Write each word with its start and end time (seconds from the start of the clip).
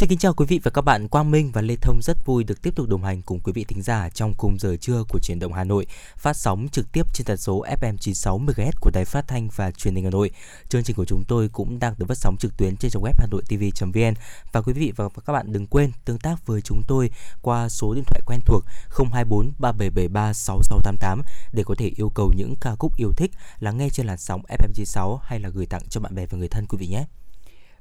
Xin 0.00 0.08
kính 0.08 0.18
chào 0.18 0.34
quý 0.34 0.46
vị 0.48 0.60
và 0.62 0.70
các 0.70 0.82
bạn, 0.82 1.08
Quang 1.08 1.30
Minh 1.30 1.50
và 1.52 1.60
Lê 1.60 1.76
Thông 1.76 2.02
rất 2.02 2.26
vui 2.26 2.44
được 2.44 2.62
tiếp 2.62 2.74
tục 2.76 2.88
đồng 2.88 3.04
hành 3.04 3.22
cùng 3.22 3.40
quý 3.40 3.52
vị 3.52 3.64
thính 3.64 3.82
giả 3.82 4.08
trong 4.08 4.34
khung 4.38 4.58
giờ 4.58 4.76
trưa 4.76 5.04
của 5.08 5.18
truyền 5.22 5.38
động 5.38 5.52
Hà 5.52 5.64
Nội, 5.64 5.86
phát 6.16 6.36
sóng 6.36 6.68
trực 6.72 6.92
tiếp 6.92 7.06
trên 7.14 7.24
tần 7.24 7.36
số 7.36 7.64
FM 7.80 7.96
96 7.96 8.38
MHz 8.38 8.70
của 8.80 8.90
Đài 8.90 9.04
Phát 9.04 9.28
thanh 9.28 9.48
và 9.56 9.70
Truyền 9.70 9.94
hình 9.94 10.04
Hà 10.04 10.10
Nội. 10.10 10.30
Chương 10.68 10.82
trình 10.82 10.96
của 10.96 11.04
chúng 11.04 11.24
tôi 11.24 11.48
cũng 11.48 11.78
đang 11.78 11.94
được 11.98 12.06
phát 12.08 12.18
sóng 12.18 12.36
trực 12.40 12.56
tuyến 12.56 12.76
trên 12.76 12.90
trang 12.90 13.02
web 13.02 13.12
Hà 13.18 13.26
Nội 13.30 13.42
TV.vn 13.48 14.14
và 14.52 14.62
quý 14.62 14.72
vị 14.72 14.92
và 14.96 15.08
các 15.26 15.32
bạn 15.32 15.52
đừng 15.52 15.66
quên 15.66 15.92
tương 16.04 16.18
tác 16.18 16.46
với 16.46 16.60
chúng 16.60 16.82
tôi 16.88 17.10
qua 17.42 17.68
số 17.68 17.94
điện 17.94 18.04
thoại 18.06 18.20
quen 18.26 18.40
thuộc 18.46 18.64
024 18.90 19.52
3773 19.58 20.32
6688 20.32 21.22
để 21.52 21.62
có 21.66 21.74
thể 21.78 21.92
yêu 21.96 22.10
cầu 22.14 22.32
những 22.36 22.54
ca 22.60 22.74
khúc 22.78 22.96
yêu 22.96 23.12
thích 23.16 23.30
lắng 23.58 23.78
nghe 23.78 23.88
trên 23.90 24.06
làn 24.06 24.18
sóng 24.18 24.42
FM 24.48 24.72
96 24.74 25.20
hay 25.24 25.40
là 25.40 25.48
gửi 25.48 25.66
tặng 25.66 25.82
cho 25.90 26.00
bạn 26.00 26.14
bè 26.14 26.26
và 26.26 26.38
người 26.38 26.48
thân 26.48 26.66
quý 26.66 26.78
vị 26.80 26.86
nhé. 26.86 27.04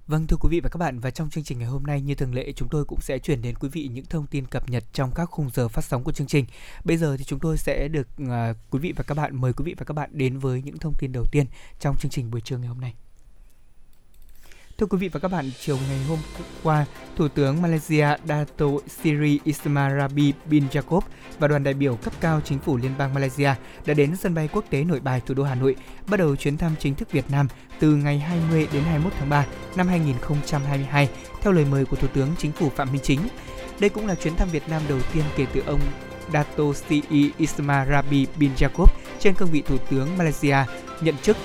Vâng 0.10 0.28
thưa 0.28 0.38
quý 0.38 0.50
vị 0.50 0.60
và 0.60 0.70
các 0.70 0.78
bạn 0.78 1.00
và 1.00 1.12
trong 1.12 1.30
chương 1.30 1.44
trình 1.44 1.60
ngày 1.60 1.68
hôm 1.68 1.84
nay 1.84 2.02
như 2.02 2.16
thường 2.16 2.34
lệ 2.34 2.52
chúng 2.56 2.70
tôi 2.70 2.86
cũng 2.86 3.02
sẽ 3.02 3.20
chuyển 3.20 3.42
đến 3.42 3.56
quý 3.56 3.70
vị 3.70 3.90
những 3.94 4.06
thông 4.06 4.28
tin 4.28 4.46
cập 4.46 4.70
nhật 4.70 4.84
trong 4.94 5.12
các 5.16 5.26
khung 5.26 5.50
giờ 5.54 5.68
phát 5.68 5.86
sóng 5.86 6.04
của 6.04 6.12
chương 6.12 6.28
trình. 6.28 6.46
Bây 6.84 6.98
giờ 6.98 7.18
thì 7.18 7.24
chúng 7.24 7.40
tôi 7.40 7.58
sẽ 7.58 7.88
được 7.88 8.08
uh, 8.24 8.30
quý 8.70 8.80
vị 8.80 8.94
và 8.96 9.04
các 9.04 9.16
bạn 9.16 9.42
mời 9.42 9.54
quý 9.54 9.64
vị 9.66 9.76
và 9.78 9.86
các 9.86 9.94
bạn 9.94 10.10
đến 10.14 10.40
với 10.40 10.62
những 10.62 10.78
thông 10.78 10.94
tin 11.00 11.12
đầu 11.12 11.26
tiên 11.32 11.46
trong 11.80 11.98
chương 11.98 12.12
trình 12.12 12.32
buổi 12.32 12.42
trưa 12.42 12.58
ngày 12.58 12.68
hôm 12.68 12.82
nay. 12.82 12.94
Thưa 14.80 14.86
quý 14.86 14.98
vị 14.98 15.10
và 15.10 15.20
các 15.20 15.28
bạn, 15.32 15.52
chiều 15.60 15.78
ngày 15.90 16.00
hôm 16.08 16.20
qua, 16.64 16.86
Thủ 17.16 17.28
tướng 17.28 17.62
Malaysia 17.62 18.08
Dato 18.28 18.66
Seri 18.88 19.40
Ismail 19.44 20.00
Rabi 20.00 20.34
bin 20.46 20.64
Jacob 20.72 21.02
và 21.40 21.48
đoàn 21.48 21.64
đại 21.64 21.74
biểu 21.74 21.96
cấp 21.96 22.14
cao 22.22 22.42
chính 22.46 22.60
phủ 22.60 22.78
Liên 22.78 22.92
bang 22.98 23.14
Malaysia 23.14 23.54
đã 23.86 23.94
đến 23.94 24.16
sân 24.16 24.36
bay 24.36 24.50
quốc 24.54 24.66
tế 24.70 24.84
Nội 24.84 25.00
Bài 25.00 25.22
thủ 25.26 25.34
đô 25.34 25.44
Hà 25.44 25.56
Nội, 25.56 25.76
bắt 26.10 26.18
đầu 26.18 26.36
chuyến 26.36 26.58
thăm 26.58 26.76
chính 26.80 26.96
thức 26.96 27.12
Việt 27.12 27.26
Nam 27.32 27.48
từ 27.80 27.96
ngày 27.96 28.20
20 28.20 28.68
đến 28.74 28.84
21 28.84 29.14
tháng 29.20 29.30
3 29.30 29.46
năm 29.76 29.88
2022 29.88 31.10
theo 31.42 31.54
lời 31.54 31.66
mời 31.72 31.86
của 31.86 31.96
Thủ 31.96 32.08
tướng 32.14 32.30
Chính 32.38 32.52
phủ 32.52 32.70
Phạm 32.70 32.92
Minh 32.92 33.02
Chính. 33.04 33.20
Đây 33.80 33.90
cũng 33.90 34.08
là 34.08 34.16
chuyến 34.16 34.36
thăm 34.36 34.50
Việt 34.50 34.70
Nam 34.70 34.82
đầu 34.90 35.00
tiên 35.14 35.24
kể 35.36 35.46
từ 35.54 35.62
ông 35.66 35.82
Dato 36.34 36.64
Seri 36.74 37.32
Ismail 37.38 37.90
Rabi 37.90 38.28
bin 38.40 38.52
Jacob 38.58 38.88
trên 39.20 39.34
cương 39.34 39.50
vị 39.52 39.64
Thủ 39.66 39.78
tướng 39.90 40.18
Malaysia 40.18 40.58
nhận 41.02 41.16
chức 41.22 41.38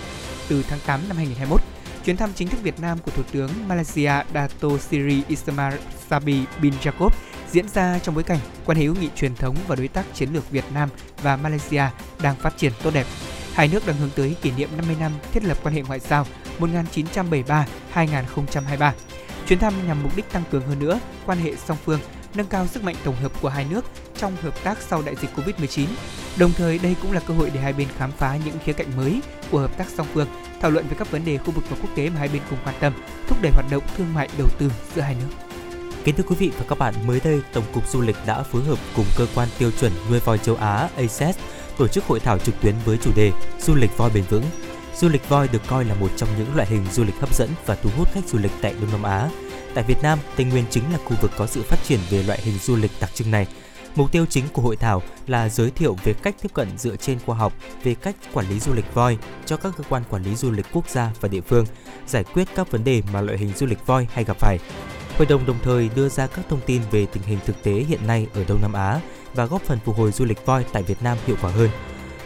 từ 0.49 0.63
tháng 0.69 0.81
8 0.87 1.01
năm 1.09 1.17
2021 1.17 1.74
Chuyến 2.05 2.17
thăm 2.17 2.31
chính 2.35 2.49
thức 2.49 2.63
Việt 2.63 2.81
Nam 2.81 2.99
của 2.99 3.11
Thủ 3.11 3.23
tướng 3.33 3.51
Malaysia 3.69 4.13
Dato 4.35 4.69
Seri 4.79 5.23
Ismail 5.29 5.75
Sabri 6.11 6.45
bin 6.63 6.73
Jacob 6.83 7.11
diễn 7.53 7.69
ra 7.69 7.99
trong 7.99 8.15
bối 8.15 8.25
cảnh 8.25 8.39
quan 8.65 8.79
hệ 8.79 8.85
hữu 8.85 8.95
nghị 8.95 9.09
truyền 9.17 9.35
thống 9.35 9.57
và 9.67 9.77
đối 9.77 9.89
tác 9.89 10.05
chiến 10.15 10.29
lược 10.33 10.51
Việt 10.51 10.65
Nam 10.75 10.89
và 11.23 11.37
Malaysia 11.37 11.85
đang 12.23 12.37
phát 12.37 12.57
triển 12.57 12.73
tốt 12.83 12.91
đẹp. 12.95 13.07
Hai 13.55 13.69
nước 13.69 13.87
đang 13.87 13.97
hướng 13.97 14.11
tới 14.17 14.37
kỷ 14.43 14.51
niệm 14.51 14.69
50 14.77 14.97
năm 15.01 15.13
thiết 15.33 15.45
lập 15.45 15.59
quan 15.63 15.75
hệ 15.75 15.83
ngoại 15.83 16.01
giao 16.01 16.27
1973-2023. 16.61 18.93
Chuyến 19.49 19.59
thăm 19.59 19.75
nhằm 19.87 20.03
mục 20.03 20.17
đích 20.17 20.33
tăng 20.33 20.43
cường 20.51 20.67
hơn 20.67 20.79
nữa 20.79 21.01
quan 21.27 21.39
hệ 21.39 21.57
song 21.57 21.77
phương, 21.85 22.01
nâng 22.35 22.47
cao 22.47 22.67
sức 22.67 22.85
mạnh 22.85 22.97
tổng 23.05 23.17
hợp 23.17 23.33
của 23.43 23.49
hai 23.49 23.67
nước 23.71 23.85
trong 24.17 24.37
hợp 24.43 24.65
tác 24.65 24.79
sau 24.89 25.03
đại 25.03 25.17
dịch 25.21 25.31
Covid-19. 25.37 25.87
Đồng 26.39 26.53
thời, 26.53 26.79
đây 26.79 26.97
cũng 27.03 27.13
là 27.13 27.21
cơ 27.21 27.35
hội 27.35 27.51
để 27.55 27.61
hai 27.61 27.73
bên 27.73 27.89
khám 27.99 28.13
phá 28.13 28.39
những 28.45 28.59
khía 28.65 28.73
cạnh 28.73 28.97
mới 28.97 29.21
của 29.51 29.59
hợp 29.59 29.79
tác 29.79 29.89
song 29.89 30.07
phương, 30.15 30.29
thảo 30.65 30.71
luận 30.71 30.87
về 30.89 30.97
các 30.99 31.11
vấn 31.11 31.25
đề 31.25 31.39
khu 31.39 31.51
vực 31.51 31.65
và 31.71 31.77
quốc 31.83 31.91
tế 31.97 32.11
mà 32.11 32.19
hai 32.19 32.29
bên 32.29 32.43
cùng 32.51 32.59
quan 32.65 32.75
tâm, 32.81 32.93
thúc 33.29 33.39
đẩy 33.43 33.53
hoạt 33.53 33.67
động 33.71 33.83
thương 33.97 34.15
mại 34.15 34.29
đầu 34.39 34.49
tư 34.59 34.71
giữa 34.95 35.03
hai 35.03 35.15
nước. 35.15 35.57
Kính 36.05 36.15
thưa 36.17 36.25
quý 36.29 36.37
vị 36.39 36.51
và 36.59 36.65
các 36.69 36.79
bạn, 36.79 36.95
mới 37.07 37.21
đây 37.25 37.41
Tổng 37.53 37.65
cục 37.75 37.89
Du 37.89 38.01
lịch 38.01 38.17
đã 38.27 38.43
phối 38.43 38.63
hợp 38.65 38.79
cùng 38.97 39.05
cơ 39.17 39.27
quan 39.35 39.49
tiêu 39.59 39.71
chuẩn 39.81 39.93
nuôi 40.11 40.21
voi 40.21 40.39
châu 40.39 40.57
Á 40.57 40.89
ACES 40.97 41.37
tổ 41.79 41.89
chức 41.89 42.05
hội 42.05 42.21
thảo 42.21 42.39
trực 42.39 42.61
tuyến 42.61 42.75
với 42.85 42.97
chủ 42.97 43.11
đề 43.17 43.33
Du 43.61 43.75
lịch 43.75 43.97
voi 43.97 44.11
bền 44.15 44.25
vững. 44.29 44.45
Du 44.97 45.09
lịch 45.09 45.29
voi 45.29 45.49
được 45.49 45.63
coi 45.67 45.85
là 45.85 45.95
một 45.95 46.11
trong 46.17 46.29
những 46.39 46.57
loại 46.57 46.69
hình 46.69 46.85
du 46.93 47.05
lịch 47.05 47.21
hấp 47.21 47.35
dẫn 47.35 47.49
và 47.67 47.75
thu 47.75 47.91
hút 47.97 48.09
khách 48.13 48.29
du 48.29 48.39
lịch 48.39 48.53
tại 48.63 48.75
Đông 48.81 48.91
Nam 48.93 49.03
Á. 49.03 49.31
Tại 49.75 49.85
Việt 49.89 50.03
Nam, 50.03 50.19
Tây 50.37 50.47
Nguyên 50.47 50.65
chính 50.71 50.93
là 50.93 50.99
khu 51.05 51.17
vực 51.21 51.31
có 51.37 51.47
sự 51.47 51.63
phát 51.63 51.79
triển 51.85 52.01
về 52.11 52.23
loại 52.23 52.41
hình 52.43 52.59
du 52.59 52.77
lịch 52.77 52.91
đặc 53.01 53.11
trưng 53.15 53.31
này. 53.31 53.47
Mục 53.97 54.13
tiêu 54.13 54.27
chính 54.27 54.45
của 54.53 54.63
hội 54.63 54.77
thảo 54.77 55.03
là 55.27 55.49
giới 55.49 55.71
thiệu 55.71 55.97
về 56.05 56.13
cách 56.13 56.35
tiếp 56.43 56.49
cận 56.55 56.79
dựa 56.79 56.97
trên 56.97 57.19
khoa 57.27 57.37
học 57.37 57.53
về 57.83 57.95
cách 57.95 58.17
quản 58.33 58.49
lý 58.49 58.61
du 58.61 58.75
lịch 58.75 58.95
voi 58.95 59.19
cho 59.47 59.57
các 59.57 59.73
cơ 59.77 59.85
quan 59.89 60.03
quản 60.11 60.23
lý 60.23 60.37
du 60.37 60.51
lịch 60.51 60.67
quốc 60.73 60.89
gia 60.89 61.11
và 61.21 61.29
địa 61.29 61.41
phương, 61.41 61.67
giải 62.07 62.25
quyết 62.25 62.49
các 62.55 62.71
vấn 62.71 62.85
đề 62.85 63.03
mà 63.13 63.21
loại 63.21 63.39
hình 63.39 63.53
du 63.57 63.67
lịch 63.67 63.87
voi 63.87 64.09
hay 64.13 64.25
gặp 64.25 64.37
phải. 64.39 64.59
Hội 65.17 65.27
đồng 65.27 65.47
đồng 65.47 65.59
thời 65.63 65.91
đưa 65.95 66.09
ra 66.09 66.27
các 66.27 66.45
thông 66.49 66.61
tin 66.67 66.83
về 66.91 67.07
tình 67.07 67.23
hình 67.23 67.39
thực 67.47 67.63
tế 67.63 67.73
hiện 67.73 68.07
nay 68.07 68.27
ở 68.35 68.45
Đông 68.49 68.63
Nam 68.63 68.73
Á 68.73 69.01
và 69.35 69.47
góp 69.47 69.63
phần 69.63 69.79
phục 69.85 69.97
hồi 69.97 70.13
du 70.13 70.25
lịch 70.25 70.47
voi 70.47 70.65
tại 70.73 70.83
Việt 70.83 71.03
Nam 71.03 71.19
hiệu 71.27 71.37
quả 71.43 71.51
hơn. 71.51 71.71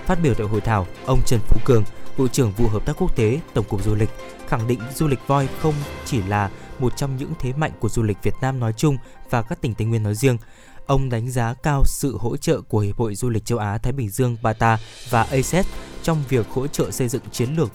Phát 0.07 0.19
biểu 0.23 0.35
tại 0.35 0.47
hội 0.47 0.61
thảo, 0.61 0.87
ông 1.07 1.21
Trần 1.27 1.41
Phú 1.41 1.61
Cường, 1.65 1.85
Vụ 2.17 2.29
trưởng 2.29 2.53
Vụ 2.53 2.69
Hợp 2.69 2.87
tác 2.87 2.93
Quốc 2.99 3.17
tế, 3.17 3.41
Tổng 3.55 3.65
cục 3.69 3.85
Du 3.85 3.95
lịch, 3.95 4.11
khẳng 4.49 4.67
định 4.67 4.81
du 4.95 5.09
lịch 5.09 5.27
voi 5.27 5.49
không 5.61 5.75
chỉ 6.05 6.23
là 6.23 6.51
một 6.79 6.97
trong 6.97 7.17
những 7.17 7.33
thế 7.39 7.53
mạnh 7.53 7.73
của 7.81 7.89
du 7.89 8.03
lịch 8.03 8.23
Việt 8.23 8.35
Nam 8.41 8.61
nói 8.61 8.73
chung 8.77 8.97
và 9.31 9.43
các 9.43 9.61
tỉnh 9.61 9.75
Tây 9.75 9.87
Nguyên 9.87 10.03
nói 10.03 10.15
riêng. 10.15 10.39
Ông 10.89 11.09
đánh 11.09 11.31
giá 11.31 11.55
cao 11.63 11.83
sự 11.87 12.17
hỗ 12.21 12.37
trợ 12.37 12.61
của 12.61 12.79
Hiệp 12.79 12.97
hội 12.97 13.15
Du 13.15 13.29
lịch 13.29 13.45
châu 13.45 13.59
Á, 13.59 13.79
Thái 13.79 13.93
Bình 13.93 14.11
Dương, 14.11 14.37
BATA 14.43 14.79
và 15.11 15.23
ACES 15.23 15.67
trong 16.03 16.23
việc 16.29 16.47
hỗ 16.51 16.67
trợ 16.67 16.91
xây 16.91 17.09
dựng 17.09 17.23
chiến 17.33 17.57
lược 17.57 17.71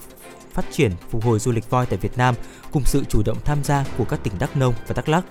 phát 0.54 0.66
triển 0.72 0.92
phục 1.10 1.24
hồi 1.24 1.40
du 1.40 1.52
lịch 1.52 1.70
voi 1.70 1.86
tại 1.86 1.98
Việt 1.98 2.18
Nam 2.18 2.36
cùng 2.72 2.84
sự 2.86 3.04
chủ 3.10 3.22
động 3.26 3.38
tham 3.46 3.64
gia 3.64 3.86
của 3.98 4.06
các 4.06 4.20
tỉnh 4.24 4.34
Đắk 4.40 4.58
Nông 4.58 4.74
và 4.88 4.94
Đắk 4.96 5.10
Lắk. 5.10 5.26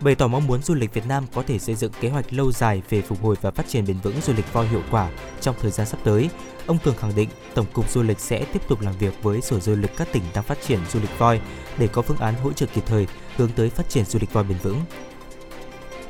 Bày 0.00 0.14
tỏ 0.14 0.26
mong 0.26 0.46
muốn 0.46 0.62
du 0.62 0.74
lịch 0.74 0.94
Việt 0.94 1.06
Nam 1.06 1.24
có 1.34 1.42
thể 1.46 1.58
xây 1.58 1.74
dựng 1.74 1.92
kế 2.00 2.08
hoạch 2.08 2.32
lâu 2.32 2.52
dài 2.52 2.82
về 2.90 3.02
phục 3.02 3.22
hồi 3.22 3.36
và 3.40 3.50
phát 3.50 3.68
triển 3.68 3.86
bền 3.86 3.96
vững 4.02 4.20
du 4.22 4.32
lịch 4.32 4.52
voi 4.52 4.68
hiệu 4.68 4.82
quả 4.90 5.10
trong 5.40 5.54
thời 5.60 5.70
gian 5.70 5.86
sắp 5.86 5.98
tới. 6.04 6.30
Ông 6.66 6.78
Cường 6.78 6.96
khẳng 6.96 7.14
định 7.14 7.28
Tổng 7.54 7.66
cục 7.72 7.90
Du 7.90 8.02
lịch 8.02 8.20
sẽ 8.20 8.44
tiếp 8.44 8.62
tục 8.68 8.80
làm 8.80 8.98
việc 8.98 9.22
với 9.22 9.40
Sở 9.40 9.60
Du 9.60 9.74
lịch 9.74 9.96
các 9.96 10.08
tỉnh 10.12 10.22
đang 10.34 10.44
phát 10.44 10.58
triển 10.66 10.80
du 10.92 11.00
lịch 11.00 11.18
voi 11.18 11.40
để 11.78 11.88
có 11.88 12.02
phương 12.02 12.18
án 12.18 12.34
hỗ 12.34 12.52
trợ 12.52 12.66
kịp 12.66 12.82
thời 12.86 13.06
hướng 13.36 13.50
tới 13.56 13.70
phát 13.70 13.88
triển 13.88 14.04
du 14.04 14.18
lịch 14.18 14.32
voi 14.32 14.44
bền 14.44 14.58
vững. 14.58 14.80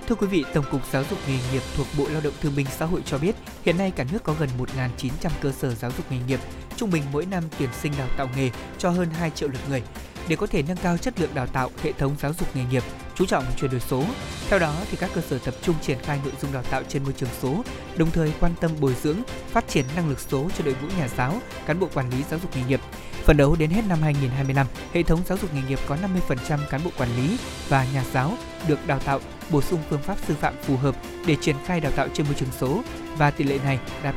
Thưa 0.09 0.15
quý 0.15 0.27
vị, 0.27 0.44
Tổng 0.55 0.65
cục 0.71 0.81
Giáo 0.93 1.05
dục 1.11 1.19
nghề 1.28 1.39
nghiệp 1.53 1.62
thuộc 1.77 1.87
Bộ 1.99 2.06
Lao 2.09 2.21
động 2.21 2.33
Thương 2.41 2.56
binh 2.56 2.67
Xã 2.78 2.87
hội 2.87 3.03
cho 3.06 3.19
biết, 3.19 3.37
hiện 3.65 3.78
nay 3.78 3.91
cả 3.97 4.05
nước 4.12 4.22
có 4.22 4.34
gần 4.39 4.49
1.900 4.59 5.31
cơ 5.41 5.53
sở 5.53 5.75
giáo 5.75 5.91
dục 5.97 6.12
nghề 6.12 6.19
nghiệp, 6.28 6.41
trung 6.77 6.91
bình 6.91 7.03
mỗi 7.12 7.27
năm 7.27 7.44
tuyển 7.59 7.69
sinh 7.83 7.93
đào 7.99 8.09
tạo 8.17 8.28
nghề 8.37 8.50
cho 8.78 8.91
hơn 8.91 9.11
2 9.11 9.31
triệu 9.31 9.49
lượt 9.49 9.59
người. 9.69 9.83
Để 10.28 10.37
có 10.37 10.47
thể 10.47 10.62
nâng 10.62 10.77
cao 10.77 10.97
chất 10.97 11.21
lượng 11.21 11.34
đào 11.34 11.47
tạo, 11.47 11.71
hệ 11.83 11.93
thống 11.93 12.17
giáo 12.21 12.33
dục 12.39 12.56
nghề 12.56 12.65
nghiệp 12.65 12.83
chú 13.15 13.27
trọng 13.27 13.44
chuyển 13.56 13.71
đổi 13.71 13.81
số. 13.81 14.05
Theo 14.49 14.59
đó 14.59 14.75
thì 14.91 14.97
các 14.97 15.11
cơ 15.15 15.21
sở 15.21 15.39
tập 15.39 15.55
trung 15.62 15.77
triển 15.83 15.99
khai 16.03 16.21
nội 16.25 16.33
dung 16.43 16.53
đào 16.53 16.62
tạo 16.62 16.83
trên 16.88 17.05
môi 17.05 17.12
trường 17.12 17.31
số, 17.43 17.65
đồng 17.97 18.11
thời 18.11 18.33
quan 18.41 18.53
tâm 18.61 18.71
bồi 18.81 18.94
dưỡng, 19.03 19.19
phát 19.49 19.69
triển 19.69 19.84
năng 19.97 20.09
lực 20.09 20.21
số 20.21 20.50
cho 20.59 20.65
đội 20.65 20.75
ngũ 20.83 20.88
nhà 20.99 21.09
giáo, 21.09 21.41
cán 21.67 21.81
bộ 21.81 21.88
quản 21.94 22.11
lý 22.11 22.25
giáo 22.31 22.41
dục 22.43 22.56
nghề 22.56 22.62
nghiệp. 22.62 22.81
Phần 23.25 23.37
đấu 23.37 23.56
đến 23.59 23.71
hết 23.71 23.83
năm 23.88 23.99
2025, 24.03 24.67
hệ 24.93 25.03
thống 25.03 25.21
giáo 25.27 25.38
dục 25.38 25.55
nghề 25.55 25.62
nghiệp 25.69 25.78
có 25.87 25.97
50% 26.28 26.59
cán 26.71 26.84
bộ 26.84 26.91
quản 26.99 27.17
lý 27.17 27.38
và 27.69 27.87
nhà 27.94 28.05
giáo 28.12 28.34
được 28.69 28.87
đào 28.87 28.99
tạo 28.99 29.21
bổ 29.50 29.62
sung 29.62 29.80
phương 29.90 30.02
pháp 30.02 30.16
sư 30.28 30.34
phạm 30.40 30.54
phù 30.62 30.76
hợp 30.76 30.96
để 31.26 31.36
triển 31.40 31.56
khai 31.66 31.80
đào 31.80 31.92
tạo 31.96 32.08
trên 32.14 32.26
môi 32.26 32.34
trường 32.34 32.48
số 32.60 32.82
và 33.18 33.30
tỷ 33.30 33.44
lệ 33.44 33.58
này 33.64 33.78
đạt 34.02 34.14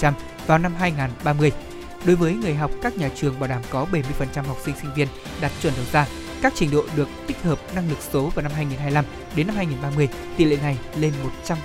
100% 0.00 0.12
vào 0.46 0.58
năm 0.58 0.74
2030. 0.78 1.52
Đối 2.04 2.16
với 2.16 2.34
người 2.34 2.54
học, 2.54 2.70
các 2.82 2.96
nhà 2.96 3.10
trường 3.14 3.40
bảo 3.40 3.48
đảm 3.48 3.62
có 3.70 3.86
70% 3.92 4.42
học 4.42 4.56
sinh 4.64 4.74
sinh 4.82 4.94
viên 4.94 5.08
đạt 5.40 5.52
chuẩn 5.62 5.74
đầu 5.76 5.84
ra. 5.92 6.06
Các 6.42 6.52
trình 6.56 6.70
độ 6.70 6.84
được 6.96 7.08
tích 7.26 7.42
hợp 7.42 7.58
năng 7.74 7.88
lực 7.88 7.98
số 8.12 8.30
vào 8.34 8.42
năm 8.42 8.52
2025 8.54 9.04
đến 9.36 9.46
năm 9.46 9.56
2030, 9.56 10.08
tỷ 10.36 10.44
lệ 10.44 10.56
này 10.62 10.78
lên 10.96 11.12
100%. 11.46 11.56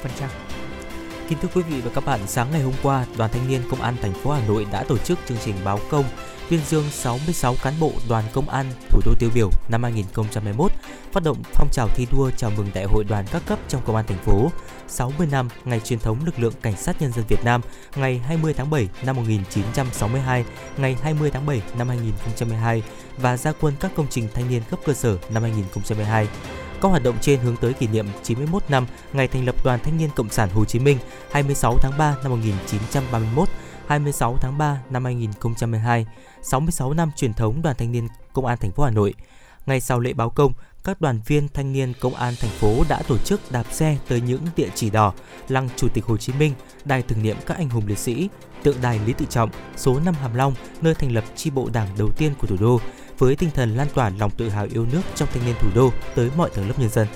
Kính 1.31 1.39
thưa 1.41 1.49
quý 1.55 1.61
vị 1.61 1.81
và 1.81 1.91
các 1.95 2.05
bạn, 2.05 2.19
sáng 2.27 2.51
ngày 2.51 2.61
hôm 2.61 2.73
qua, 2.83 3.05
Đoàn 3.17 3.31
Thanh 3.33 3.47
niên 3.47 3.61
Công 3.69 3.81
an 3.81 3.95
thành 4.01 4.13
phố 4.13 4.31
Hà 4.31 4.47
Nội 4.47 4.67
đã 4.71 4.83
tổ 4.83 4.97
chức 4.97 5.19
chương 5.25 5.37
trình 5.45 5.55
báo 5.63 5.79
công 5.89 6.05
tuyên 6.49 6.59
dương 6.67 6.83
66 6.91 7.55
cán 7.63 7.73
bộ 7.79 7.91
đoàn 8.09 8.23
công 8.33 8.49
an 8.49 8.65
thủ 8.89 9.01
đô 9.05 9.11
tiêu 9.19 9.29
biểu 9.35 9.49
năm 9.69 9.83
2021, 9.83 10.71
phát 11.11 11.23
động 11.23 11.37
phong 11.53 11.69
trào 11.71 11.87
thi 11.95 12.07
đua 12.11 12.29
chào 12.37 12.51
mừng 12.57 12.67
Đại 12.73 12.85
hội 12.85 13.03
đoàn 13.03 13.25
các 13.31 13.41
cấp 13.45 13.59
trong 13.67 13.81
công 13.85 13.95
an 13.95 14.05
thành 14.07 14.17
phố, 14.17 14.51
60 14.87 15.27
năm 15.31 15.47
ngày 15.65 15.79
truyền 15.79 15.99
thống 15.99 16.17
lực 16.25 16.39
lượng 16.39 16.53
cảnh 16.61 16.77
sát 16.77 17.01
nhân 17.01 17.11
dân 17.11 17.25
Việt 17.27 17.43
Nam, 17.45 17.61
ngày 17.95 18.17
20 18.17 18.53
tháng 18.53 18.69
7 18.69 18.89
năm 19.05 19.15
1962, 19.15 20.45
ngày 20.77 20.97
20 21.01 21.31
tháng 21.31 21.45
7 21.45 21.61
năm 21.77 21.87
2022 21.89 22.83
và 23.17 23.37
gia 23.37 23.51
quân 23.51 23.73
các 23.79 23.91
công 23.95 24.07
trình 24.09 24.27
thanh 24.33 24.49
niên 24.49 24.61
cấp 24.69 24.79
cơ 24.85 24.93
sở 24.93 25.17
năm 25.29 25.43
2022. 25.43 26.27
Các 26.81 26.89
hoạt 26.89 27.03
động 27.03 27.17
trên 27.21 27.39
hướng 27.39 27.55
tới 27.57 27.73
kỷ 27.73 27.87
niệm 27.87 28.05
91 28.23 28.63
năm 28.69 28.85
ngày 29.13 29.27
thành 29.27 29.45
lập 29.45 29.55
Đoàn 29.63 29.79
Thanh 29.83 29.97
niên 29.97 30.09
Cộng 30.15 30.29
sản 30.29 30.49
Hồ 30.49 30.65
Chí 30.65 30.79
Minh 30.79 30.97
26 31.31 31.77
tháng 31.77 31.97
3 31.97 32.15
năm 32.23 32.31
1931, 32.31 33.49
26 33.87 34.37
tháng 34.41 34.57
3 34.57 34.81
năm 34.89 35.05
2012, 35.05 36.05
66 36.41 36.93
năm 36.93 37.11
truyền 37.15 37.33
thống 37.33 37.61
Đoàn 37.61 37.75
Thanh 37.79 37.91
niên 37.91 38.07
Công 38.33 38.45
an 38.45 38.57
thành 38.57 38.71
phố 38.71 38.83
Hà 38.83 38.91
Nội. 38.91 39.13
Ngay 39.65 39.81
sau 39.81 39.99
lễ 39.99 40.13
báo 40.13 40.29
công, 40.29 40.53
các 40.83 41.01
đoàn 41.01 41.19
viên 41.25 41.47
thanh 41.47 41.73
niên 41.73 41.93
công 41.99 42.15
an 42.15 42.33
thành 42.39 42.49
phố 42.49 42.83
đã 42.89 43.01
tổ 43.07 43.17
chức 43.17 43.51
đạp 43.51 43.65
xe 43.71 43.97
tới 44.07 44.21
những 44.21 44.41
địa 44.55 44.69
chỉ 44.75 44.89
đỏ, 44.89 45.13
lăng 45.47 45.69
Chủ 45.75 45.87
tịch 45.93 46.05
Hồ 46.05 46.17
Chí 46.17 46.33
Minh, 46.33 46.53
đài 46.85 47.01
tưởng 47.01 47.23
niệm 47.23 47.37
các 47.45 47.57
anh 47.57 47.69
hùng 47.69 47.87
liệt 47.87 47.97
sĩ, 47.97 48.29
tượng 48.63 48.81
đài 48.81 48.99
Lý 49.05 49.13
Tự 49.13 49.25
Trọng, 49.29 49.49
số 49.77 49.99
5 50.05 50.13
Hàm 50.13 50.35
Long, 50.35 50.53
nơi 50.81 50.95
thành 50.95 51.11
lập 51.11 51.23
chi 51.35 51.49
bộ 51.49 51.69
đảng 51.73 51.87
đầu 51.97 52.09
tiên 52.17 52.33
của 52.39 52.47
thủ 52.47 52.55
đô, 52.59 52.79
với 53.21 53.35
tinh 53.35 53.49
thần 53.53 53.75
lan 53.75 53.87
tỏa 53.93 54.09
lòng 54.09 54.31
tự 54.37 54.49
hào 54.49 54.67
yêu 54.73 54.85
nước 54.91 55.01
trong 55.15 55.29
thanh 55.33 55.45
niên 55.45 55.55
thủ 55.59 55.69
đô 55.75 55.91
tới 56.15 56.31
mọi 56.37 56.49
tầng 56.55 56.67
lớp 56.67 56.73
nhân 56.77 56.89
dân. 56.89 57.07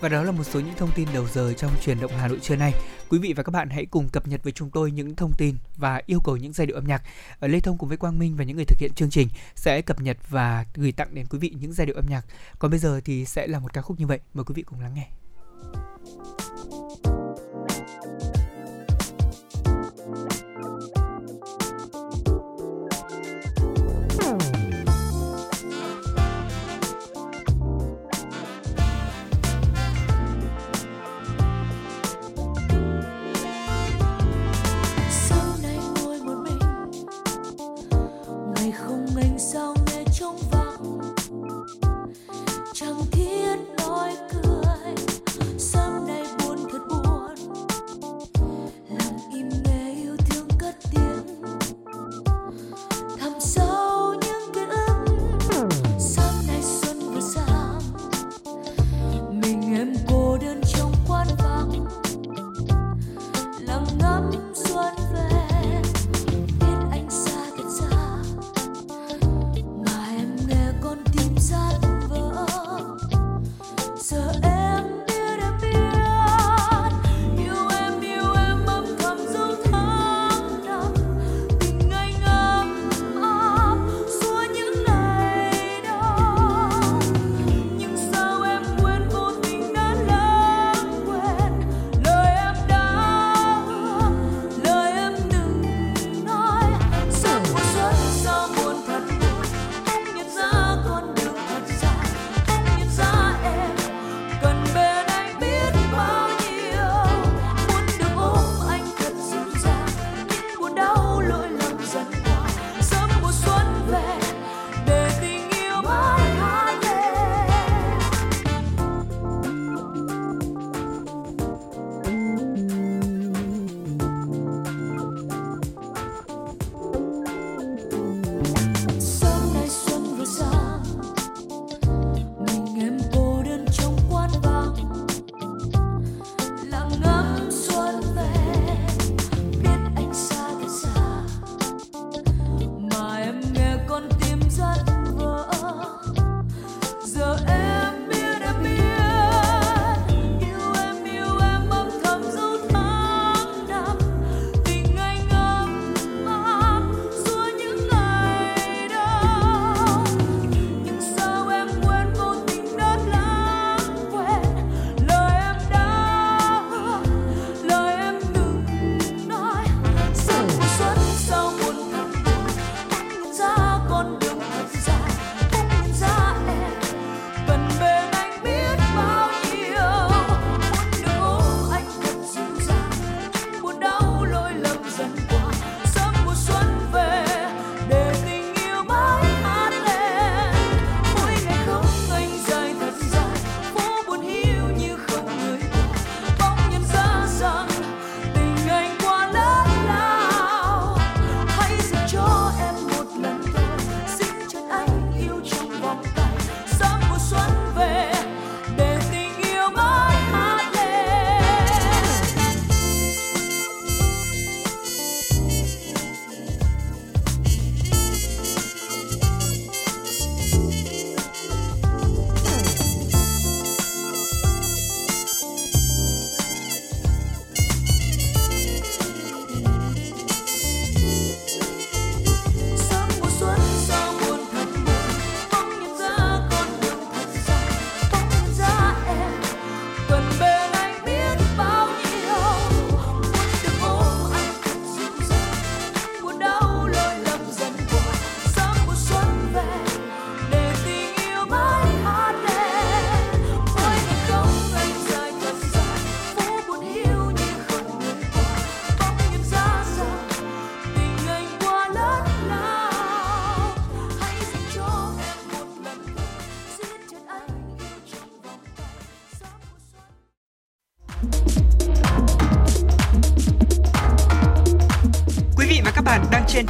Và 0.00 0.08
đó 0.08 0.22
là 0.22 0.32
một 0.32 0.44
số 0.44 0.60
những 0.60 0.74
thông 0.76 0.90
tin 0.94 1.08
đầu 1.14 1.26
giờ 1.32 1.52
trong 1.52 1.70
truyền 1.82 2.00
động 2.00 2.10
Hà 2.16 2.28
Nội 2.28 2.38
trưa 2.42 2.56
nay. 2.56 2.72
quý 3.08 3.18
vị 3.18 3.32
và 3.36 3.42
các 3.42 3.50
bạn 3.50 3.70
hãy 3.70 3.86
cùng 3.86 4.08
cập 4.08 4.28
nhật 4.28 4.42
với 4.42 4.52
chúng 4.52 4.70
tôi 4.70 4.90
những 4.90 5.16
thông 5.16 5.32
tin 5.38 5.54
và 5.76 6.02
yêu 6.06 6.20
cầu 6.24 6.36
những 6.36 6.52
giai 6.52 6.66
điệu 6.66 6.76
âm 6.76 6.86
nhạc. 6.86 7.02
Ở 7.40 7.48
Lê 7.48 7.60
Thông 7.60 7.78
cùng 7.78 7.88
với 7.88 7.98
Quang 7.98 8.18
Minh 8.18 8.36
và 8.36 8.44
những 8.44 8.56
người 8.56 8.64
thực 8.64 8.78
hiện 8.78 8.90
chương 8.94 9.10
trình 9.10 9.28
sẽ 9.54 9.82
cập 9.82 10.00
nhật 10.00 10.16
và 10.28 10.64
gửi 10.74 10.92
tặng 10.92 11.14
đến 11.14 11.26
quý 11.30 11.38
vị 11.38 11.54
những 11.60 11.72
giai 11.72 11.86
điệu 11.86 11.96
âm 11.96 12.06
nhạc. 12.08 12.26
Còn 12.58 12.70
bây 12.70 12.80
giờ 12.80 13.00
thì 13.04 13.24
sẽ 13.24 13.46
là 13.46 13.58
một 13.58 13.72
ca 13.72 13.82
khúc 13.82 14.00
như 14.00 14.06
vậy. 14.06 14.20
Mời 14.34 14.44
quý 14.44 14.52
vị 14.54 14.62
cùng 14.62 14.80
lắng 14.80 14.94
nghe. 14.94 15.08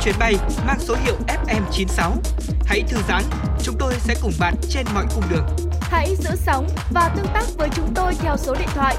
Chuyến 0.04 0.14
bay 0.18 0.34
mang 0.66 0.80
số 0.80 0.96
hiệu 1.04 1.14
FM96. 1.26 2.12
Hãy 2.66 2.82
thư 2.88 2.98
giãn, 3.08 3.22
chúng 3.62 3.76
tôi 3.78 3.94
sẽ 3.98 4.14
cùng 4.22 4.32
bạn 4.40 4.54
trên 4.68 4.86
mọi 4.94 5.06
cung 5.14 5.24
đường. 5.30 5.46
Hãy 5.80 6.16
giữ 6.16 6.30
sóng 6.36 6.68
và 6.90 7.08
tương 7.16 7.26
tác 7.34 7.44
với 7.56 7.68
chúng 7.76 7.94
tôi 7.94 8.14
theo 8.14 8.36
số 8.36 8.54
điện 8.54 8.68
thoại 8.74 8.96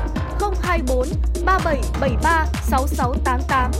024 0.61 1.07
3773 1.45 2.45
6688. 2.63 3.71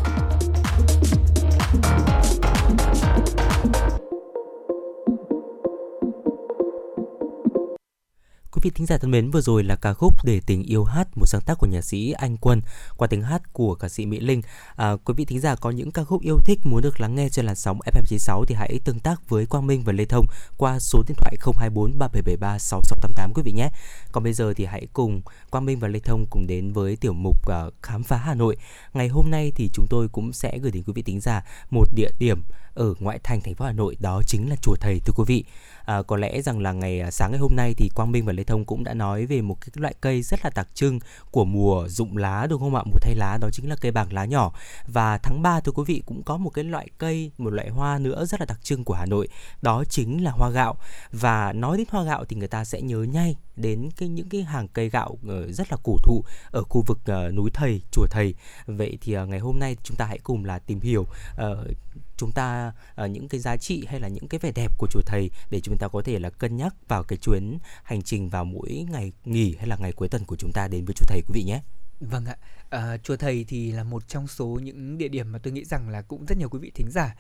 vị 8.64 8.70
thính 8.76 8.86
giả 8.86 8.98
thân 8.98 9.12
mến, 9.12 9.32
vừa 9.32 9.42
rồi 9.42 9.64
là 9.64 9.76
ca 9.76 9.94
khúc 9.94 10.14
Để 10.24 10.42
tình 10.46 10.64
yêu 10.64 10.84
hát, 10.84 11.13
sáng 11.34 11.42
tác 11.42 11.58
của 11.58 11.68
nhạc 11.68 11.82
sĩ 11.82 12.12
Anh 12.12 12.38
Quân 12.38 12.62
qua 12.98 13.08
tiếng 13.08 13.22
hát 13.22 13.54
của 13.54 13.76
ca 13.76 13.90
sĩ 13.90 14.06
Mỹ 14.06 14.20
Linh. 14.20 14.42
À, 14.76 14.92
quý 15.06 15.14
vị 15.18 15.26
thính 15.26 15.40
giả 15.40 15.56
có 15.56 15.72
những 15.72 15.92
ca 15.92 16.04
khúc 16.04 16.22
yêu 16.22 16.38
thích 16.46 16.60
muốn 16.64 16.82
được 16.82 17.02
lắng 17.02 17.16
nghe 17.16 17.30
trên 17.30 17.46
làn 17.46 17.56
sóng 17.56 17.80
FM96 17.80 18.44
thì 18.48 18.56
hãy 18.56 18.80
tương 18.84 19.00
tác 19.00 19.30
với 19.30 19.46
Quang 19.46 19.68
Minh 19.68 19.84
và 19.84 19.94
Lê 19.94 20.06
Thông 20.06 20.26
qua 20.58 20.80
số 20.80 21.04
điện 21.08 21.16
thoại 21.18 21.36
024 21.40 22.00
3773 22.00 22.60
6688 22.60 23.34
quý 23.36 23.42
vị 23.46 23.52
nhé. 23.52 23.70
Còn 24.12 24.24
bây 24.24 24.34
giờ 24.34 24.54
thì 24.54 24.66
hãy 24.66 24.88
cùng 24.94 25.22
Quang 25.50 25.66
Minh 25.66 25.80
và 25.80 25.88
Lê 25.88 26.00
Thông 26.00 26.26
cùng 26.30 26.48
đến 26.48 26.74
với 26.74 26.96
tiểu 26.96 27.14
mục 27.14 27.36
uh, 27.52 27.74
khám 27.84 28.04
phá 28.04 28.18
Hà 28.18 28.34
Nội. 28.34 28.58
Ngày 28.94 29.08
hôm 29.08 29.32
nay 29.32 29.52
thì 29.56 29.70
chúng 29.74 29.86
tôi 29.90 30.08
cũng 30.12 30.34
sẽ 30.34 30.58
gửi 30.58 30.72
đến 30.72 30.84
quý 30.84 30.94
vị 30.96 31.02
thính 31.02 31.20
giả 31.20 31.46
một 31.72 31.88
địa 31.96 32.10
điểm 32.20 32.44
ở 32.74 32.94
ngoại 33.00 33.20
thành 33.24 33.42
thành 33.42 33.56
phố 33.56 33.66
Hà 33.66 33.72
Nội 33.72 33.98
đó 34.00 34.22
chính 34.28 34.50
là 34.50 34.56
chùa 34.62 34.76
Thầy 34.80 35.00
thưa 35.00 35.14
quý 35.16 35.24
vị. 35.28 35.46
À, 35.86 36.02
có 36.02 36.18
lẽ 36.18 36.42
rằng 36.42 36.60
là 36.60 36.72
ngày 36.72 37.00
à, 37.00 37.12
sáng 37.12 37.32
ngày 37.32 37.40
hôm 37.40 37.56
nay 37.56 37.74
thì 37.78 37.90
Quang 37.96 38.12
Minh 38.12 38.26
và 38.26 38.34
Lê 38.34 38.44
Thông 38.44 38.66
cũng 38.66 38.84
đã 38.84 38.94
nói 38.94 39.26
về 39.26 39.42
một 39.42 39.58
cái 39.62 39.70
loại 39.76 39.96
cây 40.02 40.22
rất 40.22 40.40
là 40.44 40.50
đặc 40.56 40.68
trưng 40.74 41.00
của 41.32 41.46
mùa 41.46 41.88
rụng 41.88 42.18
lá 42.18 42.48
đúng 42.50 42.60
không 42.60 42.76
ạ? 42.76 42.84
Mùa 42.86 42.98
thay 43.02 43.16
lá 43.16 43.38
đó 43.42 43.50
chính 43.52 43.70
là 43.70 43.76
cây 43.82 43.92
bảng 43.92 44.14
lá 44.14 44.26
nhỏ. 44.26 44.54
Và 44.88 45.18
tháng 45.18 45.42
3 45.42 45.60
thưa 45.60 45.72
quý 45.72 45.84
vị 45.88 46.04
cũng 46.06 46.24
có 46.24 46.38
một 46.38 46.50
cái 46.50 46.64
loại 46.64 46.88
cây, 46.98 47.32
một 47.38 47.50
loại 47.50 47.70
hoa 47.70 48.00
nữa 48.00 48.26
rất 48.26 48.40
là 48.40 48.46
đặc 48.46 48.60
trưng 48.64 48.84
của 48.84 48.94
Hà 48.94 49.06
Nội, 49.06 49.28
đó 49.62 49.84
chính 49.90 50.24
là 50.24 50.32
hoa 50.32 50.50
gạo. 50.50 50.76
Và 51.12 51.54
nói 51.54 51.78
đến 51.78 51.88
hoa 51.90 52.04
gạo 52.04 52.26
thì 52.26 52.36
người 52.36 52.48
ta 52.48 52.66
sẽ 52.66 52.82
nhớ 52.82 52.98
ngay 52.98 53.36
đến 53.56 53.90
cái 53.98 54.10
những 54.10 54.30
cái 54.30 54.44
hàng 54.44 54.68
cây 54.68 54.90
gạo 54.90 55.18
ờ, 55.28 55.52
rất 55.52 55.72
là 55.72 55.78
cổ 55.84 55.98
thụ 56.04 56.24
ở 56.52 56.64
khu 56.64 56.84
vực 56.88 57.00
uh, 57.28 57.34
núi 57.34 57.52
Thầy, 57.54 57.82
chùa 57.92 58.06
Thầy. 58.10 58.36
Vậy 58.66 58.98
thì 59.02 59.18
uh, 59.18 59.30
ngày 59.30 59.40
hôm 59.40 59.60
nay 59.60 59.78
chúng 59.84 59.98
ta 59.98 60.06
hãy 60.06 60.20
cùng 60.24 60.46
là 60.46 60.60
tìm 60.60 60.80
hiểu 60.80 61.02
uh, 61.02 61.68
chúng 62.18 62.32
ta 62.32 62.74
uh, 63.04 63.12
những 63.12 63.28
cái 63.28 63.40
giá 63.40 63.58
trị 63.58 63.86
hay 63.88 64.00
là 64.00 64.08
những 64.08 64.28
cái 64.28 64.40
vẻ 64.40 64.52
đẹp 64.56 64.72
của 64.78 64.88
chùa 64.92 65.02
thầy 65.06 65.30
để 65.50 65.60
chúng 65.60 65.78
ta 65.78 65.88
có 65.88 66.02
thể 66.02 66.20
là 66.20 66.30
cân 66.30 66.58
nhắc 66.58 66.76
vào 66.88 67.04
cái 67.04 67.18
chuyến 67.18 67.58
hành 67.84 68.02
trình 68.02 68.30
vào 68.30 68.46
mỗi 68.46 68.86
ngày 68.92 69.12
nghỉ 69.26 69.56
hay 69.58 69.68
là 69.68 69.78
ngày 69.80 69.92
cuối 69.92 70.10
tuần 70.10 70.26
của 70.26 70.36
chúng 70.36 70.52
ta 70.54 70.68
đến 70.68 70.86
với 70.86 70.94
chùa 70.96 71.06
thầy 71.08 71.22
quý 71.28 71.32
vị 71.34 71.44
nhé. 71.44 71.62
Vâng 72.00 72.26
ạ, 72.26 72.38
ờ, 72.70 72.94
à, 72.94 72.98
chùa 72.98 73.16
thầy 73.16 73.46
thì 73.48 73.72
là 73.72 73.84
một 73.84 74.08
trong 74.08 74.28
số 74.28 74.46
những 74.64 74.98
địa 74.98 75.08
điểm 75.08 75.32
mà 75.32 75.40
tôi 75.40 75.54
nghĩ 75.54 75.66
rằng 75.66 75.90
là 75.90 76.02
cũng 76.02 76.26
rất 76.26 76.38
nhiều 76.38 76.50
quý 76.50 76.60
vị 76.60 76.72
thính 76.76 76.92
giả 76.92 77.16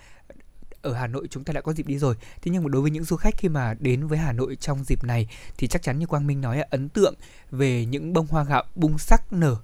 ở 0.83 0.93
Hà 0.93 1.07
Nội 1.07 1.27
chúng 1.29 1.43
ta 1.43 1.53
đã 1.53 1.61
có 1.61 1.73
dịp 1.73 1.87
đi 1.87 1.97
rồi. 1.97 2.15
Thế 2.41 2.51
nhưng 2.51 2.63
mà 2.63 2.69
đối 2.69 2.81
với 2.81 2.91
những 2.91 3.03
du 3.03 3.15
khách 3.15 3.37
khi 3.37 3.49
mà 3.49 3.73
đến 3.79 4.07
với 4.07 4.17
Hà 4.17 4.31
Nội 4.31 4.55
trong 4.55 4.83
dịp 4.83 5.03
này 5.03 5.27
thì 5.57 5.67
chắc 5.67 5.81
chắn 5.81 5.99
như 5.99 6.05
Quang 6.05 6.27
Minh 6.27 6.41
nói 6.41 6.57
là 6.57 6.67
ấn 6.69 6.89
tượng 6.89 7.15
về 7.51 7.85
những 7.85 8.13
bông 8.13 8.27
hoa 8.27 8.43
gạo 8.43 8.63
bung 8.75 8.97
sắc 8.97 9.33
nở 9.33 9.57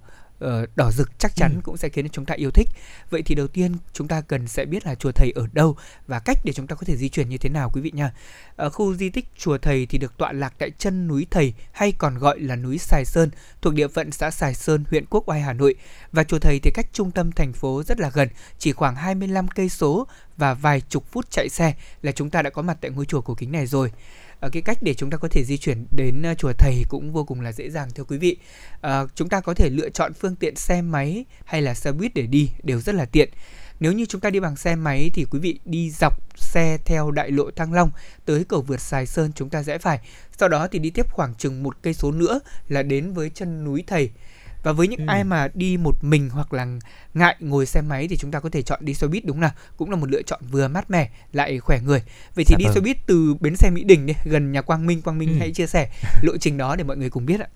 đỏ 0.76 0.92
rực 0.92 1.20
chắc 1.20 1.36
chắn 1.36 1.52
ừ. 1.56 1.62
cũng 1.64 1.78
sẽ 1.78 1.90
khiến 1.90 2.10
chúng 2.10 2.26
ta 2.26 2.34
yêu 2.34 2.52
thích. 2.52 2.70
Vậy 3.10 3.22
thì 3.22 3.36
đầu 3.36 3.48
tiên 3.48 3.76
chúng 3.94 4.08
ta 4.08 4.22
cần 4.22 4.48
sẽ 4.48 4.66
biết 4.66 4.86
là 4.86 4.96
chùa 4.96 5.12
thầy 5.12 5.32
ở 5.36 5.48
đâu 5.54 5.78
và 6.08 6.20
cách 6.20 6.38
để 6.44 6.54
chúng 6.54 6.68
ta 6.68 6.76
có 6.76 6.82
thể 6.86 6.98
di 6.98 7.10
chuyển 7.10 7.30
như 7.30 7.38
thế 7.38 7.50
nào 7.50 7.70
quý 7.74 7.82
vị 7.82 7.92
nha. 7.94 8.12
Ở 8.56 8.70
khu 8.70 8.96
di 8.96 9.10
tích 9.10 9.26
chùa 9.38 9.58
thầy 9.58 9.86
thì 9.86 9.98
được 9.98 10.18
tọa 10.18 10.32
lạc 10.32 10.54
tại 10.58 10.72
chân 10.78 11.08
núi 11.08 11.28
thầy 11.32 11.54
hay 11.72 11.92
còn 11.92 12.18
gọi 12.18 12.40
là 12.40 12.56
núi 12.56 12.78
Sài 12.78 13.06
Sơn 13.06 13.30
thuộc 13.62 13.74
địa 13.74 13.88
phận 13.88 14.12
xã 14.12 14.32
Sài 14.32 14.54
Sơn, 14.54 14.84
huyện 14.90 15.06
Quốc 15.10 15.30
Oai, 15.30 15.42
Hà 15.42 15.54
Nội. 15.54 15.76
Và 16.12 16.24
chùa 16.24 16.40
thầy 16.40 16.60
thì 16.64 16.72
cách 16.74 16.88
trung 16.94 17.12
tâm 17.12 17.32
thành 17.32 17.54
phố 17.54 17.84
rất 17.84 18.00
là 18.00 18.10
gần, 18.14 18.30
chỉ 18.60 18.72
khoảng 18.72 18.96
25 18.96 19.48
cây 19.48 19.70
số 19.70 20.08
và 20.38 20.54
vài 20.54 20.82
chục 20.90 21.12
phút 21.12 21.32
chạy 21.32 21.50
xe 21.50 21.74
là 22.02 22.12
chúng 22.12 22.30
ta 22.30 22.42
đã 22.42 22.50
có 22.50 22.62
mặt 22.62 22.78
tại 22.82 22.92
ngôi 22.92 23.06
chùa 23.06 23.22
cổ 23.22 23.34
kính 23.36 23.52
này 23.52 23.66
rồi 23.66 23.92
uh, 24.46 24.52
cái 24.52 24.62
cách 24.62 24.78
để 24.82 24.94
chúng 24.94 25.10
ta 25.10 25.18
có 25.18 25.28
thể 25.28 25.44
di 25.44 25.58
chuyển 25.58 25.86
đến 25.92 26.24
uh, 26.32 26.38
chùa 26.38 26.54
thầy 26.58 26.86
cũng 26.90 27.14
vô 27.14 27.24
cùng 27.24 27.42
là 27.42 27.52
dễ 27.52 27.70
dàng 27.70 27.90
thưa 27.96 28.04
quý 28.04 28.18
vị. 28.18 28.38
Uh, 28.88 28.92
chúng 29.16 29.30
ta 29.30 29.40
có 29.40 29.54
thể 29.54 29.70
lựa 29.70 29.90
chọn 29.90 30.14
phương 30.14 30.36
tiện 30.36 30.56
xe 30.56 30.82
máy 30.82 31.26
hay 31.46 31.62
là 31.62 31.74
xe 31.74 31.92
buýt 31.92 32.14
để 32.14 32.28
đi 32.28 32.52
đều 32.64 32.82
rất 32.82 32.96
là 32.96 33.06
tiện. 33.06 33.30
Nếu 33.80 33.92
như 33.92 34.06
chúng 34.06 34.22
ta 34.22 34.30
đi 34.30 34.40
bằng 34.40 34.56
xe 34.56 34.76
máy 34.76 35.12
thì 35.14 35.26
quý 35.32 35.40
vị 35.40 35.60
đi 35.66 35.92
dọc 35.92 36.14
xe 36.36 36.78
theo 36.86 37.12
đại 37.12 37.32
lộ 37.32 37.52
Thăng 37.52 37.74
Long 37.74 37.92
tới 38.26 38.44
cầu 38.44 38.62
vượt 38.62 38.82
Sài 38.82 39.06
Sơn 39.06 39.32
chúng 39.36 39.50
ta 39.50 39.64
rẽ 39.64 39.78
phải. 39.78 40.00
Sau 40.40 40.50
đó 40.50 40.68
thì 40.72 40.80
đi 40.80 40.90
tiếp 40.90 41.12
khoảng 41.12 41.36
chừng 41.36 41.64
một 41.64 41.78
cây 41.82 41.94
số 41.94 42.12
nữa 42.12 42.40
là 42.68 42.84
đến 42.84 43.14
với 43.14 43.30
chân 43.30 43.64
núi 43.64 43.84
Thầy 43.88 44.10
và 44.64 44.72
với 44.72 44.88
những 44.88 45.00
ừ. 45.00 45.06
ai 45.08 45.24
mà 45.24 45.48
đi 45.54 45.78
một 45.78 46.04
mình 46.04 46.30
hoặc 46.30 46.54
là 46.54 46.68
ngại 47.14 47.36
ngồi 47.40 47.66
xe 47.66 47.82
máy 47.82 48.08
thì 48.08 48.18
chúng 48.18 48.32
ta 48.32 48.40
có 48.40 48.50
thể 48.50 48.62
chọn 48.62 48.86
đi 48.86 48.94
xe 48.94 49.08
buýt 49.08 49.26
đúng 49.26 49.40
nào 49.40 49.52
cũng 49.78 49.90
là 49.90 49.96
một 49.96 50.10
lựa 50.10 50.22
chọn 50.22 50.42
vừa 50.52 50.68
mát 50.68 50.92
mẻ 50.92 51.10
lại 51.34 51.60
khỏe 51.60 51.80
người 51.82 52.02
vậy 52.36 52.46
thì 52.46 52.54
dạ 52.54 52.58
đi 52.58 52.66
vâng. 52.66 52.74
xe 52.74 52.82
buýt 52.82 52.98
từ 53.08 53.36
bến 53.40 53.56
xe 53.56 53.70
mỹ 53.70 53.84
đình 53.84 54.06
đi 54.06 54.14
gần 54.24 54.52
nhà 54.52 54.62
quang 54.62 54.86
minh 54.86 55.02
quang 55.02 55.18
minh 55.18 55.30
ừ. 55.30 55.36
hãy 55.40 55.52
chia 55.52 55.68
sẻ 55.68 55.90
lộ 56.22 56.38
trình 56.38 56.58
đó 56.58 56.76
để 56.76 56.84
mọi 56.84 56.98
người 56.98 57.10
cùng 57.10 57.26
biết 57.26 57.40
ạ 57.40 57.48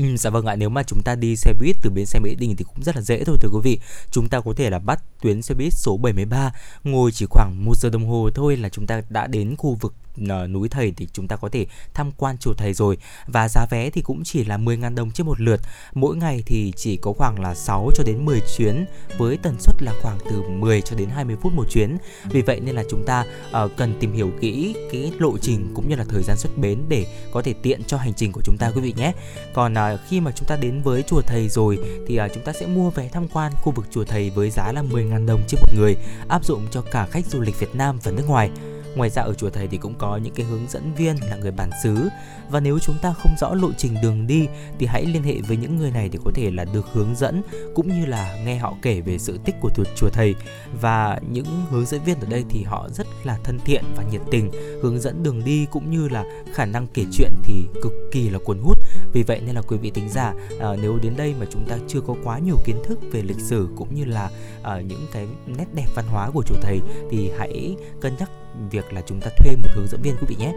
Ừ, 0.00 0.16
dạ 0.16 0.30
vâng 0.30 0.46
ạ, 0.46 0.56
nếu 0.56 0.68
mà 0.68 0.82
chúng 0.82 1.02
ta 1.02 1.14
đi 1.14 1.36
xe 1.36 1.52
buýt 1.60 1.76
từ 1.82 1.90
bến 1.90 2.06
xe 2.06 2.18
Mỹ 2.18 2.34
Đình 2.38 2.56
thì 2.56 2.64
cũng 2.64 2.84
rất 2.84 2.96
là 2.96 3.02
dễ 3.02 3.24
thôi 3.24 3.36
thưa 3.40 3.48
quý 3.52 3.60
vị. 3.62 3.78
Chúng 4.10 4.28
ta 4.28 4.40
có 4.40 4.52
thể 4.56 4.70
là 4.70 4.78
bắt 4.78 5.02
tuyến 5.22 5.42
xe 5.42 5.54
buýt 5.54 5.72
số 5.72 5.96
73, 5.96 6.52
ngồi 6.84 7.12
chỉ 7.12 7.26
khoảng 7.30 7.64
một 7.64 7.76
giờ 7.76 7.90
đồng 7.90 8.06
hồ 8.06 8.30
thôi 8.34 8.56
là 8.56 8.68
chúng 8.68 8.86
ta 8.86 9.02
đã 9.08 9.26
đến 9.26 9.56
khu 9.56 9.76
vực 9.80 9.94
ờ, 10.28 10.46
núi 10.46 10.68
thầy 10.68 10.92
thì 10.96 11.08
chúng 11.12 11.28
ta 11.28 11.36
có 11.36 11.48
thể 11.48 11.66
tham 11.94 12.10
quan 12.16 12.38
chùa 12.38 12.52
thầy 12.54 12.72
rồi. 12.72 12.96
Và 13.26 13.48
giá 13.48 13.66
vé 13.70 13.90
thì 13.90 14.02
cũng 14.02 14.24
chỉ 14.24 14.44
là 14.44 14.58
10.000 14.58 14.94
đồng 14.94 15.10
trên 15.10 15.26
một 15.26 15.40
lượt. 15.40 15.60
Mỗi 15.94 16.16
ngày 16.16 16.42
thì 16.46 16.72
chỉ 16.76 16.96
có 16.96 17.12
khoảng 17.12 17.40
là 17.40 17.54
6 17.54 17.90
cho 17.94 18.04
đến 18.04 18.24
10 18.24 18.40
chuyến 18.56 18.84
với 19.18 19.36
tần 19.36 19.56
suất 19.60 19.82
là 19.82 19.92
khoảng 20.02 20.18
từ 20.30 20.42
10 20.42 20.82
cho 20.82 20.96
đến 20.96 21.08
20 21.08 21.36
phút 21.42 21.52
một 21.52 21.64
chuyến. 21.70 21.96
Vì 22.30 22.42
vậy 22.42 22.60
nên 22.60 22.74
là 22.74 22.84
chúng 22.90 23.04
ta 23.06 23.24
uh, 23.64 23.70
cần 23.76 23.94
tìm 24.00 24.12
hiểu 24.12 24.30
kỹ 24.40 24.74
cái 24.92 25.12
lộ 25.18 25.38
trình 25.38 25.72
cũng 25.74 25.88
như 25.88 25.96
là 25.96 26.04
thời 26.08 26.22
gian 26.22 26.36
xuất 26.36 26.58
bến 26.58 26.78
để 26.88 27.06
có 27.32 27.42
thể 27.42 27.54
tiện 27.62 27.84
cho 27.84 27.96
hành 27.96 28.14
trình 28.14 28.32
của 28.32 28.42
chúng 28.44 28.56
ta 28.58 28.70
quý 28.74 28.80
vị 28.80 28.94
nhé. 28.96 29.12
Còn 29.54 29.72
uh, 29.72 29.89
khi 29.96 30.20
mà 30.20 30.32
chúng 30.34 30.48
ta 30.48 30.56
đến 30.56 30.82
với 30.82 31.02
chùa 31.02 31.22
thầy 31.22 31.48
rồi 31.48 31.78
thì 32.06 32.16
à, 32.16 32.28
chúng 32.34 32.44
ta 32.44 32.52
sẽ 32.52 32.66
mua 32.66 32.90
vé 32.90 33.08
tham 33.12 33.28
quan 33.28 33.52
khu 33.62 33.72
vực 33.72 33.86
chùa 33.90 34.04
thầy 34.04 34.30
với 34.30 34.50
giá 34.50 34.72
là 34.72 34.82
10.000 34.82 35.26
đồng 35.26 35.40
trên 35.48 35.60
một 35.60 35.74
người 35.76 35.96
áp 36.28 36.44
dụng 36.44 36.66
cho 36.70 36.82
cả 36.82 37.06
khách 37.10 37.26
du 37.26 37.40
lịch 37.40 37.60
Việt 37.60 37.74
Nam 37.74 37.98
và 38.02 38.12
nước 38.12 38.24
ngoài. 38.28 38.50
Ngoài 38.96 39.10
ra 39.10 39.22
ở 39.22 39.34
chùa 39.34 39.50
thầy 39.50 39.68
thì 39.68 39.76
cũng 39.76 39.94
có 39.98 40.16
những 40.16 40.34
cái 40.34 40.46
hướng 40.46 40.66
dẫn 40.68 40.94
viên 40.94 41.16
là 41.30 41.36
người 41.36 41.50
bản 41.50 41.70
xứ. 41.82 42.08
Và 42.50 42.60
nếu 42.60 42.78
chúng 42.78 42.96
ta 43.02 43.12
không 43.12 43.32
rõ 43.40 43.54
lộ 43.54 43.72
trình 43.78 43.94
đường 44.02 44.26
đi 44.26 44.48
thì 44.78 44.86
hãy 44.86 45.04
liên 45.04 45.22
hệ 45.22 45.40
với 45.48 45.56
những 45.56 45.76
người 45.76 45.90
này 45.90 46.08
để 46.12 46.18
có 46.24 46.30
thể 46.34 46.50
là 46.50 46.64
được 46.64 46.86
hướng 46.92 47.14
dẫn 47.16 47.42
cũng 47.74 47.88
như 47.88 48.06
là 48.06 48.36
nghe 48.44 48.56
họ 48.56 48.74
kể 48.82 49.00
về 49.00 49.18
sự 49.18 49.38
tích 49.44 49.54
của 49.60 49.70
chùa 49.96 50.08
thầy. 50.12 50.34
Và 50.80 51.18
những 51.30 51.46
hướng 51.70 51.86
dẫn 51.86 52.04
viên 52.04 52.20
ở 52.20 52.26
đây 52.30 52.44
thì 52.48 52.62
họ 52.62 52.88
rất 52.94 53.06
là 53.24 53.38
thân 53.44 53.58
thiện 53.64 53.84
và 53.96 54.02
nhiệt 54.12 54.20
tình 54.30 54.50
hướng 54.82 55.00
dẫn 55.00 55.22
đường 55.22 55.44
đi 55.44 55.66
cũng 55.70 55.90
như 55.90 56.08
là 56.08 56.24
khả 56.54 56.64
năng 56.64 56.86
kể 56.86 57.04
chuyện 57.12 57.32
thì 57.42 57.64
cực 57.82 57.92
kỳ 58.12 58.30
là 58.30 58.38
cuốn 58.44 58.58
hút. 58.58 58.78
Vì 59.12 59.22
vậy 59.22 59.40
nên 59.46 59.54
là 59.54 59.62
quý 59.62 59.76
vị 59.76 59.90
tính 59.90 60.08
giả 60.08 60.34
à, 60.60 60.68
nếu 60.82 60.98
đến 61.02 61.12
đây 61.16 61.34
mà 61.40 61.46
chúng 61.50 61.64
ta 61.68 61.78
chưa 61.88 62.00
có 62.00 62.14
quá 62.24 62.38
nhiều 62.38 62.56
kiến 62.64 62.76
thức 62.84 62.98
về 63.12 63.22
lịch 63.22 63.40
sử 63.40 63.68
cũng 63.76 63.94
như 63.94 64.04
là 64.04 64.30
à, 64.62 64.80
những 64.80 65.06
cái 65.12 65.26
nét 65.46 65.66
đẹp 65.74 65.86
văn 65.94 66.04
hóa 66.08 66.30
của 66.30 66.42
chùa 66.46 66.56
thầy 66.62 66.80
thì 67.10 67.30
hãy 67.38 67.76
cân 68.00 68.12
nhắc 68.18 68.30
việc 68.70 68.92
là 68.92 69.02
chúng 69.06 69.20
ta 69.20 69.30
thuê 69.36 69.56
một 69.56 69.68
hướng 69.74 69.88
dẫn 69.88 70.02
viên 70.02 70.16
quý 70.20 70.26
vị 70.28 70.36
nhé. 70.38 70.52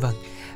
Vâng. 0.00 0.14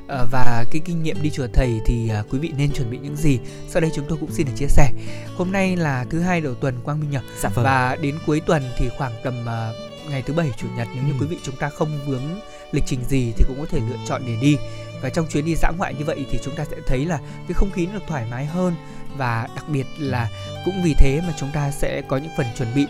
À, 0.09 0.25
và 0.31 0.65
cái 0.71 0.83
kinh 0.85 1.03
nghiệm 1.03 1.23
đi 1.23 1.31
chùa 1.31 1.47
thầy 1.53 1.81
thì 1.87 2.09
à, 2.09 2.23
quý 2.31 2.39
vị 2.39 2.53
nên 2.57 2.73
chuẩn 2.73 2.91
bị 2.91 2.99
những 2.99 3.17
gì 3.17 3.39
sau 3.69 3.81
đây 3.81 3.91
chúng 3.95 4.05
tôi 4.09 4.19
cũng 4.21 4.31
xin 4.33 4.47
được 4.47 4.53
chia 4.57 4.67
sẻ 4.67 4.93
hôm 5.37 5.53
nay 5.53 5.77
là 5.77 6.05
thứ 6.11 6.21
hai 6.21 6.41
đầu 6.41 6.55
tuần 6.55 6.81
quang 6.85 7.01
minh 7.01 7.11
nhỉ 7.11 7.19
dạ 7.41 7.49
vâng. 7.49 7.65
và 7.65 7.97
đến 8.01 8.19
cuối 8.27 8.41
tuần 8.41 8.63
thì 8.79 8.89
khoảng 8.99 9.13
tầm 9.25 9.49
à, 9.49 9.71
ngày 10.11 10.23
thứ 10.23 10.35
bảy 10.35 10.51
chủ 10.57 10.67
nhật 10.77 10.89
nếu 10.95 11.05
như 11.05 11.13
ừ. 11.13 11.17
quý 11.21 11.27
vị 11.27 11.39
chúng 11.43 11.57
ta 11.57 11.69
không 11.69 11.99
vướng 12.07 12.41
lịch 12.73 12.85
trình 12.87 13.01
gì 13.09 13.33
thì 13.37 13.45
cũng 13.49 13.61
có 13.61 13.67
thể 13.71 13.81
lựa 13.91 13.97
chọn 14.07 14.23
để 14.27 14.37
đi 14.41 14.57
và 15.03 15.11
trong 15.11 15.27
chuyến 15.27 15.45
đi 15.45 15.55
dã 15.55 15.71
ngoại 15.79 15.95
như 15.95 16.05
vậy 16.05 16.27
thì 16.31 16.39
chúng 16.43 16.57
ta 16.57 16.65
sẽ 16.71 16.77
thấy 16.87 17.05
là 17.05 17.19
cái 17.19 17.55
không 17.55 17.71
khí 17.71 17.87
nó 17.87 17.93
được 17.93 18.05
thoải 18.09 18.27
mái 18.31 18.47
hơn 18.47 18.75
và 19.17 19.49
đặc 19.57 19.69
biệt 19.69 19.87
là 19.99 20.31
cũng 20.65 20.83
vì 20.85 20.95
thế 20.99 21.21
mà 21.27 21.35
chúng 21.39 21.51
ta 21.55 21.71
sẽ 21.71 22.03
có 22.09 22.17
những 22.17 22.33
phần 22.37 22.47
chuẩn 22.59 22.75
bị 22.75 22.87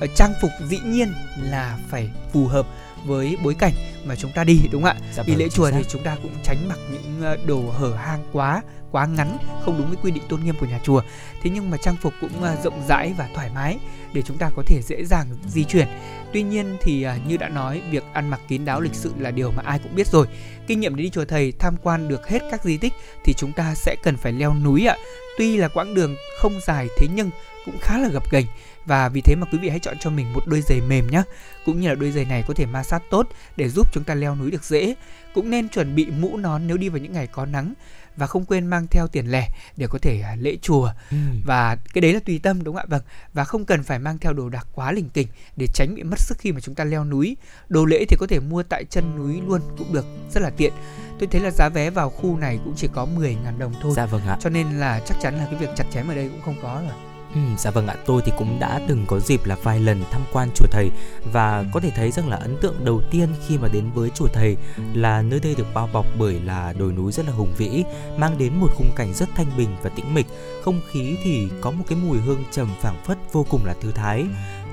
ờ, 0.00 0.06
trang 0.14 0.32
phục 0.42 0.50
dĩ 0.68 0.78
nhiên 0.84 1.12
là 1.42 1.78
phải 1.90 2.10
phù 2.32 2.46
hợp 2.46 2.66
với 3.04 3.36
bối 3.44 3.54
cảnh 3.58 3.72
mà 4.04 4.16
chúng 4.16 4.32
ta 4.32 4.44
đi 4.44 4.60
đúng 4.72 4.82
không 4.82 4.96
ạ? 4.96 5.00
Dạ, 5.16 5.22
đi 5.26 5.32
vâng, 5.32 5.42
lễ 5.42 5.48
chùa 5.48 5.70
thì 5.70 5.84
chúng 5.88 6.02
ta 6.02 6.16
cũng 6.22 6.32
tránh 6.44 6.68
mặc 6.68 6.78
những 6.92 7.22
ờ, 7.22 7.36
đồ 7.46 7.60
hở 7.60 7.94
hang 7.94 8.24
quá 8.32 8.62
quá 8.90 9.06
ngắn 9.06 9.38
không 9.64 9.78
đúng 9.78 9.88
với 9.88 9.96
quy 10.02 10.10
định 10.10 10.22
tôn 10.28 10.40
nghiêm 10.44 10.54
của 10.60 10.66
nhà 10.66 10.80
chùa. 10.84 11.02
Thế 11.42 11.50
nhưng 11.54 11.70
mà 11.70 11.76
trang 11.76 11.96
phục 11.96 12.12
cũng 12.20 12.42
ờ, 12.42 12.56
rộng 12.64 12.82
rãi 12.88 13.14
và 13.18 13.28
thoải 13.34 13.50
mái 13.54 13.78
để 14.12 14.22
chúng 14.22 14.38
ta 14.38 14.50
có 14.56 14.62
thể 14.66 14.80
dễ 14.82 15.04
dàng 15.04 15.26
di 15.46 15.64
chuyển. 15.64 15.86
Tuy 16.32 16.42
nhiên 16.42 16.76
thì 16.80 17.02
ờ, 17.02 17.16
như 17.26 17.36
đã 17.36 17.48
nói, 17.48 17.82
việc 17.90 18.04
ăn 18.12 18.30
mặc 18.30 18.40
kín 18.48 18.64
đáo 18.64 18.80
lịch 18.80 18.94
sự 18.94 19.12
là 19.18 19.30
điều 19.30 19.50
mà 19.50 19.62
ai 19.66 19.78
cũng 19.78 19.94
biết 19.94 20.06
rồi. 20.06 20.26
Kinh 20.66 20.80
nghiệm 20.80 20.96
để 20.96 21.02
đi 21.02 21.10
chùa 21.10 21.24
thầy 21.24 21.52
tham 21.52 21.76
quan 21.82 22.08
được 22.08 22.28
hết 22.28 22.42
các 22.50 22.64
di 22.64 22.76
tích 22.76 22.92
thì 23.24 23.34
chúng 23.34 23.52
ta 23.52 23.74
sẽ 23.74 23.96
cần 24.02 24.16
phải 24.16 24.32
leo 24.32 24.54
núi 24.54 24.86
ạ. 24.86 24.96
Tuy 25.38 25.56
là 25.56 25.68
quãng 25.68 25.94
đường 25.94 26.16
không 26.40 26.60
dài 26.66 26.88
thế 26.98 27.06
nhưng 27.14 27.30
cũng 27.64 27.78
khá 27.80 27.98
là 27.98 28.08
gập 28.08 28.30
ghềnh 28.30 28.46
và 28.88 29.08
vì 29.08 29.20
thế 29.20 29.34
mà 29.34 29.46
quý 29.52 29.58
vị 29.58 29.68
hãy 29.68 29.78
chọn 29.78 29.96
cho 30.00 30.10
mình 30.10 30.32
một 30.32 30.46
đôi 30.46 30.60
giày 30.60 30.80
mềm 30.80 31.06
nhé 31.06 31.22
cũng 31.64 31.80
như 31.80 31.88
là 31.88 31.94
đôi 31.94 32.10
giày 32.10 32.24
này 32.24 32.44
có 32.48 32.54
thể 32.54 32.66
ma 32.66 32.82
sát 32.82 33.02
tốt 33.10 33.28
để 33.56 33.68
giúp 33.68 33.92
chúng 33.92 34.04
ta 34.04 34.14
leo 34.14 34.36
núi 34.36 34.50
được 34.50 34.64
dễ. 34.64 34.94
Cũng 35.34 35.50
nên 35.50 35.68
chuẩn 35.68 35.94
bị 35.94 36.06
mũ 36.06 36.36
nón 36.36 36.66
nếu 36.66 36.76
đi 36.76 36.88
vào 36.88 36.98
những 36.98 37.12
ngày 37.12 37.26
có 37.26 37.46
nắng 37.46 37.74
và 38.16 38.26
không 38.26 38.44
quên 38.44 38.66
mang 38.66 38.86
theo 38.90 39.06
tiền 39.06 39.26
lẻ 39.26 39.48
để 39.76 39.86
có 39.86 39.98
thể 39.98 40.20
à, 40.20 40.36
lễ 40.40 40.56
chùa. 40.62 40.90
Ừ. 41.10 41.16
và 41.44 41.76
cái 41.94 42.00
đấy 42.02 42.12
là 42.12 42.20
tùy 42.20 42.40
tâm 42.42 42.64
đúng 42.64 42.74
không 42.74 42.84
ạ? 42.84 42.88
Vâng. 42.88 43.02
Và 43.32 43.44
không 43.44 43.64
cần 43.64 43.82
phải 43.82 43.98
mang 43.98 44.18
theo 44.18 44.32
đồ 44.32 44.48
đạc 44.48 44.66
quá 44.74 44.92
lình 44.92 45.08
kình 45.08 45.28
để 45.56 45.66
tránh 45.74 45.94
bị 45.94 46.02
mất 46.02 46.18
sức 46.18 46.38
khi 46.38 46.52
mà 46.52 46.60
chúng 46.60 46.74
ta 46.74 46.84
leo 46.84 47.04
núi. 47.04 47.36
Đồ 47.68 47.84
lễ 47.84 48.04
thì 48.08 48.16
có 48.20 48.26
thể 48.26 48.40
mua 48.40 48.62
tại 48.62 48.84
chân 48.84 49.16
núi 49.16 49.40
luôn 49.46 49.60
cũng 49.78 49.92
được 49.92 50.06
rất 50.34 50.40
là 50.40 50.50
tiện. 50.50 50.72
Tôi 51.18 51.28
thấy 51.32 51.40
là 51.40 51.50
giá 51.50 51.68
vé 51.68 51.90
vào 51.90 52.10
khu 52.10 52.36
này 52.36 52.58
cũng 52.64 52.74
chỉ 52.76 52.88
có 52.92 53.06
10.000 53.16 53.58
đồng 53.58 53.74
thôi. 53.82 53.92
Dạ 53.96 54.06
vâng 54.06 54.26
ạ. 54.26 54.38
Cho 54.40 54.50
nên 54.50 54.70
là 54.70 55.00
chắc 55.06 55.16
chắn 55.22 55.38
là 55.38 55.44
cái 55.44 55.54
việc 55.54 55.70
chặt 55.76 55.84
chém 55.92 56.08
ở 56.08 56.14
đây 56.14 56.28
cũng 56.28 56.40
không 56.42 56.56
có 56.62 56.82
rồi 56.84 57.07
Ừ, 57.34 57.40
dạ 57.58 57.70
vâng 57.70 57.86
ạ, 57.86 57.94
tôi 58.06 58.22
thì 58.24 58.32
cũng 58.38 58.58
đã 58.60 58.80
từng 58.88 59.04
có 59.06 59.20
dịp 59.20 59.44
là 59.44 59.56
vài 59.62 59.80
lần 59.80 60.04
tham 60.10 60.22
quan 60.32 60.48
chùa 60.54 60.66
thầy 60.70 60.90
và 61.32 61.64
có 61.72 61.80
thể 61.80 61.90
thấy 61.96 62.10
rằng 62.10 62.28
là 62.28 62.36
ấn 62.36 62.56
tượng 62.60 62.84
đầu 62.84 63.02
tiên 63.10 63.28
khi 63.46 63.58
mà 63.58 63.68
đến 63.68 63.90
với 63.94 64.10
chùa 64.10 64.28
thầy 64.32 64.56
là 64.94 65.22
nơi 65.22 65.40
đây 65.40 65.54
được 65.54 65.66
bao 65.74 65.88
bọc 65.92 66.06
bởi 66.18 66.40
là 66.40 66.72
đồi 66.78 66.92
núi 66.92 67.12
rất 67.12 67.26
là 67.26 67.32
hùng 67.32 67.54
vĩ, 67.56 67.84
mang 68.16 68.38
đến 68.38 68.52
một 68.60 68.68
khung 68.74 68.90
cảnh 68.96 69.14
rất 69.14 69.28
thanh 69.34 69.46
bình 69.56 69.68
và 69.82 69.90
tĩnh 69.90 70.14
mịch. 70.14 70.26
Không 70.64 70.80
khí 70.90 71.16
thì 71.24 71.48
có 71.60 71.70
một 71.70 71.84
cái 71.88 71.98
mùi 72.04 72.18
hương 72.18 72.44
trầm 72.50 72.68
phảng 72.80 73.02
phất 73.04 73.18
vô 73.32 73.46
cùng 73.50 73.64
là 73.64 73.74
thư 73.80 73.92
thái. 73.92 74.26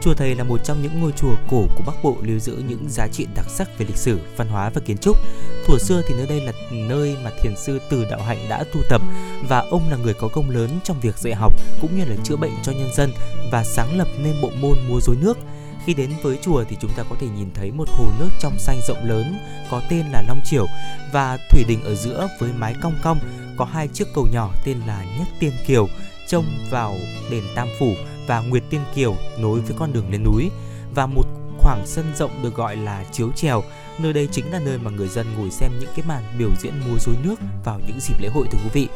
Chùa 0.06 0.14
Thầy 0.14 0.36
là 0.36 0.44
một 0.44 0.64
trong 0.64 0.82
những 0.82 1.02
ngôi 1.02 1.12
chùa 1.12 1.36
cổ 1.50 1.66
của 1.76 1.84
Bắc 1.86 2.04
Bộ 2.04 2.18
lưu 2.22 2.40
giữ 2.40 2.64
những 2.68 2.90
giá 2.90 3.08
trị 3.08 3.28
đặc 3.36 3.46
sắc 3.50 3.78
về 3.78 3.86
lịch 3.86 3.98
sử, 3.98 4.20
văn 4.38 4.48
hóa 4.48 4.70
và 4.74 4.82
kiến 4.86 4.98
trúc. 4.98 5.18
Thuở 5.66 5.78
xưa 5.78 6.02
thì 6.08 6.16
nơi 6.18 6.28
đây 6.28 6.42
là 6.42 6.52
nơi 6.72 7.16
mà 7.24 7.32
thiền 7.42 7.58
sư 7.58 7.80
Từ 7.90 8.06
Đạo 8.12 8.22
Hạnh 8.22 8.38
đã 8.50 8.64
tu 8.74 8.82
tập 8.90 9.02
và 9.50 9.60
ông 9.60 9.90
là 9.92 9.98
người 9.98 10.14
có 10.14 10.28
công 10.28 10.50
lớn 10.50 10.70
trong 10.84 11.00
việc 11.00 11.18
dạy 11.18 11.34
học 11.34 11.54
cũng 11.82 11.98
như 11.98 12.06
là 12.06 12.16
chữa 12.24 12.36
bệnh 12.36 12.52
cho 12.64 12.72
nhân 12.72 12.90
dân 12.96 13.12
và 13.52 13.64
sáng 13.64 13.98
lập 13.98 14.08
nên 14.24 14.42
bộ 14.42 14.52
môn 14.62 14.78
múa 14.90 15.00
rối 15.02 15.16
nước. 15.22 15.38
Khi 15.86 15.94
đến 15.94 16.10
với 16.22 16.38
chùa 16.42 16.64
thì 16.70 16.78
chúng 16.82 16.92
ta 16.98 17.04
có 17.10 17.16
thể 17.20 17.28
nhìn 17.28 17.50
thấy 17.54 17.72
một 17.72 17.90
hồ 17.90 18.06
nước 18.20 18.30
trong 18.40 18.60
xanh 18.60 18.80
rộng 18.88 19.06
lớn 19.06 19.38
có 19.72 19.82
tên 19.90 20.06
là 20.12 20.24
Long 20.28 20.40
Triều 20.46 20.66
và 21.14 21.38
thủy 21.52 21.64
đình 21.68 21.84
ở 21.84 21.96
giữa 21.96 22.28
với 22.40 22.50
mái 22.58 22.76
cong 22.82 22.96
cong 23.04 23.20
có 23.58 23.66
hai 23.66 23.88
chiếc 23.88 24.08
cầu 24.16 24.28
nhỏ 24.32 24.54
tên 24.66 24.78
là 24.88 25.06
Nhất 25.18 25.28
Tiên 25.40 25.52
Kiều 25.68 25.88
trông 26.28 26.46
vào 26.70 26.96
đền 27.32 27.44
Tam 27.56 27.68
Phủ 27.80 27.96
và 28.28 28.40
Nguyệt 28.40 28.64
Tiên 28.70 28.82
Kiều 28.96 29.16
nối 29.40 29.60
với 29.60 29.76
con 29.80 29.94
đường 29.94 30.12
lên 30.12 30.24
núi 30.24 30.50
và 30.96 31.06
một 31.06 31.26
khoảng 31.60 31.84
sân 31.86 32.06
rộng 32.16 32.32
được 32.44 32.56
gọi 32.56 32.76
là 32.76 33.04
chiếu 33.12 33.32
trèo. 33.36 33.64
Nơi 34.00 34.14
đây 34.14 34.28
chính 34.32 34.52
là 34.52 34.60
nơi 34.60 34.78
mà 34.78 34.92
người 34.92 35.08
dân 35.08 35.28
ngồi 35.38 35.52
xem 35.52 35.72
những 35.80 35.90
cái 35.96 36.06
màn 36.08 36.24
biểu 36.40 36.50
diễn 36.60 36.74
múa 36.80 36.98
rối 37.00 37.16
nước 37.24 37.36
vào 37.66 37.80
những 37.88 38.00
dịp 38.00 38.16
lễ 38.20 38.30
hội 38.34 38.48
thưa 38.52 38.60
quý 38.64 38.70
vị. 38.74 38.88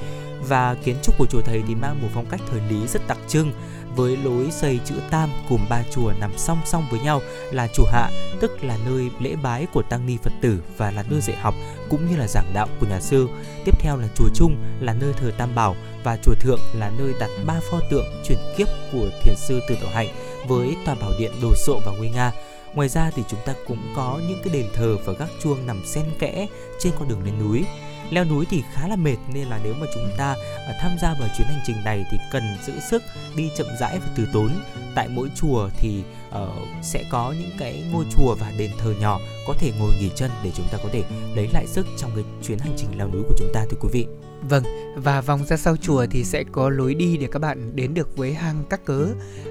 Và 0.48 0.76
kiến 0.84 0.96
trúc 1.04 1.16
của 1.18 1.26
chùa 1.26 1.42
thầy 1.42 1.64
thì 1.68 1.76
mang 1.76 2.02
một 2.02 2.08
phong 2.14 2.26
cách 2.26 2.42
thời 2.52 2.62
lý 2.70 2.88
rất 2.88 3.08
đặc 3.08 3.18
trưng 3.28 3.52
với 3.96 4.18
lối 4.18 4.52
xây 4.52 4.80
chữ 4.86 4.96
tam 5.10 5.30
cùng 5.50 5.66
ba 5.70 5.84
chùa 5.92 6.14
nằm 6.20 6.38
song 6.38 6.62
song 6.66 6.86
với 6.92 7.00
nhau 7.00 7.22
là 7.52 7.68
chùa 7.68 7.86
hạ, 7.92 8.10
tức 8.40 8.64
là 8.64 8.78
nơi 8.86 9.10
lễ 9.20 9.36
bái 9.44 9.66
của 9.74 9.82
tăng 9.82 10.06
ni 10.06 10.18
phật 10.24 10.32
tử 10.42 10.60
và 10.78 10.92
là 10.92 11.04
nơi 11.10 11.22
dạy 11.22 11.38
học 11.38 11.56
cũng 11.90 12.10
như 12.10 12.16
là 12.18 12.28
giảng 12.28 12.54
đạo 12.54 12.68
của 12.80 12.88
nhà 12.88 13.00
sư. 13.00 13.28
Tiếp 13.66 13.80
theo 13.80 13.98
là 13.98 14.08
chùa 14.16 14.30
trung 14.36 14.56
là 14.80 14.94
nơi 14.94 15.14
thờ 15.14 15.32
tam 15.38 15.56
bảo 15.56 15.76
và 16.04 16.18
chùa 16.24 16.34
thượng 16.40 16.60
là 16.74 16.92
nơi 16.98 17.14
đặt 17.20 17.30
ba 17.46 17.60
pho 17.72 17.80
tượng 17.92 18.06
chuyển 18.28 18.40
kiếp 18.58 18.68
của 18.92 19.10
thiền 19.24 19.36
sư 19.38 19.60
từ 19.70 19.76
độ 19.82 19.88
hạnh 19.94 20.08
với 20.48 20.76
tòa 20.86 20.96
bảo 20.96 21.12
điện, 21.20 21.32
đồ 21.42 21.56
sộ 21.56 21.80
và 21.86 21.92
nguy 21.98 22.10
nga. 22.10 22.32
Ngoài 22.74 22.90
ra 22.90 23.12
thì 23.16 23.24
chúng 23.30 23.40
ta 23.46 23.54
cũng 23.68 23.94
có 23.96 24.20
những 24.28 24.42
cái 24.44 24.54
đền 24.54 24.66
thờ 24.74 24.98
và 25.06 25.14
gác 25.14 25.30
chuông 25.44 25.68
nằm 25.68 25.86
xen 25.86 26.06
kẽ 26.20 26.48
trên 26.80 26.94
con 27.00 27.08
đường 27.08 27.24
lên 27.26 27.34
núi 27.40 27.64
leo 28.10 28.26
núi 28.26 28.46
thì 28.50 28.64
khá 28.74 28.88
là 28.88 28.96
mệt 28.96 29.18
nên 29.34 29.48
là 29.48 29.60
nếu 29.64 29.74
mà 29.74 29.88
chúng 29.94 30.10
ta 30.18 30.36
à, 30.68 30.74
tham 30.82 30.92
gia 31.02 31.14
vào 31.20 31.30
chuyến 31.38 31.48
hành 31.48 31.62
trình 31.66 31.84
này 31.86 32.06
thì 32.12 32.18
cần 32.32 32.44
giữ 32.66 32.74
sức 32.80 33.04
đi 33.36 33.50
chậm 33.58 33.68
rãi 33.80 34.00
và 34.00 34.08
từ 34.16 34.28
tốn. 34.34 34.50
Tại 34.96 35.08
mỗi 35.08 35.30
chùa 35.36 35.70
thì 35.78 36.04
uh, 36.30 36.36
sẽ 36.82 37.04
có 37.12 37.34
những 37.40 37.52
cái 37.60 37.84
ngôi 37.92 38.06
chùa 38.18 38.36
và 38.36 38.52
đền 38.58 38.72
thờ 38.80 38.94
nhỏ 39.00 39.20
có 39.48 39.54
thể 39.58 39.72
ngồi 39.80 39.92
nghỉ 40.00 40.10
chân 40.16 40.32
để 40.44 40.52
chúng 40.56 40.68
ta 40.72 40.78
có 40.84 40.90
thể 40.92 41.04
lấy 41.36 41.50
lại 41.54 41.68
sức 41.68 41.88
trong 41.98 42.12
cái 42.16 42.24
chuyến 42.44 42.60
hành 42.60 42.74
trình 42.78 42.90
leo 42.98 43.08
núi 43.08 43.24
của 43.28 43.36
chúng 43.38 43.52
ta 43.54 43.66
thưa 43.70 43.78
quý 43.82 43.90
vị. 43.92 44.29
Vâng, 44.42 44.64
và 44.96 45.22
vòng 45.22 45.46
ra 45.46 45.58
sau 45.58 45.78
chùa 45.78 46.06
thì 46.12 46.24
sẽ 46.24 46.44
có 46.52 46.70
lối 46.70 46.94
đi 46.94 47.18
để 47.18 47.28
các 47.32 47.40
bạn 47.40 47.76
đến 47.76 47.94
được 47.94 48.18
với 48.18 48.34
hang 48.34 48.64
các 48.70 48.86
cớ. 48.86 49.08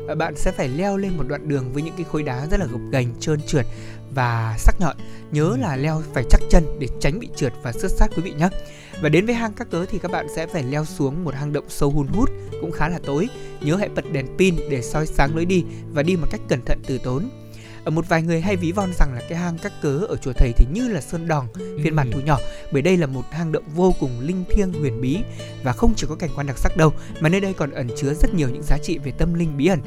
Ờ, 0.09 0.15
bạn 0.15 0.37
sẽ 0.37 0.53
phải 0.53 0.69
leo 0.69 0.97
lên 0.97 1.17
một 1.17 1.25
đoạn 1.29 1.49
đường 1.49 1.73
với 1.73 1.83
những 1.83 1.95
cái 1.97 2.07
khối 2.13 2.23
đá 2.23 2.47
rất 2.47 2.61
là 2.61 2.67
gập 2.67 2.81
ghềnh, 2.93 3.09
trơn 3.21 3.41
trượt 3.43 3.67
và 4.15 4.57
sắc 4.59 4.75
nhọn. 4.81 4.97
Nhớ 5.31 5.57
là 5.61 5.77
leo 5.77 6.03
phải 6.13 6.25
chắc 6.31 6.41
chân 6.51 6.65
để 6.79 6.89
tránh 7.01 7.19
bị 7.19 7.29
trượt 7.37 7.53
và 7.63 7.73
xước 7.73 7.91
sát 7.91 8.11
quý 8.17 8.23
vị 8.23 8.33
nhé. 8.39 8.49
Và 9.03 9.09
đến 9.09 9.27
với 9.27 9.35
hang 9.35 9.53
các 9.53 9.71
cớ 9.71 9.87
thì 9.91 9.99
các 9.99 10.11
bạn 10.11 10.27
sẽ 10.37 10.47
phải 10.47 10.63
leo 10.63 10.85
xuống 10.85 11.25
một 11.25 11.35
hang 11.35 11.53
động 11.53 11.65
sâu 11.69 11.91
hun 11.91 12.07
hút 12.07 12.31
cũng 12.61 12.73
khá 12.73 12.89
là 12.89 12.99
tối. 13.07 13.29
Nhớ 13.61 13.77
hãy 13.77 13.89
bật 13.89 14.13
đèn 14.13 14.27
pin 14.39 14.57
để 14.71 14.83
soi 14.83 15.07
sáng 15.07 15.37
lối 15.37 15.45
đi 15.45 15.65
và 15.93 16.03
đi 16.03 16.17
một 16.17 16.27
cách 16.31 16.41
cẩn 16.49 16.61
thận 16.65 16.79
từ 16.87 16.99
tốn. 16.99 17.29
Ở 17.89 17.91
một 17.91 18.09
vài 18.09 18.23
người 18.23 18.41
hay 18.41 18.57
ví 18.57 18.73
von 18.73 18.93
rằng 18.99 19.15
là 19.15 19.21
cái 19.29 19.39
hang 19.39 19.59
các 19.59 19.73
cớ 19.83 19.99
ở 20.09 20.17
chùa 20.17 20.33
thầy 20.33 20.53
thì 20.57 20.67
như 20.73 20.89
là 20.89 21.01
sơn 21.01 21.29
đòn 21.29 21.47
phiên 21.55 21.97
bản 21.97 22.11
thu 22.13 22.21
nhỏ 22.21 22.39
bởi 22.73 22.83
đây 22.83 22.97
là 22.97 23.07
một 23.07 23.23
hang 23.31 23.53
động 23.53 23.65
vô 23.75 23.95
cùng 24.01 24.21
linh 24.21 24.45
thiêng 24.51 24.73
huyền 24.73 25.01
bí 25.01 25.19
và 25.63 25.73
không 25.73 25.93
chỉ 25.97 26.07
có 26.09 26.15
cảnh 26.15 26.31
quan 26.37 26.47
đặc 26.47 26.59
sắc 26.59 26.77
đâu 26.77 26.93
mà 27.21 27.29
nơi 27.29 27.41
đây 27.41 27.53
còn 27.53 27.71
ẩn 27.71 27.89
chứa 27.97 28.15
rất 28.15 28.35
nhiều 28.35 28.49
những 28.49 28.63
giá 28.63 28.79
trị 28.79 28.99
về 28.99 29.11
tâm 29.11 29.35
linh 29.35 29.57
bí 29.57 29.67
ẩn. 29.67 29.81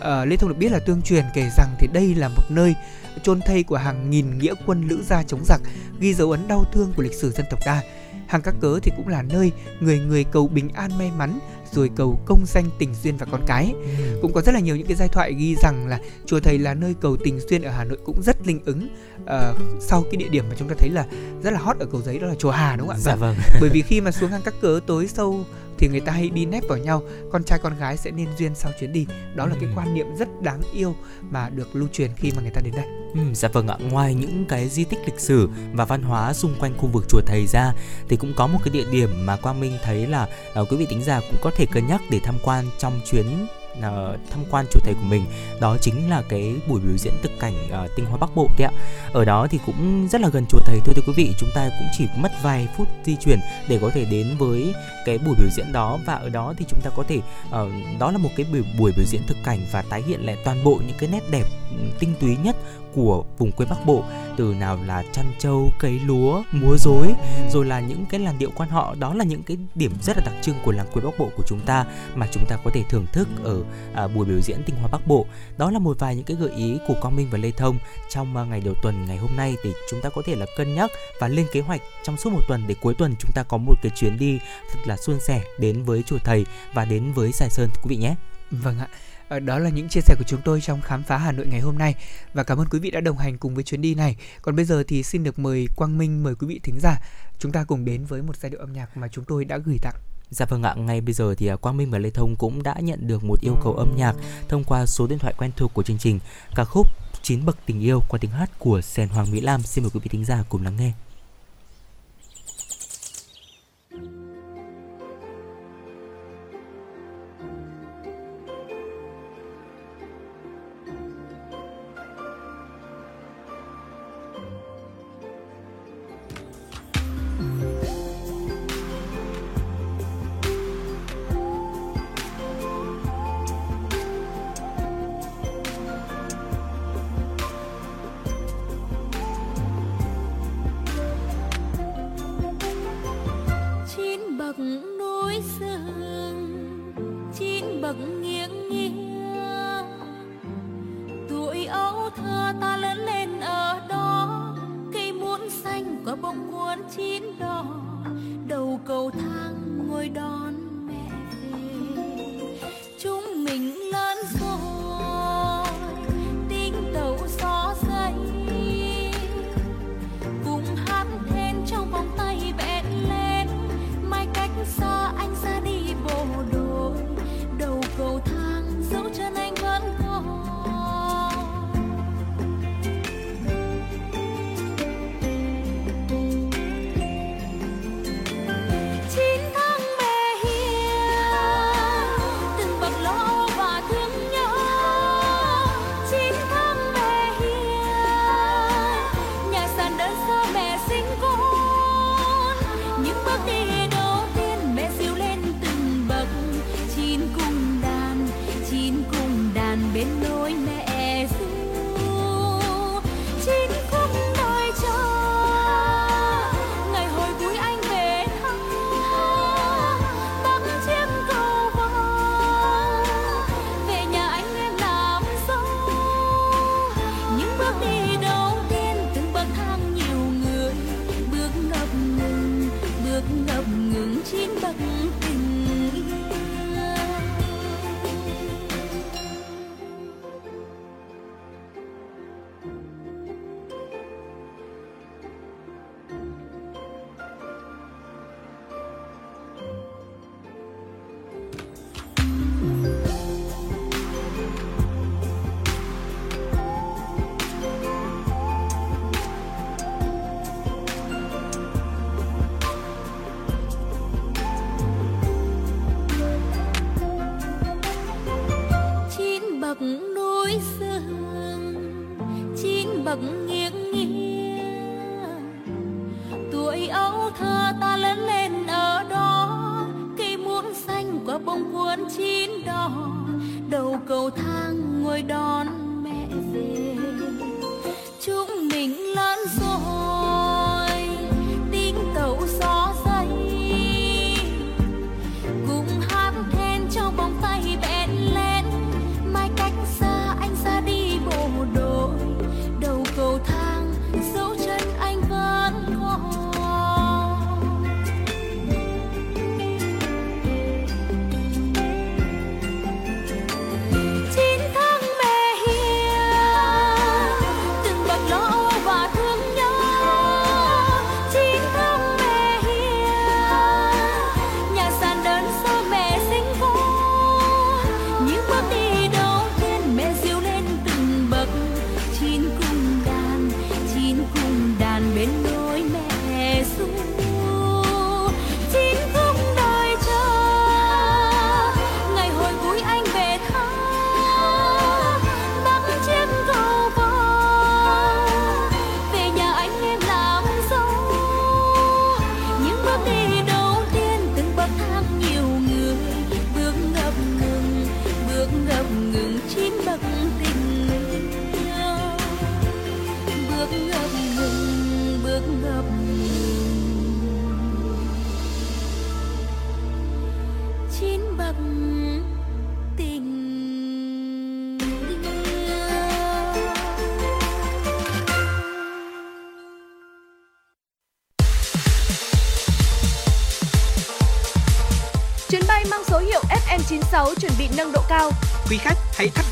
À, 0.00 0.24
Lê 0.24 0.36
Thông 0.36 0.48
được 0.48 0.58
biết 0.58 0.72
là 0.72 0.78
tương 0.78 1.02
truyền 1.02 1.24
kể 1.34 1.48
rằng 1.56 1.76
thì 1.78 1.88
đây 1.92 2.14
là 2.14 2.28
một 2.28 2.42
nơi 2.48 2.74
chôn 3.22 3.40
thây 3.40 3.62
của 3.62 3.76
hàng 3.76 4.10
nghìn 4.10 4.38
nghĩa 4.38 4.54
quân 4.66 4.88
lữ 4.88 5.02
gia 5.02 5.22
chống 5.22 5.44
giặc, 5.44 5.60
ghi 6.00 6.14
dấu 6.14 6.30
ấn 6.30 6.48
đau 6.48 6.64
thương 6.72 6.92
của 6.96 7.02
lịch 7.02 7.14
sử 7.14 7.30
dân 7.30 7.46
tộc 7.50 7.60
ta. 7.64 7.82
Hàng 8.30 8.42
các 8.42 8.54
cớ 8.60 8.78
thì 8.82 8.92
cũng 8.96 9.08
là 9.08 9.22
nơi 9.22 9.52
người 9.80 9.98
người 9.98 10.24
cầu 10.24 10.48
bình 10.48 10.68
an 10.74 10.98
may 10.98 11.10
mắn 11.18 11.38
rồi 11.72 11.90
cầu 11.96 12.20
công 12.26 12.44
danh 12.46 12.64
tình 12.78 12.94
duyên 13.02 13.16
và 13.16 13.26
con 13.30 13.40
cái. 13.46 13.74
Ừ. 13.98 14.18
Cũng 14.22 14.32
có 14.32 14.40
rất 14.40 14.54
là 14.54 14.60
nhiều 14.60 14.76
những 14.76 14.86
cái 14.86 14.96
giai 14.96 15.08
thoại 15.08 15.34
ghi 15.34 15.56
rằng 15.62 15.86
là 15.86 16.00
chùa 16.26 16.40
thầy 16.40 16.58
là 16.58 16.74
nơi 16.74 16.94
cầu 17.00 17.16
tình 17.24 17.40
duyên 17.40 17.62
ở 17.62 17.70
Hà 17.70 17.84
Nội 17.84 17.98
cũng 18.04 18.22
rất 18.22 18.46
linh 18.46 18.60
ứng. 18.64 18.88
Uh, 19.22 19.80
sau 19.80 20.02
cái 20.02 20.16
địa 20.16 20.28
điểm 20.28 20.44
mà 20.48 20.54
chúng 20.58 20.68
ta 20.68 20.74
thấy 20.78 20.90
là 20.90 21.06
rất 21.42 21.52
là 21.52 21.58
hot 21.58 21.78
ở 21.78 21.86
cầu 21.92 22.02
giấy 22.02 22.18
đó 22.18 22.26
là 22.26 22.34
chùa 22.34 22.50
Hà 22.50 22.76
đúng 22.76 22.88
không 22.88 22.96
ạ? 22.96 23.00
Dạ 23.00 23.14
vâng. 23.14 23.36
Bởi 23.60 23.70
vì 23.70 23.82
khi 23.82 24.00
mà 24.00 24.10
xuống 24.10 24.30
hàng 24.30 24.42
các 24.44 24.54
cớ 24.60 24.80
tối 24.86 25.06
sâu 25.06 25.44
thì 25.80 25.88
người 25.88 26.00
ta 26.00 26.12
hay 26.12 26.30
đi 26.30 26.46
nép 26.46 26.62
vào 26.68 26.78
nhau 26.78 27.02
con 27.32 27.44
trai 27.44 27.58
con 27.58 27.78
gái 27.78 27.96
sẽ 27.96 28.10
nên 28.10 28.28
duyên 28.38 28.54
sau 28.54 28.72
chuyến 28.80 28.92
đi. 28.92 29.06
Đó 29.34 29.46
là 29.46 29.54
cái 29.54 29.64
ừ. 29.64 29.72
quan 29.76 29.94
niệm 29.94 30.06
rất 30.18 30.42
đáng 30.42 30.60
yêu 30.74 30.94
mà 31.30 31.48
được 31.48 31.76
lưu 31.76 31.88
truyền 31.92 32.10
khi 32.16 32.32
mà 32.36 32.42
người 32.42 32.50
ta 32.50 32.60
đến 32.64 32.74
đây. 32.76 32.84
Ừ, 33.14 33.20
dạ 33.34 33.48
vâng 33.52 33.68
ạ. 33.68 33.76
Ngoài 33.90 34.14
những 34.14 34.44
cái 34.48 34.68
di 34.68 34.84
tích 34.84 34.98
lịch 35.04 35.20
sử 35.20 35.48
và 35.72 35.84
văn 35.84 36.02
hóa 36.02 36.32
xung 36.32 36.54
quanh 36.60 36.74
khu 36.78 36.88
vực 36.88 37.04
chùa 37.08 37.20
thầy 37.26 37.46
ra 37.46 37.72
thì 38.08 38.16
cũng 38.16 38.32
có 38.36 38.46
một 38.46 38.58
cái 38.64 38.72
địa 38.72 38.84
điểm 38.92 39.26
mà 39.26 39.36
quang 39.36 39.60
minh 39.60 39.78
thấy 39.82 40.06
là 40.06 40.28
uh, 40.60 40.70
quý 40.70 40.76
vị 40.76 40.86
tính 40.90 41.02
giả 41.02 41.20
cũng 41.20 41.40
có 41.42 41.50
thể 41.56 41.66
cân 41.66 41.86
nhắc 41.86 42.00
để 42.10 42.20
tham 42.24 42.38
quan 42.44 42.64
trong 42.78 43.00
chuyến 43.10 43.46
uh, 43.78 44.20
tham 44.30 44.44
quan 44.50 44.66
chùa 44.72 44.80
thầy 44.84 44.94
của 44.94 45.06
mình. 45.08 45.24
Đó 45.60 45.76
chính 45.80 46.10
là 46.10 46.22
cái 46.28 46.54
buổi 46.68 46.80
biểu 46.80 46.96
diễn 46.96 47.12
thực 47.22 47.32
cảnh 47.40 47.54
uh, 47.84 47.90
tinh 47.96 48.06
hoa 48.06 48.16
bắc 48.16 48.34
bộ 48.34 48.48
đấy 48.58 48.68
ạ. 48.68 48.72
Ở 49.12 49.24
đó 49.24 49.46
thì 49.50 49.58
cũng 49.66 50.08
rất 50.08 50.20
là 50.20 50.28
gần 50.28 50.44
chùa 50.48 50.58
thầy 50.66 50.78
thôi 50.84 50.94
thưa 50.96 51.02
quý 51.06 51.12
vị. 51.16 51.34
Chúng 51.38 51.50
ta 51.54 51.70
cũng 51.78 51.88
chỉ 51.98 52.06
mất 52.16 52.32
vài 52.42 52.68
phút 52.76 52.88
di 53.04 53.16
chuyển 53.16 53.38
để 53.68 53.78
có 53.82 53.90
thể 53.90 54.04
đến 54.04 54.36
với 54.38 54.74
cái 55.06 55.18
buổi 55.18 55.34
biểu 55.38 55.48
diễn 55.50 55.72
đó. 55.72 55.98
Và 56.06 56.14
ở 56.14 56.28
đó 56.28 56.54
thì 56.58 56.64
chúng 56.68 56.80
ta 56.80 56.90
có 56.96 57.04
thể 57.08 57.16
uh, 57.16 57.98
đó 57.98 58.10
là 58.10 58.18
một 58.18 58.30
cái 58.36 58.46
buổi, 58.52 58.62
buổi 58.78 58.92
biểu 58.96 59.06
diễn 59.06 59.22
thực 59.26 59.36
cảnh 59.44 59.58
và 59.72 59.82
tái 59.82 60.02
hiện 60.06 60.26
lại 60.26 60.36
toàn 60.44 60.64
bộ 60.64 60.80
những 60.86 60.96
cái 60.98 61.08
nét 61.12 61.22
đẹp 61.30 61.44
ừ, 61.70 61.76
tinh 61.98 62.14
túy 62.20 62.36
nhất 62.36 62.56
của 62.94 63.24
vùng 63.38 63.52
quê 63.52 63.66
Bắc 63.70 63.86
Bộ 63.86 64.04
từ 64.36 64.54
nào 64.54 64.78
là 64.86 65.02
chăn 65.12 65.32
trâu, 65.38 65.70
cấy 65.78 66.00
lúa, 66.06 66.42
múa 66.52 66.76
rối 66.78 67.14
rồi 67.50 67.66
là 67.66 67.80
những 67.80 68.06
cái 68.10 68.20
làn 68.20 68.38
điệu 68.38 68.50
quan 68.54 68.68
họ 68.68 68.94
đó 68.98 69.14
là 69.14 69.24
những 69.24 69.42
cái 69.42 69.56
điểm 69.74 69.92
rất 70.02 70.16
là 70.16 70.22
đặc 70.26 70.34
trưng 70.42 70.56
của 70.64 70.72
làng 70.72 70.86
quê 70.92 71.02
Bắc 71.02 71.18
Bộ 71.18 71.30
của 71.36 71.42
chúng 71.46 71.60
ta 71.60 71.86
mà 72.14 72.26
chúng 72.32 72.44
ta 72.48 72.56
có 72.64 72.70
thể 72.74 72.82
thưởng 72.88 73.06
thức 73.12 73.28
ở 73.42 73.62
à, 73.94 74.08
buổi 74.08 74.26
biểu 74.26 74.40
diễn 74.40 74.62
tinh 74.66 74.76
hoa 74.76 74.88
Bắc 74.88 75.06
Bộ 75.06 75.26
đó 75.58 75.70
là 75.70 75.78
một 75.78 75.98
vài 75.98 76.16
những 76.16 76.24
cái 76.24 76.36
gợi 76.36 76.50
ý 76.56 76.78
của 76.88 76.94
Quang 77.00 77.16
Minh 77.16 77.28
và 77.30 77.38
Lê 77.38 77.50
Thông 77.50 77.78
trong 78.08 78.36
à, 78.36 78.44
ngày 78.44 78.60
đầu 78.60 78.74
tuần 78.82 79.06
ngày 79.06 79.16
hôm 79.16 79.30
nay 79.36 79.56
thì 79.62 79.72
chúng 79.90 80.00
ta 80.00 80.08
có 80.08 80.22
thể 80.26 80.36
là 80.36 80.46
cân 80.56 80.74
nhắc 80.74 80.90
và 81.20 81.28
lên 81.28 81.46
kế 81.52 81.60
hoạch 81.60 81.80
trong 82.02 82.16
suốt 82.16 82.30
một 82.32 82.42
tuần 82.48 82.62
để 82.66 82.74
cuối 82.74 82.94
tuần 82.94 83.14
chúng 83.18 83.32
ta 83.34 83.42
có 83.42 83.56
một 83.56 83.74
cái 83.82 83.92
chuyến 83.96 84.18
đi 84.18 84.38
thật 84.72 84.78
là 84.84 84.96
suôn 84.96 85.20
sẻ 85.20 85.42
đến 85.58 85.82
với 85.82 86.02
chùa 86.02 86.18
thầy 86.24 86.46
và 86.72 86.84
đến 86.84 87.12
với 87.12 87.32
Sài 87.32 87.50
Sơn 87.50 87.68
quý 87.82 87.88
vị 87.88 87.96
nhé. 87.96 88.14
Vâng 88.50 88.78
ạ. 88.78 88.88
Ờ, 89.30 89.40
đó 89.40 89.58
là 89.58 89.70
những 89.70 89.88
chia 89.88 90.00
sẻ 90.00 90.14
của 90.18 90.24
chúng 90.26 90.40
tôi 90.44 90.60
trong 90.60 90.80
khám 90.80 91.02
phá 91.02 91.16
Hà 91.16 91.32
Nội 91.32 91.46
ngày 91.46 91.60
hôm 91.60 91.78
nay 91.78 91.94
và 92.34 92.42
cảm 92.42 92.58
ơn 92.58 92.68
quý 92.70 92.78
vị 92.78 92.90
đã 92.90 93.00
đồng 93.00 93.18
hành 93.18 93.38
cùng 93.38 93.54
với 93.54 93.64
chuyến 93.64 93.82
đi 93.82 93.94
này. 93.94 94.16
Còn 94.42 94.56
bây 94.56 94.64
giờ 94.64 94.82
thì 94.88 95.02
xin 95.02 95.24
được 95.24 95.38
mời 95.38 95.66
Quang 95.76 95.98
Minh 95.98 96.22
mời 96.22 96.34
quý 96.34 96.46
vị 96.46 96.60
thính 96.62 96.80
giả 96.80 97.00
chúng 97.38 97.52
ta 97.52 97.64
cùng 97.64 97.84
đến 97.84 98.04
với 98.04 98.22
một 98.22 98.36
giai 98.36 98.50
điệu 98.50 98.60
âm 98.60 98.72
nhạc 98.72 98.96
mà 98.96 99.08
chúng 99.08 99.24
tôi 99.24 99.44
đã 99.44 99.58
gửi 99.58 99.78
tặng. 99.82 99.94
Dạ 100.30 100.46
vâng 100.46 100.62
ạ, 100.62 100.74
ngay 100.74 101.00
bây 101.00 101.14
giờ 101.14 101.34
thì 101.34 101.46
à, 101.46 101.56
Quang 101.56 101.76
Minh 101.76 101.90
và 101.90 101.98
Lê 101.98 102.10
Thông 102.10 102.36
cũng 102.36 102.62
đã 102.62 102.74
nhận 102.80 103.06
được 103.06 103.24
một 103.24 103.40
yêu 103.40 103.56
cầu 103.62 103.72
âm 103.72 103.96
nhạc 103.96 104.14
thông 104.48 104.64
qua 104.64 104.86
số 104.86 105.06
điện 105.06 105.18
thoại 105.18 105.34
quen 105.36 105.50
thuộc 105.56 105.74
của 105.74 105.82
chương 105.82 105.98
trình 105.98 106.18
ca 106.54 106.64
khúc 106.64 106.86
chín 107.22 107.44
bậc 107.44 107.58
tình 107.66 107.80
yêu 107.80 108.00
qua 108.08 108.18
tiếng 108.20 108.30
hát 108.30 108.50
của 108.58 108.80
Sen 108.80 109.08
Hoàng 109.08 109.30
Mỹ 109.32 109.40
Lam. 109.40 109.62
Xin 109.62 109.84
mời 109.84 109.90
quý 109.94 110.00
vị 110.02 110.08
thính 110.08 110.24
giả 110.24 110.44
cùng 110.48 110.64
lắng 110.64 110.76
nghe. 110.76 110.92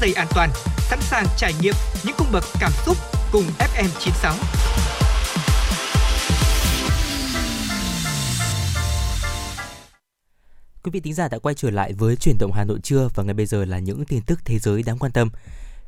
Dây 0.08 0.14
an 0.14 0.26
toàn, 0.34 0.50
sẵn 0.78 0.98
sàng 1.00 1.26
trải 1.36 1.52
nghiệm 1.60 1.74
những 2.04 2.14
cung 2.18 2.26
bậc 2.32 2.44
cảm 2.60 2.72
xúc 2.86 2.96
cùng 3.32 3.44
FM96. 3.58 4.32
Quý 10.82 10.90
vị 10.92 11.00
thính 11.00 11.14
giả 11.14 11.28
đã 11.28 11.38
quay 11.38 11.54
trở 11.54 11.70
lại 11.70 11.92
với 11.92 12.16
chuyển 12.16 12.38
động 12.38 12.52
Hà 12.52 12.64
Nội 12.64 12.78
trưa 12.82 13.08
và 13.14 13.22
ngay 13.22 13.34
bây 13.34 13.46
giờ 13.46 13.64
là 13.64 13.78
những 13.78 14.04
tin 14.04 14.22
tức 14.22 14.40
thế 14.44 14.58
giới 14.58 14.82
đáng 14.82 14.98
quan 14.98 15.12
tâm. 15.12 15.30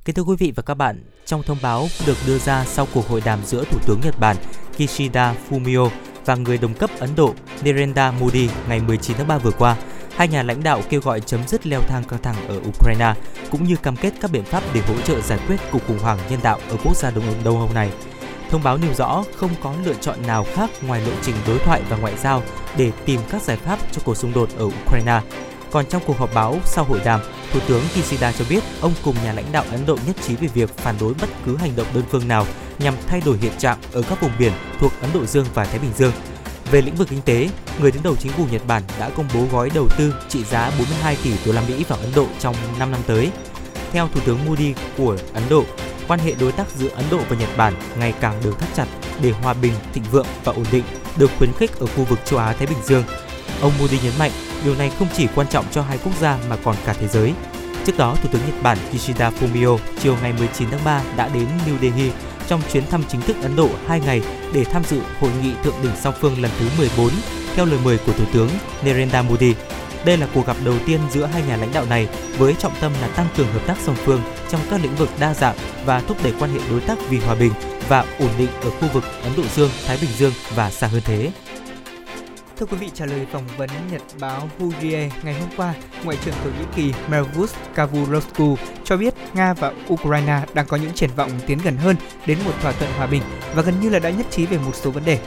Kính 0.04 0.14
thưa 0.14 0.22
quý 0.22 0.36
vị 0.38 0.52
và 0.56 0.62
các 0.62 0.74
bạn, 0.74 1.04
trong 1.26 1.42
thông 1.42 1.58
báo 1.62 1.88
được 2.06 2.16
đưa 2.26 2.38
ra 2.38 2.64
sau 2.64 2.86
cuộc 2.94 3.08
hội 3.08 3.22
đàm 3.24 3.44
giữa 3.46 3.64
Thủ 3.64 3.78
tướng 3.86 4.00
Nhật 4.04 4.20
Bản 4.20 4.36
Kishida 4.76 5.34
Fumio 5.50 5.90
và 6.24 6.34
người 6.34 6.58
đồng 6.58 6.74
cấp 6.74 6.90
Ấn 6.98 7.10
Độ 7.16 7.34
Narendra 7.64 8.10
Modi 8.10 8.48
ngày 8.68 8.80
19 8.80 9.16
tháng 9.16 9.28
3 9.28 9.38
vừa 9.38 9.50
qua, 9.50 9.76
hai 10.20 10.28
nhà 10.28 10.42
lãnh 10.42 10.62
đạo 10.62 10.82
kêu 10.88 11.00
gọi 11.00 11.20
chấm 11.20 11.40
dứt 11.48 11.66
leo 11.66 11.80
thang 11.88 12.04
căng 12.04 12.22
thẳng 12.22 12.48
ở 12.48 12.60
Ukraine 12.68 13.14
cũng 13.50 13.64
như 13.64 13.76
cam 13.76 13.96
kết 13.96 14.12
các 14.20 14.30
biện 14.30 14.44
pháp 14.44 14.62
để 14.74 14.80
hỗ 14.80 15.00
trợ 15.00 15.20
giải 15.20 15.38
quyết 15.46 15.56
cuộc 15.72 15.86
khủng 15.86 15.98
hoảng 15.98 16.18
nhân 16.30 16.40
đạo 16.42 16.58
ở 16.68 16.76
quốc 16.84 16.96
gia 16.96 17.10
Đông 17.10 17.24
Âu 17.24 17.34
Đông 17.44 17.58
Âu 17.58 17.70
này. 17.74 17.90
Thông 18.50 18.62
báo 18.62 18.78
nêu 18.78 18.94
rõ 18.94 19.24
không 19.36 19.50
có 19.62 19.74
lựa 19.84 19.94
chọn 19.94 20.26
nào 20.26 20.46
khác 20.54 20.70
ngoài 20.82 21.00
lộ 21.00 21.12
trình 21.22 21.34
đối 21.46 21.58
thoại 21.58 21.82
và 21.88 21.96
ngoại 21.96 22.14
giao 22.16 22.42
để 22.76 22.92
tìm 23.04 23.20
các 23.30 23.42
giải 23.42 23.56
pháp 23.56 23.78
cho 23.92 24.02
cuộc 24.04 24.16
xung 24.16 24.32
đột 24.32 24.48
ở 24.58 24.64
Ukraine. 24.64 25.20
Còn 25.70 25.86
trong 25.86 26.02
cuộc 26.06 26.18
họp 26.18 26.34
báo 26.34 26.58
sau 26.64 26.84
hội 26.84 27.00
đàm, 27.04 27.20
Thủ 27.52 27.60
tướng 27.68 27.82
Kishida 27.94 28.32
cho 28.32 28.44
biết 28.50 28.64
ông 28.80 28.92
cùng 29.04 29.16
nhà 29.24 29.32
lãnh 29.32 29.52
đạo 29.52 29.64
Ấn 29.70 29.86
Độ 29.86 29.98
nhất 30.06 30.16
trí 30.26 30.36
về 30.36 30.48
việc 30.54 30.76
phản 30.76 30.94
đối 31.00 31.14
bất 31.14 31.28
cứ 31.46 31.56
hành 31.56 31.76
động 31.76 31.86
đơn 31.94 32.04
phương 32.10 32.28
nào 32.28 32.46
nhằm 32.78 32.94
thay 33.06 33.22
đổi 33.24 33.38
hiện 33.38 33.52
trạng 33.58 33.78
ở 33.92 34.02
các 34.02 34.20
vùng 34.20 34.32
biển 34.38 34.52
thuộc 34.78 34.92
Ấn 35.00 35.10
Độ 35.14 35.26
Dương 35.26 35.46
và 35.54 35.64
Thái 35.64 35.78
Bình 35.78 35.92
Dương. 35.96 36.12
Về 36.70 36.82
lĩnh 36.82 36.94
vực 36.94 37.08
kinh 37.10 37.22
tế, 37.22 37.48
người 37.80 37.90
đứng 37.90 38.02
đầu 38.02 38.16
chính 38.16 38.32
phủ 38.32 38.46
Nhật 38.50 38.62
Bản 38.66 38.82
đã 38.98 39.10
công 39.10 39.28
bố 39.34 39.46
gói 39.52 39.70
đầu 39.74 39.88
tư 39.98 40.14
trị 40.28 40.44
giá 40.44 40.70
42 40.78 41.16
tỷ 41.24 41.32
đô 41.46 41.52
la 41.52 41.62
Mỹ 41.68 41.84
vào 41.88 41.98
Ấn 41.98 42.10
Độ 42.14 42.26
trong 42.38 42.56
5 42.78 42.90
năm 42.90 43.00
tới. 43.06 43.30
Theo 43.92 44.08
Thủ 44.14 44.20
tướng 44.26 44.38
Modi 44.46 44.74
của 44.96 45.16
Ấn 45.32 45.42
Độ, 45.50 45.64
quan 46.08 46.20
hệ 46.20 46.34
đối 46.40 46.52
tác 46.52 46.70
giữa 46.76 46.88
Ấn 46.88 47.04
Độ 47.10 47.18
và 47.28 47.36
Nhật 47.36 47.48
Bản 47.56 47.74
ngày 47.98 48.14
càng 48.20 48.40
được 48.44 48.58
thắt 48.58 48.68
chặt 48.74 48.86
để 49.22 49.30
hòa 49.30 49.54
bình, 49.54 49.72
thịnh 49.92 50.04
vượng 50.10 50.26
và 50.44 50.52
ổn 50.52 50.64
định 50.72 50.84
được 51.16 51.30
khuyến 51.38 51.52
khích 51.52 51.78
ở 51.78 51.86
khu 51.86 52.04
vực 52.04 52.18
châu 52.24 52.38
Á 52.38 52.52
Thái 52.52 52.66
Bình 52.66 52.78
Dương. 52.84 53.04
Ông 53.60 53.72
Modi 53.80 53.98
nhấn 54.02 54.12
mạnh 54.18 54.30
điều 54.64 54.74
này 54.74 54.92
không 54.98 55.08
chỉ 55.16 55.28
quan 55.34 55.46
trọng 55.48 55.64
cho 55.70 55.82
hai 55.82 55.98
quốc 56.04 56.12
gia 56.20 56.38
mà 56.48 56.56
còn 56.64 56.76
cả 56.86 56.92
thế 56.92 57.08
giới. 57.08 57.32
Trước 57.86 57.98
đó, 57.98 58.16
Thủ 58.22 58.28
tướng 58.32 58.42
Nhật 58.46 58.62
Bản 58.62 58.78
Kishida 58.92 59.30
Fumio 59.30 59.78
chiều 60.02 60.16
ngày 60.22 60.32
19 60.38 60.70
tháng 60.70 60.84
3 60.84 61.02
đã 61.16 61.28
đến 61.34 61.46
New 61.66 61.78
Delhi 61.80 62.10
trong 62.50 62.62
chuyến 62.72 62.86
thăm 62.86 63.02
chính 63.08 63.20
thức 63.20 63.36
Ấn 63.42 63.56
Độ 63.56 63.68
2 63.86 64.00
ngày 64.00 64.22
để 64.54 64.64
tham 64.64 64.82
dự 64.84 65.00
hội 65.20 65.30
nghị 65.42 65.52
thượng 65.62 65.74
đỉnh 65.82 65.96
song 65.96 66.14
phương 66.20 66.42
lần 66.42 66.50
thứ 66.58 66.66
14 66.78 67.10
theo 67.54 67.64
lời 67.64 67.78
mời 67.84 67.98
của 68.06 68.12
Thủ 68.12 68.24
tướng 68.32 68.48
Narendra 68.84 69.22
Modi. 69.22 69.54
Đây 70.04 70.16
là 70.16 70.28
cuộc 70.34 70.46
gặp 70.46 70.56
đầu 70.64 70.74
tiên 70.86 71.00
giữa 71.10 71.26
hai 71.26 71.42
nhà 71.48 71.56
lãnh 71.56 71.72
đạo 71.72 71.84
này 71.84 72.08
với 72.38 72.54
trọng 72.58 72.72
tâm 72.80 72.92
là 73.00 73.08
tăng 73.08 73.26
cường 73.36 73.52
hợp 73.52 73.66
tác 73.66 73.76
song 73.82 73.96
phương 74.04 74.22
trong 74.48 74.60
các 74.70 74.82
lĩnh 74.82 74.96
vực 74.96 75.08
đa 75.20 75.34
dạng 75.34 75.56
và 75.84 76.00
thúc 76.00 76.16
đẩy 76.22 76.32
quan 76.40 76.52
hệ 76.52 76.60
đối 76.70 76.80
tác 76.80 76.98
vì 77.08 77.18
hòa 77.18 77.34
bình 77.34 77.52
và 77.88 78.04
ổn 78.18 78.30
định 78.38 78.50
ở 78.62 78.70
khu 78.70 78.88
vực 78.92 79.04
Ấn 79.22 79.32
Độ 79.36 79.42
Dương, 79.56 79.70
Thái 79.86 79.98
Bình 80.00 80.10
Dương 80.16 80.32
và 80.54 80.70
xa 80.70 80.86
hơn 80.86 81.02
thế. 81.04 81.30
Thưa 82.60 82.66
quý 82.66 82.76
vị, 82.76 82.90
trả 82.94 83.06
lời 83.06 83.26
phỏng 83.32 83.44
vấn 83.56 83.70
nhật 83.92 84.02
báo 84.20 84.48
Hurriye 84.58 85.10
ngày 85.22 85.40
hôm 85.40 85.48
qua, 85.56 85.74
Ngoại 86.04 86.18
trưởng 86.24 86.34
Thổ 86.44 86.50
Nhĩ 86.50 86.64
Kỳ 86.76 86.94
Mevlut 87.10 87.50
Cavusoglu 87.74 88.56
cho 88.84 88.96
biết 88.96 89.14
Nga 89.34 89.54
và 89.54 89.72
Ukraine 89.92 90.40
đang 90.54 90.66
có 90.66 90.76
những 90.76 90.92
triển 90.94 91.10
vọng 91.16 91.30
tiến 91.46 91.58
gần 91.64 91.76
hơn 91.76 91.96
đến 92.26 92.38
một 92.44 92.52
thỏa 92.62 92.72
thuận 92.72 92.92
hòa 92.92 93.06
bình 93.06 93.22
và 93.54 93.62
gần 93.62 93.80
như 93.80 93.88
là 93.88 93.98
đã 93.98 94.10
nhất 94.10 94.26
trí 94.30 94.46
về 94.46 94.58
một 94.58 94.74
số 94.74 94.90
vấn 94.90 95.04
đề. 95.04 95.18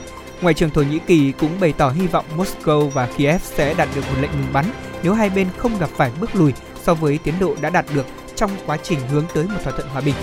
Ngoại 0.42 0.54
trưởng 0.54 0.70
Thổ 0.70 0.82
Nhĩ 0.82 1.00
Kỳ 1.00 1.32
cũng 1.32 1.60
bày 1.60 1.74
tỏ 1.78 1.90
hy 1.90 2.08
vọng 2.08 2.26
Moscow 2.38 2.90
và 2.90 3.10
Kiev 3.18 3.42
sẽ 3.42 3.74
đạt 3.74 3.90
được 3.96 4.02
một 4.02 4.22
lệnh 4.22 4.32
ngừng 4.32 4.54
bắn 4.54 4.66
nếu 5.04 5.14
hai 5.14 5.30
bên 5.30 5.48
không 5.58 5.80
gặp 5.80 5.90
phải 5.96 6.12
bước 6.20 6.36
lùi 6.36 6.54
so 6.82 6.94
với 6.94 7.20
tiến 7.24 7.36
độ 7.40 7.56
đã 7.62 7.70
đạt 7.70 7.86
được 7.94 8.06
trong 8.36 8.52
quá 8.66 8.78
trình 8.84 9.00
hướng 9.10 9.26
tới 9.34 9.44
một 9.44 9.60
thỏa 9.64 9.74
thuận 9.74 9.88
hòa 9.88 10.02
bình. 10.02 10.16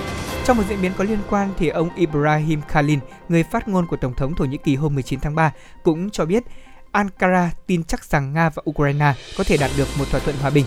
Trong 0.45 0.57
một 0.57 0.63
diễn 0.69 0.83
biến 0.83 0.93
có 0.99 1.05
liên 1.05 1.19
quan 1.31 1.49
thì 1.59 1.69
ông 1.69 1.89
Ibrahim 1.97 2.63
Kalin, 2.63 2.99
người 3.29 3.43
phát 3.43 3.69
ngôn 3.69 3.87
của 3.87 3.97
Tổng 3.97 4.15
thống 4.15 4.35
Thổ 4.35 4.45
Nhĩ 4.45 4.57
Kỳ 4.57 4.77
hôm 4.77 4.95
19 4.95 5.21
tháng 5.21 5.35
3, 5.35 5.53
cũng 5.83 6.11
cho 6.11 6.25
biết 6.25 6.45
Ankara 6.93 7.51
tin 7.67 7.85
chắc 7.85 8.05
rằng 8.05 8.33
Nga 8.33 8.51
và 8.51 8.63
Ukraine 8.71 9.15
có 9.39 9.45
thể 9.45 9.57
đạt 9.57 9.71
được 9.77 9.89
một 9.99 10.05
thỏa 10.11 10.21
thuận 10.21 10.37
hòa 10.37 10.51
bình. 10.51 10.65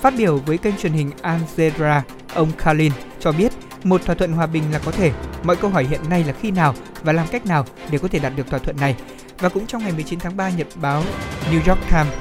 Phát 0.00 0.14
biểu 0.18 0.38
với 0.38 0.58
kênh 0.58 0.76
truyền 0.76 0.92
hình 0.92 1.10
Al 1.22 1.40
Jazeera, 1.56 2.00
ông 2.34 2.52
Kalin 2.58 2.92
cho 3.20 3.32
biết 3.32 3.52
một 3.84 4.04
thỏa 4.04 4.14
thuận 4.14 4.32
hòa 4.32 4.46
bình 4.46 4.62
là 4.72 4.78
có 4.78 4.92
thể. 4.92 5.12
Mọi 5.42 5.56
câu 5.56 5.70
hỏi 5.70 5.84
hiện 5.84 6.00
nay 6.10 6.24
là 6.24 6.32
khi 6.32 6.50
nào 6.50 6.74
và 7.02 7.12
làm 7.12 7.26
cách 7.28 7.46
nào 7.46 7.66
để 7.90 7.98
có 7.98 8.08
thể 8.08 8.18
đạt 8.18 8.32
được 8.36 8.50
thỏa 8.50 8.58
thuận 8.58 8.76
này. 8.76 8.96
Và 9.38 9.48
cũng 9.48 9.66
trong 9.66 9.82
ngày 9.82 9.92
19 9.92 10.18
tháng 10.18 10.36
3, 10.36 10.50
nhật 10.50 10.66
báo 10.74 11.02
New 11.50 11.70
York 11.70 11.80
Times 11.90 12.12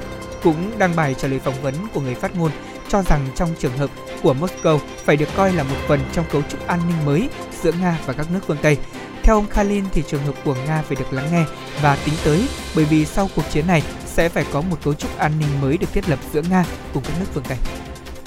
cũng 0.43 0.71
đăng 0.77 0.95
bài 0.95 1.15
trả 1.17 1.27
lời 1.27 1.39
phỏng 1.39 1.61
vấn 1.61 1.73
của 1.93 2.01
người 2.01 2.15
phát 2.15 2.35
ngôn 2.35 2.51
cho 2.87 3.01
rằng 3.01 3.27
trong 3.35 3.49
trường 3.59 3.77
hợp 3.77 3.89
của 4.23 4.35
Moscow 4.39 4.77
phải 4.77 5.17
được 5.17 5.29
coi 5.35 5.53
là 5.53 5.63
một 5.63 5.77
phần 5.87 5.99
trong 6.13 6.25
cấu 6.31 6.41
trúc 6.41 6.67
an 6.67 6.79
ninh 6.87 7.05
mới 7.05 7.29
giữa 7.61 7.71
Nga 7.71 7.99
và 8.05 8.13
các 8.13 8.31
nước 8.31 8.39
phương 8.47 8.57
Tây. 8.61 8.77
Theo 9.25 9.35
ông 9.35 9.47
Kalin 9.47 9.85
thì 9.93 10.03
trường 10.07 10.23
hợp 10.23 10.35
của 10.45 10.55
Nga 10.67 10.81
phải 10.81 10.95
được 10.95 11.13
lắng 11.13 11.27
nghe 11.31 11.45
và 11.81 11.97
tính 12.05 12.13
tới 12.25 12.47
bởi 12.75 12.85
vì 12.85 13.05
sau 13.05 13.29
cuộc 13.35 13.41
chiến 13.51 13.67
này 13.67 13.81
sẽ 14.05 14.29
phải 14.29 14.45
có 14.53 14.61
một 14.61 14.77
cấu 14.83 14.93
trúc 14.93 15.17
an 15.17 15.31
ninh 15.39 15.61
mới 15.61 15.77
được 15.77 15.87
thiết 15.93 16.09
lập 16.09 16.19
giữa 16.33 16.41
Nga 16.49 16.65
cùng 16.93 17.03
các 17.03 17.13
nước 17.19 17.25
phương 17.33 17.43
Tây. 17.47 17.57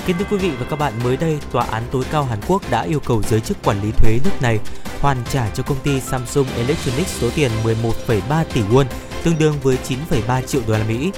Kính 0.06 0.16
thưa 0.18 0.24
quý 0.30 0.36
vị 0.36 0.50
và 0.60 0.66
các 0.70 0.78
bạn, 0.78 0.92
mới 1.04 1.16
đây, 1.16 1.38
Tòa 1.52 1.64
án 1.64 1.82
tối 1.90 2.04
cao 2.10 2.24
Hàn 2.24 2.38
Quốc 2.46 2.62
đã 2.70 2.82
yêu 2.82 3.00
cầu 3.00 3.22
giới 3.22 3.40
chức 3.40 3.56
quản 3.64 3.82
lý 3.82 3.90
thuế 3.90 4.18
nước 4.24 4.42
này 4.42 4.58
hoàn 5.00 5.16
trả 5.30 5.50
cho 5.50 5.62
công 5.62 5.78
ty 5.84 6.00
Samsung 6.00 6.46
Electronics 6.56 7.20
số 7.20 7.30
tiền 7.34 7.50
11,3 7.64 8.44
tỷ 8.54 8.60
won, 8.62 8.84
tương 9.24 9.38
đương 9.38 9.54
với 9.62 9.78
9,3 9.88 10.42
triệu 10.42 10.62
đô 10.66 10.72
la 10.72 10.84
Mỹ. 10.88 11.12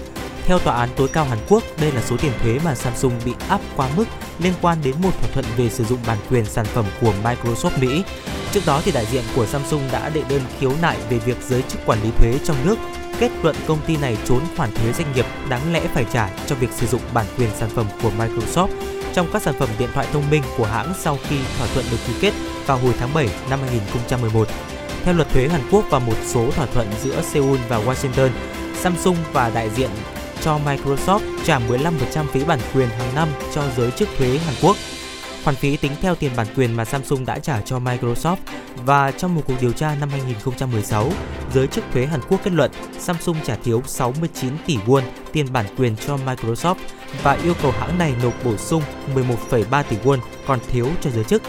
Theo 0.46 0.58
tòa 0.58 0.76
án 0.76 0.88
tối 0.96 1.08
cao 1.08 1.24
Hàn 1.24 1.38
Quốc, 1.48 1.62
đây 1.80 1.92
là 1.92 2.02
số 2.02 2.16
tiền 2.16 2.32
thuế 2.42 2.58
mà 2.64 2.74
Samsung 2.74 3.12
bị 3.24 3.32
áp 3.48 3.60
quá 3.76 3.88
mức 3.96 4.04
liên 4.38 4.52
quan 4.62 4.78
đến 4.84 4.94
một 5.02 5.10
thỏa 5.20 5.30
thuận 5.32 5.44
về 5.56 5.70
sử 5.70 5.84
dụng 5.84 5.98
bản 6.06 6.18
quyền 6.30 6.44
sản 6.44 6.64
phẩm 6.64 6.84
của 7.00 7.12
Microsoft 7.24 7.80
Mỹ. 7.80 8.02
Trước 8.52 8.60
đó 8.66 8.80
thì 8.84 8.92
đại 8.92 9.06
diện 9.06 9.24
của 9.36 9.46
Samsung 9.46 9.82
đã 9.92 10.08
đệ 10.08 10.22
đơn 10.28 10.40
khiếu 10.58 10.72
nại 10.82 10.96
về 11.10 11.18
việc 11.18 11.36
giới 11.48 11.62
chức 11.62 11.80
quản 11.86 12.02
lý 12.02 12.10
thuế 12.10 12.34
trong 12.44 12.56
nước 12.64 12.78
kết 13.20 13.30
luận 13.42 13.56
công 13.66 13.78
ty 13.86 13.96
này 13.96 14.16
trốn 14.24 14.40
khoản 14.56 14.70
thuế 14.74 14.92
doanh 14.92 15.12
nghiệp 15.12 15.26
đáng 15.48 15.72
lẽ 15.72 15.80
phải 15.94 16.04
trả 16.12 16.30
cho 16.46 16.54
việc 16.54 16.70
sử 16.72 16.86
dụng 16.86 17.00
bản 17.14 17.26
quyền 17.38 17.50
sản 17.58 17.68
phẩm 17.74 17.86
của 18.02 18.10
Microsoft 18.18 18.68
trong 19.14 19.26
các 19.32 19.42
sản 19.42 19.54
phẩm 19.58 19.68
điện 19.78 19.88
thoại 19.94 20.06
thông 20.12 20.30
minh 20.30 20.42
của 20.56 20.66
hãng 20.66 20.94
sau 20.98 21.18
khi 21.28 21.36
thỏa 21.58 21.66
thuận 21.66 21.84
được 21.90 21.96
ký 22.06 22.12
kết 22.20 22.32
vào 22.66 22.78
hồi 22.78 22.92
tháng 22.98 23.14
7 23.14 23.28
năm 23.50 23.60
2011. 23.62 24.48
Theo 25.04 25.14
luật 25.14 25.28
thuế 25.30 25.48
Hàn 25.48 25.60
Quốc 25.70 25.84
và 25.90 25.98
một 25.98 26.16
số 26.26 26.50
thỏa 26.50 26.66
thuận 26.66 26.86
giữa 27.02 27.22
Seoul 27.22 27.58
và 27.68 27.78
Washington, 27.78 28.30
Samsung 28.74 29.16
và 29.32 29.50
đại 29.50 29.70
diện 29.70 29.90
cho 30.42 30.58
Microsoft 30.66 31.20
trả 31.44 31.58
15% 31.58 32.26
phí 32.32 32.44
bản 32.44 32.58
quyền 32.74 32.88
hàng 32.88 33.14
năm 33.14 33.28
cho 33.54 33.62
giới 33.76 33.90
chức 33.90 34.08
thuế 34.18 34.38
Hàn 34.38 34.54
Quốc. 34.62 34.76
Khoản 35.44 35.56
phí 35.56 35.76
tính 35.76 35.92
theo 36.00 36.14
tiền 36.14 36.32
bản 36.36 36.46
quyền 36.56 36.76
mà 36.76 36.84
Samsung 36.84 37.26
đã 37.26 37.38
trả 37.38 37.60
cho 37.60 37.78
Microsoft 37.78 38.36
và 38.76 39.10
trong 39.10 39.34
một 39.34 39.42
cuộc 39.46 39.54
điều 39.60 39.72
tra 39.72 39.96
năm 40.00 40.08
2016, 40.08 41.12
giới 41.54 41.66
chức 41.66 41.84
thuế 41.92 42.06
Hàn 42.06 42.20
Quốc 42.28 42.40
kết 42.44 42.52
luận 42.52 42.70
Samsung 42.98 43.36
trả 43.44 43.56
thiếu 43.56 43.82
69 43.86 44.52
tỷ 44.66 44.76
won 44.86 45.02
tiền 45.32 45.46
bản 45.52 45.66
quyền 45.76 45.96
cho 45.96 46.16
Microsoft 46.16 46.74
và 47.22 47.32
yêu 47.32 47.54
cầu 47.62 47.70
hãng 47.70 47.98
này 47.98 48.14
nộp 48.22 48.44
bổ 48.44 48.56
sung 48.56 48.82
11,3 49.14 49.82
tỷ 49.82 49.96
won 50.04 50.18
còn 50.46 50.58
thiếu 50.68 50.88
cho 51.00 51.10
giới 51.10 51.24
chức. 51.24 51.42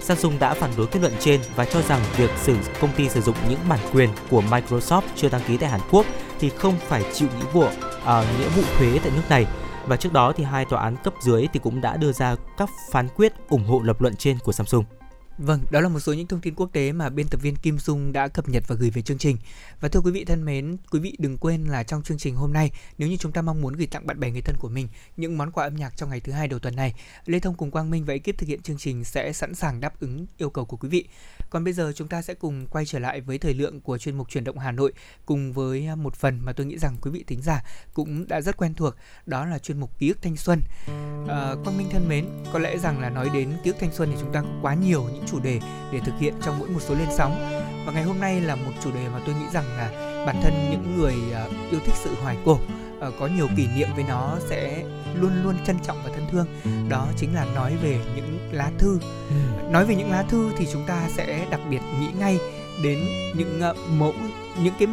Samsung 0.00 0.38
đã 0.38 0.54
phản 0.54 0.70
đối 0.76 0.86
kết 0.86 1.00
luận 1.00 1.12
trên 1.20 1.40
và 1.56 1.64
cho 1.64 1.82
rằng 1.82 2.00
việc 2.16 2.30
sử 2.42 2.56
công 2.80 2.90
ty 2.96 3.08
sử 3.08 3.20
dụng 3.20 3.36
những 3.48 3.58
bản 3.68 3.80
quyền 3.92 4.10
của 4.30 4.42
Microsoft 4.50 5.02
chưa 5.16 5.28
đăng 5.28 5.42
ký 5.48 5.56
tại 5.56 5.70
Hàn 5.70 5.80
Quốc 5.90 6.06
thì 6.40 6.48
không 6.48 6.74
phải 6.88 7.04
chịu 7.14 7.28
nghĩa 7.38 7.46
vụ 7.52 7.64
uh, 7.64 7.70
nghĩa 8.38 8.48
vụ 8.56 8.62
thuế 8.78 8.98
tại 9.02 9.12
nước 9.16 9.22
này. 9.28 9.46
Và 9.86 9.96
trước 9.96 10.12
đó 10.12 10.32
thì 10.36 10.44
hai 10.44 10.64
tòa 10.64 10.82
án 10.82 10.96
cấp 11.04 11.14
dưới 11.22 11.46
thì 11.52 11.60
cũng 11.62 11.80
đã 11.80 11.96
đưa 11.96 12.12
ra 12.12 12.36
các 12.58 12.70
phán 12.90 13.08
quyết 13.16 13.32
ủng 13.48 13.64
hộ 13.64 13.80
lập 13.80 14.00
luận 14.00 14.16
trên 14.16 14.38
của 14.38 14.52
Samsung. 14.52 14.84
Vâng, 15.38 15.60
đó 15.70 15.80
là 15.80 15.88
một 15.88 16.00
số 16.00 16.12
những 16.12 16.26
thông 16.26 16.40
tin 16.40 16.54
quốc 16.54 16.70
tế 16.72 16.92
mà 16.92 17.08
biên 17.08 17.28
tập 17.28 17.40
viên 17.42 17.56
Kim 17.56 17.78
Dung 17.78 18.12
đã 18.12 18.28
cập 18.28 18.48
nhật 18.48 18.62
và 18.66 18.76
gửi 18.76 18.90
về 18.90 19.02
chương 19.02 19.18
trình. 19.18 19.36
Và 19.80 19.88
thưa 19.88 20.00
quý 20.00 20.10
vị 20.10 20.24
thân 20.24 20.44
mến, 20.44 20.76
quý 20.90 21.00
vị 21.00 21.16
đừng 21.18 21.38
quên 21.38 21.64
là 21.64 21.82
trong 21.82 22.02
chương 22.02 22.18
trình 22.18 22.36
hôm 22.36 22.52
nay, 22.52 22.70
nếu 22.98 23.08
như 23.08 23.16
chúng 23.16 23.32
ta 23.32 23.42
mong 23.42 23.62
muốn 23.62 23.74
gửi 23.74 23.86
tặng 23.86 24.06
bạn 24.06 24.20
bè 24.20 24.30
người 24.30 24.40
thân 24.40 24.56
của 24.58 24.68
mình 24.68 24.88
những 25.16 25.38
món 25.38 25.50
quà 25.50 25.64
âm 25.64 25.76
nhạc 25.76 25.96
trong 25.96 26.10
ngày 26.10 26.20
thứ 26.20 26.32
hai 26.32 26.48
đầu 26.48 26.58
tuần 26.58 26.76
này, 26.76 26.94
Lê 27.26 27.40
Thông 27.40 27.54
cùng 27.54 27.70
Quang 27.70 27.90
Minh 27.90 28.04
và 28.04 28.12
ekip 28.14 28.38
thực 28.38 28.48
hiện 28.48 28.62
chương 28.62 28.78
trình 28.78 29.04
sẽ 29.04 29.32
sẵn 29.32 29.54
sàng 29.54 29.80
đáp 29.80 30.00
ứng 30.00 30.26
yêu 30.36 30.50
cầu 30.50 30.64
của 30.64 30.76
quý 30.76 30.88
vị. 30.88 31.04
Còn 31.50 31.64
bây 31.64 31.72
giờ 31.72 31.92
chúng 31.94 32.08
ta 32.08 32.22
sẽ 32.22 32.34
cùng 32.34 32.66
quay 32.66 32.86
trở 32.86 32.98
lại 32.98 33.20
với 33.20 33.38
thời 33.38 33.54
lượng 33.54 33.80
của 33.80 33.98
chuyên 33.98 34.18
mục 34.18 34.28
chuyển 34.28 34.44
động 34.44 34.58
Hà 34.58 34.72
Nội 34.72 34.92
cùng 35.26 35.52
với 35.52 35.86
à, 35.86 35.94
một 35.94 36.14
phần 36.14 36.38
mà 36.42 36.52
tôi 36.52 36.66
nghĩ 36.66 36.78
rằng 36.78 36.96
quý 37.02 37.10
vị 37.10 37.24
thính 37.26 37.42
giả 37.42 37.64
cũng 37.94 38.28
đã 38.28 38.40
rất 38.40 38.56
quen 38.56 38.74
thuộc, 38.74 38.94
đó 39.26 39.44
là 39.44 39.58
chuyên 39.58 39.80
mục 39.80 39.98
ký 39.98 40.08
ức 40.08 40.22
thanh 40.22 40.36
xuân. 40.36 40.60
À, 41.28 41.54
Quang 41.64 41.78
Minh 41.78 41.88
thân 41.90 42.08
mến, 42.08 42.26
có 42.52 42.58
lẽ 42.58 42.78
rằng 42.78 43.00
là 43.00 43.10
nói 43.10 43.30
đến 43.34 43.52
ký 43.64 43.70
ức 43.70 43.76
thanh 43.80 43.92
xuân 43.92 44.08
thì 44.12 44.16
chúng 44.20 44.32
ta 44.32 44.40
có 44.42 44.48
quá 44.62 44.74
nhiều 44.74 45.04
những 45.12 45.24
chủ 45.26 45.40
đề 45.40 45.60
để 45.92 46.00
thực 46.04 46.18
hiện 46.18 46.34
trong 46.44 46.58
mỗi 46.58 46.68
một 46.68 46.80
số 46.82 46.94
lên 46.94 47.08
sóng 47.16 47.32
và 47.86 47.92
ngày 47.92 48.02
hôm 48.02 48.20
nay 48.20 48.40
là 48.40 48.54
một 48.54 48.72
chủ 48.84 48.92
đề 48.92 49.08
mà 49.08 49.20
tôi 49.26 49.34
nghĩ 49.34 49.46
rằng 49.52 49.76
là 49.76 49.90
bản 50.26 50.40
thân 50.42 50.52
những 50.70 50.96
người 50.98 51.14
à, 51.34 51.48
yêu 51.70 51.80
thích 51.84 51.94
sự 52.04 52.14
hoài 52.22 52.36
cổ 52.44 52.58
uh, 52.98 53.14
có 53.20 53.26
nhiều 53.26 53.48
kỷ 53.56 53.66
niệm 53.76 53.88
với 53.94 54.04
nó 54.08 54.36
sẽ 54.48 54.84
luôn 55.14 55.30
luôn 55.42 55.54
trân 55.66 55.76
trọng 55.86 56.02
và 56.04 56.10
thân 56.14 56.26
thương. 56.30 56.46
Đó 56.88 57.06
chính 57.16 57.34
là 57.34 57.46
nói 57.54 57.76
về 57.82 58.00
những 58.16 58.38
lá 58.52 58.70
thư. 58.78 58.98
Ừ. 59.28 59.34
nói 59.70 59.84
về 59.84 59.94
những 59.94 60.10
lá 60.10 60.22
thư 60.22 60.50
thì 60.58 60.66
chúng 60.72 60.84
ta 60.86 61.08
sẽ 61.16 61.46
đặc 61.50 61.60
biệt 61.70 61.80
nghĩ 62.00 62.06
ngay 62.18 62.38
đến 62.82 62.98
những 63.34 63.60
uh, 63.70 63.76
mẫu 63.98 64.14
những 64.62 64.74
cái 64.78 64.88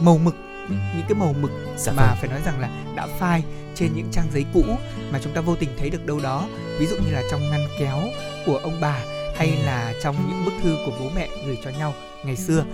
màu 0.00 0.18
mực 0.18 0.34
những 0.68 1.04
cái 1.08 1.14
màu 1.14 1.34
mực 1.40 1.50
dạ 1.76 1.92
mà 1.92 2.06
vâng. 2.06 2.16
phải 2.20 2.30
nói 2.30 2.40
rằng 2.44 2.60
là 2.60 2.84
đã 2.96 3.06
phai 3.06 3.42
trên 3.74 3.92
những 3.94 4.08
trang 4.12 4.26
giấy 4.32 4.44
cũ 4.54 4.64
mà 5.12 5.18
chúng 5.22 5.32
ta 5.32 5.40
vô 5.40 5.56
tình 5.56 5.70
thấy 5.78 5.90
được 5.90 6.06
đâu 6.06 6.20
đó. 6.22 6.48
Ví 6.78 6.86
dụ 6.86 6.96
như 6.96 7.12
là 7.12 7.22
trong 7.30 7.40
ngăn 7.50 7.60
kéo 7.78 7.98
của 8.46 8.56
ông 8.56 8.80
bà 8.80 8.98
hay 9.36 9.56
là 9.64 9.94
trong 10.02 10.16
những 10.28 10.44
bức 10.44 10.52
thư 10.62 10.76
của 10.86 10.92
bố 11.00 11.10
mẹ 11.14 11.28
gửi 11.46 11.58
cho 11.64 11.70
nhau 11.70 11.94
ngày 12.24 12.36
xưa. 12.36 12.64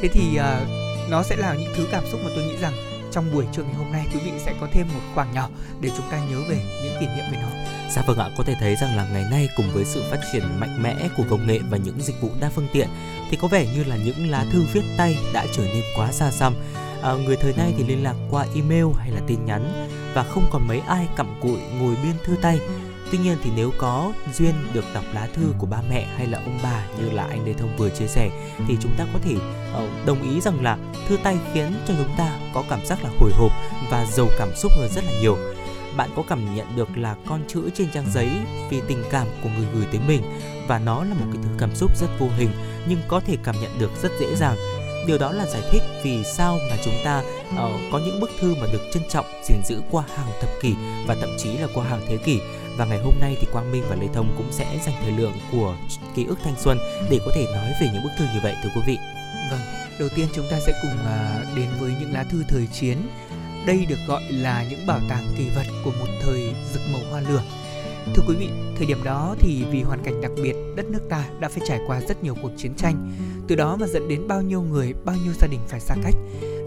Thế 0.00 0.08
thì 0.08 0.38
uh, 0.38 0.68
nó 1.10 1.22
sẽ 1.22 1.36
là 1.36 1.54
những 1.54 1.72
thứ 1.76 1.86
cảm 1.90 2.04
xúc 2.12 2.20
mà 2.24 2.30
tôi 2.34 2.44
nghĩ 2.44 2.56
rằng 2.60 2.72
trong 3.16 3.32
buổi 3.32 3.44
trưa 3.52 3.62
ngày 3.62 3.74
hôm 3.74 3.92
nay 3.92 4.06
quý 4.14 4.20
vị 4.24 4.32
sẽ 4.38 4.54
có 4.60 4.68
thêm 4.72 4.86
một 4.94 5.00
khoảng 5.14 5.34
nhỏ 5.34 5.48
để 5.80 5.90
chúng 5.96 6.06
ta 6.10 6.18
nhớ 6.30 6.40
về 6.48 6.56
những 6.82 6.96
kỷ 7.00 7.06
niệm 7.06 7.24
về 7.32 7.38
nó. 7.42 7.48
Dạ 7.90 8.02
vâng 8.06 8.18
ạ, 8.18 8.30
có 8.38 8.44
thể 8.44 8.54
thấy 8.60 8.76
rằng 8.76 8.96
là 8.96 9.08
ngày 9.12 9.24
nay 9.30 9.48
cùng 9.56 9.66
với 9.72 9.84
sự 9.84 10.02
phát 10.10 10.20
triển 10.32 10.42
mạnh 10.60 10.82
mẽ 10.82 11.08
của 11.16 11.22
công 11.30 11.46
nghệ 11.46 11.58
và 11.70 11.78
những 11.78 12.00
dịch 12.00 12.20
vụ 12.20 12.30
đa 12.40 12.50
phương 12.54 12.68
tiện 12.72 12.88
thì 13.30 13.36
có 13.36 13.48
vẻ 13.48 13.66
như 13.74 13.84
là 13.84 13.96
những 13.96 14.30
lá 14.30 14.44
thư 14.52 14.64
viết 14.72 14.82
tay 14.96 15.18
đã 15.32 15.46
trở 15.52 15.62
nên 15.62 15.82
quá 15.96 16.12
xa 16.12 16.30
xăm. 16.30 16.54
À, 17.02 17.12
người 17.12 17.36
thời 17.36 17.52
nay 17.52 17.72
thì 17.76 17.84
liên 17.84 18.04
lạc 18.04 18.14
qua 18.30 18.46
email 18.54 18.86
hay 18.98 19.10
là 19.10 19.20
tin 19.26 19.44
nhắn 19.46 19.88
và 20.14 20.22
không 20.22 20.48
còn 20.52 20.68
mấy 20.68 20.80
ai 20.88 21.06
cặm 21.16 21.40
cụi 21.42 21.58
ngồi 21.80 21.94
biên 22.02 22.14
thư 22.24 22.36
tay 22.42 22.58
Tuy 23.10 23.18
nhiên 23.18 23.38
thì 23.42 23.50
nếu 23.56 23.72
có 23.78 24.12
duyên 24.34 24.54
được 24.72 24.84
đọc 24.94 25.04
lá 25.14 25.28
thư 25.34 25.42
của 25.58 25.66
ba 25.66 25.78
mẹ 25.90 26.06
hay 26.16 26.26
là 26.26 26.38
ông 26.38 26.58
bà 26.62 26.86
như 26.98 27.10
là 27.10 27.24
anh 27.24 27.46
Lê 27.46 27.52
Thông 27.52 27.76
vừa 27.76 27.88
chia 27.90 28.06
sẻ 28.06 28.30
thì 28.68 28.76
chúng 28.80 28.92
ta 28.98 29.06
có 29.12 29.18
thể 29.22 29.34
ờ, 29.72 29.88
đồng 30.06 30.22
ý 30.22 30.40
rằng 30.40 30.62
là 30.62 30.78
thư 31.08 31.16
tay 31.22 31.38
khiến 31.52 31.74
cho 31.88 31.94
chúng 31.98 32.16
ta 32.18 32.38
có 32.54 32.64
cảm 32.70 32.86
giác 32.86 33.02
là 33.02 33.10
hồi 33.20 33.30
hộp 33.34 33.52
và 33.90 34.06
giàu 34.12 34.28
cảm 34.38 34.48
xúc 34.56 34.72
hơn 34.76 34.88
rất 34.94 35.04
là 35.04 35.12
nhiều. 35.20 35.36
Bạn 35.96 36.10
có 36.16 36.22
cảm 36.28 36.54
nhận 36.54 36.76
được 36.76 36.88
là 36.96 37.16
con 37.26 37.40
chữ 37.48 37.70
trên 37.74 37.88
trang 37.94 38.06
giấy 38.14 38.30
vì 38.70 38.80
tình 38.88 39.02
cảm 39.10 39.26
của 39.42 39.48
người 39.56 39.66
gửi 39.74 39.86
tới 39.92 40.00
mình 40.06 40.22
và 40.68 40.78
nó 40.78 41.04
là 41.04 41.14
một 41.14 41.26
cái 41.32 41.42
thứ 41.42 41.48
cảm 41.58 41.74
xúc 41.74 41.98
rất 42.00 42.06
vô 42.18 42.28
hình 42.36 42.50
nhưng 42.88 42.98
có 43.08 43.20
thể 43.20 43.36
cảm 43.44 43.54
nhận 43.62 43.78
được 43.78 43.90
rất 44.02 44.12
dễ 44.20 44.36
dàng 44.36 44.56
điều 45.06 45.18
đó 45.18 45.32
là 45.32 45.46
giải 45.46 45.62
thích 45.70 45.82
vì 46.02 46.24
sao 46.24 46.58
mà 46.70 46.76
chúng 46.84 46.94
ta 47.04 47.22
uh, 47.50 47.80
có 47.92 47.98
những 47.98 48.20
bức 48.20 48.30
thư 48.40 48.54
mà 48.54 48.66
được 48.72 48.82
trân 48.92 49.02
trọng 49.08 49.26
gìn 49.48 49.56
giữ 49.64 49.80
qua 49.90 50.04
hàng 50.16 50.28
thập 50.40 50.50
kỷ 50.62 50.74
và 51.06 51.14
thậm 51.20 51.30
chí 51.38 51.58
là 51.58 51.68
qua 51.74 51.84
hàng 51.84 52.00
thế 52.08 52.16
kỷ 52.16 52.40
và 52.76 52.84
ngày 52.84 52.98
hôm 52.98 53.14
nay 53.20 53.36
thì 53.40 53.46
Quang 53.52 53.72
Minh 53.72 53.82
và 53.88 53.96
Lê 53.96 54.08
Thông 54.14 54.34
cũng 54.36 54.52
sẽ 54.52 54.78
dành 54.86 54.94
thời 55.02 55.12
lượng 55.12 55.32
của 55.52 55.76
ký 56.14 56.24
ức 56.24 56.38
thanh 56.44 56.54
xuân 56.58 56.78
để 57.10 57.18
có 57.26 57.32
thể 57.34 57.44
nói 57.54 57.72
về 57.80 57.88
những 57.92 58.02
bức 58.02 58.10
thư 58.18 58.24
như 58.24 58.40
vậy 58.42 58.54
thưa 58.62 58.70
quý 58.74 58.80
vị. 58.86 58.96
Vâng, 59.50 59.60
đầu 59.98 60.08
tiên 60.16 60.28
chúng 60.34 60.46
ta 60.50 60.60
sẽ 60.66 60.72
cùng 60.82 60.98
uh, 61.00 61.56
đến 61.56 61.68
với 61.80 61.92
những 62.00 62.12
lá 62.12 62.24
thư 62.24 62.42
thời 62.48 62.66
chiến. 62.66 62.96
Đây 63.66 63.86
được 63.88 63.98
gọi 64.08 64.22
là 64.30 64.64
những 64.70 64.86
bảo 64.86 65.00
tàng 65.08 65.26
kỳ 65.38 65.48
vật 65.56 65.66
của 65.84 65.90
một 65.90 66.06
thời 66.22 66.54
rực 66.72 66.82
màu 66.92 67.02
hoa 67.10 67.20
lửa. 67.20 67.42
Thưa 68.14 68.22
quý 68.28 68.34
vị, 68.34 68.48
thời 68.76 68.86
điểm 68.86 69.04
đó 69.04 69.36
thì 69.38 69.64
vì 69.70 69.82
hoàn 69.82 70.02
cảnh 70.02 70.20
đặc 70.20 70.30
biệt, 70.42 70.54
đất 70.76 70.86
nước 70.86 71.00
ta 71.10 71.24
đã 71.40 71.48
phải 71.48 71.62
trải 71.68 71.80
qua 71.86 72.00
rất 72.00 72.22
nhiều 72.22 72.34
cuộc 72.42 72.50
chiến 72.56 72.74
tranh. 72.74 73.12
Từ 73.48 73.54
đó 73.54 73.76
mà 73.80 73.86
dẫn 73.86 74.08
đến 74.08 74.28
bao 74.28 74.42
nhiêu 74.42 74.62
người, 74.62 74.94
bao 75.04 75.16
nhiêu 75.24 75.32
gia 75.32 75.46
đình 75.46 75.60
phải 75.68 75.80
xa 75.80 75.94
cách. 76.02 76.14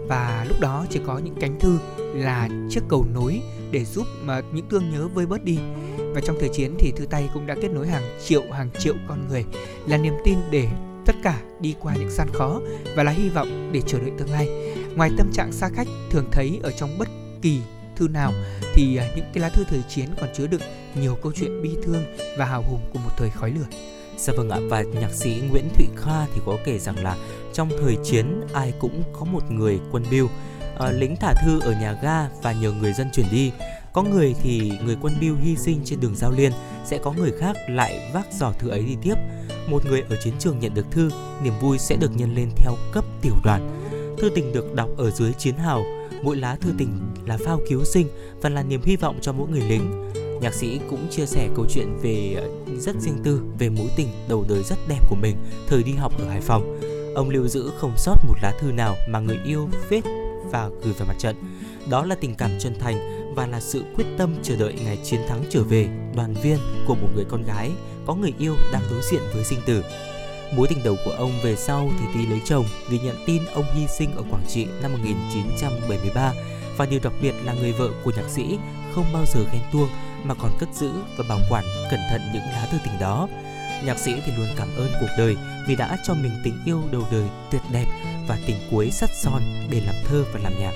Và 0.08 0.46
lúc 0.48 0.60
đó 0.60 0.86
chỉ 0.90 1.00
có 1.06 1.18
những 1.18 1.34
cánh 1.40 1.60
thư 1.60 1.78
là 2.14 2.48
chiếc 2.70 2.80
cầu 2.88 3.06
nối 3.14 3.40
để 3.70 3.84
giúp 3.84 4.06
mà 4.22 4.40
những 4.52 4.68
thương 4.68 4.90
nhớ 4.90 5.08
vơi 5.08 5.26
bớt 5.26 5.44
đi. 5.44 5.58
Và 6.14 6.20
trong 6.20 6.36
thời 6.40 6.48
chiến 6.48 6.74
thì 6.78 6.92
thư 6.96 7.06
tay 7.06 7.28
cũng 7.34 7.46
đã 7.46 7.54
kết 7.62 7.68
nối 7.68 7.88
hàng 7.88 8.02
triệu 8.26 8.42
hàng 8.52 8.70
triệu 8.78 8.94
con 9.08 9.28
người 9.28 9.44
là 9.86 9.96
niềm 9.96 10.14
tin 10.24 10.38
để 10.50 10.68
tất 11.06 11.16
cả 11.22 11.40
đi 11.60 11.74
qua 11.80 11.94
những 11.94 12.10
gian 12.10 12.28
khó 12.32 12.60
và 12.96 13.02
là 13.02 13.10
hy 13.12 13.28
vọng 13.28 13.70
để 13.72 13.80
chờ 13.86 13.98
đợi 13.98 14.10
tương 14.18 14.30
lai. 14.30 14.48
Ngoài 14.96 15.10
tâm 15.18 15.30
trạng 15.32 15.52
xa 15.52 15.68
cách 15.76 15.86
thường 16.10 16.28
thấy 16.32 16.60
ở 16.62 16.70
trong 16.70 16.98
bất 16.98 17.08
kỳ 17.42 17.60
thư 17.96 18.08
nào 18.08 18.32
thì 18.74 18.96
à, 18.96 19.04
những 19.16 19.24
cái 19.32 19.42
lá 19.42 19.48
thư 19.48 19.64
thời 19.64 19.82
chiến 19.88 20.08
còn 20.20 20.28
chứa 20.34 20.46
đựng 20.46 20.60
nhiều 20.94 21.18
câu 21.22 21.32
chuyện 21.36 21.62
bi 21.62 21.70
thương 21.82 22.04
và 22.38 22.44
hào 22.44 22.62
hùng 22.62 22.80
của 22.92 22.98
một 22.98 23.10
thời 23.16 23.30
khói 23.30 23.50
lửa. 23.50 23.66
Dạ 24.18 24.32
vâng 24.36 24.50
ạ 24.50 24.58
và 24.68 24.82
nhạc 24.82 25.12
sĩ 25.12 25.42
Nguyễn 25.50 25.68
Thụy 25.74 25.86
Kha 25.96 26.26
thì 26.34 26.40
có 26.46 26.56
kể 26.64 26.78
rằng 26.78 27.04
là 27.04 27.16
trong 27.52 27.70
thời 27.80 27.96
chiến 28.04 28.40
ai 28.52 28.72
cũng 28.80 29.02
có 29.12 29.24
một 29.24 29.50
người 29.50 29.80
quân 29.92 30.04
biêu 30.10 30.26
à, 30.26 30.76
ờ, 30.76 30.92
lính 30.92 31.16
thả 31.16 31.34
thư 31.34 31.60
ở 31.60 31.72
nhà 31.72 31.92
ga 32.02 32.28
và 32.42 32.52
nhờ 32.52 32.72
người 32.72 32.92
dân 32.92 33.08
chuyển 33.12 33.26
đi 33.30 33.52
có 33.92 34.02
người 34.02 34.34
thì 34.42 34.72
người 34.84 34.96
quân 35.02 35.14
Bill 35.20 35.36
hy 35.36 35.56
sinh 35.56 35.80
trên 35.84 36.00
đường 36.00 36.16
giao 36.16 36.30
liên, 36.30 36.52
sẽ 36.84 36.98
có 36.98 37.12
người 37.12 37.32
khác 37.38 37.56
lại 37.68 38.10
vác 38.14 38.26
giỏ 38.32 38.52
thư 38.58 38.68
ấy 38.68 38.82
đi 38.82 38.96
tiếp 39.02 39.14
một 39.68 39.86
người 39.86 40.00
ở 40.00 40.16
chiến 40.24 40.34
trường 40.38 40.58
nhận 40.58 40.74
được 40.74 40.86
thư, 40.90 41.10
niềm 41.44 41.52
vui 41.60 41.78
sẽ 41.78 41.96
được 41.96 42.16
nhân 42.16 42.34
lên 42.34 42.50
theo 42.56 42.76
cấp 42.92 43.04
tiểu 43.22 43.34
đoàn 43.44 43.76
thư 44.18 44.30
tình 44.34 44.52
được 44.52 44.74
đọc 44.74 44.88
ở 44.96 45.10
dưới 45.10 45.32
chiến 45.32 45.54
hào 45.54 45.84
mỗi 46.22 46.36
lá 46.36 46.56
thư 46.60 46.70
tình 46.78 46.98
là 47.26 47.38
phao 47.44 47.60
cứu 47.68 47.84
sinh 47.84 48.08
và 48.42 48.48
là 48.48 48.62
niềm 48.62 48.80
hy 48.84 48.96
vọng 48.96 49.18
cho 49.22 49.32
mỗi 49.32 49.48
người 49.48 49.60
lính 49.60 50.10
nhạc 50.40 50.54
sĩ 50.54 50.80
cũng 50.90 51.08
chia 51.10 51.26
sẻ 51.26 51.48
câu 51.56 51.66
chuyện 51.70 51.98
về 52.02 52.34
ờ, 52.36 52.48
rất 52.78 52.96
riêng 53.00 53.18
tư 53.24 53.40
về 53.58 53.68
mối 53.68 53.88
tình 53.96 54.08
đầu 54.28 54.44
đời 54.48 54.62
rất 54.62 54.76
đẹp 54.88 55.00
của 55.08 55.16
mình, 55.22 55.36
thời 55.68 55.82
đi 55.82 55.92
học 55.92 56.12
ở 56.18 56.28
Hải 56.28 56.40
Phòng. 56.40 56.80
Ông 57.14 57.30
lưu 57.30 57.48
giữ 57.48 57.70
không 57.78 57.92
sót 57.96 58.14
một 58.28 58.34
lá 58.42 58.52
thư 58.60 58.72
nào 58.72 58.96
mà 59.08 59.20
người 59.20 59.38
yêu 59.44 59.68
viết 59.88 60.04
và 60.50 60.70
gửi 60.84 60.92
về 60.92 61.06
mặt 61.06 61.14
trận. 61.18 61.36
Đó 61.90 62.04
là 62.04 62.14
tình 62.14 62.34
cảm 62.34 62.50
chân 62.58 62.74
thành 62.80 63.19
và 63.34 63.46
là 63.46 63.60
sự 63.60 63.84
quyết 63.96 64.04
tâm 64.18 64.34
chờ 64.42 64.56
đợi 64.56 64.74
ngày 64.84 64.98
chiến 65.04 65.20
thắng 65.28 65.44
trở 65.50 65.62
về, 65.62 65.88
đoàn 66.16 66.34
viên 66.42 66.58
của 66.86 66.94
một 66.94 67.08
người 67.14 67.24
con 67.28 67.42
gái 67.42 67.70
có 68.06 68.14
người 68.14 68.32
yêu 68.38 68.56
đang 68.72 68.82
đối 68.90 69.00
diện 69.10 69.22
với 69.34 69.44
sinh 69.44 69.60
tử. 69.66 69.82
Mối 70.56 70.66
tình 70.68 70.84
đầu 70.84 70.96
của 71.04 71.10
ông 71.10 71.32
về 71.44 71.56
sau 71.56 71.90
thì 72.00 72.20
đi 72.20 72.26
lấy 72.26 72.40
chồng 72.44 72.64
vì 72.90 72.98
nhận 72.98 73.16
tin 73.26 73.42
ông 73.54 73.64
hy 73.74 73.86
sinh 73.98 74.16
ở 74.16 74.22
Quảng 74.30 74.44
Trị 74.48 74.66
năm 74.82 74.92
1973 74.92 76.32
và 76.76 76.86
điều 76.86 77.00
đặc 77.02 77.12
biệt 77.22 77.34
là 77.44 77.54
người 77.54 77.72
vợ 77.72 77.90
của 78.04 78.12
nhạc 78.16 78.28
sĩ 78.28 78.58
không 78.94 79.04
bao 79.12 79.24
giờ 79.26 79.40
ghen 79.52 79.62
tuông 79.72 79.88
mà 80.24 80.34
còn 80.34 80.50
cất 80.58 80.68
giữ 80.74 80.90
và 81.18 81.24
bảo 81.28 81.38
quản 81.50 81.64
cẩn 81.90 82.00
thận 82.10 82.20
những 82.32 82.42
lá 82.42 82.68
thư 82.72 82.78
tình 82.84 83.00
đó. 83.00 83.28
Nhạc 83.84 83.98
sĩ 83.98 84.12
thì 84.26 84.32
luôn 84.36 84.46
cảm 84.56 84.68
ơn 84.76 84.92
cuộc 85.00 85.10
đời 85.18 85.36
vì 85.68 85.76
đã 85.76 85.96
cho 86.06 86.14
mình 86.14 86.32
tình 86.44 86.58
yêu 86.64 86.82
đầu 86.92 87.02
đời 87.10 87.24
tuyệt 87.50 87.62
đẹp 87.72 87.86
và 88.28 88.38
tình 88.46 88.56
cuối 88.70 88.90
sắt 88.90 89.10
son 89.22 89.42
để 89.70 89.80
làm 89.86 89.94
thơ 90.08 90.24
và 90.32 90.40
làm 90.42 90.52
nhạc 90.60 90.72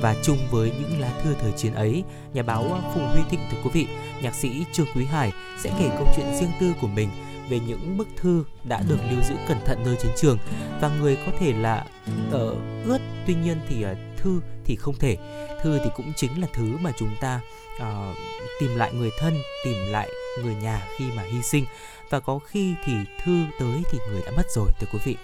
và 0.00 0.14
chung 0.22 0.38
với 0.50 0.72
những 0.80 1.00
lá 1.00 1.20
thư 1.22 1.34
thời 1.40 1.52
chiến 1.52 1.74
ấy, 1.74 2.04
nhà 2.32 2.42
báo 2.42 2.80
Phùng 2.94 3.08
Huy 3.08 3.20
Thịnh 3.30 3.40
thưa 3.50 3.58
quý 3.64 3.70
vị, 3.72 3.86
nhạc 4.22 4.34
sĩ 4.34 4.64
Trương 4.72 4.86
Quý 4.94 5.04
Hải 5.04 5.32
sẽ 5.58 5.70
kể 5.78 5.88
câu 5.88 6.06
chuyện 6.16 6.34
riêng 6.40 6.52
tư 6.60 6.72
của 6.80 6.86
mình 6.86 7.08
về 7.48 7.60
những 7.66 7.96
bức 7.98 8.08
thư 8.16 8.44
đã 8.64 8.82
được 8.88 8.98
lưu 9.10 9.20
giữ 9.28 9.34
cẩn 9.48 9.58
thận 9.64 9.82
nơi 9.84 9.96
chiến 10.02 10.12
trường 10.16 10.38
và 10.80 10.88
người 10.88 11.16
có 11.26 11.32
thể 11.38 11.52
là 11.52 11.84
ở 12.30 12.56
ướt. 12.84 12.98
Tuy 13.26 13.34
nhiên 13.34 13.60
thì 13.68 13.84
uh, 13.84 13.98
thư 14.16 14.40
thì 14.64 14.76
không 14.76 14.94
thể. 14.94 15.16
Thư 15.62 15.78
thì 15.84 15.90
cũng 15.96 16.12
chính 16.16 16.40
là 16.40 16.46
thứ 16.52 16.76
mà 16.80 16.92
chúng 16.98 17.14
ta 17.20 17.40
uh, 17.76 18.16
tìm 18.60 18.76
lại 18.76 18.92
người 18.92 19.10
thân 19.18 19.38
tìm 19.64 19.76
lại 19.90 20.08
người 20.42 20.54
nhà 20.54 20.86
khi 20.96 21.04
mà 21.16 21.22
hy 21.22 21.42
sinh. 21.42 21.64
Và 22.10 22.20
có 22.20 22.38
khi 22.38 22.74
thì 22.84 22.92
thư 23.24 23.44
tới 23.60 23.82
thì 23.90 23.98
người 24.10 24.22
đã 24.26 24.32
mất 24.36 24.46
rồi 24.54 24.68
thưa 24.80 24.86
quý 24.92 24.98
vị. 25.04 25.16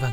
Vâng 0.00 0.12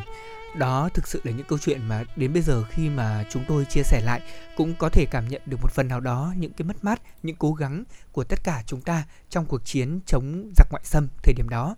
đó 0.55 0.89
thực 0.93 1.07
sự 1.07 1.21
là 1.23 1.31
những 1.31 1.45
câu 1.45 1.59
chuyện 1.59 1.87
mà 1.87 2.03
đến 2.15 2.33
bây 2.33 2.41
giờ 2.41 2.63
khi 2.69 2.89
mà 2.89 3.25
chúng 3.29 3.43
tôi 3.47 3.65
chia 3.65 3.83
sẻ 3.83 4.01
lại 4.05 4.21
cũng 4.57 4.73
có 4.79 4.89
thể 4.89 5.05
cảm 5.11 5.27
nhận 5.29 5.41
được 5.45 5.57
một 5.61 5.71
phần 5.71 5.87
nào 5.87 5.99
đó 5.99 6.33
những 6.37 6.53
cái 6.53 6.65
mất 6.65 6.83
mát 6.83 7.01
những 7.23 7.35
cố 7.35 7.53
gắng 7.53 7.83
của 8.11 8.23
tất 8.23 8.43
cả 8.43 8.63
chúng 8.65 8.81
ta 8.81 9.03
trong 9.29 9.45
cuộc 9.45 9.65
chiến 9.65 9.99
chống 10.05 10.51
giặc 10.57 10.67
ngoại 10.71 10.83
xâm 10.85 11.07
thời 11.23 11.33
điểm 11.33 11.49
đó. 11.49 11.75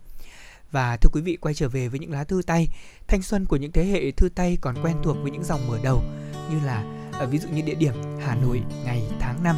Và 0.72 0.98
thưa 0.98 1.10
quý 1.14 1.22
vị 1.22 1.38
quay 1.42 1.54
trở 1.54 1.70
về 1.70 1.88
với 1.88 2.00
những 2.00 2.12
lá 2.12 2.24
thư 2.24 2.42
tay 2.48 2.68
thanh 3.08 3.22
xuân 3.22 3.46
của 3.46 3.56
những 3.56 3.72
thế 3.72 3.86
hệ 3.86 4.12
thư 4.12 4.30
tay 4.30 4.58
còn 4.62 4.76
quen 4.84 4.96
thuộc 5.04 5.18
với 5.22 5.32
những 5.32 5.44
dòng 5.44 5.68
mở 5.68 5.80
đầu 5.84 6.04
như 6.52 6.60
là 6.66 6.84
ở 7.14 7.28
ví 7.28 7.38
dụ 7.38 7.50
như 7.50 7.62
địa 7.62 7.76
điểm 7.76 7.94
Hà 8.26 8.36
Nội 8.36 8.62
ngày 8.86 9.04
tháng 9.20 9.44
năm. 9.44 9.56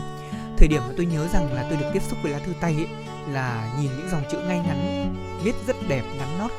Thời 0.57 0.67
điểm 0.67 0.81
mà 0.81 0.93
tôi 0.97 1.05
nhớ 1.05 1.27
rằng 1.33 1.53
là 1.53 1.67
tôi 1.69 1.77
được 1.77 1.89
tiếp 1.93 2.01
xúc 2.09 2.19
với 2.23 2.31
lá 2.31 2.39
thư 2.39 2.53
tay 2.61 2.73
ấy, 2.73 2.87
là 3.33 3.77
nhìn 3.81 3.91
những 3.97 4.09
dòng 4.11 4.23
chữ 4.31 4.37
ngay 4.47 4.59
ngắn 4.59 5.13
viết 5.43 5.55
rất 5.67 5.75
đẹp 5.87 6.03
ngắn 6.17 6.37
nót 6.39 6.51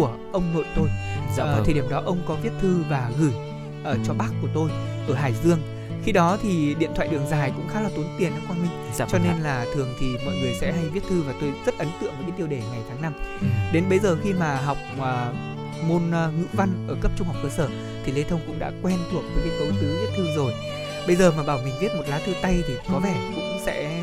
của 0.00 0.16
ông 0.32 0.54
nội 0.54 0.64
tôi 0.76 0.88
dạ 1.36 1.44
ờ, 1.44 1.54
vâng. 1.54 1.64
thời 1.64 1.74
điểm 1.74 1.88
đó 1.90 2.02
ông 2.06 2.18
có 2.28 2.36
viết 2.42 2.50
thư 2.60 2.82
và 2.88 3.10
gửi 3.18 3.32
ở 3.84 3.96
cho 4.06 4.14
bác 4.14 4.30
của 4.42 4.48
tôi 4.54 4.70
ở 5.08 5.14
Hải 5.14 5.32
Dương 5.44 5.58
khi 6.04 6.12
đó 6.12 6.38
thì 6.42 6.74
điện 6.78 6.90
thoại 6.96 7.08
đường 7.08 7.26
dài 7.30 7.52
cũng 7.56 7.68
khá 7.68 7.80
là 7.80 7.90
tốn 7.96 8.04
tiền 8.18 8.32
đó 8.32 8.38
quang 8.46 8.62
minh 8.62 8.70
dạ 8.94 9.06
cho 9.10 9.18
vâng 9.18 9.26
nên 9.28 9.42
là 9.42 9.66
thường 9.74 9.88
thì 10.00 10.06
mọi 10.24 10.34
người 10.34 10.54
sẽ 10.60 10.72
hay 10.72 10.88
viết 10.88 11.02
thư 11.08 11.22
và 11.22 11.34
tôi 11.40 11.52
rất 11.66 11.78
ấn 11.78 11.88
tượng 12.00 12.12
với 12.16 12.22
cái 12.22 12.32
tiêu 12.36 12.46
đề 12.46 12.56
ngày 12.56 12.80
tháng 12.88 13.02
năm 13.02 13.12
ừ. 13.40 13.46
đến 13.72 13.84
bây 13.88 13.98
giờ 13.98 14.16
khi 14.22 14.32
mà 14.32 14.56
học 14.56 14.76
uh, 14.98 15.04
môn 15.88 16.02
uh, 16.08 16.34
ngữ 16.34 16.46
văn 16.52 16.86
ở 16.88 16.96
cấp 17.00 17.12
trung 17.16 17.26
học 17.26 17.36
cơ 17.42 17.48
sở 17.48 17.68
thì 18.04 18.12
lê 18.12 18.22
thông 18.22 18.40
cũng 18.46 18.58
đã 18.58 18.72
quen 18.82 18.98
thuộc 19.12 19.22
với 19.34 19.48
cái 19.48 19.58
cấu 19.58 19.68
tứ 19.80 19.98
viết 20.00 20.16
thư 20.16 20.26
rồi 20.36 20.52
bây 21.06 21.16
giờ 21.16 21.32
mà 21.36 21.42
bảo 21.42 21.58
mình 21.64 21.74
viết 21.80 21.94
một 21.96 22.04
lá 22.08 22.20
thư 22.26 22.32
tay 22.42 22.62
thì 22.68 22.74
có 22.92 22.98
vẻ 22.98 23.14
cũng 23.34 23.58
sẽ 23.66 24.02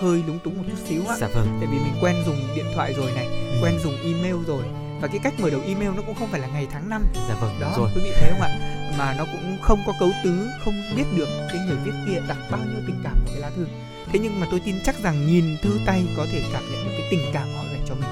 hơi 0.00 0.22
lúng 0.26 0.38
túng 0.38 0.56
một 0.56 0.64
chút 0.70 0.78
xíu 0.88 1.02
ạ 1.08 1.16
dạ 1.18 1.28
vâng. 1.34 1.46
tại 1.60 1.68
vì 1.72 1.78
mình 1.78 1.94
quen 2.02 2.16
dùng 2.26 2.36
điện 2.56 2.66
thoại 2.74 2.94
rồi 2.96 3.10
này 3.14 3.26
ừ. 3.26 3.58
quen 3.62 3.78
dùng 3.82 3.94
email 4.04 4.36
rồi 4.46 4.62
và 5.00 5.08
cái 5.08 5.18
cách 5.18 5.34
mở 5.40 5.50
đầu 5.50 5.60
email 5.66 5.90
nó 5.96 6.02
cũng 6.06 6.14
không 6.14 6.28
phải 6.28 6.40
là 6.40 6.46
ngày 6.46 6.66
tháng 6.72 6.88
năm. 6.88 7.02
Dạ 7.28 7.34
vâng 7.40 7.60
đó 7.60 7.74
rồi. 7.76 7.90
quý 7.94 8.02
vị 8.04 8.12
thấy 8.20 8.30
không 8.30 8.40
ạ? 8.40 8.58
Mà 8.98 9.14
nó 9.18 9.24
cũng 9.24 9.58
không 9.62 9.78
có 9.86 9.92
cấu 10.00 10.10
tứ 10.24 10.48
không 10.64 10.74
biết 10.96 11.04
được 11.16 11.28
cái 11.48 11.58
người 11.66 11.76
viết 11.84 11.92
kia 12.06 12.22
đặt 12.28 12.38
bao 12.50 12.60
nhiêu 12.60 12.80
tình 12.86 13.00
cảm 13.04 13.12
vào 13.12 13.34
cái 13.34 13.40
lá 13.40 13.50
thư. 13.56 13.66
Thế 14.12 14.18
nhưng 14.18 14.40
mà 14.40 14.46
tôi 14.50 14.60
tin 14.60 14.76
chắc 14.84 15.02
rằng 15.02 15.26
nhìn 15.26 15.56
thư 15.62 15.80
tay 15.86 16.04
có 16.16 16.26
thể 16.32 16.42
cảm 16.52 16.62
nhận 16.72 16.84
được 16.84 16.92
cái 16.98 17.06
tình 17.10 17.20
cảm 17.32 17.48
họ 17.56 17.62
dành 17.72 17.84
cho 17.88 17.94
mình. 17.94 18.08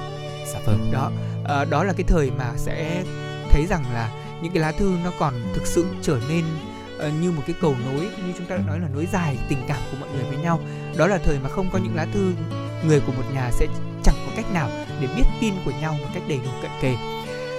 Dạ 0.52 0.60
vâng. 0.66 0.90
Đó 0.92 1.10
à, 1.44 1.64
đó 1.64 1.84
là 1.84 1.92
cái 1.92 2.04
thời 2.08 2.30
mà 2.30 2.52
sẽ 2.56 3.04
thấy 3.50 3.66
rằng 3.66 3.84
là 3.94 4.10
những 4.42 4.52
cái 4.52 4.62
lá 4.62 4.72
thư 4.72 4.96
nó 5.04 5.12
còn 5.18 5.34
thực 5.54 5.66
sự 5.66 5.86
trở 6.02 6.18
nên 6.28 6.44
uh, 6.96 7.22
như 7.22 7.30
một 7.30 7.42
cái 7.46 7.56
cầu 7.60 7.74
nối 7.86 8.00
như 8.00 8.32
chúng 8.38 8.46
ta 8.46 8.56
đã 8.56 8.62
nói 8.66 8.80
là 8.80 8.88
nối 8.94 9.06
dài 9.12 9.36
tình 9.48 9.58
cảm 9.68 9.78
của 9.90 9.96
mọi 10.00 10.08
người 10.14 10.24
với 10.24 10.36
nhau. 10.36 10.60
Đó 10.96 11.06
là 11.06 11.18
thời 11.18 11.38
mà 11.38 11.48
không 11.48 11.70
có 11.72 11.78
những 11.78 11.96
lá 11.96 12.06
thư 12.12 12.32
người 12.86 13.00
của 13.00 13.12
một 13.12 13.24
nhà 13.34 13.50
sẽ 13.52 13.66
chẳng 14.04 14.17
cách 14.38 14.52
nào 14.54 14.70
để 15.00 15.08
biết 15.16 15.24
tin 15.40 15.54
của 15.64 15.72
nhau 15.80 15.92
một 15.92 16.08
cách 16.14 16.22
đầy 16.28 16.38
đủ 16.44 16.50
cận 16.62 16.70
kề. 16.82 16.94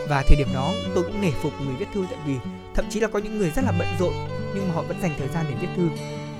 Và 0.09 0.23
thời 0.27 0.37
điểm 0.37 0.47
đó 0.53 0.73
tôi 0.95 1.03
cũng 1.03 1.21
nể 1.21 1.31
phục 1.31 1.53
người 1.61 1.75
viết 1.75 1.87
thư 1.93 2.05
tại 2.09 2.19
vì 2.25 2.35
thậm 2.75 2.85
chí 2.89 2.99
là 2.99 3.07
có 3.07 3.19
những 3.19 3.37
người 3.37 3.51
rất 3.55 3.61
là 3.65 3.71
bận 3.79 3.87
rộn 3.99 4.13
nhưng 4.55 4.67
mà 4.67 4.75
họ 4.75 4.81
vẫn 4.81 5.01
dành 5.01 5.11
thời 5.19 5.27
gian 5.27 5.45
để 5.49 5.55
viết 5.61 5.67
thư. 5.77 5.89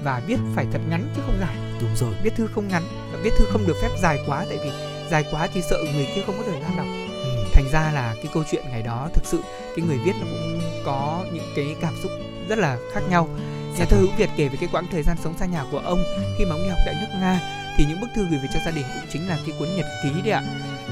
Và 0.04 0.22
viết 0.28 0.40
phải 0.56 0.66
thật 0.72 0.80
ngắn 0.90 1.04
chứ 1.16 1.22
không 1.26 1.38
dài. 1.40 1.56
Đúng 1.82 1.96
rồi. 1.96 2.14
Viết 2.24 2.36
thư 2.36 2.48
không 2.48 2.68
ngắn 2.68 2.84
và 3.12 3.20
viết 3.24 3.34
thư 3.38 3.46
không 3.52 3.68
được 3.68 3.76
phép 3.82 3.90
dài 4.02 4.20
quá 4.28 4.46
tại 4.50 4.58
vì 4.64 4.72
dài 5.12 5.26
quá 5.32 5.48
thì 5.54 5.62
sợ 5.62 5.78
người 5.94 6.08
kia 6.16 6.22
không 6.26 6.36
có 6.38 6.44
thời 6.52 6.62
gian 6.62 6.78
đọc. 6.78 6.86
Ừ. 7.24 7.46
thành 7.54 7.70
ra 7.72 7.92
là 7.94 8.16
cái 8.16 8.32
câu 8.34 8.44
chuyện 8.52 8.64
ngày 8.70 8.82
đó 8.82 9.10
thực 9.14 9.26
sự 9.26 9.40
cái 9.76 9.86
người 9.86 9.98
viết 10.06 10.14
nó 10.20 10.26
cũng 10.32 10.62
có 10.86 11.26
những 11.34 11.54
cái 11.56 11.76
cảm 11.82 11.94
xúc 12.04 12.12
rất 12.50 12.60
là 12.60 12.78
khác 12.94 13.02
nhau. 13.10 13.28
Nhà 13.78 13.86
thơ 13.86 13.98
hữu 13.98 14.10
việt 14.18 14.30
kể 14.38 14.48
về 14.48 14.58
cái 14.60 14.70
quãng 14.72 14.88
thời 14.92 15.04
gian 15.04 15.18
sống 15.24 15.34
xa 15.40 15.46
nhà 15.46 15.66
của 15.72 15.80
ông 15.80 16.04
khi 16.38 16.46
mà 16.46 16.56
ông 16.56 16.64
đi 16.64 16.70
học 16.70 16.80
tại 16.86 16.96
nước 17.02 17.20
nga 17.20 17.60
thì 17.80 17.86
những 17.86 18.02
bức 18.02 18.10
thư 18.16 18.26
gửi 18.30 18.40
về 18.40 18.48
cho 18.54 18.60
gia 18.66 18.72
đình 18.72 18.86
cũng 18.94 19.10
chính 19.14 19.28
là 19.28 19.40
cái 19.46 19.56
cuốn 19.60 19.68
nhật 19.76 19.86
ký 20.04 20.10
đấy 20.24 20.32
ạ. 20.32 20.44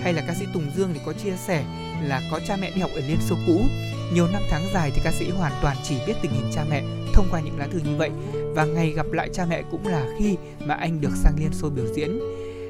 Hay 0.04 0.14
là 0.14 0.24
ca 0.28 0.34
sĩ 0.34 0.46
Tùng 0.54 0.72
Dương 0.76 0.90
thì 0.94 1.00
có 1.06 1.14
chia 1.14 1.34
sẻ 1.48 1.64
là 2.04 2.22
có 2.32 2.40
cha 2.48 2.58
mẹ 2.62 2.72
đi 2.76 2.82
học 2.82 2.92
ở 2.96 3.02
Liên 3.08 3.18
Xô 3.22 3.36
cũ. 3.48 3.62
Nhiều 4.14 4.28
năm 4.28 4.42
tháng 4.50 4.66
dài 4.74 4.92
thì 4.96 5.02
ca 5.04 5.12
sĩ 5.12 5.30
hoàn 5.30 5.52
toàn 5.62 5.78
chỉ 5.84 5.96
biết 6.08 6.14
tình 6.22 6.32
hình 6.32 6.52
cha 6.54 6.66
mẹ 6.70 6.84
thông 7.14 7.28
qua 7.32 7.42
những 7.42 7.60
lá 7.60 7.68
thư 7.72 7.80
như 7.80 7.96
vậy. 7.98 8.10
Và 8.56 8.66
ngày 8.66 8.92
gặp 8.92 9.06
lại 9.12 9.30
cha 9.34 9.46
mẹ 9.46 9.64
cũng 9.72 9.88
là 9.88 10.06
khi 10.20 10.38
mà 10.60 10.76
anh 10.76 11.02
được 11.02 11.12
sang 11.16 11.34
Liên 11.40 11.54
Xô 11.54 11.70
biểu 11.70 11.86
diễn. 11.96 12.20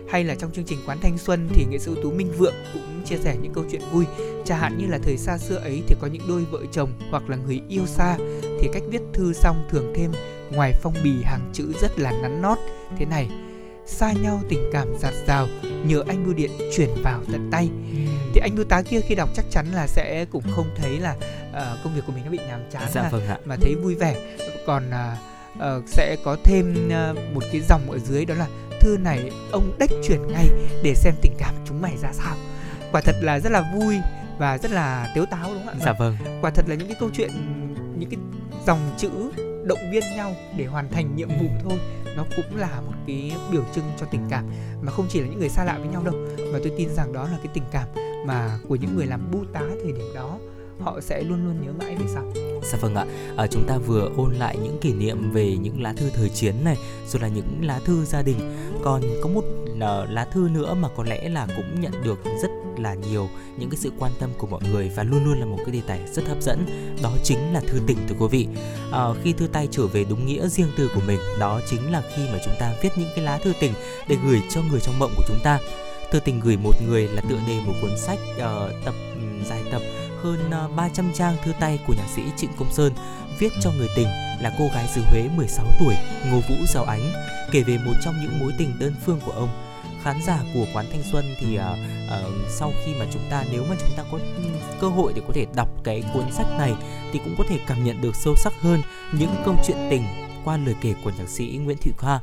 Hay 0.10 0.24
là 0.24 0.36
trong 0.36 0.52
chương 0.52 0.66
trình 0.66 0.80
quán 0.86 0.98
thanh 1.02 1.18
xuân 1.18 1.50
thì 1.54 1.66
nghệ 1.70 1.78
sĩ 1.80 1.86
ưu 1.86 2.04
tú 2.04 2.12
Minh 2.12 2.32
Vượng 2.38 2.56
cũng 2.74 3.04
chia 3.06 3.18
sẻ 3.18 3.36
những 3.42 3.54
câu 3.54 3.64
chuyện 3.72 3.82
vui. 3.92 4.06
Chẳng 4.46 4.60
hạn 4.60 4.78
như 4.78 4.88
là 4.88 5.00
thời 5.04 5.18
xa 5.18 5.38
xưa 5.38 5.56
ấy 5.56 5.82
thì 5.88 5.96
có 6.02 6.08
những 6.08 6.28
đôi 6.28 6.46
vợ 6.52 6.60
chồng 6.72 6.90
hoặc 7.12 7.30
là 7.30 7.38
người 7.38 7.62
yêu 7.70 7.86
xa 7.86 8.18
thì 8.62 8.70
cách 8.74 8.84
viết 8.90 9.02
thư 9.14 9.34
xong 9.34 9.68
thường 9.70 9.94
thêm 9.96 10.12
ngoài 10.52 10.74
phong 10.82 10.94
bì 11.04 11.12
hàng 11.24 11.50
chữ 11.54 11.74
rất 11.82 12.00
là 12.00 12.12
nắn 12.12 12.42
nót. 12.42 12.58
Thế 12.98 13.06
này 13.06 13.30
xa 13.88 14.12
nhau 14.12 14.42
tình 14.50 14.70
cảm 14.74 14.88
giạt 15.00 15.14
rào 15.28 15.48
nhờ 15.86 16.04
anh 16.08 16.26
bưu 16.26 16.34
điện 16.34 16.52
chuyển 16.76 16.90
vào 17.04 17.22
tận 17.32 17.50
tay. 17.52 17.70
Thì 18.34 18.42
anh 18.42 18.56
bưu 18.56 18.66
tá 18.66 18.82
kia 18.82 19.02
khi 19.02 19.16
đọc 19.16 19.30
chắc 19.36 19.46
chắn 19.50 19.66
là 19.74 19.88
sẽ 19.88 20.26
cũng 20.32 20.44
không 20.56 20.70
thấy 20.76 21.00
là 21.00 21.16
uh, 21.50 21.84
công 21.84 21.96
việc 21.96 22.02
của 22.08 22.14
mình 22.14 22.26
nó 22.26 22.32
bị 22.32 22.40
nhàm 22.48 22.60
chán 22.72 22.84
dạ, 22.94 23.02
mà, 23.02 23.10
vâng 23.10 23.28
ạ. 23.28 23.38
mà 23.46 23.56
thấy 23.62 23.76
vui 23.76 23.96
vẻ. 23.96 24.16
Còn 24.66 24.90
uh, 24.90 25.58
uh, 25.58 25.90
sẽ 25.90 26.18
có 26.24 26.38
thêm 26.44 26.88
uh, 26.88 27.18
một 27.34 27.44
cái 27.52 27.62
dòng 27.62 27.92
ở 27.92 28.00
dưới 28.00 28.26
đó 28.26 28.36
là 28.36 28.48
thư 28.80 28.98
này 28.98 29.32
ông 29.52 29.76
đếch 29.80 29.92
chuyển 30.08 30.28
ngay 30.28 30.48
để 30.84 30.94
xem 30.96 31.14
tình 31.22 31.34
cảm 31.38 31.56
chúng 31.68 31.82
mày 31.82 31.98
ra 31.98 32.10
sao. 32.14 32.36
Quả 32.92 33.02
thật 33.02 33.16
là 33.22 33.40
rất 33.40 33.52
là 33.52 33.74
vui 33.76 33.96
và 34.38 34.58
rất 34.58 34.72
là 34.72 35.12
tiếu 35.16 35.26
táo 35.26 35.54
đúng 35.54 35.66
không 35.66 35.80
ạ? 35.80 35.86
Dạ 35.86 35.94
vâng. 36.00 36.18
Quả 36.42 36.52
thật 36.52 36.66
là 36.68 36.76
những 36.76 36.88
cái 36.88 36.98
câu 37.00 37.10
chuyện 37.14 37.32
những 38.00 38.10
cái 38.10 38.20
dòng 38.66 38.80
chữ 38.98 39.10
động 39.66 39.92
viên 39.92 40.04
nhau 40.16 40.36
để 40.58 40.66
hoàn 40.66 40.92
thành 40.92 41.16
nhiệm 41.16 41.30
vụ 41.30 41.48
thôi 41.64 41.80
nó 42.18 42.26
cũng 42.36 42.58
là 42.58 42.82
một 42.82 42.94
cái 43.08 43.32
biểu 43.52 43.64
trưng 43.76 43.86
cho 44.00 44.06
tình 44.12 44.28
cảm, 44.30 44.46
mà 44.82 44.92
không 44.92 45.06
chỉ 45.10 45.22
là 45.22 45.28
những 45.28 45.40
người 45.40 45.50
xa 45.50 45.64
lạ 45.64 45.78
với 45.80 45.88
nhau 45.88 46.04
đâu, 46.04 46.14
mà 46.54 46.60
tôi 46.64 46.74
tin 46.78 46.90
rằng 46.90 47.14
đó 47.14 47.24
là 47.24 47.38
cái 47.44 47.52
tình 47.54 47.64
cảm 47.72 47.88
mà 48.26 48.60
của 48.68 48.76
những 48.76 48.96
người 48.96 49.06
làm 49.06 49.32
bưu 49.32 49.46
tá 49.54 49.62
thời 49.84 49.92
điểm 49.92 50.14
đó 50.16 50.40
họ 50.80 51.02
sẽ 51.02 51.24
luôn 51.24 51.46
luôn 51.46 51.66
nhớ 51.66 51.72
mãi 51.80 51.96
về 51.96 52.06
sau. 52.14 52.24
Dạ 52.64 52.78
vâng 52.82 52.96
ạ, 52.96 53.06
à, 53.38 53.48
chúng 53.48 53.64
ta 53.68 53.78
vừa 53.78 54.12
ôn 54.18 54.34
lại 54.34 54.58
những 54.64 54.78
kỷ 54.82 54.94
niệm 54.94 55.32
về 55.32 55.58
những 55.58 55.82
lá 55.82 55.94
thư 55.94 56.10
thời 56.10 56.30
chiến 56.30 56.56
này, 56.64 56.78
rồi 57.08 57.22
là 57.22 57.28
những 57.28 57.60
lá 57.62 57.80
thư 57.86 58.06
gia 58.06 58.22
đình. 58.22 58.40
Còn 58.84 59.02
có 59.22 59.30
một 59.30 59.44
uh, 59.78 60.10
lá 60.10 60.26
thư 60.26 60.50
nữa 60.54 60.74
mà 60.74 60.90
có 60.96 61.04
lẽ 61.04 61.30
là 61.30 61.48
cũng 61.56 61.82
nhận 61.82 61.92
được 62.04 62.20
rất 62.42 62.50
là 62.78 62.94
nhiều 62.94 63.30
những 63.58 63.70
cái 63.70 63.78
sự 63.78 63.92
quan 64.00 64.12
tâm 64.20 64.30
của 64.38 64.48
mọi 64.48 64.62
người 64.72 64.92
và 64.96 65.04
luôn 65.04 65.26
luôn 65.26 65.40
là 65.40 65.46
một 65.46 65.58
cái 65.58 65.72
đề 65.72 65.82
tài 65.88 66.00
rất 66.14 66.28
hấp 66.28 66.42
dẫn 66.42 66.66
đó 67.04 67.12
chính 67.24 67.54
là 67.54 67.60
thư 67.60 67.80
tình 67.88 67.98
thưa 68.08 68.16
quý 68.20 68.28
vị 68.32 68.48
à, 68.92 69.06
khi 69.24 69.34
thư 69.34 69.48
tay 69.48 69.68
trở 69.72 69.88
về 69.88 70.06
đúng 70.10 70.26
nghĩa 70.26 70.48
riêng 70.48 70.72
tư 70.78 70.90
của 70.96 71.02
mình 71.08 71.20
đó 71.40 71.62
chính 71.70 71.92
là 71.92 72.02
khi 72.16 72.24
mà 72.34 72.40
chúng 72.46 72.54
ta 72.60 72.74
viết 72.82 72.90
những 72.98 73.10
cái 73.16 73.26
lá 73.26 73.38
thư 73.38 73.54
tình 73.60 73.74
để 74.08 74.18
gửi 74.26 74.42
cho 74.50 74.62
người 74.72 74.80
trong 74.80 75.00
mộng 75.00 75.12
của 75.18 75.24
chúng 75.28 75.40
ta 75.44 75.60
thư 76.12 76.20
tình 76.20 76.40
gửi 76.40 76.58
một 76.58 76.74
người 76.88 77.08
là 77.08 77.22
tựa 77.30 77.40
đề 77.48 77.60
một 77.66 77.74
cuốn 77.82 77.98
sách 77.98 78.20
uh, 78.32 78.86
tập 78.86 78.94
um, 79.16 79.44
dài 79.50 79.64
tập 79.72 79.82
hơn 80.24 80.52
à, 80.52 80.68
300 80.76 81.12
trang 81.14 81.36
thư 81.44 81.52
tay 81.60 81.80
của 81.88 81.94
nhạc 81.94 82.08
sĩ 82.16 82.22
Trịnh 82.38 82.50
Công 82.60 82.74
Sơn 82.74 82.94
viết 83.40 83.50
cho 83.62 83.72
người 83.72 83.88
tình 83.96 84.08
là 84.42 84.56
cô 84.60 84.68
gái 84.74 84.88
xứ 84.88 85.02
Huế 85.12 85.30
16 85.36 85.66
tuổi 85.80 85.96
Ngô 86.26 86.40
Vũ 86.50 86.56
Giao 86.68 86.84
Ánh. 86.84 87.12
Kể 87.52 87.64
về 87.64 87.78
một 87.86 87.94
trong 88.04 88.16
những 88.22 88.40
mối 88.40 88.54
tình 88.58 88.80
đơn 88.80 88.96
phương 89.06 89.20
của 89.26 89.32
ông 89.32 89.50
khán 90.04 90.22
giả 90.28 90.40
của 90.54 90.66
quán 90.74 90.86
thanh 90.92 91.04
xuân 91.12 91.36
thì 91.40 91.60
uh, 91.60 91.62
uh, 91.62 92.34
sau 92.50 92.74
khi 92.86 92.94
mà 93.00 93.06
chúng 93.14 93.22
ta 93.30 93.44
nếu 93.52 93.64
mà 93.70 93.76
chúng 93.80 93.90
ta 93.98 94.04
có 94.12 94.20
cơ 94.82 94.88
hội 94.88 95.14
để 95.16 95.22
có 95.28 95.34
thể 95.34 95.46
đọc 95.56 95.70
cái 95.84 96.04
cuốn 96.14 96.32
sách 96.32 96.48
này 96.58 96.74
thì 97.12 97.20
cũng 97.24 97.36
có 97.38 97.44
thể 97.50 97.60
cảm 97.68 97.84
nhận 97.84 98.02
được 98.02 98.16
sâu 98.16 98.36
sắc 98.36 98.54
hơn 98.62 98.82
những 99.12 99.36
câu 99.46 99.56
chuyện 99.68 99.78
tình 99.90 100.04
qua 100.48 100.58
lời 100.58 100.76
kể 100.82 100.94
của 101.04 101.12
nhạc 101.18 101.30
sĩ 101.30 101.60
Nguyễn 101.64 101.78
Thị 101.82 101.92
Khoa. 101.98 102.20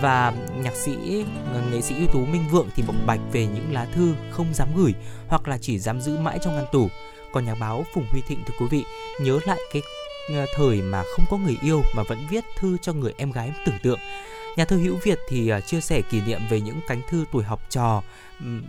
Và 0.00 0.32
nhạc 0.62 0.74
sĩ 0.74 1.24
ờ, 1.52 1.62
nghệ 1.72 1.80
sĩ 1.80 1.94
ưu 1.98 2.06
tú 2.06 2.26
Minh 2.26 2.44
Vượng 2.50 2.68
thì 2.76 2.82
bộc 2.86 2.96
bạch 3.06 3.20
về 3.32 3.46
những 3.46 3.72
lá 3.72 3.86
thư 3.94 4.14
không 4.30 4.54
dám 4.54 4.68
gửi 4.76 4.94
hoặc 5.28 5.48
là 5.48 5.58
chỉ 5.58 5.78
dám 5.78 6.00
giữ 6.00 6.18
mãi 6.18 6.38
trong 6.42 6.56
ngăn 6.56 6.66
tủ 6.72 6.88
còn 7.32 7.44
nhà 7.44 7.54
báo 7.54 7.86
Phùng 7.94 8.06
Huy 8.10 8.20
Thịnh 8.28 8.44
thưa 8.46 8.54
quý 8.58 8.66
vị 8.70 8.84
nhớ 9.20 9.40
lại 9.46 9.58
cái 9.72 9.82
ờ, 10.34 10.46
thời 10.54 10.82
mà 10.82 11.02
không 11.16 11.24
có 11.30 11.36
người 11.36 11.58
yêu 11.62 11.82
mà 11.96 12.02
vẫn 12.08 12.26
viết 12.30 12.44
thư 12.56 12.76
cho 12.82 12.92
người 12.92 13.14
em 13.16 13.32
gái 13.32 13.52
tưởng 13.66 13.78
tượng 13.82 13.98
Nhà 14.56 14.64
thơ 14.64 14.76
Hữu 14.76 14.96
Việt 15.02 15.18
thì 15.28 15.48
ờ, 15.48 15.60
chia 15.60 15.80
sẻ 15.80 16.02
kỷ 16.02 16.20
niệm 16.20 16.40
về 16.50 16.60
những 16.60 16.80
cánh 16.88 17.00
thư 17.08 17.24
tuổi 17.32 17.44
học 17.44 17.60
trò, 17.70 18.02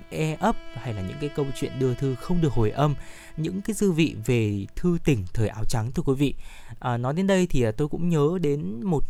e 0.09 0.37
ấp 0.39 0.55
hay 0.73 0.93
là 0.93 1.01
những 1.01 1.17
cái 1.21 1.29
câu 1.29 1.45
chuyện 1.55 1.79
đưa 1.79 1.93
thư 1.93 2.15
không 2.15 2.41
được 2.41 2.53
hồi 2.53 2.71
âm, 2.71 2.95
những 3.37 3.61
cái 3.61 3.73
dư 3.73 3.91
vị 3.91 4.15
về 4.25 4.65
thư 4.75 4.97
tình 5.05 5.25
thời 5.33 5.47
áo 5.47 5.63
trắng 5.65 5.91
thưa 5.91 6.03
quý 6.05 6.13
vị. 6.13 6.33
À, 6.79 6.97
nói 6.97 7.13
đến 7.13 7.27
đây 7.27 7.47
thì 7.47 7.65
tôi 7.77 7.87
cũng 7.87 8.09
nhớ 8.09 8.37
đến 8.41 8.83
một 8.83 9.03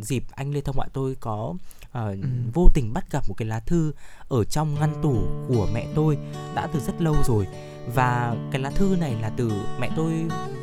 dịp 0.00 0.24
anh 0.30 0.54
Lê 0.54 0.60
Thông 0.60 0.80
ạ 0.80 0.86
tôi 0.92 1.16
có 1.20 1.54
uh, 1.98 2.22
ừ. 2.22 2.28
vô 2.54 2.68
tình 2.74 2.92
bắt 2.92 3.04
gặp 3.10 3.28
một 3.28 3.34
cái 3.36 3.48
lá 3.48 3.60
thư 3.60 3.92
ở 4.28 4.44
trong 4.44 4.74
ngăn 4.80 4.94
tủ 5.02 5.16
của 5.48 5.68
mẹ 5.74 5.86
tôi 5.94 6.18
đã 6.54 6.68
từ 6.72 6.80
rất 6.80 7.00
lâu 7.00 7.14
rồi 7.24 7.46
và 7.94 8.36
cái 8.52 8.60
lá 8.60 8.70
thư 8.70 8.96
này 9.00 9.16
là 9.22 9.30
từ 9.36 9.52
mẹ 9.80 9.90
tôi 9.96 10.12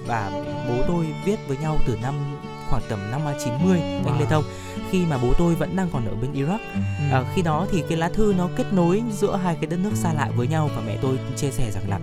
và 0.08 0.32
bố 0.70 0.84
tôi 0.88 1.06
viết 1.26 1.40
với 1.48 1.58
nhau 1.58 1.78
từ 1.88 1.98
năm 2.02 2.38
khoảng 2.70 2.82
tầm 2.90 3.12
năm 3.12 3.22
90 3.46 3.80
wow. 3.80 4.06
anh 4.06 4.20
Lê 4.20 4.26
Thông 4.26 4.44
khi 4.92 5.06
mà 5.06 5.18
bố 5.18 5.34
tôi 5.38 5.56
vẫn 5.56 5.76
đang 5.76 5.90
còn 5.94 6.06
ở 6.06 6.16
bên 6.16 6.34
Iraq. 6.34 6.60
Ừ. 6.74 6.80
À, 7.12 7.24
khi 7.36 7.42
đó 7.42 7.68
thì 7.72 7.84
cái 7.90 7.98
lá 7.98 8.10
thư 8.10 8.34
nó 8.38 8.50
kết 8.56 8.74
nối 8.74 9.04
giữa 9.12 9.36
hai 9.36 9.56
cái 9.56 9.66
đất 9.66 9.80
nước 9.84 9.92
xa 9.94 10.14
lạ 10.14 10.32
với 10.36 10.48
nhau 10.48 10.70
và 10.76 10.82
mẹ 10.88 10.98
tôi 11.02 11.20
chia 11.36 11.52
sẻ 11.52 11.72
rằng 11.72 11.90
là 11.90 12.00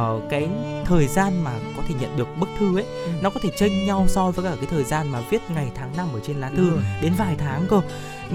uh, 0.00 0.22
cái 0.30 0.48
thời 0.84 1.06
gian 1.06 1.44
mà 1.44 1.50
có 1.76 1.82
thể 1.88 1.94
nhận 2.00 2.16
được 2.16 2.28
bức 2.40 2.48
thư 2.58 2.78
ấy 2.78 2.84
ừ. 2.84 3.10
nó 3.22 3.30
có 3.30 3.40
thể 3.42 3.50
chênh 3.58 3.86
nhau 3.86 4.06
so 4.08 4.30
với 4.30 4.44
cả 4.44 4.56
cái 4.56 4.66
thời 4.70 4.84
gian 4.84 5.12
mà 5.12 5.20
viết 5.30 5.42
ngày 5.54 5.70
tháng 5.74 5.96
năm 5.96 6.08
ở 6.12 6.20
trên 6.26 6.36
lá 6.36 6.50
thư 6.56 6.70
ừ. 6.70 6.80
đến 7.02 7.12
vài 7.18 7.36
tháng 7.38 7.66
cơ 7.70 7.80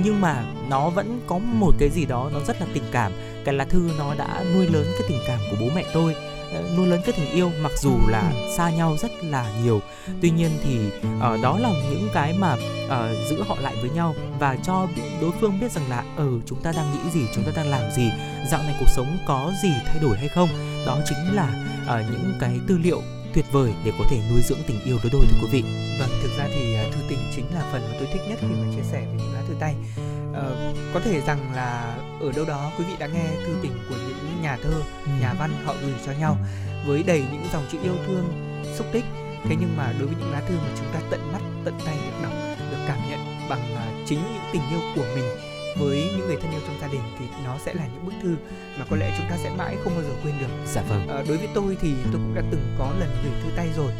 nhưng 0.03 0.21
mà 0.21 0.45
nó 0.69 0.89
vẫn 0.89 1.21
có 1.27 1.37
một 1.37 1.71
cái 1.79 1.89
gì 1.89 2.05
đó 2.05 2.29
nó 2.33 2.39
rất 2.47 2.61
là 2.61 2.67
tình 2.73 2.83
cảm. 2.91 3.11
Cái 3.45 3.55
lá 3.55 3.65
thư 3.65 3.89
nó 3.97 4.15
đã 4.15 4.43
nuôi 4.53 4.67
lớn 4.67 4.85
cái 4.99 5.09
tình 5.09 5.19
cảm 5.27 5.39
của 5.51 5.57
bố 5.59 5.65
mẹ 5.75 5.85
tôi 5.93 6.15
ờ, 6.53 6.63
nuôi 6.77 6.87
lớn 6.87 7.01
cái 7.05 7.15
tình 7.17 7.31
yêu 7.31 7.51
mặc 7.61 7.71
dù 7.77 7.91
là 8.07 8.31
xa 8.57 8.69
nhau 8.69 8.95
rất 9.01 9.11
là 9.23 9.51
nhiều. 9.63 9.81
Tuy 10.21 10.29
nhiên 10.29 10.49
thì 10.63 10.79
uh, 11.17 11.41
đó 11.41 11.59
là 11.59 11.69
những 11.91 12.09
cái 12.13 12.33
mà 12.39 12.53
uh, 12.53 13.29
giữ 13.29 13.43
họ 13.47 13.57
lại 13.61 13.75
với 13.81 13.89
nhau 13.89 14.15
và 14.39 14.57
cho 14.63 14.87
đối 15.21 15.31
phương 15.41 15.59
biết 15.59 15.71
rằng 15.71 15.89
là 15.89 15.97
ở 15.97 16.25
ừ, 16.25 16.39
chúng 16.45 16.61
ta 16.61 16.71
đang 16.75 16.91
nghĩ 16.91 17.09
gì 17.13 17.27
chúng 17.35 17.43
ta 17.43 17.51
đang 17.55 17.67
làm 17.67 17.91
gì 17.91 18.11
dạo 18.51 18.63
này 18.63 18.75
cuộc 18.79 18.89
sống 18.89 19.17
có 19.27 19.51
gì 19.63 19.69
thay 19.85 19.99
đổi 20.01 20.17
hay 20.17 20.27
không. 20.27 20.49
Đó 20.87 20.97
chính 21.05 21.35
là 21.35 21.65
uh, 21.83 22.11
những 22.11 22.33
cái 22.39 22.59
tư 22.67 22.77
liệu 22.83 23.01
tuyệt 23.33 23.45
vời 23.51 23.73
để 23.85 23.91
có 23.99 24.05
thể 24.09 24.17
nuôi 24.31 24.41
dưỡng 24.41 24.59
tình 24.67 24.79
yêu 24.85 24.97
đối 25.03 25.11
đôi 25.11 25.25
thưa 25.29 25.37
quý 25.41 25.47
vị. 25.51 25.63
Vâng, 25.99 26.09
thực 26.23 26.37
ra 26.37 26.47
thì 26.55 26.75
thư 26.91 26.99
tình 27.09 27.19
chính 27.35 27.45
là 27.53 27.69
phần 27.71 27.81
mà 27.81 27.95
tôi 27.99 28.07
thích 28.13 28.21
nhất 28.29 28.39
khi 28.41 28.47
mà 28.47 28.75
chia 28.75 28.83
sẻ 28.91 29.05
về 29.17 29.24
tay. 29.59 29.75
Uh, 30.31 30.75
có 30.93 30.99
thể 30.99 31.21
rằng 31.21 31.51
là 31.55 31.97
ở 32.21 32.31
đâu 32.35 32.45
đó 32.45 32.71
quý 32.77 32.85
vị 32.87 32.93
đã 32.99 33.07
nghe 33.07 33.25
thư 33.45 33.53
tình 33.61 33.77
của 33.89 33.95
những 34.07 34.41
nhà 34.41 34.57
thơ, 34.63 34.81
ừ. 35.05 35.11
nhà 35.21 35.33
văn 35.39 35.51
họ 35.65 35.75
gửi 35.81 35.93
cho 36.05 36.11
nhau 36.11 36.37
với 36.87 37.03
đầy 37.03 37.23
những 37.31 37.45
dòng 37.53 37.65
chữ 37.71 37.77
yêu 37.83 37.95
thương, 38.07 38.55
xúc 38.77 38.87
tích. 38.91 39.05
Thế 39.49 39.55
nhưng 39.59 39.77
mà 39.77 39.93
đối 39.99 40.07
với 40.07 40.15
những 40.19 40.31
lá 40.31 40.41
thư 40.47 40.55
mà 40.55 40.69
chúng 40.77 40.87
ta 40.93 40.99
tận 41.09 41.33
mắt, 41.33 41.41
tận 41.65 41.73
tay 41.85 41.95
được 41.95 42.23
đọc, 42.23 42.33
được 42.71 42.77
cảm 42.87 42.97
nhận 43.09 43.19
bằng 43.49 43.73
uh, 43.73 44.07
chính 44.07 44.19
những 44.19 44.43
tình 44.53 44.61
yêu 44.69 44.79
của 44.95 45.05
mình 45.15 45.25
với 45.79 46.11
những 46.17 46.27
người 46.27 46.37
thân 46.41 46.51
yêu 46.51 46.61
trong 46.67 46.79
gia 46.81 46.87
đình 46.87 47.01
thì 47.19 47.25
nó 47.45 47.57
sẽ 47.65 47.73
là 47.73 47.83
những 47.93 48.05
bức 48.05 48.13
thư 48.23 48.35
mà 48.79 48.85
có 48.89 48.95
lẽ 48.95 49.15
chúng 49.17 49.29
ta 49.29 49.37
sẽ 49.43 49.49
mãi 49.57 49.75
không 49.83 49.93
bao 49.95 50.03
giờ 50.03 50.09
quên 50.23 50.39
được. 50.39 50.47
Dạ 50.73 50.81
vâng. 50.89 51.07
À, 51.07 51.23
đối 51.27 51.37
với 51.37 51.47
tôi 51.53 51.77
thì 51.81 51.93
tôi 52.03 52.13
cũng 52.13 52.35
đã 52.35 52.41
từng 52.51 52.75
có 52.79 52.93
lần 52.99 53.09
gửi 53.23 53.41
thư 53.43 53.49
tay 53.57 53.67
rồi. 53.77 53.91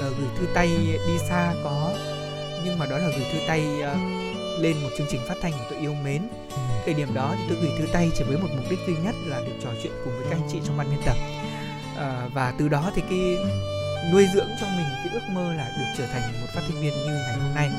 À, 0.00 0.06
gửi 0.18 0.28
thư 0.38 0.46
tay 0.54 0.68
đi 1.06 1.18
xa 1.28 1.54
có 1.64 1.92
nhưng 2.64 2.78
mà 2.78 2.86
đó 2.86 2.98
là 2.98 3.08
gửi 3.08 3.26
thư 3.32 3.38
tay 3.46 3.66
uh, 3.78 4.21
lên 4.60 4.76
một 4.82 4.88
chương 4.98 5.06
trình 5.10 5.20
phát 5.28 5.34
thanh 5.42 5.52
mà 5.52 5.64
tôi 5.70 5.78
yêu 5.78 5.94
mến. 6.04 6.22
Ừ. 6.50 6.56
Thời 6.84 6.94
điểm 6.94 7.14
đó 7.14 7.34
thì 7.38 7.44
tôi 7.48 7.58
gửi 7.62 7.78
thư 7.78 7.86
tay 7.92 8.10
chỉ 8.14 8.24
với 8.24 8.38
một 8.38 8.48
mục 8.56 8.64
đích 8.70 8.78
duy 8.86 8.94
nhất 9.04 9.14
là 9.26 9.40
được 9.40 9.54
trò 9.62 9.70
chuyện 9.82 9.92
cùng 10.04 10.12
với 10.16 10.26
các 10.30 10.36
anh 10.36 10.48
chị 10.52 10.58
trong 10.66 10.76
ban 10.76 10.90
biên 10.90 11.00
tập. 11.06 11.16
À, 11.96 12.28
và 12.34 12.54
từ 12.58 12.68
đó 12.68 12.92
thì 12.94 13.02
cái 13.10 13.36
nuôi 14.12 14.26
dưỡng 14.34 14.48
cho 14.60 14.66
mình 14.66 14.86
cái 15.04 15.08
ước 15.12 15.32
mơ 15.34 15.52
là 15.54 15.72
được 15.78 15.84
trở 15.98 16.06
thành 16.06 16.22
một 16.40 16.46
phát 16.54 16.60
thanh 16.68 16.82
viên 16.82 16.92
như 16.92 17.12
ngày 17.12 17.36
hôm 17.38 17.54
nay 17.54 17.70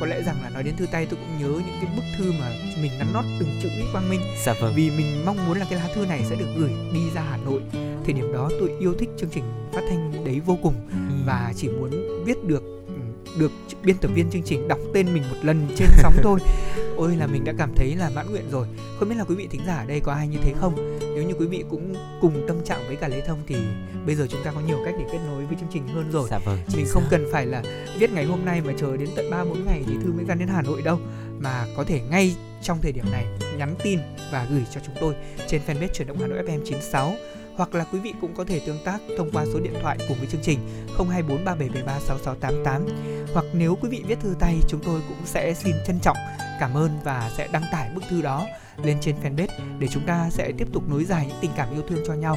có 0.00 0.06
lẽ 0.06 0.22
rằng 0.22 0.36
là 0.42 0.50
nói 0.50 0.62
đến 0.62 0.76
thư 0.76 0.86
tay 0.86 1.06
tôi 1.06 1.20
cũng 1.20 1.38
nhớ 1.38 1.48
những 1.66 1.76
cái 1.82 1.90
bức 1.96 2.02
thư 2.18 2.32
mà 2.40 2.52
mình 2.82 2.92
nắn 2.98 3.12
nót 3.12 3.24
từng 3.40 3.48
chữ 3.62 3.68
ý 3.68 3.84
quang 3.92 4.10
minh 4.10 4.20
dạ 4.44 4.54
vâng. 4.60 4.72
vì 4.76 4.90
mình 4.90 5.24
mong 5.26 5.46
muốn 5.46 5.58
là 5.58 5.66
cái 5.70 5.78
lá 5.78 5.88
thư 5.94 6.06
này 6.06 6.24
sẽ 6.30 6.36
được 6.36 6.48
gửi 6.56 6.70
đi 6.92 7.00
ra 7.14 7.22
hà 7.22 7.36
nội 7.36 7.60
thời 8.04 8.12
điểm 8.12 8.32
đó 8.32 8.50
tôi 8.60 8.72
yêu 8.80 8.94
thích 8.98 9.08
chương 9.18 9.30
trình 9.30 9.44
phát 9.72 9.80
thanh 9.88 10.24
đấy 10.24 10.40
vô 10.46 10.58
cùng 10.62 10.74
ừ. 10.90 10.96
và 11.26 11.52
chỉ 11.56 11.68
muốn 11.68 11.90
viết 12.24 12.44
được 12.44 12.81
được 13.38 13.52
biên 13.84 13.96
tập 13.98 14.10
viên 14.14 14.30
chương 14.30 14.42
trình 14.42 14.68
đọc 14.68 14.78
tên 14.94 15.14
mình 15.14 15.22
một 15.30 15.36
lần 15.42 15.68
trên 15.76 15.88
sóng 15.96 16.14
thôi. 16.22 16.40
Ôi 16.96 17.16
là 17.16 17.26
mình 17.26 17.44
đã 17.44 17.52
cảm 17.58 17.72
thấy 17.76 17.96
là 17.96 18.10
mãn 18.14 18.30
nguyện 18.30 18.50
rồi. 18.50 18.66
Không 18.98 19.08
biết 19.08 19.14
là 19.18 19.24
quý 19.24 19.34
vị 19.34 19.48
thính 19.50 19.60
giả 19.66 19.76
ở 19.76 19.86
đây 19.86 20.00
có 20.00 20.12
ai 20.12 20.28
như 20.28 20.38
thế 20.42 20.54
không? 20.60 20.98
Nếu 21.00 21.24
như 21.24 21.34
quý 21.34 21.46
vị 21.46 21.64
cũng 21.70 21.94
cùng 22.20 22.44
tâm 22.48 22.64
trạng 22.64 22.86
với 22.86 22.96
cả 22.96 23.08
lê 23.08 23.20
thông 23.20 23.38
thì 23.46 23.56
bây 24.06 24.14
giờ 24.14 24.26
chúng 24.30 24.42
ta 24.44 24.52
có 24.52 24.60
nhiều 24.60 24.78
cách 24.84 24.94
để 24.98 25.04
kết 25.12 25.18
nối 25.26 25.46
với 25.46 25.56
chương 25.60 25.68
trình 25.72 25.88
hơn 25.88 26.10
rồi. 26.12 26.28
Dạ 26.30 26.38
vâng, 26.38 26.58
mình 26.76 26.86
không 26.88 27.04
cần 27.10 27.26
phải 27.32 27.46
là 27.46 27.62
viết 27.98 28.12
ngày 28.12 28.24
hôm 28.24 28.44
nay 28.44 28.60
mà 28.60 28.72
chờ 28.78 28.96
đến 28.96 29.08
tận 29.16 29.30
ba 29.30 29.44
bốn 29.44 29.64
ngày 29.66 29.82
thì 29.86 29.94
thư 30.04 30.12
mới 30.12 30.24
ra 30.24 30.34
đến 30.34 30.48
hà 30.48 30.62
nội 30.62 30.82
đâu. 30.82 30.98
Mà 31.38 31.66
có 31.76 31.84
thể 31.84 32.00
ngay 32.10 32.34
trong 32.62 32.78
thời 32.82 32.92
điểm 32.92 33.04
này 33.12 33.24
nhắn 33.58 33.74
tin 33.82 33.98
và 34.32 34.46
gửi 34.50 34.62
cho 34.74 34.80
chúng 34.86 34.94
tôi 35.00 35.14
trên 35.48 35.60
fanpage 35.66 35.88
truyền 35.88 36.08
động 36.08 36.18
Hà 36.20 36.26
Nội 36.26 36.42
FM 36.46 36.64
96 36.64 37.14
hoặc 37.56 37.74
là 37.74 37.84
quý 37.92 37.98
vị 37.98 38.14
cũng 38.20 38.34
có 38.34 38.44
thể 38.44 38.60
tương 38.66 38.84
tác 38.84 38.98
thông 39.18 39.30
qua 39.32 39.44
số 39.52 39.60
điện 39.60 39.74
thoại 39.82 39.98
cùng 40.08 40.18
với 40.18 40.26
chương 40.26 40.42
trình 40.42 40.58
024 40.98 41.44
3773 41.44 42.00
6688 42.00 42.86
hoặc 43.34 43.44
nếu 43.52 43.78
quý 43.80 43.88
vị 43.88 44.02
viết 44.06 44.20
thư 44.20 44.34
tay, 44.40 44.58
chúng 44.68 44.80
tôi 44.84 45.00
cũng 45.08 45.18
sẽ 45.24 45.54
xin 45.54 45.74
trân 45.86 45.98
trọng, 46.00 46.16
cảm 46.60 46.74
ơn 46.74 46.90
và 47.04 47.30
sẽ 47.36 47.48
đăng 47.52 47.64
tải 47.72 47.90
bức 47.94 48.04
thư 48.10 48.22
đó 48.22 48.46
lên 48.84 48.98
trên 49.00 49.16
fanpage 49.22 49.78
để 49.78 49.88
chúng 49.88 50.06
ta 50.06 50.30
sẽ 50.30 50.52
tiếp 50.58 50.68
tục 50.72 50.88
nối 50.88 51.04
dài 51.04 51.26
những 51.28 51.38
tình 51.40 51.50
cảm 51.56 51.74
yêu 51.74 51.82
thương 51.88 52.04
cho 52.06 52.14
nhau 52.14 52.36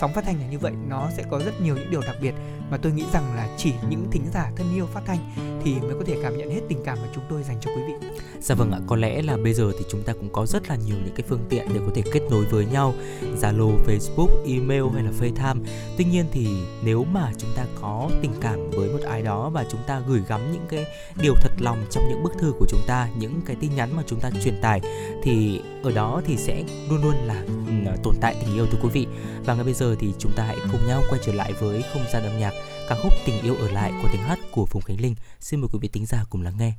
sóng 0.00 0.12
phát 0.14 0.24
thanh 0.24 0.40
là 0.40 0.46
như 0.46 0.58
vậy 0.58 0.72
nó 0.88 1.10
sẽ 1.16 1.24
có 1.30 1.38
rất 1.38 1.60
nhiều 1.60 1.74
những 1.74 1.90
điều 1.90 2.00
đặc 2.00 2.16
biệt 2.20 2.34
mà 2.70 2.76
tôi 2.76 2.92
nghĩ 2.92 3.04
rằng 3.12 3.36
là 3.36 3.48
chỉ 3.56 3.72
những 3.88 4.10
thính 4.10 4.24
giả 4.34 4.50
thân 4.56 4.74
yêu 4.74 4.86
phát 4.86 5.02
thanh 5.06 5.18
thì 5.64 5.74
mới 5.80 5.94
có 5.94 6.04
thể 6.06 6.16
cảm 6.22 6.38
nhận 6.38 6.50
hết 6.50 6.60
tình 6.68 6.78
cảm 6.84 6.98
mà 7.02 7.08
chúng 7.14 7.24
tôi 7.30 7.42
dành 7.42 7.56
cho 7.60 7.70
quý 7.76 7.82
vị. 7.86 8.08
Dạ 8.40 8.54
vâng 8.54 8.70
ạ, 8.72 8.78
có 8.86 8.96
lẽ 8.96 9.22
là 9.22 9.36
bây 9.36 9.54
giờ 9.54 9.72
thì 9.78 9.84
chúng 9.90 10.02
ta 10.02 10.12
cũng 10.12 10.28
có 10.32 10.46
rất 10.46 10.68
là 10.68 10.76
nhiều 10.76 10.96
những 11.04 11.14
cái 11.16 11.26
phương 11.28 11.44
tiện 11.48 11.68
để 11.74 11.80
có 11.86 11.92
thể 11.94 12.02
kết 12.12 12.20
nối 12.30 12.44
với 12.44 12.66
nhau, 12.66 12.94
Zalo, 13.40 13.76
Facebook, 13.86 14.28
email 14.46 14.84
hay 14.94 15.02
là 15.02 15.10
FaceTime. 15.20 15.60
Tuy 15.96 16.04
nhiên 16.04 16.26
thì 16.32 16.48
nếu 16.84 17.04
mà 17.04 17.32
chúng 17.38 17.50
ta 17.56 17.66
có 17.80 18.10
tình 18.22 18.32
cảm 18.40 18.70
với 18.70 18.88
một 18.88 19.00
ai 19.10 19.22
đó 19.22 19.50
và 19.50 19.64
chúng 19.70 19.80
ta 19.86 20.00
gửi 20.06 20.22
gắm 20.28 20.52
những 20.52 20.66
cái 20.68 20.84
điều 21.22 21.34
thật 21.40 21.52
lòng 21.58 21.86
trong 21.90 22.08
những 22.08 22.22
bức 22.22 22.32
thư 22.38 22.52
của 22.58 22.66
chúng 22.68 22.80
ta, 22.86 23.08
những 23.18 23.40
cái 23.46 23.56
tin 23.60 23.76
nhắn 23.76 23.96
mà 23.96 24.02
chúng 24.06 24.20
ta 24.20 24.30
truyền 24.44 24.60
tải 24.60 24.80
thì 25.22 25.60
ở 25.84 25.92
đó 25.92 26.22
thì 26.24 26.36
sẽ 26.36 26.64
luôn 26.90 27.02
luôn 27.02 27.14
là 27.14 27.44
ừ, 27.66 27.96
tồn 28.02 28.14
tại 28.20 28.36
tình 28.40 28.54
yêu 28.54 28.66
thưa 28.66 28.78
quý 28.82 28.88
vị. 28.92 29.06
Và 29.44 29.54
ngay 29.54 29.64
bây 29.64 29.74
giờ 29.74 29.96
thì 29.98 30.14
chúng 30.18 30.32
ta 30.36 30.44
hãy 30.44 30.56
cùng 30.72 30.86
nhau 30.86 31.02
quay 31.10 31.20
trở 31.26 31.32
lại 31.32 31.52
với 31.52 31.82
không 31.92 32.02
gian 32.12 32.22
âm 32.22 32.38
nhạc, 32.38 32.52
ca 32.88 32.96
khúc 33.02 33.12
Tình 33.26 33.42
yêu 33.42 33.54
ở 33.54 33.70
lại 33.70 33.92
của 34.02 34.08
tiếng 34.12 34.22
hát 34.22 34.38
của 34.50 34.66
Phùng 34.66 34.82
Khánh 34.82 35.00
Linh. 35.00 35.14
Xin 35.40 35.60
mời 35.60 35.68
quý 35.72 35.78
vị 35.82 35.88
tính 35.88 36.06
giả 36.06 36.24
cùng 36.30 36.42
lắng 36.42 36.54
nghe. 36.58 36.72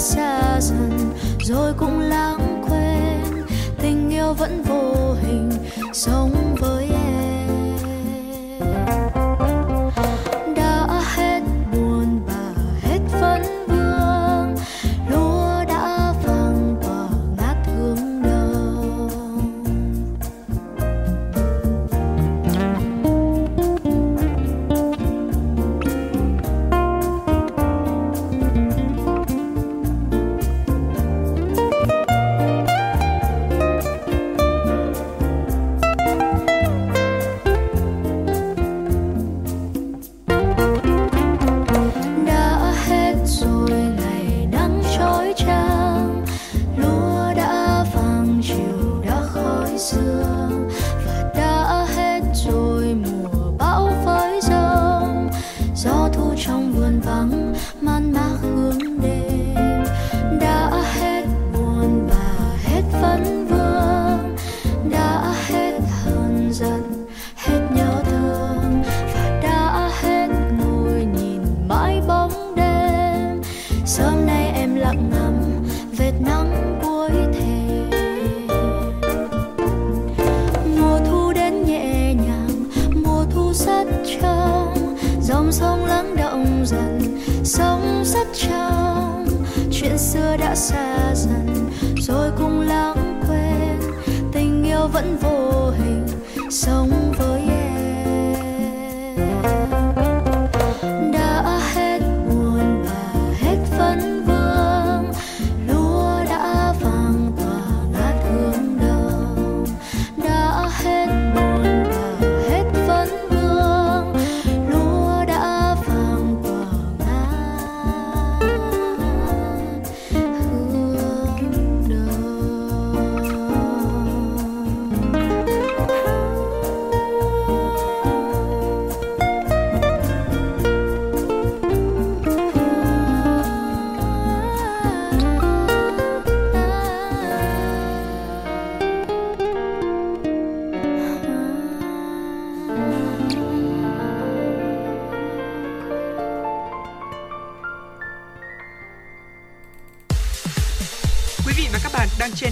Xa 0.00 0.60
dần 0.60 1.12
rồi 1.40 1.72
cũng 1.76 1.98
lãng 1.98 2.62
quên. 2.68 3.44
Tình 3.78 4.10
yêu 4.10 4.32
vẫn 4.32 4.62
vô 4.62 5.14
hình 5.22 5.50
sống 5.92 6.56
với 6.60 6.89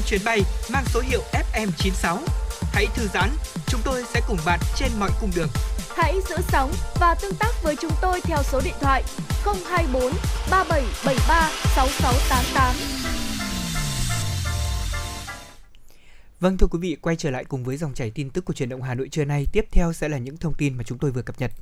chuyến 0.09 0.21
bay 0.25 0.41
mang 0.73 0.85
số 0.87 1.01
hiệu 1.01 1.23
FM96. 1.33 2.19
Hãy 2.73 2.87
thư 2.95 3.07
giãn, 3.15 3.31
chúng 3.67 3.81
tôi 3.85 4.05
sẽ 4.15 4.21
cùng 4.29 4.39
bạn 4.47 4.61
trên 4.77 4.89
mọi 4.99 5.11
cung 5.21 5.31
đường. 5.37 5.49
Hãy 5.97 6.15
giữ 6.29 6.37
sóng 6.49 6.73
và 7.01 7.15
tương 7.23 7.35
tác 7.35 7.63
với 7.63 7.77
chúng 7.77 7.93
tôi 8.03 8.21
theo 8.21 8.39
số 8.43 8.61
điện 8.65 8.75
thoại 8.81 9.03
024 9.45 10.03
3773 10.51 11.51
6688. 11.77 12.75
Vâng 16.41 16.59
thưa 16.59 16.67
quý 16.67 16.79
vị, 16.83 16.97
quay 17.03 17.17
trở 17.17 17.31
lại 17.31 17.45
cùng 17.45 17.65
với 17.65 17.77
dòng 17.77 17.95
chảy 17.95 18.11
tin 18.11 18.31
tức 18.31 18.45
của 18.45 18.53
truyền 18.53 18.69
động 18.69 18.83
Hà 18.83 18.95
Nội 18.95 19.09
trưa 19.09 19.25
nay. 19.25 19.47
Tiếp 19.53 19.65
theo 19.71 19.93
sẽ 19.93 20.09
là 20.09 20.19
những 20.19 20.37
thông 20.37 20.55
tin 20.55 20.75
mà 20.75 20.85
chúng 20.85 20.99
tôi 20.99 21.11
vừa 21.11 21.23
cập 21.23 21.41
nhật. 21.41 21.53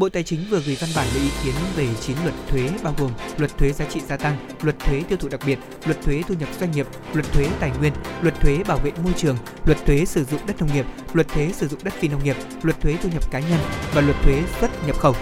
Bộ 0.00 0.08
Tài 0.08 0.22
chính 0.22 0.44
vừa 0.50 0.60
gửi 0.60 0.76
văn 0.80 0.90
bản 0.96 1.06
lấy 1.14 1.22
ý 1.22 1.30
kiến 1.44 1.54
về 1.76 1.88
9 2.00 2.16
luật 2.22 2.34
thuế 2.48 2.70
bao 2.82 2.94
gồm 2.98 3.10
luật 3.38 3.58
thuế 3.58 3.72
giá 3.72 3.84
trị 3.84 4.00
gia 4.08 4.16
tăng, 4.16 4.36
luật 4.62 4.78
thuế 4.78 5.02
tiêu 5.08 5.18
thụ 5.18 5.28
đặc 5.28 5.40
biệt, 5.46 5.58
luật 5.84 6.02
thuế 6.02 6.22
thu 6.28 6.34
nhập 6.40 6.48
doanh 6.60 6.70
nghiệp, 6.70 6.86
luật 7.12 7.32
thuế 7.32 7.46
tài 7.60 7.70
nguyên, 7.78 7.92
luật 8.22 8.34
thuế 8.40 8.58
bảo 8.68 8.78
vệ 8.78 8.92
môi 9.04 9.12
trường, 9.16 9.36
luật 9.64 9.78
thuế 9.86 10.04
sử 10.04 10.24
dụng 10.24 10.40
đất 10.46 10.60
nông 10.60 10.74
nghiệp, 10.74 10.86
luật 11.12 11.28
thuế 11.28 11.52
sử 11.52 11.68
dụng 11.68 11.80
đất 11.82 11.94
phi 11.94 12.08
nông 12.08 12.24
nghiệp, 12.24 12.36
luật 12.62 12.80
thuế 12.80 12.96
thu 13.02 13.08
nhập 13.12 13.30
cá 13.30 13.40
nhân 13.40 13.60
và 13.94 14.00
luật 14.00 14.16
thuế 14.22 14.42
xuất 14.60 14.86
nhập 14.86 14.98
khẩu. 14.98 15.14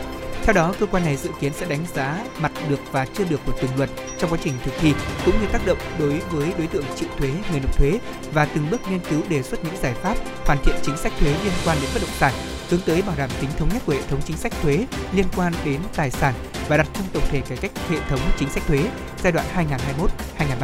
Theo 0.42 0.54
đó, 0.54 0.74
cơ 0.80 0.86
quan 0.86 1.04
này 1.04 1.16
dự 1.16 1.30
kiến 1.40 1.52
sẽ 1.56 1.66
đánh 1.66 1.84
giá 1.94 2.24
mặt 2.40 2.52
được 2.68 2.80
và 2.92 3.06
chưa 3.14 3.24
được 3.30 3.40
của 3.46 3.52
từng 3.62 3.76
luật 3.76 3.90
trong 4.18 4.30
quá 4.30 4.38
trình 4.44 4.54
thực 4.64 4.74
thi, 4.80 4.92
cũng 5.24 5.40
như 5.40 5.46
tác 5.52 5.66
động 5.66 5.78
đối 5.98 6.18
với 6.18 6.52
đối 6.58 6.66
tượng 6.66 6.84
chịu 6.96 7.08
thuế, 7.18 7.30
người 7.50 7.60
nộp 7.60 7.78
thuế 7.78 7.98
và 8.32 8.44
từng 8.44 8.70
bước 8.70 8.80
nghiên 8.90 9.00
cứu 9.10 9.22
đề 9.28 9.42
xuất 9.42 9.64
những 9.64 9.76
giải 9.82 9.94
pháp 9.94 10.16
hoàn 10.46 10.58
thiện 10.64 10.74
chính 10.82 10.96
sách 10.96 11.12
thuế 11.20 11.28
liên 11.28 11.52
quan 11.64 11.78
đến 11.80 11.90
bất 11.94 12.00
động 12.02 12.16
sản, 12.18 12.32
hướng 12.70 12.80
tới 12.80 13.02
bảo 13.02 13.14
đảm 13.18 13.30
tính 13.40 13.50
thống 13.58 13.68
nhất 13.74 13.82
của 13.86 13.92
hệ 13.92 14.02
thống 14.10 14.20
chính 14.26 14.36
sách 14.36 14.52
thuế 14.62 14.86
liên 15.12 15.26
quan 15.36 15.52
đến 15.64 15.80
tài 15.96 16.10
sản 16.10 16.34
và 16.68 16.76
đặt 16.76 16.86
trong 16.94 17.06
tổng 17.12 17.22
thể 17.30 17.40
cải 17.40 17.58
cách 17.58 17.70
hệ 17.90 17.98
thống 18.08 18.20
chính 18.38 18.50
sách 18.50 18.62
thuế 18.66 18.82
giai 19.22 19.32
đoạn 19.32 19.46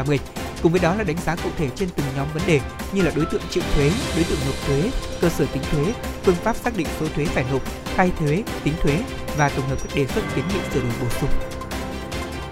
2021-2030. 0.05 0.19
Cùng 0.63 0.73
với 0.73 0.81
đó 0.81 0.95
là 0.95 1.05
đánh 1.05 1.17
giá 1.27 1.37
cụ 1.37 1.51
thể 1.57 1.69
trên 1.77 1.89
từng 1.97 2.07
nhóm 2.17 2.27
vấn 2.35 2.43
đề 2.47 2.61
như 2.93 3.03
là 3.03 3.11
đối 3.17 3.27
tượng 3.27 3.43
chịu 3.51 3.63
thuế, 3.75 3.91
đối 4.15 4.25
tượng 4.25 4.39
nộp 4.47 4.55
thuế, 4.67 4.91
cơ 5.21 5.29
sở 5.29 5.47
tính 5.53 5.63
thuế, 5.71 5.93
phương 6.23 6.35
pháp 6.35 6.57
xác 6.57 6.77
định 6.77 6.87
số 7.01 7.07
thuế 7.15 7.25
phải 7.25 7.45
nộp, 7.53 7.63
khai 7.97 8.11
thuế, 8.19 8.43
tính 8.65 8.75
thuế 8.83 8.99
và 9.37 9.49
tổng 9.49 9.69
hợp 9.69 9.77
các 9.83 9.95
đề 9.95 10.07
xuất 10.07 10.25
kiến 10.35 10.45
nghị 10.49 10.61
sửa 10.75 10.81
đổi 10.81 10.93
bổ 11.01 11.07
sung. 11.21 11.31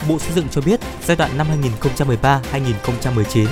Bộ 0.08 0.18
Xây 0.18 0.32
dựng 0.34 0.48
cho 0.50 0.60
biết 0.60 0.80
giai 1.06 1.16
đoạn 1.16 1.38
năm 1.38 1.46
2013-2019 2.12 3.46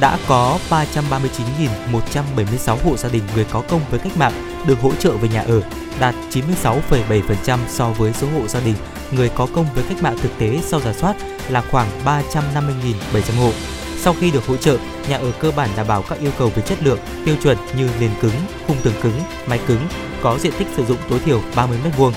đã 0.00 0.18
có 0.28 0.58
339.176 0.70 2.76
hộ 2.84 2.96
gia 2.96 3.08
đình 3.08 3.22
người 3.34 3.46
có 3.50 3.62
công 3.68 3.80
với 3.90 3.98
cách 3.98 4.16
mạng 4.16 4.49
được 4.66 4.80
hỗ 4.80 4.94
trợ 4.94 5.16
về 5.16 5.28
nhà 5.28 5.40
ở, 5.40 5.62
đạt 6.00 6.14
96,7% 6.30 7.58
so 7.68 7.90
với 7.90 8.12
số 8.12 8.26
hộ 8.26 8.48
gia 8.48 8.60
đình 8.60 8.74
người 9.12 9.28
có 9.28 9.46
công 9.54 9.66
với 9.74 9.84
cách 9.88 10.02
mạng 10.02 10.18
thực 10.22 10.38
tế 10.38 10.60
sau 10.62 10.80
giả 10.80 10.92
soát 10.92 11.16
là 11.48 11.62
khoảng 11.70 11.88
350.700 12.04 13.40
hộ. 13.40 13.52
Sau 13.98 14.14
khi 14.20 14.30
được 14.30 14.46
hỗ 14.46 14.56
trợ, 14.56 14.78
nhà 15.08 15.16
ở 15.16 15.32
cơ 15.40 15.52
bản 15.56 15.68
đảm 15.76 15.86
bảo 15.86 16.02
các 16.02 16.18
yêu 16.20 16.30
cầu 16.38 16.48
về 16.54 16.62
chất 16.62 16.82
lượng, 16.82 16.98
tiêu 17.24 17.36
chuẩn 17.42 17.56
như 17.76 17.88
nền 18.00 18.10
cứng, 18.20 18.34
khung 18.66 18.76
tường 18.82 18.94
cứng, 19.02 19.20
mái 19.46 19.60
cứng, 19.66 19.80
có 20.22 20.38
diện 20.38 20.52
tích 20.58 20.68
sử 20.76 20.84
dụng 20.84 20.98
tối 21.10 21.18
thiểu 21.18 21.40
30 21.56 21.78
m2. 21.84 22.12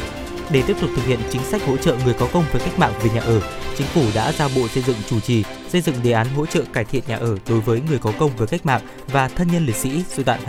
Để 0.53 0.63
tiếp 0.67 0.77
tục 0.81 0.89
thực 0.95 1.05
hiện 1.05 1.19
chính 1.31 1.43
sách 1.43 1.65
hỗ 1.65 1.77
trợ 1.77 1.97
người 2.05 2.13
có 2.19 2.27
công 2.33 2.43
với 2.51 2.61
cách 2.65 2.79
mạng 2.79 2.93
về 3.03 3.09
nhà 3.09 3.21
ở, 3.21 3.41
Chính 3.77 3.87
phủ 3.87 4.01
đã 4.15 4.31
giao 4.31 4.49
Bộ 4.55 4.67
Xây 4.67 4.83
dựng 4.83 4.95
chủ 5.09 5.19
trì 5.19 5.43
xây 5.69 5.81
dựng 5.81 5.95
đề 6.03 6.11
án 6.11 6.27
hỗ 6.35 6.45
trợ 6.45 6.63
cải 6.73 6.85
thiện 6.85 7.03
nhà 7.07 7.17
ở 7.17 7.37
đối 7.49 7.59
với 7.59 7.81
người 7.89 7.99
có 7.99 8.13
công 8.19 8.31
với 8.37 8.47
cách 8.47 8.65
mạng 8.65 8.81
và 9.11 9.27
thân 9.27 9.47
nhân 9.47 9.65
liệt 9.65 9.75
sĩ 9.75 10.03
giai 10.09 10.23
đoạn 10.23 10.39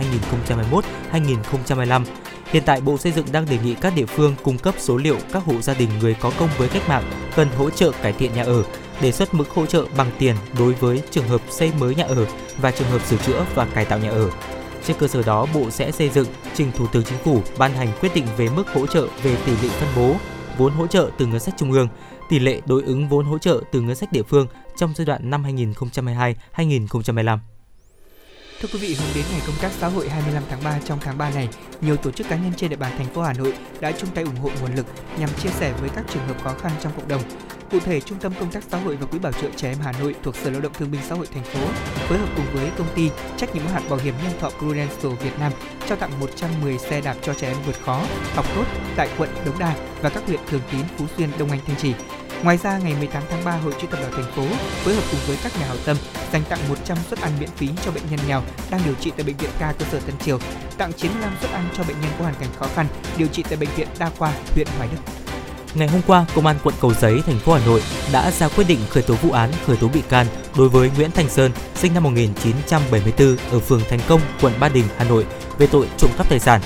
2021-2025. 1.11 2.03
Hiện 2.51 2.63
tại 2.65 2.81
Bộ 2.81 2.97
Xây 2.97 3.11
dựng 3.11 3.25
đang 3.31 3.45
đề 3.45 3.57
nghị 3.63 3.75
các 3.75 3.93
địa 3.95 4.05
phương 4.05 4.35
cung 4.43 4.57
cấp 4.57 4.75
số 4.77 4.97
liệu 4.97 5.17
các 5.31 5.43
hộ 5.43 5.61
gia 5.61 5.73
đình 5.73 5.89
người 5.99 6.15
có 6.19 6.31
công 6.39 6.49
với 6.57 6.67
cách 6.67 6.89
mạng 6.89 7.11
cần 7.35 7.47
hỗ 7.57 7.69
trợ 7.69 7.91
cải 8.01 8.13
thiện 8.13 8.33
nhà 8.33 8.43
ở, 8.43 8.63
đề 9.01 9.11
xuất 9.11 9.33
mức 9.33 9.49
hỗ 9.49 9.65
trợ 9.65 9.85
bằng 9.97 10.11
tiền 10.19 10.35
đối 10.59 10.73
với 10.73 11.01
trường 11.11 11.27
hợp 11.27 11.41
xây 11.49 11.71
mới 11.79 11.95
nhà 11.95 12.03
ở 12.03 12.25
và 12.57 12.71
trường 12.71 12.89
hợp 12.89 13.05
sửa 13.05 13.17
chữa 13.17 13.45
và 13.55 13.65
cải 13.65 13.85
tạo 13.85 13.99
nhà 13.99 14.09
ở. 14.09 14.29
Trên 14.85 14.97
cơ 14.99 15.07
sở 15.07 15.23
đó, 15.23 15.47
Bộ 15.53 15.69
sẽ 15.69 15.91
xây 15.91 16.09
dựng 16.09 16.27
trình 16.53 16.71
Thủ 16.75 16.87
tướng 16.87 17.03
Chính 17.03 17.17
phủ 17.17 17.41
ban 17.57 17.71
hành 17.71 17.87
quyết 18.01 18.15
định 18.15 18.25
về 18.37 18.49
mức 18.49 18.67
hỗ 18.73 18.87
trợ 18.87 19.07
về 19.23 19.37
tỷ 19.45 19.51
lệ 19.51 19.69
phân 19.69 19.89
bố 19.95 20.15
vốn 20.57 20.73
hỗ 20.73 20.87
trợ 20.87 21.09
từ 21.17 21.25
ngân 21.25 21.39
sách 21.39 21.53
trung 21.57 21.71
ương, 21.71 21.87
tỷ 22.29 22.39
lệ 22.39 22.61
đối 22.65 22.83
ứng 22.83 23.09
vốn 23.09 23.25
hỗ 23.25 23.37
trợ 23.37 23.61
từ 23.71 23.81
ngân 23.81 23.95
sách 23.95 24.11
địa 24.11 24.23
phương 24.23 24.47
trong 24.77 24.93
giai 24.95 25.05
đoạn 25.05 25.29
năm 25.29 25.43
2022-2025. 25.43 27.37
Thưa 28.61 28.69
quý 28.73 28.79
vị, 28.79 28.95
hướng 28.99 29.15
đến 29.15 29.25
ngày 29.31 29.41
công 29.47 29.55
tác 29.61 29.71
xã 29.71 29.87
hội 29.87 30.09
25 30.09 30.43
tháng 30.49 30.63
3 30.63 30.79
trong 30.85 30.99
tháng 31.01 31.17
3 31.17 31.29
này, 31.29 31.49
nhiều 31.81 31.97
tổ 31.97 32.11
chức 32.11 32.29
cá 32.29 32.35
nhân 32.35 32.53
trên 32.57 32.69
địa 32.69 32.75
bàn 32.75 32.91
thành 32.97 33.07
phố 33.07 33.21
Hà 33.21 33.33
Nội 33.33 33.53
đã 33.79 33.91
chung 33.91 34.09
tay 34.13 34.23
ủng 34.23 34.35
hộ 34.35 34.49
nguồn 34.61 34.75
lực 34.75 34.85
nhằm 35.19 35.29
chia 35.43 35.49
sẻ 35.49 35.73
với 35.81 35.89
các 35.89 36.05
trường 36.13 36.27
hợp 36.27 36.43
khó 36.43 36.53
khăn 36.53 36.71
trong 36.81 36.91
cộng 36.95 37.07
đồng. 37.07 37.21
Cụ 37.71 37.79
thể, 37.79 37.99
Trung 38.01 38.19
tâm 38.19 38.33
Công 38.39 38.51
tác 38.51 38.63
Xã 38.69 38.77
hội 38.77 38.95
và 38.95 39.05
Quỹ 39.05 39.19
Bảo 39.19 39.31
trợ 39.31 39.47
Trẻ 39.55 39.69
Em 39.69 39.77
Hà 39.83 39.91
Nội 39.91 40.15
thuộc 40.23 40.35
Sở 40.35 40.49
Lao 40.49 40.61
động 40.61 40.73
Thương 40.73 40.91
binh 40.91 41.01
Xã 41.09 41.15
hội 41.15 41.27
thành 41.33 41.43
phố 41.43 41.59
phối 42.07 42.17
hợp 42.17 42.29
cùng 42.35 42.45
với 42.53 42.69
công 42.77 42.87
ty 42.95 43.09
trách 43.37 43.55
nhiệm 43.55 43.63
hữu 43.63 43.73
hạn 43.73 43.89
bảo 43.89 43.99
hiểm 43.99 44.13
nhân 44.23 44.33
thọ 44.39 44.49
Prudential 44.49 45.11
Việt 45.11 45.39
Nam 45.39 45.51
trao 45.87 45.97
tặng 45.97 46.19
110 46.19 46.77
xe 46.77 47.01
đạp 47.01 47.15
cho 47.21 47.33
trẻ 47.33 47.47
em 47.47 47.57
vượt 47.65 47.75
khó, 47.85 48.01
học 48.35 48.45
tốt 48.55 48.65
tại 48.95 49.09
quận 49.17 49.29
Đống 49.45 49.59
Đa 49.59 49.75
và 50.01 50.09
các 50.09 50.23
huyện 50.27 50.39
Thường 50.47 50.61
Tín, 50.71 50.81
Phú 50.97 51.05
Xuyên, 51.17 51.29
Đông 51.39 51.51
Anh, 51.51 51.59
Thanh 51.67 51.75
Trì. 51.75 51.93
Ngoài 52.43 52.57
ra, 52.57 52.77
ngày 52.77 52.95
18 52.99 53.23
tháng 53.29 53.45
3, 53.45 53.51
Hội 53.51 53.73
chữ 53.81 53.87
thập 53.91 53.99
đỏ 53.99 54.07
thành 54.11 54.31
phố 54.35 54.45
phối 54.83 54.95
hợp 54.95 55.03
cùng 55.11 55.19
với 55.27 55.37
các 55.43 55.51
nhà 55.59 55.67
hảo 55.67 55.77
tâm 55.85 55.97
dành 56.31 56.41
tặng 56.49 56.59
100 56.69 56.97
suất 57.09 57.19
ăn 57.19 57.31
miễn 57.39 57.49
phí 57.49 57.69
cho 57.85 57.91
bệnh 57.91 58.03
nhân 58.09 58.19
nghèo 58.27 58.41
đang 58.71 58.81
điều 58.85 58.93
trị 58.93 59.11
tại 59.17 59.25
bệnh 59.25 59.37
viện 59.37 59.49
ca 59.59 59.73
cơ 59.79 59.85
sở 59.91 59.99
Tân 59.99 60.17
Triều, 60.17 60.39
tặng 60.77 60.91
95 60.93 61.33
suất 61.41 61.51
ăn 61.51 61.69
cho 61.77 61.83
bệnh 61.83 62.01
nhân 62.01 62.11
có 62.17 62.23
hoàn 62.23 62.35
cảnh 62.39 62.49
khó 62.59 62.67
khăn 62.75 62.87
điều 63.17 63.27
trị 63.27 63.43
tại 63.49 63.57
bệnh 63.57 63.69
viện 63.75 63.87
đa 63.99 64.09
khoa 64.17 64.33
huyện 64.55 64.67
Hoài 64.77 64.89
Đức. 64.91 65.25
Ngày 65.75 65.87
hôm 65.87 66.01
qua, 66.07 66.25
Công 66.35 66.45
an 66.45 66.55
quận 66.63 66.75
Cầu 66.81 66.93
Giấy, 66.93 67.21
thành 67.25 67.39
phố 67.39 67.53
Hà 67.53 67.65
Nội 67.65 67.81
đã 68.11 68.31
ra 68.31 68.47
quyết 68.47 68.63
định 68.67 68.79
khởi 68.89 69.03
tố 69.03 69.13
vụ 69.13 69.31
án, 69.31 69.51
khởi 69.65 69.77
tố 69.77 69.87
bị 69.87 70.01
can 70.09 70.27
đối 70.57 70.69
với 70.69 70.91
Nguyễn 70.97 71.11
Thành 71.11 71.29
Sơn, 71.29 71.51
sinh 71.75 71.93
năm 71.93 72.03
1974 72.03 73.37
ở 73.51 73.59
phường 73.59 73.81
Thành 73.89 73.99
Công, 74.07 74.21
quận 74.41 74.53
Ba 74.59 74.69
Đình, 74.69 74.85
Hà 74.97 75.03
Nội 75.03 75.25
về 75.57 75.67
tội 75.67 75.87
trộm 75.97 76.11
cắp 76.17 76.29
tài 76.29 76.39
sản. 76.39 76.61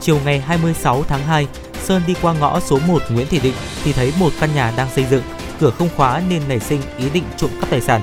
Chiều 0.00 0.18
ngày 0.24 0.40
26 0.40 1.02
tháng 1.02 1.26
2, 1.26 1.46
Sơn 1.84 2.02
đi 2.06 2.14
qua 2.22 2.34
ngõ 2.34 2.60
số 2.60 2.78
1 2.86 3.02
Nguyễn 3.10 3.26
Thị 3.26 3.40
Định 3.40 3.54
thì 3.84 3.92
thấy 3.92 4.12
một 4.18 4.32
căn 4.40 4.50
nhà 4.54 4.72
đang 4.76 4.90
xây 4.90 5.04
dựng, 5.10 5.22
cửa 5.60 5.70
không 5.70 5.88
khóa 5.96 6.22
nên 6.28 6.42
nảy 6.48 6.60
sinh 6.60 6.80
ý 6.98 7.10
định 7.10 7.24
trộm 7.36 7.50
cắp 7.60 7.70
tài 7.70 7.80
sản. 7.80 8.00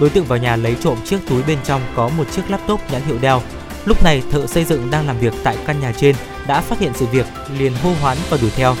Đối 0.00 0.10
tượng 0.10 0.24
vào 0.24 0.38
nhà 0.38 0.56
lấy 0.56 0.76
trộm 0.80 0.98
chiếc 1.04 1.18
túi 1.28 1.42
bên 1.42 1.58
trong 1.64 1.80
có 1.96 2.08
một 2.08 2.24
chiếc 2.32 2.50
laptop 2.50 2.80
nhãn 2.92 3.02
hiệu 3.06 3.18
Dell. 3.22 3.38
Lúc 3.84 4.04
này, 4.04 4.22
thợ 4.30 4.46
xây 4.46 4.64
dựng 4.64 4.90
đang 4.90 5.06
làm 5.06 5.18
việc 5.18 5.34
tại 5.44 5.56
căn 5.66 5.80
nhà 5.80 5.92
trên 5.92 6.16
đã 6.46 6.60
phát 6.60 6.78
hiện 6.78 6.92
sự 6.94 7.06
việc, 7.06 7.26
liền 7.58 7.72
hô 7.82 7.90
hoán 8.00 8.16
và 8.30 8.38
đuổi 8.40 8.50
theo. 8.56 8.76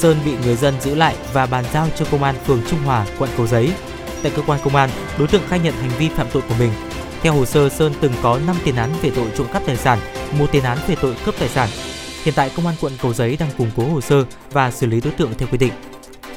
Sơn 0.00 0.16
bị 0.24 0.32
người 0.44 0.56
dân 0.56 0.80
giữ 0.80 0.94
lại 0.94 1.16
và 1.32 1.46
bàn 1.46 1.64
giao 1.72 1.88
cho 1.96 2.04
công 2.10 2.22
an 2.22 2.34
phường 2.46 2.62
Trung 2.70 2.78
Hòa, 2.84 3.06
quận 3.18 3.30
Cầu 3.36 3.46
Giấy. 3.46 3.72
Tại 4.22 4.32
cơ 4.36 4.42
quan 4.46 4.60
công 4.64 4.76
an, 4.76 4.90
đối 5.18 5.28
tượng 5.28 5.42
khai 5.48 5.58
nhận 5.58 5.74
hành 5.74 5.90
vi 5.98 6.08
phạm 6.08 6.26
tội 6.32 6.42
của 6.48 6.54
mình. 6.58 6.70
Theo 7.22 7.32
hồ 7.32 7.44
sơ, 7.44 7.68
Sơn 7.68 7.92
từng 8.00 8.12
có 8.22 8.40
5 8.46 8.56
tiền 8.64 8.76
án 8.76 8.90
về 9.02 9.10
tội 9.10 9.26
trộm 9.36 9.46
cắp 9.52 9.62
tài 9.66 9.76
sản, 9.76 9.98
một 10.38 10.46
tiền 10.52 10.64
án 10.64 10.78
về 10.88 10.96
tội 11.02 11.14
cướp 11.24 11.34
tài 11.38 11.48
sản. 11.48 11.68
Hiện 12.24 12.34
tại 12.34 12.50
công 12.56 12.66
an 12.66 12.74
quận 12.80 12.92
Cầu 13.02 13.12
Giấy 13.12 13.36
đang 13.40 13.50
củng 13.58 13.70
cố 13.76 13.88
hồ 13.88 14.00
sơ 14.00 14.24
và 14.52 14.70
xử 14.70 14.86
lý 14.86 15.00
đối 15.00 15.12
tượng 15.12 15.34
theo 15.38 15.48
quy 15.52 15.58
định. 15.58 15.72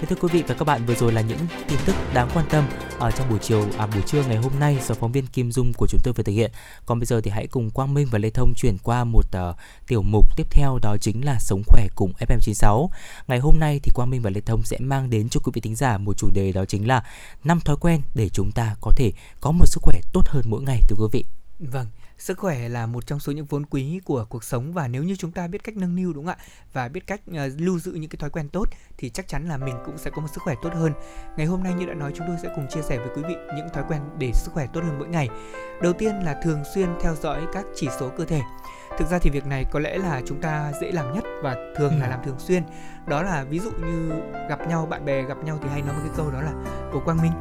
Thế 0.03 0.07
thưa 0.09 0.15
quý 0.21 0.29
vị 0.31 0.43
và 0.47 0.55
các 0.55 0.65
bạn, 0.65 0.85
vừa 0.85 0.95
rồi 0.95 1.11
là 1.11 1.21
những 1.21 1.37
tin 1.67 1.79
tức 1.85 1.95
đáng 2.13 2.29
quan 2.33 2.45
tâm 2.49 2.67
ở 2.99 3.11
trong 3.11 3.29
buổi 3.29 3.39
chiều 3.39 3.65
à 3.77 3.87
buổi 3.87 4.01
trưa 4.05 4.23
ngày 4.23 4.37
hôm 4.37 4.51
nay 4.59 4.77
do 4.81 4.95
phóng 4.95 5.11
viên 5.11 5.27
Kim 5.27 5.51
Dung 5.51 5.73
của 5.73 5.87
chúng 5.89 5.99
tôi 6.03 6.13
vừa 6.13 6.23
thực 6.23 6.31
hiện. 6.31 6.51
Còn 6.85 6.99
bây 6.99 7.05
giờ 7.05 7.21
thì 7.21 7.31
hãy 7.31 7.47
cùng 7.47 7.69
Quang 7.69 7.93
Minh 7.93 8.07
và 8.11 8.19
Lê 8.19 8.29
Thông 8.29 8.53
chuyển 8.55 8.77
qua 8.83 9.03
một 9.03 9.25
uh, 9.49 9.55
tiểu 9.87 10.01
mục 10.01 10.37
tiếp 10.37 10.47
theo 10.51 10.79
đó 10.81 10.95
chính 11.01 11.25
là 11.25 11.39
sống 11.39 11.61
khỏe 11.67 11.87
cùng 11.95 12.13
FM96. 12.19 12.87
Ngày 13.27 13.39
hôm 13.39 13.59
nay 13.59 13.79
thì 13.83 13.91
Quang 13.95 14.09
Minh 14.09 14.21
và 14.21 14.29
Lê 14.29 14.41
Thông 14.41 14.63
sẽ 14.63 14.77
mang 14.79 15.09
đến 15.09 15.29
cho 15.29 15.39
quý 15.43 15.51
vị 15.55 15.61
thính 15.61 15.75
giả 15.75 15.97
một 15.97 16.17
chủ 16.17 16.29
đề 16.33 16.51
đó 16.51 16.65
chính 16.65 16.87
là 16.87 17.03
năm 17.43 17.59
thói 17.59 17.75
quen 17.79 18.01
để 18.15 18.29
chúng 18.29 18.51
ta 18.51 18.75
có 18.81 18.91
thể 18.95 19.11
có 19.41 19.51
một 19.51 19.65
sức 19.65 19.79
khỏe 19.83 19.99
tốt 20.13 20.23
hơn 20.27 20.43
mỗi 20.47 20.61
ngày 20.61 20.79
thưa 20.89 20.95
quý 20.99 21.07
vị. 21.11 21.25
Vâng, 21.59 21.87
sức 22.17 22.39
khỏe 22.39 22.69
là 22.69 22.85
một 22.85 23.07
trong 23.07 23.19
số 23.19 23.31
những 23.31 23.45
vốn 23.45 23.65
quý 23.65 23.99
của 24.05 24.25
cuộc 24.29 24.43
sống 24.43 24.73
và 24.73 24.87
nếu 24.87 25.03
như 25.03 25.15
chúng 25.15 25.31
ta 25.31 25.47
biết 25.47 25.63
cách 25.63 25.77
nâng 25.77 25.95
niu 25.95 26.13
đúng 26.13 26.25
không 26.25 26.35
ạ? 26.39 26.45
Và 26.73 26.87
biết 26.87 27.07
cách 27.07 27.21
uh, 27.29 27.35
lưu 27.57 27.79
giữ 27.79 27.91
những 27.91 28.09
cái 28.09 28.17
thói 28.17 28.29
quen 28.29 28.49
tốt 28.49 28.69
thì 28.97 29.09
chắc 29.09 29.27
chắn 29.27 29.47
là 29.47 29.57
mình 29.57 29.75
cũng 29.85 29.97
sẽ 29.97 30.11
có 30.15 30.21
một 30.21 30.27
sức 30.33 30.41
khỏe 30.43 30.55
tốt 30.61 30.73
hơn. 30.73 30.93
Ngày 31.37 31.45
hôm 31.45 31.63
nay 31.63 31.73
như 31.73 31.85
đã 31.85 31.93
nói 31.93 32.11
chúng 32.15 32.27
tôi 32.27 32.37
sẽ 32.43 32.49
cùng 32.55 32.67
chia 32.69 32.81
sẻ 32.81 32.97
với 32.97 33.09
quý 33.15 33.23
vị 33.27 33.35
những 33.55 33.67
thói 33.73 33.83
quen 33.89 34.01
để 34.19 34.31
sức 34.33 34.51
khỏe 34.53 34.67
tốt 34.73 34.81
hơn 34.83 34.99
mỗi 34.99 35.07
ngày. 35.07 35.29
Đầu 35.81 35.93
tiên 35.93 36.15
là 36.23 36.41
thường 36.43 36.63
xuyên 36.73 36.89
theo 37.01 37.15
dõi 37.15 37.45
các 37.53 37.65
chỉ 37.75 37.87
số 37.99 38.09
cơ 38.17 38.25
thể 38.25 38.41
thực 38.97 39.07
ra 39.07 39.19
thì 39.19 39.29
việc 39.29 39.45
này 39.45 39.65
có 39.71 39.79
lẽ 39.79 39.97
là 39.97 40.21
chúng 40.25 40.41
ta 40.41 40.71
dễ 40.81 40.91
làm 40.91 41.13
nhất 41.13 41.23
và 41.41 41.55
thường 41.77 41.91
ừ. 41.91 41.99
là 41.99 42.07
làm 42.07 42.19
thường 42.23 42.39
xuyên. 42.39 42.63
Đó 43.05 43.23
là 43.23 43.43
ví 43.43 43.59
dụ 43.59 43.71
như 43.71 44.11
gặp 44.49 44.67
nhau 44.67 44.85
bạn 44.85 45.05
bè 45.05 45.21
gặp 45.21 45.37
nhau 45.43 45.57
thì 45.63 45.69
hay 45.69 45.81
nói 45.81 45.93
một 45.95 46.01
cái 46.03 46.13
câu 46.17 46.31
đó 46.31 46.41
là 46.41 46.51
của 46.91 46.99
quang 46.99 47.21
minh 47.21 47.31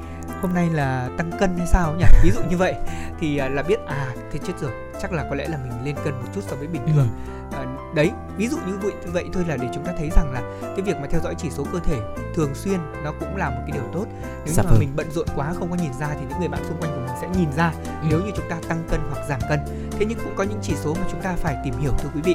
hôm 0.43 0.55
nay 0.55 0.69
là 0.73 1.09
tăng 1.19 1.31
cân 1.41 1.59
hay 1.59 1.67
sao? 1.67 1.95
Nhỉ? 1.99 2.05
Ví 2.25 2.31
dụ 2.31 2.41
như 2.51 2.57
vậy. 2.57 2.75
Thì 3.21 3.39
à, 3.39 3.49
là 3.49 3.63
biết 3.63 3.81
à 3.87 4.15
thế 4.33 4.39
chết 4.47 4.53
rồi 4.61 4.73
chắc 5.01 5.13
là 5.13 5.27
có 5.31 5.35
lẽ 5.35 5.49
là 5.49 5.57
mình 5.57 5.85
lên 5.85 5.95
cân 6.05 6.15
một 6.15 6.29
chút 6.35 6.41
so 6.45 6.57
với 6.57 6.67
bình 6.67 6.83
thường. 6.87 7.09
ừ. 7.09 7.42
À, 7.53 7.67
đấy 7.95 8.11
ví 8.37 8.49
dụ 8.49 8.57
như 8.67 8.79
vậy 8.83 8.93
vậy 9.05 9.25
thôi 9.33 9.45
là 9.49 9.57
để 9.57 9.69
chúng 9.75 9.85
ta 9.85 9.93
thấy 9.99 10.11
rằng 10.11 10.33
là 10.33 10.43
cái 10.63 10.81
việc 10.81 10.97
mà 11.01 11.07
theo 11.11 11.21
dõi 11.21 11.35
chỉ 11.39 11.51
số 11.51 11.65
cơ 11.73 11.79
thể 11.79 12.01
thường 12.35 12.55
xuyên 12.55 12.79
nó 13.05 13.13
cũng 13.21 13.37
là 13.37 13.51
một 13.51 13.61
cái 13.67 13.71
điều 13.73 13.89
tốt. 13.93 14.07
Nếu 14.45 14.55
dạ 14.55 14.63
mà 14.63 14.71
vâng. 14.71 14.81
mình 14.81 14.93
bận 14.97 15.11
rộn 15.11 15.27
quá 15.37 15.53
không 15.59 15.71
có 15.71 15.77
nhìn 15.77 15.93
ra 16.01 16.09
thì 16.15 16.27
những 16.29 16.39
người 16.39 16.49
bạn 16.49 16.65
xung 16.69 16.81
quanh 16.81 16.93
của 16.95 17.01
mình 17.01 17.17
sẽ 17.21 17.29
nhìn 17.41 17.53
ra 17.57 17.73
ừ. 17.85 18.07
nếu 18.11 18.21
như 18.21 18.31
chúng 18.37 18.49
ta 18.49 18.59
tăng 18.69 18.85
cân 18.91 19.01
hoặc 19.11 19.27
giảm 19.29 19.41
cân. 19.49 19.61
Thế 19.91 20.07
nhưng 20.09 20.19
cũng 20.19 20.35
có 20.37 20.45
những 20.45 20.59
chỉ 20.63 20.75
số 20.77 20.95
mà 20.95 21.07
chúng 21.11 21.21
ta 21.21 21.35
phải 21.37 21.57
tìm 21.65 21.75
hiểu 21.79 21.93
thưa 21.99 22.09
quý 22.15 22.21
vị. 22.25 22.35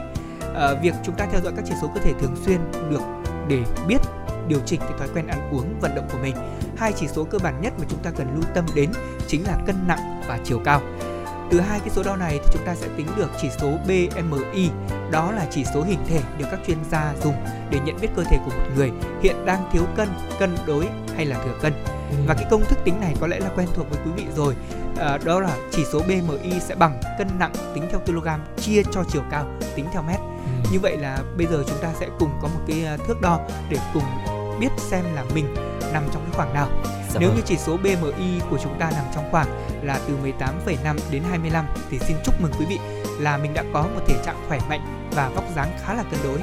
À, 0.56 0.74
việc 0.82 0.94
chúng 1.04 1.16
ta 1.16 1.28
theo 1.32 1.42
dõi 1.42 1.54
các 1.56 1.66
chỉ 1.68 1.74
số 1.82 1.92
cơ 1.96 2.02
thể 2.02 2.14
thường 2.20 2.36
xuyên 2.46 2.60
được 2.90 3.02
để 3.48 3.64
biết 3.88 3.98
điều 4.48 4.60
chỉnh 4.66 4.80
cái 4.80 4.94
thói 5.00 5.08
quen 5.14 5.28
ăn 5.28 5.50
uống 5.52 5.80
vận 5.82 5.96
động 5.96 6.08
của 6.12 6.18
mình. 6.22 6.36
Hai 6.78 6.94
chỉ 6.94 7.08
số 7.08 7.24
cơ 7.24 7.38
bản 7.44 7.62
nhất 7.62 7.74
mà 7.80 7.86
chúng 7.90 8.00
ta 8.04 8.12
cần 8.12 8.28
lưu 8.34 8.44
tâm 8.54 8.66
đến 8.76 8.92
chính 9.28 9.44
là 9.44 9.58
cân 9.66 9.76
nặng 9.88 10.22
và 10.28 10.40
chiều 10.44 10.60
cao 10.66 10.82
từ 11.52 11.60
hai 11.60 11.80
cái 11.80 11.90
số 11.90 12.04
đo 12.04 12.16
này 12.16 12.40
thì 12.44 12.50
chúng 12.54 12.66
ta 12.66 12.76
sẽ 12.76 12.88
tính 12.98 13.08
được 13.18 13.30
chỉ 13.42 13.50
số 13.60 13.72
BMI, 13.86 14.70
đó 15.12 15.32
là 15.32 15.46
chỉ 15.52 15.66
số 15.74 15.84
hình 15.84 16.00
thể 16.08 16.22
được 16.38 16.46
các 16.52 16.60
chuyên 16.68 16.78
gia 16.92 17.14
dùng 17.24 17.36
để 17.70 17.80
nhận 17.86 17.98
biết 18.02 18.08
cơ 18.16 18.24
thể 18.24 18.38
của 18.46 18.52
một 18.52 18.66
người 18.76 18.92
hiện 19.22 19.46
đang 19.46 19.70
thiếu 19.74 19.84
cân, 19.96 20.10
cân 20.40 20.56
đối 20.68 20.88
hay 21.16 21.26
là 21.26 21.44
thừa 21.44 21.58
cân. 21.62 21.74
Và 22.28 22.34
cái 22.34 22.46
công 22.52 22.66
thức 22.66 22.80
tính 22.84 23.00
này 23.00 23.16
có 23.22 23.28
lẽ 23.28 23.40
là 23.40 23.50
quen 23.56 23.68
thuộc 23.74 23.90
với 23.90 24.00
quý 24.06 24.12
vị 24.16 24.26
rồi. 24.36 24.56
À, 25.00 25.18
đó 25.26 25.40
là 25.40 25.58
chỉ 25.72 25.86
số 25.92 26.00
BMI 26.00 26.60
sẽ 26.60 26.76
bằng 26.76 27.02
cân 27.18 27.28
nặng 27.40 27.54
tính 27.74 27.84
theo 27.90 28.00
kg 28.00 28.28
chia 28.58 28.82
cho 28.92 29.04
chiều 29.12 29.22
cao 29.32 29.46
tính 29.76 29.86
theo 29.94 30.02
mét. 30.02 30.20
Như 30.72 30.80
vậy 30.80 30.98
là 30.98 31.18
bây 31.38 31.48
giờ 31.48 31.64
chúng 31.68 31.78
ta 31.82 31.90
sẽ 32.00 32.08
cùng 32.20 32.32
có 32.42 32.48
một 32.48 32.60
cái 32.68 32.86
à, 32.86 32.98
thước 33.08 33.22
đo 33.22 33.40
để 33.70 33.78
cùng 33.94 34.04
biết 34.60 34.70
xem 34.78 35.06
là 35.16 35.24
mình 35.34 35.56
nằm 35.94 36.04
trong 36.14 36.24
cái 36.26 36.32
khoảng 36.34 36.54
nào. 36.54 36.68
Dạ 36.84 37.20
Nếu 37.20 37.30
vâng. 37.30 37.38
như 37.38 37.44
chỉ 37.46 37.58
số 37.58 37.78
BMI 37.78 38.40
của 38.50 38.58
chúng 38.64 38.80
ta 38.80 38.92
nằm 38.92 39.06
trong 39.16 39.32
khoảng 39.32 39.48
là 39.84 40.00
từ 40.08 40.18
18,5 40.24 40.96
đến 41.12 41.24
25 41.30 41.66
thì 41.90 42.00
xin 42.00 42.18
chúc 42.26 42.42
mừng 42.42 42.52
quý 42.60 42.66
vị 42.70 42.80
là 43.20 43.38
mình 43.38 43.54
đã 43.54 43.64
có 43.74 43.82
một 43.82 44.02
thể 44.08 44.16
trạng 44.26 44.44
khỏe 44.48 44.60
mạnh 44.70 45.10
và 45.16 45.30
vóc 45.30 45.44
dáng 45.56 45.72
khá 45.86 45.94
là 45.94 46.04
cân 46.12 46.20
đối. 46.24 46.40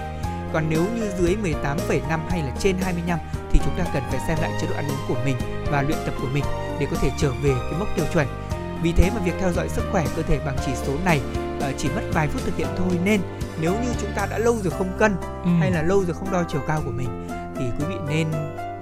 Còn 0.52 0.64
nếu 0.68 0.82
như 0.96 1.10
dưới 1.18 1.36
18,5 1.42 2.18
hay 2.28 2.42
là 2.42 2.52
trên 2.58 2.76
25 2.82 3.18
thì 3.50 3.60
chúng 3.64 3.74
ta 3.78 3.84
cần 3.94 4.02
phải 4.10 4.20
xem 4.28 4.38
lại 4.40 4.52
chế 4.60 4.66
độ 4.66 4.76
ăn 4.76 4.88
uống 4.88 5.04
của 5.08 5.16
mình 5.24 5.36
và 5.70 5.82
luyện 5.82 5.98
tập 6.06 6.14
của 6.20 6.28
mình 6.34 6.44
để 6.80 6.86
có 6.90 6.96
thể 7.00 7.10
trở 7.18 7.30
về 7.42 7.54
cái 7.70 7.78
mốc 7.78 7.88
tiêu 7.96 8.04
chuẩn. 8.12 8.26
Vì 8.82 8.92
thế 8.92 9.10
mà 9.14 9.20
việc 9.24 9.34
theo 9.40 9.52
dõi 9.52 9.68
sức 9.68 9.84
khỏe 9.92 10.06
cơ 10.16 10.22
thể 10.22 10.38
bằng 10.46 10.56
chỉ 10.66 10.72
số 10.74 10.92
này 11.04 11.20
uh, 11.58 11.74
chỉ 11.78 11.88
mất 11.88 12.02
vài 12.12 12.28
phút 12.28 12.42
thực 12.44 12.56
hiện 12.56 12.68
thôi 12.76 12.98
nên 13.04 13.20
nếu 13.60 13.72
như 13.72 13.88
chúng 14.00 14.10
ta 14.16 14.26
đã 14.30 14.38
lâu 14.38 14.56
rồi 14.62 14.72
không 14.78 14.96
cân 14.98 15.16
ừ. 15.44 15.50
hay 15.60 15.70
là 15.70 15.82
lâu 15.82 16.04
rồi 16.04 16.14
không 16.14 16.32
đo 16.32 16.42
chiều 16.48 16.60
cao 16.66 16.82
của 16.84 16.90
mình 16.90 17.28
thì 17.56 17.64
quý 17.78 17.84
vị 17.88 17.93
nên 18.14 18.26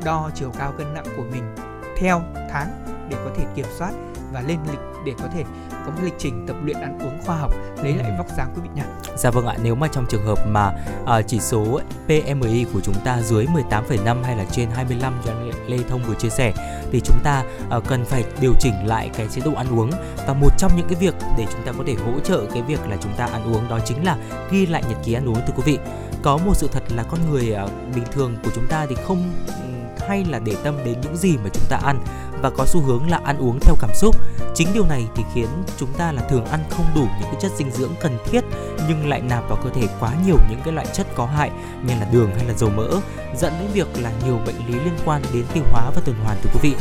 đo 0.05 0.31
chiều 0.35 0.51
cao 0.59 0.73
cân 0.79 0.95
nặng 0.95 1.05
của 1.17 1.25
mình 1.33 1.55
theo 1.99 2.23
tháng 2.35 2.69
để 3.09 3.17
có 3.25 3.31
thể 3.37 3.45
kiểm 3.55 3.67
soát 3.79 3.93
và 4.33 4.41
lên 4.41 4.59
lịch 4.71 4.81
để 5.07 5.13
có 5.19 5.29
thể 5.35 5.45
có 5.87 5.91
một 5.91 6.01
lịch 6.03 6.15
trình 6.19 6.45
tập 6.47 6.57
luyện 6.65 6.81
ăn 6.81 6.99
uống 6.99 7.19
khoa 7.27 7.37
học 7.37 7.53
lấy 7.83 7.95
lại 7.95 8.13
vóc 8.19 8.27
dáng 8.37 8.53
quý 8.55 8.61
vị 8.63 8.69
nhé. 8.75 8.83
Dạ 9.17 9.31
vâng 9.31 9.47
ạ, 9.47 9.57
nếu 9.63 9.75
mà 9.75 9.89
trong 9.89 10.07
trường 10.09 10.25
hợp 10.25 10.39
mà 10.47 10.73
uh, 11.03 11.27
chỉ 11.27 11.41
số 11.41 11.81
PMI 12.07 12.67
của 12.73 12.81
chúng 12.81 12.95
ta 13.05 13.23
dưới 13.23 13.47
18,5 13.47 14.23
hay 14.23 14.37
là 14.37 14.45
trên 14.45 14.69
25 14.71 15.15
cho 15.25 15.33
Lê 15.67 15.79
Thông 15.89 16.03
vừa 16.03 16.15
chia 16.15 16.29
sẻ 16.31 16.53
thì 16.93 17.01
chúng 17.05 17.19
ta 17.25 17.45
uh, 17.77 17.85
cần 17.89 18.05
phải 18.05 18.25
điều 18.41 18.53
chỉnh 18.61 18.87
lại 18.87 19.11
cái 19.15 19.27
chế 19.31 19.43
độ 19.45 19.53
ăn 19.55 19.79
uống 19.79 19.91
và 20.27 20.35
một 20.35 20.51
trong 20.59 20.73
những 20.77 20.87
cái 20.89 20.97
việc 21.01 21.15
để 21.39 21.47
chúng 21.53 21.63
ta 21.67 21.73
có 21.79 21.85
thể 21.87 21.95
hỗ 21.95 22.21
trợ 22.21 22.47
cái 22.53 22.63
việc 22.63 22.81
là 22.89 22.97
chúng 23.01 23.13
ta 23.17 23.27
ăn 23.27 23.55
uống 23.55 23.69
đó 23.69 23.79
chính 23.85 24.05
là 24.05 24.17
ghi 24.51 24.67
lại 24.67 24.83
nhật 24.89 24.99
ký 25.05 25.13
ăn 25.13 25.29
uống 25.29 25.41
thưa 25.47 25.53
quý 25.57 25.63
vị. 25.65 25.79
Có 26.23 26.37
một 26.37 26.57
sự 26.57 26.69
thật 26.73 26.83
là 26.89 27.03
con 27.03 27.21
người 27.31 27.57
uh, 27.65 27.71
bình 27.95 28.05
thường 28.13 28.37
của 28.45 28.51
chúng 28.55 28.67
ta 28.69 28.87
thì 28.87 28.95
không 29.07 29.33
hay 30.09 30.25
là 30.25 30.39
để 30.39 30.57
tâm 30.65 30.75
đến 30.85 31.01
những 31.03 31.17
gì 31.17 31.37
mà 31.37 31.51
chúng 31.53 31.65
ta 31.69 31.77
ăn 31.77 32.05
và 32.43 32.51
có 32.51 32.67
xu 32.67 32.81
hướng 32.81 33.11
là 33.11 33.21
ăn 33.25 33.39
uống 33.39 33.61
theo 33.61 33.77
cảm 33.81 33.91
xúc. 33.95 34.17
Chính 34.55 34.69
điều 34.75 34.87
này 34.87 35.07
thì 35.15 35.23
khiến 35.35 35.49
chúng 35.79 35.93
ta 35.93 36.13
là 36.13 36.23
thường 36.23 36.45
ăn 36.45 36.61
không 36.71 36.87
đủ 36.95 37.01
những 37.01 37.31
cái 37.33 37.41
chất 37.41 37.53
dinh 37.57 37.71
dưỡng 37.71 37.93
cần 38.01 38.19
thiết 38.25 38.45
nhưng 38.89 39.09
lại 39.09 39.21
nạp 39.21 39.49
vào 39.49 39.59
cơ 39.65 39.71
thể 39.71 39.89
quá 40.01 40.13
nhiều 40.27 40.37
những 40.51 40.61
cái 40.65 40.75
loại 40.75 40.87
chất 40.93 41.07
có 41.15 41.27
hại 41.27 41.51
như 41.87 41.95
là 42.01 42.07
đường 42.13 42.31
hay 42.37 42.45
là 42.47 42.55
dầu 42.55 42.71
mỡ 42.77 42.89
dẫn 43.37 43.53
đến 43.61 43.69
việc 43.73 44.03
là 44.03 44.13
nhiều 44.25 44.39
bệnh 44.47 44.57
lý 44.69 44.75
liên 44.75 44.97
quan 45.05 45.23
đến 45.33 45.45
tiêu 45.55 45.65
hóa 45.73 45.91
và 45.95 46.03
tuần 46.05 46.17
hoàn 46.25 46.37
thưa 46.43 46.51
quý 46.55 46.61
vị. 46.63 46.77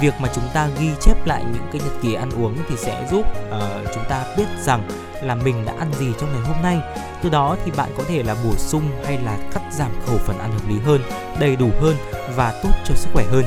Việc 0.00 0.14
mà 0.20 0.28
chúng 0.34 0.44
ta 0.54 0.68
ghi 0.78 0.90
chép 1.00 1.26
lại 1.26 1.44
những 1.52 1.66
cái 1.72 1.80
nhật 1.84 2.02
ký 2.02 2.14
ăn 2.14 2.30
uống 2.30 2.56
thì 2.68 2.76
sẽ 2.76 3.08
giúp 3.10 3.20
uh, 3.20 3.94
chúng 3.94 4.04
ta 4.08 4.24
biết 4.36 4.46
rằng 4.64 4.88
là 5.22 5.34
mình 5.34 5.64
đã 5.64 5.74
ăn 5.78 5.92
gì 5.98 6.06
trong 6.20 6.32
ngày 6.32 6.42
hôm 6.42 6.62
nay. 6.62 6.78
Từ 7.22 7.28
đó 7.28 7.56
thì 7.64 7.72
bạn 7.76 7.90
có 7.96 8.02
thể 8.08 8.22
là 8.22 8.36
bổ 8.44 8.54
sung 8.56 8.82
hay 9.04 9.18
là 9.18 9.38
cắt 9.52 9.62
giảm 9.72 9.90
khẩu 10.06 10.18
phần 10.18 10.38
ăn 10.38 10.52
hợp 10.52 10.68
lý 10.68 10.78
hơn 10.78 11.00
đầy 11.40 11.56
đủ 11.56 11.70
hơn 11.80 11.96
và 12.36 12.60
tốt 12.62 12.70
cho 12.84 12.94
sức 12.94 13.10
khỏe 13.12 13.24
hơn 13.30 13.44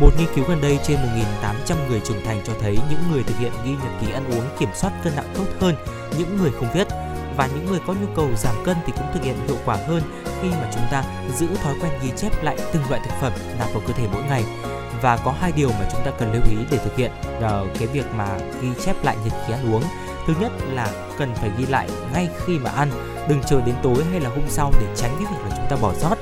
một 0.00 0.10
nghiên 0.18 0.28
cứu 0.34 0.44
gần 0.48 0.60
đây 0.60 0.78
trên 0.84 0.98
1.800 1.42 1.88
người 1.88 2.00
trưởng 2.00 2.24
thành 2.24 2.40
cho 2.44 2.52
thấy 2.60 2.78
những 2.90 3.00
người 3.12 3.22
thực 3.22 3.38
hiện 3.38 3.52
ghi 3.64 3.70
nhật 3.70 3.92
ký 4.00 4.12
ăn 4.12 4.30
uống 4.30 4.44
kiểm 4.58 4.68
soát 4.74 4.92
cân 5.04 5.16
nặng 5.16 5.32
tốt 5.34 5.44
hơn 5.60 5.74
những 6.18 6.36
người 6.36 6.50
không 6.50 6.68
viết. 6.74 6.86
Và 7.36 7.46
những 7.46 7.66
người 7.66 7.80
có 7.86 7.92
nhu 7.92 8.06
cầu 8.16 8.28
giảm 8.36 8.54
cân 8.64 8.76
thì 8.86 8.92
cũng 8.96 9.06
thực 9.14 9.22
hiện 9.22 9.36
hiệu 9.46 9.56
quả 9.64 9.76
hơn 9.76 10.02
khi 10.42 10.48
mà 10.48 10.70
chúng 10.74 10.82
ta 10.90 11.04
giữ 11.36 11.46
thói 11.62 11.74
quen 11.82 11.92
ghi 12.02 12.10
chép 12.16 12.44
lại 12.44 12.56
từng 12.72 12.82
loại 12.88 13.00
thực 13.04 13.14
phẩm 13.20 13.32
nạp 13.58 13.72
vào 13.72 13.82
cơ 13.86 13.92
thể 13.92 14.06
mỗi 14.12 14.22
ngày. 14.22 14.44
Và 15.02 15.16
có 15.16 15.34
hai 15.40 15.52
điều 15.52 15.68
mà 15.68 15.88
chúng 15.92 16.00
ta 16.04 16.10
cần 16.18 16.32
lưu 16.32 16.42
ý 16.50 16.56
để 16.70 16.78
thực 16.78 16.96
hiện 16.96 17.10
uh, 17.36 17.78
cái 17.78 17.88
việc 17.88 18.06
mà 18.16 18.38
ghi 18.62 18.68
chép 18.86 19.04
lại 19.04 19.16
nhật 19.24 19.32
ký 19.46 19.52
ăn 19.52 19.74
uống. 19.74 19.82
Thứ 20.26 20.34
nhất 20.40 20.52
là 20.72 20.92
cần 21.18 21.34
phải 21.34 21.50
ghi 21.58 21.66
lại 21.66 21.88
ngay 22.12 22.28
khi 22.46 22.58
mà 22.58 22.70
ăn 22.70 22.90
đừng 23.28 23.42
chờ 23.46 23.60
đến 23.66 23.74
tối 23.82 24.04
hay 24.10 24.20
là 24.20 24.30
hôm 24.30 24.44
sau 24.48 24.72
để 24.80 24.86
tránh 24.96 25.10
cái 25.18 25.32
việc 25.32 25.48
là 25.50 25.56
chúng 25.56 25.66
ta 25.70 25.76
bỏ 25.82 25.94
sót 25.94 26.16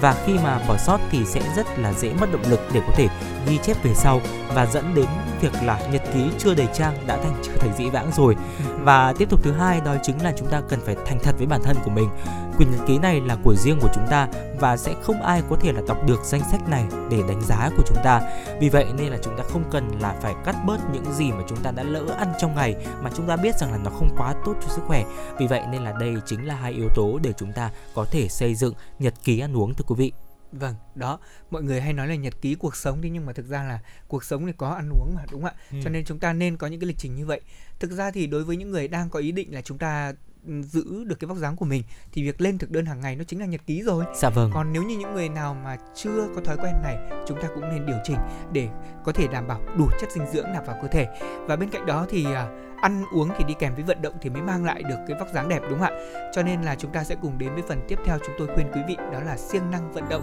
và 0.00 0.16
khi 0.26 0.32
mà 0.44 0.58
bỏ 0.68 0.76
sót 0.76 0.98
thì 1.10 1.24
sẽ 1.26 1.40
rất 1.56 1.66
là 1.78 1.92
dễ 1.92 2.12
mất 2.20 2.32
động 2.32 2.50
lực 2.50 2.60
để 2.72 2.80
có 2.86 2.92
thể 2.96 3.08
ghi 3.46 3.58
chép 3.62 3.76
về 3.82 3.94
sau 3.94 4.20
và 4.54 4.66
dẫn 4.66 4.94
đến 4.94 5.06
việc 5.40 5.52
là 5.62 5.80
nhật 5.92 5.99
ký 6.14 6.30
chưa 6.38 6.54
đầy 6.54 6.68
trang 6.74 6.94
đã 7.06 7.16
thành 7.16 7.42
trở 7.42 7.52
thành 7.56 7.76
dĩ 7.78 7.90
vãng 7.90 8.10
rồi. 8.16 8.36
Và 8.80 9.12
tiếp 9.18 9.30
tục 9.30 9.40
thứ 9.42 9.52
hai 9.52 9.80
đó 9.80 9.94
chính 10.02 10.22
là 10.22 10.32
chúng 10.36 10.48
ta 10.48 10.60
cần 10.68 10.80
phải 10.86 10.96
thành 11.06 11.18
thật 11.22 11.34
với 11.38 11.46
bản 11.46 11.62
thân 11.62 11.76
của 11.84 11.90
mình. 11.90 12.08
Quyển 12.56 12.70
nhật 12.70 12.80
ký 12.86 12.98
này 12.98 13.20
là 13.20 13.36
của 13.44 13.54
riêng 13.54 13.78
của 13.80 13.88
chúng 13.94 14.06
ta 14.10 14.28
và 14.60 14.76
sẽ 14.76 14.94
không 15.02 15.22
ai 15.22 15.42
có 15.50 15.56
thể 15.60 15.72
là 15.72 15.80
đọc 15.88 15.98
được 16.06 16.24
danh 16.24 16.42
sách 16.50 16.68
này 16.68 16.84
để 17.10 17.22
đánh 17.28 17.40
giá 17.40 17.70
của 17.76 17.82
chúng 17.86 17.98
ta. 18.04 18.22
Vì 18.60 18.68
vậy 18.68 18.86
nên 18.96 19.12
là 19.12 19.18
chúng 19.22 19.36
ta 19.38 19.44
không 19.52 19.64
cần 19.70 19.88
là 20.00 20.14
phải 20.20 20.34
cắt 20.44 20.56
bớt 20.66 20.78
những 20.92 21.12
gì 21.12 21.32
mà 21.32 21.42
chúng 21.48 21.58
ta 21.58 21.70
đã 21.70 21.82
lỡ 21.82 22.04
ăn 22.18 22.32
trong 22.40 22.54
ngày 22.54 22.74
mà 23.02 23.10
chúng 23.16 23.26
ta 23.26 23.36
biết 23.36 23.58
rằng 23.58 23.72
là 23.72 23.78
nó 23.84 23.90
không 23.90 24.14
quá 24.16 24.34
tốt 24.44 24.54
cho 24.62 24.68
sức 24.68 24.82
khỏe. 24.86 25.04
Vì 25.38 25.46
vậy 25.46 25.62
nên 25.70 25.82
là 25.82 25.92
đây 26.00 26.14
chính 26.26 26.46
là 26.46 26.54
hai 26.54 26.72
yếu 26.72 26.88
tố 26.94 27.18
để 27.22 27.32
chúng 27.36 27.52
ta 27.52 27.70
có 27.94 28.04
thể 28.10 28.28
xây 28.28 28.54
dựng 28.54 28.74
nhật 28.98 29.14
ký 29.24 29.40
ăn 29.40 29.56
uống 29.56 29.74
thưa 29.74 29.84
quý 29.86 29.94
vị 29.98 30.29
Vâng, 30.52 30.74
đó, 30.94 31.18
mọi 31.50 31.62
người 31.62 31.80
hay 31.80 31.92
nói 31.92 32.08
là 32.08 32.14
nhật 32.14 32.34
ký 32.40 32.54
cuộc 32.54 32.76
sống 32.76 33.00
đi 33.00 33.10
nhưng 33.10 33.26
mà 33.26 33.32
thực 33.32 33.46
ra 33.46 33.64
là 33.64 33.80
cuộc 34.08 34.24
sống 34.24 34.46
thì 34.46 34.52
có 34.56 34.68
ăn 34.68 34.90
uống 34.90 35.14
mà 35.16 35.22
đúng 35.32 35.42
không 35.42 35.50
ạ? 35.50 35.62
Ừ. 35.72 35.78
Cho 35.84 35.90
nên 35.90 36.04
chúng 36.04 36.18
ta 36.18 36.32
nên 36.32 36.56
có 36.56 36.66
những 36.66 36.80
cái 36.80 36.86
lịch 36.86 36.98
trình 36.98 37.14
như 37.14 37.26
vậy. 37.26 37.40
Thực 37.78 37.90
ra 37.90 38.10
thì 38.10 38.26
đối 38.26 38.44
với 38.44 38.56
những 38.56 38.70
người 38.70 38.88
đang 38.88 39.10
có 39.10 39.18
ý 39.18 39.32
định 39.32 39.54
là 39.54 39.62
chúng 39.62 39.78
ta 39.78 40.12
ừ, 40.46 40.62
giữ 40.62 41.04
được 41.04 41.18
cái 41.20 41.28
vóc 41.28 41.38
dáng 41.38 41.56
của 41.56 41.64
mình 41.64 41.82
thì 42.12 42.24
việc 42.24 42.40
lên 42.40 42.58
thực 42.58 42.70
đơn 42.70 42.86
hàng 42.86 43.00
ngày 43.00 43.16
nó 43.16 43.24
chính 43.24 43.40
là 43.40 43.46
nhật 43.46 43.60
ký 43.66 43.82
rồi. 43.82 44.04
Dạ 44.16 44.30
vâng. 44.30 44.50
Còn 44.54 44.72
nếu 44.72 44.82
như 44.82 44.98
những 44.98 45.14
người 45.14 45.28
nào 45.28 45.54
mà 45.54 45.76
chưa 45.96 46.28
có 46.34 46.40
thói 46.40 46.56
quen 46.56 46.74
này, 46.82 46.98
chúng 47.28 47.42
ta 47.42 47.48
cũng 47.54 47.68
nên 47.68 47.86
điều 47.86 47.98
chỉnh 48.04 48.18
để 48.52 48.68
có 49.04 49.12
thể 49.12 49.26
đảm 49.26 49.48
bảo 49.48 49.60
đủ 49.78 49.88
chất 50.00 50.10
dinh 50.12 50.26
dưỡng 50.32 50.52
nạp 50.52 50.66
vào 50.66 50.78
cơ 50.82 50.88
thể. 50.88 51.08
Và 51.46 51.56
bên 51.56 51.70
cạnh 51.70 51.86
đó 51.86 52.06
thì 52.10 52.24
à, 52.24 52.48
ăn 52.80 53.04
uống 53.12 53.30
thì 53.38 53.44
đi 53.44 53.54
kèm 53.58 53.74
với 53.74 53.84
vận 53.84 54.02
động 54.02 54.14
thì 54.20 54.30
mới 54.30 54.42
mang 54.42 54.64
lại 54.64 54.82
được 54.82 54.96
cái 55.08 55.16
vóc 55.18 55.28
dáng 55.34 55.48
đẹp 55.48 55.60
đúng 55.70 55.78
không 55.78 55.94
ạ? 55.94 56.30
Cho 56.34 56.42
nên 56.42 56.62
là 56.62 56.74
chúng 56.74 56.92
ta 56.92 57.04
sẽ 57.04 57.16
cùng 57.22 57.38
đến 57.38 57.54
với 57.54 57.62
phần 57.68 57.80
tiếp 57.88 57.98
theo 58.04 58.18
chúng 58.18 58.34
tôi 58.38 58.48
khuyên 58.54 58.70
quý 58.74 58.80
vị 58.88 58.96
đó 59.12 59.20
là 59.20 59.36
siêng 59.36 59.70
năng 59.70 59.92
vận 59.92 60.08
động. 60.08 60.22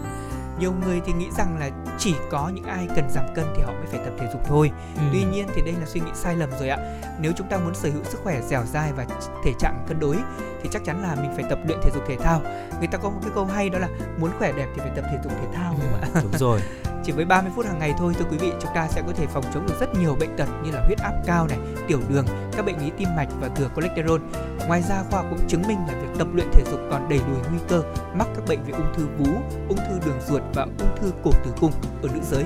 Nhiều 0.60 0.72
người 0.84 1.00
thì 1.06 1.12
nghĩ 1.12 1.26
rằng 1.38 1.58
là 1.58 1.70
chỉ 1.98 2.14
có 2.30 2.50
những 2.54 2.64
ai 2.64 2.88
cần 2.96 3.10
giảm 3.10 3.24
cân 3.34 3.44
thì 3.56 3.62
họ 3.62 3.72
mới 3.72 3.86
phải 3.86 4.00
tập 4.04 4.14
thể 4.18 4.28
dục 4.32 4.42
thôi. 4.44 4.70
Ừ. 4.96 5.02
tuy 5.12 5.24
nhiên 5.32 5.46
thì 5.54 5.62
đây 5.62 5.74
là 5.80 5.86
suy 5.86 6.00
nghĩ 6.00 6.10
sai 6.14 6.36
lầm 6.36 6.50
rồi 6.58 6.68
ạ. 6.68 6.78
Nếu 7.20 7.32
chúng 7.36 7.48
ta 7.48 7.58
muốn 7.58 7.74
sở 7.74 7.88
hữu 7.88 8.04
sức 8.04 8.20
khỏe 8.22 8.40
dẻo 8.40 8.64
dai 8.64 8.92
và 8.92 9.06
thể 9.44 9.52
trạng 9.58 9.84
cân 9.88 10.00
đối 10.00 10.16
thì 10.62 10.68
chắc 10.72 10.84
chắn 10.84 11.02
là 11.02 11.14
mình 11.14 11.30
phải 11.34 11.44
tập 11.50 11.58
luyện 11.66 11.78
thể 11.82 11.90
dục 11.94 12.02
thể 12.08 12.16
thao. 12.16 12.40
Người 12.78 12.88
ta 12.92 12.98
có 12.98 13.10
một 13.10 13.18
cái 13.22 13.30
câu 13.34 13.44
hay 13.44 13.70
đó 13.70 13.78
là 13.78 13.88
muốn 14.18 14.30
khỏe 14.38 14.52
đẹp 14.52 14.66
thì 14.74 14.80
phải 14.80 14.90
tập 14.96 15.04
thể 15.10 15.18
dục 15.24 15.32
thể 15.32 15.46
thao 15.54 15.74
đúng 15.80 15.90
không 15.90 16.00
ạ? 16.14 16.20
Đúng 16.22 16.38
rồi. 16.38 16.60
Chỉ 17.04 17.12
với 17.12 17.24
30 17.24 17.52
phút 17.54 17.66
hàng 17.66 17.78
ngày 17.78 17.94
thôi 17.98 18.14
thưa 18.18 18.24
quý 18.30 18.38
vị 18.38 18.52
chúng 18.60 18.70
ta 18.74 18.88
sẽ 18.88 19.02
có 19.06 19.12
thể 19.16 19.26
phòng 19.26 19.44
chống 19.54 19.66
được 19.66 19.74
rất 19.80 19.94
nhiều 19.94 20.16
bệnh 20.20 20.36
tật 20.36 20.48
như 20.64 20.70
là 20.70 20.82
huyết 20.86 20.98
áp 20.98 21.12
cao 21.26 21.46
này 21.46 21.58
tiểu 21.86 22.00
đường 22.08 22.26
các 22.52 22.66
bệnh 22.66 22.78
lý 22.78 22.90
tim 22.98 23.08
mạch 23.16 23.28
và 23.40 23.48
thừa 23.48 23.68
cholesterol 23.76 24.20
ngoài 24.66 24.82
ra 24.82 25.02
khoa 25.10 25.22
cũng 25.22 25.48
chứng 25.48 25.62
minh 25.68 25.78
là 25.88 25.94
việc 25.94 26.18
tập 26.18 26.28
luyện 26.32 26.46
thể 26.52 26.62
dục 26.70 26.80
còn 26.90 27.08
đẩy 27.08 27.18
lùi 27.18 27.38
nguy 27.50 27.58
cơ 27.68 27.82
mắc 28.14 28.28
các 28.34 28.44
bệnh 28.48 28.58
về 28.64 28.72
ung 28.72 28.94
thư 28.94 29.06
vú 29.18 29.32
ung 29.68 29.78
thư 29.78 29.98
đường 30.06 30.20
ruột 30.28 30.42
và 30.54 30.62
ung 30.62 30.96
thư 31.00 31.12
cổ 31.24 31.30
tử 31.44 31.52
cung 31.60 31.72
ở 32.02 32.08
nữ 32.14 32.20
giới 32.30 32.44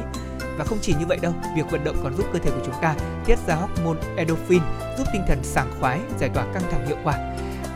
và 0.59 0.64
không 0.64 0.78
chỉ 0.82 0.94
như 0.98 1.07
vậy 1.07 1.18
đâu, 1.22 1.32
việc 1.57 1.70
vận 1.70 1.84
động 1.84 1.96
còn 2.03 2.16
giúp 2.16 2.26
cơ 2.32 2.38
thể 2.38 2.50
của 2.50 2.62
chúng 2.64 2.74
ta 2.82 2.94
tiết 3.26 3.38
ra 3.46 3.55
hormone 3.55 3.98
endorphin, 4.16 4.62
giúp 4.98 5.05
tinh 5.12 5.22
thần 5.28 5.38
sảng 5.42 5.70
khoái, 5.80 6.00
giải 6.18 6.30
tỏa 6.34 6.44
căng 6.55 6.62
thẳng 6.70 6.86
hiệu 6.86 6.96
quả. 7.05 7.14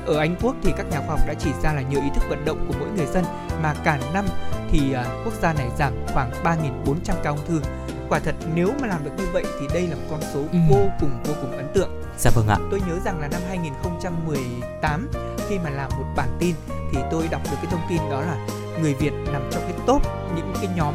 Ở 0.07 0.19
Anh 0.19 0.37
Quốc 0.43 0.57
thì 0.63 0.73
các 0.77 0.87
nhà 0.91 0.99
khoa 0.99 1.17
học 1.17 1.21
đã 1.27 1.35
chỉ 1.35 1.51
ra 1.63 1.73
là 1.73 1.81
nhờ 1.81 2.01
ý 2.01 2.09
thức 2.15 2.25
vận 2.29 2.45
động 2.45 2.65
của 2.69 2.75
mỗi 2.81 2.89
người 2.97 3.07
dân 3.07 3.25
mà 3.63 3.75
cả 3.85 3.99
năm 4.15 4.25
thì 4.71 4.93
à, 4.93 5.05
quốc 5.25 5.35
gia 5.43 5.53
này 5.53 5.71
giảm 5.79 5.93
khoảng 6.13 6.31
3.400 6.31 7.15
ca 7.23 7.31
ung 7.31 7.47
thư. 7.49 7.61
Quả 8.09 8.19
thật 8.19 8.35
nếu 8.55 8.73
mà 8.81 8.87
làm 8.89 9.05
được 9.05 9.11
như 9.19 9.25
vậy 9.33 9.45
thì 9.61 9.67
đây 9.75 9.87
là 9.87 9.97
một 9.97 10.03
con 10.11 10.21
số 10.35 10.41
ừ. 10.53 10.59
vô 10.71 10.89
cùng 11.01 11.11
vô 11.25 11.35
cùng 11.41 11.57
ấn 11.57 11.67
tượng. 11.75 12.03
Dạ 12.19 12.31
vâng 12.35 12.49
ạ. 12.49 12.57
Tôi 12.71 12.81
nhớ 12.89 12.99
rằng 13.05 13.21
là 13.21 13.29
năm 13.29 13.41
2018 13.49 15.09
khi 15.49 15.59
mà 15.59 15.71
làm 15.71 15.91
một 15.99 16.05
bản 16.17 16.29
tin 16.41 16.55
thì 16.93 16.99
tôi 17.11 17.29
đọc 17.31 17.43
được 17.45 17.57
cái 17.63 17.67
thông 17.71 17.87
tin 17.89 17.99
đó 18.11 18.21
là 18.21 18.47
người 18.83 18.95
Việt 18.95 19.13
nằm 19.33 19.43
trong 19.53 19.63
cái 19.63 19.75
top 19.87 20.03
những 20.37 20.53
cái 20.55 20.69
nhóm 20.77 20.95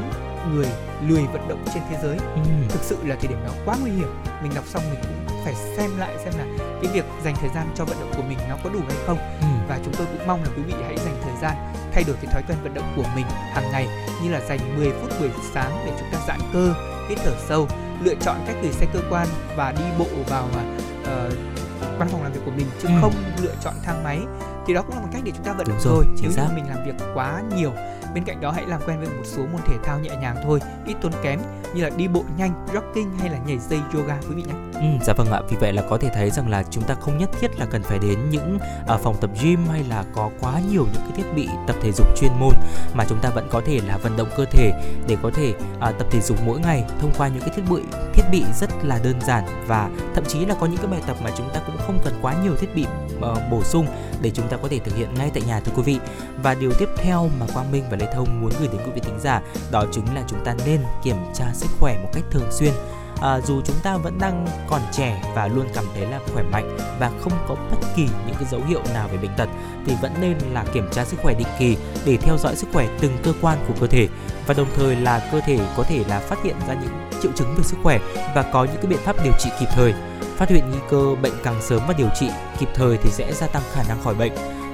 người 0.54 0.68
lười 1.08 1.24
vận 1.34 1.48
động 1.48 1.66
trên 1.74 1.84
thế 1.90 1.98
giới. 2.04 2.18
Ừ. 2.18 2.42
Thực 2.70 2.82
sự 2.82 2.98
là 3.06 3.16
thời 3.16 3.28
điểm 3.28 3.40
đó 3.46 3.52
quá 3.66 3.76
nguy 3.82 3.92
hiểm. 3.92 4.08
Mình 4.44 4.52
đọc 4.56 4.64
xong 4.68 4.84
mình 4.92 5.00
cũng 5.02 5.22
phải 5.46 5.56
xem 5.78 5.98
lại 5.98 6.16
xem 6.24 6.34
là 6.38 6.46
cái 6.82 6.92
việc 6.94 7.06
dành 7.24 7.36
thời 7.42 7.50
gian 7.56 7.68
cho 7.76 7.86
vận 7.86 8.00
động 8.00 8.12
của 8.18 8.24
mình 8.30 8.38
nó 8.50 8.58
có 8.64 8.70
đủ 8.70 8.80
hay 8.88 8.98
không 9.06 9.18
ừ. 9.18 9.48
và 9.68 9.80
chúng 9.86 9.94
tôi 9.94 10.08
cũng 10.12 10.28
mong 10.28 10.44
là 10.44 10.50
quý 10.58 10.64
vị 10.68 10.74
hãy 10.84 10.98
dành 10.98 11.16
thời 11.24 11.34
gian 11.42 11.56
thay 11.94 12.04
đổi 12.08 12.16
cái 12.22 12.34
thói 12.34 12.44
quen 12.48 12.58
vận 12.64 12.74
động 12.74 12.94
của 12.96 13.06
mình 13.16 13.26
hàng 13.30 13.72
ngày 13.72 13.88
như 14.24 14.32
là 14.32 14.42
dành 14.50 14.78
10 14.78 14.92
phút 14.92 15.10
buổi 15.20 15.30
sáng 15.54 15.72
để 15.86 15.92
chúng 16.00 16.08
ta 16.12 16.20
giãn 16.28 16.40
cơ 16.54 16.74
hít 17.12 17.20
thở 17.24 17.36
sâu 17.48 17.68
lựa 18.04 18.16
chọn 18.16 18.36
cách 18.48 18.56
gửi 18.62 18.72
xe 18.72 18.86
cơ 18.94 19.00
quan 19.10 19.28
và 19.56 19.72
đi 19.72 19.84
bộ 20.00 20.06
vào 20.30 20.46
uh, 20.46 21.34
văn 22.00 22.08
phòng 22.12 22.24
làm 22.24 22.34
việc 22.34 22.40
của 22.46 22.52
mình 22.52 22.66
chứ 22.82 22.88
ừ. 22.88 22.94
không 23.02 23.14
lựa 23.42 23.54
chọn 23.64 23.74
thang 23.84 24.04
máy 24.04 24.20
thì 24.68 24.74
đó 24.74 24.82
cũng 24.82 24.96
là 24.96 25.02
một 25.02 25.08
cách 25.14 25.22
để 25.26 25.32
chúng 25.36 25.46
ta 25.46 25.54
vận 25.54 25.68
động 25.68 25.80
rồi, 25.80 25.94
rồi. 25.94 26.06
nếu 26.22 26.32
như 26.32 26.56
mình 26.56 26.66
làm 26.70 26.86
việc 26.86 27.06
quá 27.14 27.42
nhiều 27.56 27.72
bên 28.14 28.24
cạnh 28.24 28.42
đó 28.42 28.52
hãy 28.52 28.66
làm 28.68 28.82
quen 28.86 29.00
với 29.00 29.10
một 29.10 29.24
số 29.24 29.42
môn 29.42 29.62
thể 29.68 29.76
thao 29.84 30.00
nhẹ 30.00 30.10
nhàng 30.22 30.36
thôi 30.44 30.60
ít 30.86 30.96
tốn 31.02 31.12
kém 31.24 31.40
như 31.74 31.84
là 31.84 31.90
đi 31.90 32.08
bộ 32.08 32.24
nhanh 32.38 32.66
jogging 32.74 33.10
hay 33.20 33.30
là 33.30 33.38
nhảy 33.48 33.58
dây 33.58 33.80
yoga 33.94 34.18
quý 34.30 34.36
vị 34.36 34.44
nhé. 34.44 34.54
Ừ, 34.74 34.88
dạ 35.06 35.14
vâng 35.14 35.32
ạ. 35.32 35.42
Vì 35.50 35.58
vậy 35.58 35.74
là 35.74 35.82
có 35.90 35.98
thể 35.98 36.10
thấy 36.14 36.30
rằng 36.30 36.50
là 36.50 36.64
chúng 36.70 36.84
ta 36.84 36.94
không 36.94 37.18
nhất 37.18 37.30
thiết 37.40 37.60
là 37.60 37.66
cần 37.66 37.84
phải 37.84 38.00
đến 38.00 38.30
những 38.30 38.60
ở 38.88 38.98
phòng 38.98 39.16
tập 39.22 39.30
gym 39.44 39.60
hay 39.72 39.84
là 39.84 40.04
có 40.16 40.30
quá 40.42 40.62
nhiều 40.72 40.88
những 40.94 41.02
cái 41.02 41.12
thiết 41.16 41.34
bị 41.36 41.50
tập 41.68 41.76
thể 41.82 41.92
dục 41.92 42.08
chuyên 42.18 42.32
môn 42.40 42.54
mà 42.94 43.06
chúng 43.10 43.20
ta 43.22 43.30
vẫn 43.30 43.48
có 43.52 43.62
thể 43.66 43.80
là 43.88 43.98
vận 43.98 44.18
động 44.18 44.30
cơ 44.38 44.46
thể 44.46 44.72
để 45.08 45.18
có 45.22 45.32
thể 45.34 45.54
à, 45.80 45.92
tập 45.92 46.08
thể 46.12 46.22
dục 46.22 46.38
mỗi 46.46 46.60
ngày 46.60 46.84
thông 47.00 47.12
qua 47.18 47.28
những 47.28 47.42
cái 47.42 47.50
thiết 47.56 47.64
bị 47.70 47.82
thiết 48.14 48.24
bị 48.32 48.44
rất 48.60 48.70
là 48.84 49.00
đơn 49.04 49.22
giản 49.22 49.46
và 49.68 49.90
thậm 50.16 50.24
chí 50.28 50.46
là 50.46 50.56
có 50.60 50.66
những 50.66 50.78
cái 50.78 50.88
bài 50.88 51.02
tập 51.08 51.18
mà 51.24 51.30
chúng 51.38 51.50
ta 51.54 51.60
cũng 51.66 51.78
không 51.78 52.00
cần 52.04 52.14
quá 52.22 52.36
nhiều 52.44 52.56
thiết 52.56 52.76
bị 52.76 52.86
uh, 53.18 53.38
bổ 53.52 53.64
sung 53.64 53.88
để 54.22 54.30
chúng 54.30 54.48
ta 54.48 54.58
có 54.58 54.68
thể 54.68 54.80
thực 54.80 54.96
hiện 54.96 55.14
ngay 55.14 55.32
tại 55.34 55.44
nhà 55.48 55.60
thưa 55.60 55.72
quý 55.76 55.84
vị. 55.84 56.00
Và 56.44 56.54
điều 56.54 56.72
tiếp 56.80 56.90
theo 56.98 57.30
mà 57.40 57.46
Quang 57.54 57.72
Minh 57.72 57.84
và 57.90 57.98
Lê 58.02 58.08
Thông 58.14 58.42
muốn 58.42 58.52
gửi 58.60 58.68
đến 58.68 58.82
quý 58.86 58.92
vị 58.96 59.02
thính 59.04 59.20
giả 59.20 59.42
đó 59.72 59.86
chính 59.92 60.06
là 60.16 60.24
chúng 60.28 60.46
ta 60.46 60.56
nên 60.66 60.82
kiểm 61.04 61.18
tra 61.34 61.46
sức 61.54 61.68
khỏe 61.80 61.98
một 62.04 62.10
cách 62.14 62.24
thường 62.32 62.52
xuyên. 62.52 62.72
À, 63.22 63.40
dù 63.42 63.62
chúng 63.66 63.76
ta 63.84 63.98
vẫn 63.98 64.18
đang 64.20 64.48
còn 64.70 64.82
trẻ 64.92 65.24
và 65.36 65.48
luôn 65.48 65.66
cảm 65.74 65.86
thấy 65.94 66.06
là 66.08 66.20
khỏe 66.34 66.44
mạnh 66.44 66.78
và 67.00 67.12
không 67.22 67.34
có 67.48 67.56
bất 67.72 67.88
kỳ 67.96 68.04
những 68.04 68.36
cái 68.36 68.46
dấu 68.52 68.62
hiệu 68.68 68.82
nào 68.94 69.08
về 69.12 69.18
bệnh 69.18 69.36
tật 69.38 69.50
thì 69.86 69.96
vẫn 70.02 70.14
nên 70.22 70.38
là 70.54 70.66
kiểm 70.74 70.90
tra 70.92 71.06
sức 71.06 71.20
khỏe 71.24 71.34
định 71.34 71.48
kỳ 71.60 71.78
để 72.06 72.18
theo 72.18 72.38
dõi 72.38 72.56
sức 72.56 72.68
khỏe 72.74 72.88
từng 73.00 73.18
cơ 73.24 73.34
quan 73.42 73.58
của 73.68 73.74
cơ 73.80 73.88
thể. 73.88 74.08
Và 74.46 74.54
đồng 74.54 74.68
thời 74.76 74.96
là 74.96 75.30
cơ 75.32 75.42
thể 75.42 75.60
có 75.78 75.84
thể 75.84 76.04
là 76.08 76.20
phát 76.20 76.44
hiện 76.44 76.56
ra 76.68 76.74
những 76.74 77.10
triệu 77.22 77.32
chứng 77.36 77.56
về 77.58 77.64
sức 77.64 77.78
khỏe 77.84 78.00
và 78.36 78.44
có 78.54 78.64
những 78.64 78.78
cái 78.82 78.86
biện 78.86 79.00
pháp 79.04 79.16
điều 79.24 79.34
trị 79.40 79.50
kịp 79.60 79.68
thời. 79.76 79.94
Phát 80.38 80.50
hiện 80.50 80.70
nguy 80.70 80.80
cơ 80.90 81.16
bệnh 81.22 81.34
càng 81.44 81.62
sớm 81.62 81.82
và 81.88 81.94
điều 81.98 82.10
trị 82.20 82.30
kịp 82.60 82.70
thời 82.76 82.98
thì 82.98 83.10
sẽ 83.12 83.34
gia 83.34 83.48
tăng 83.48 83.64
khả 83.74 83.84
năng 83.88 84.04
khỏi 84.04 84.14
bệnh. 84.14 84.32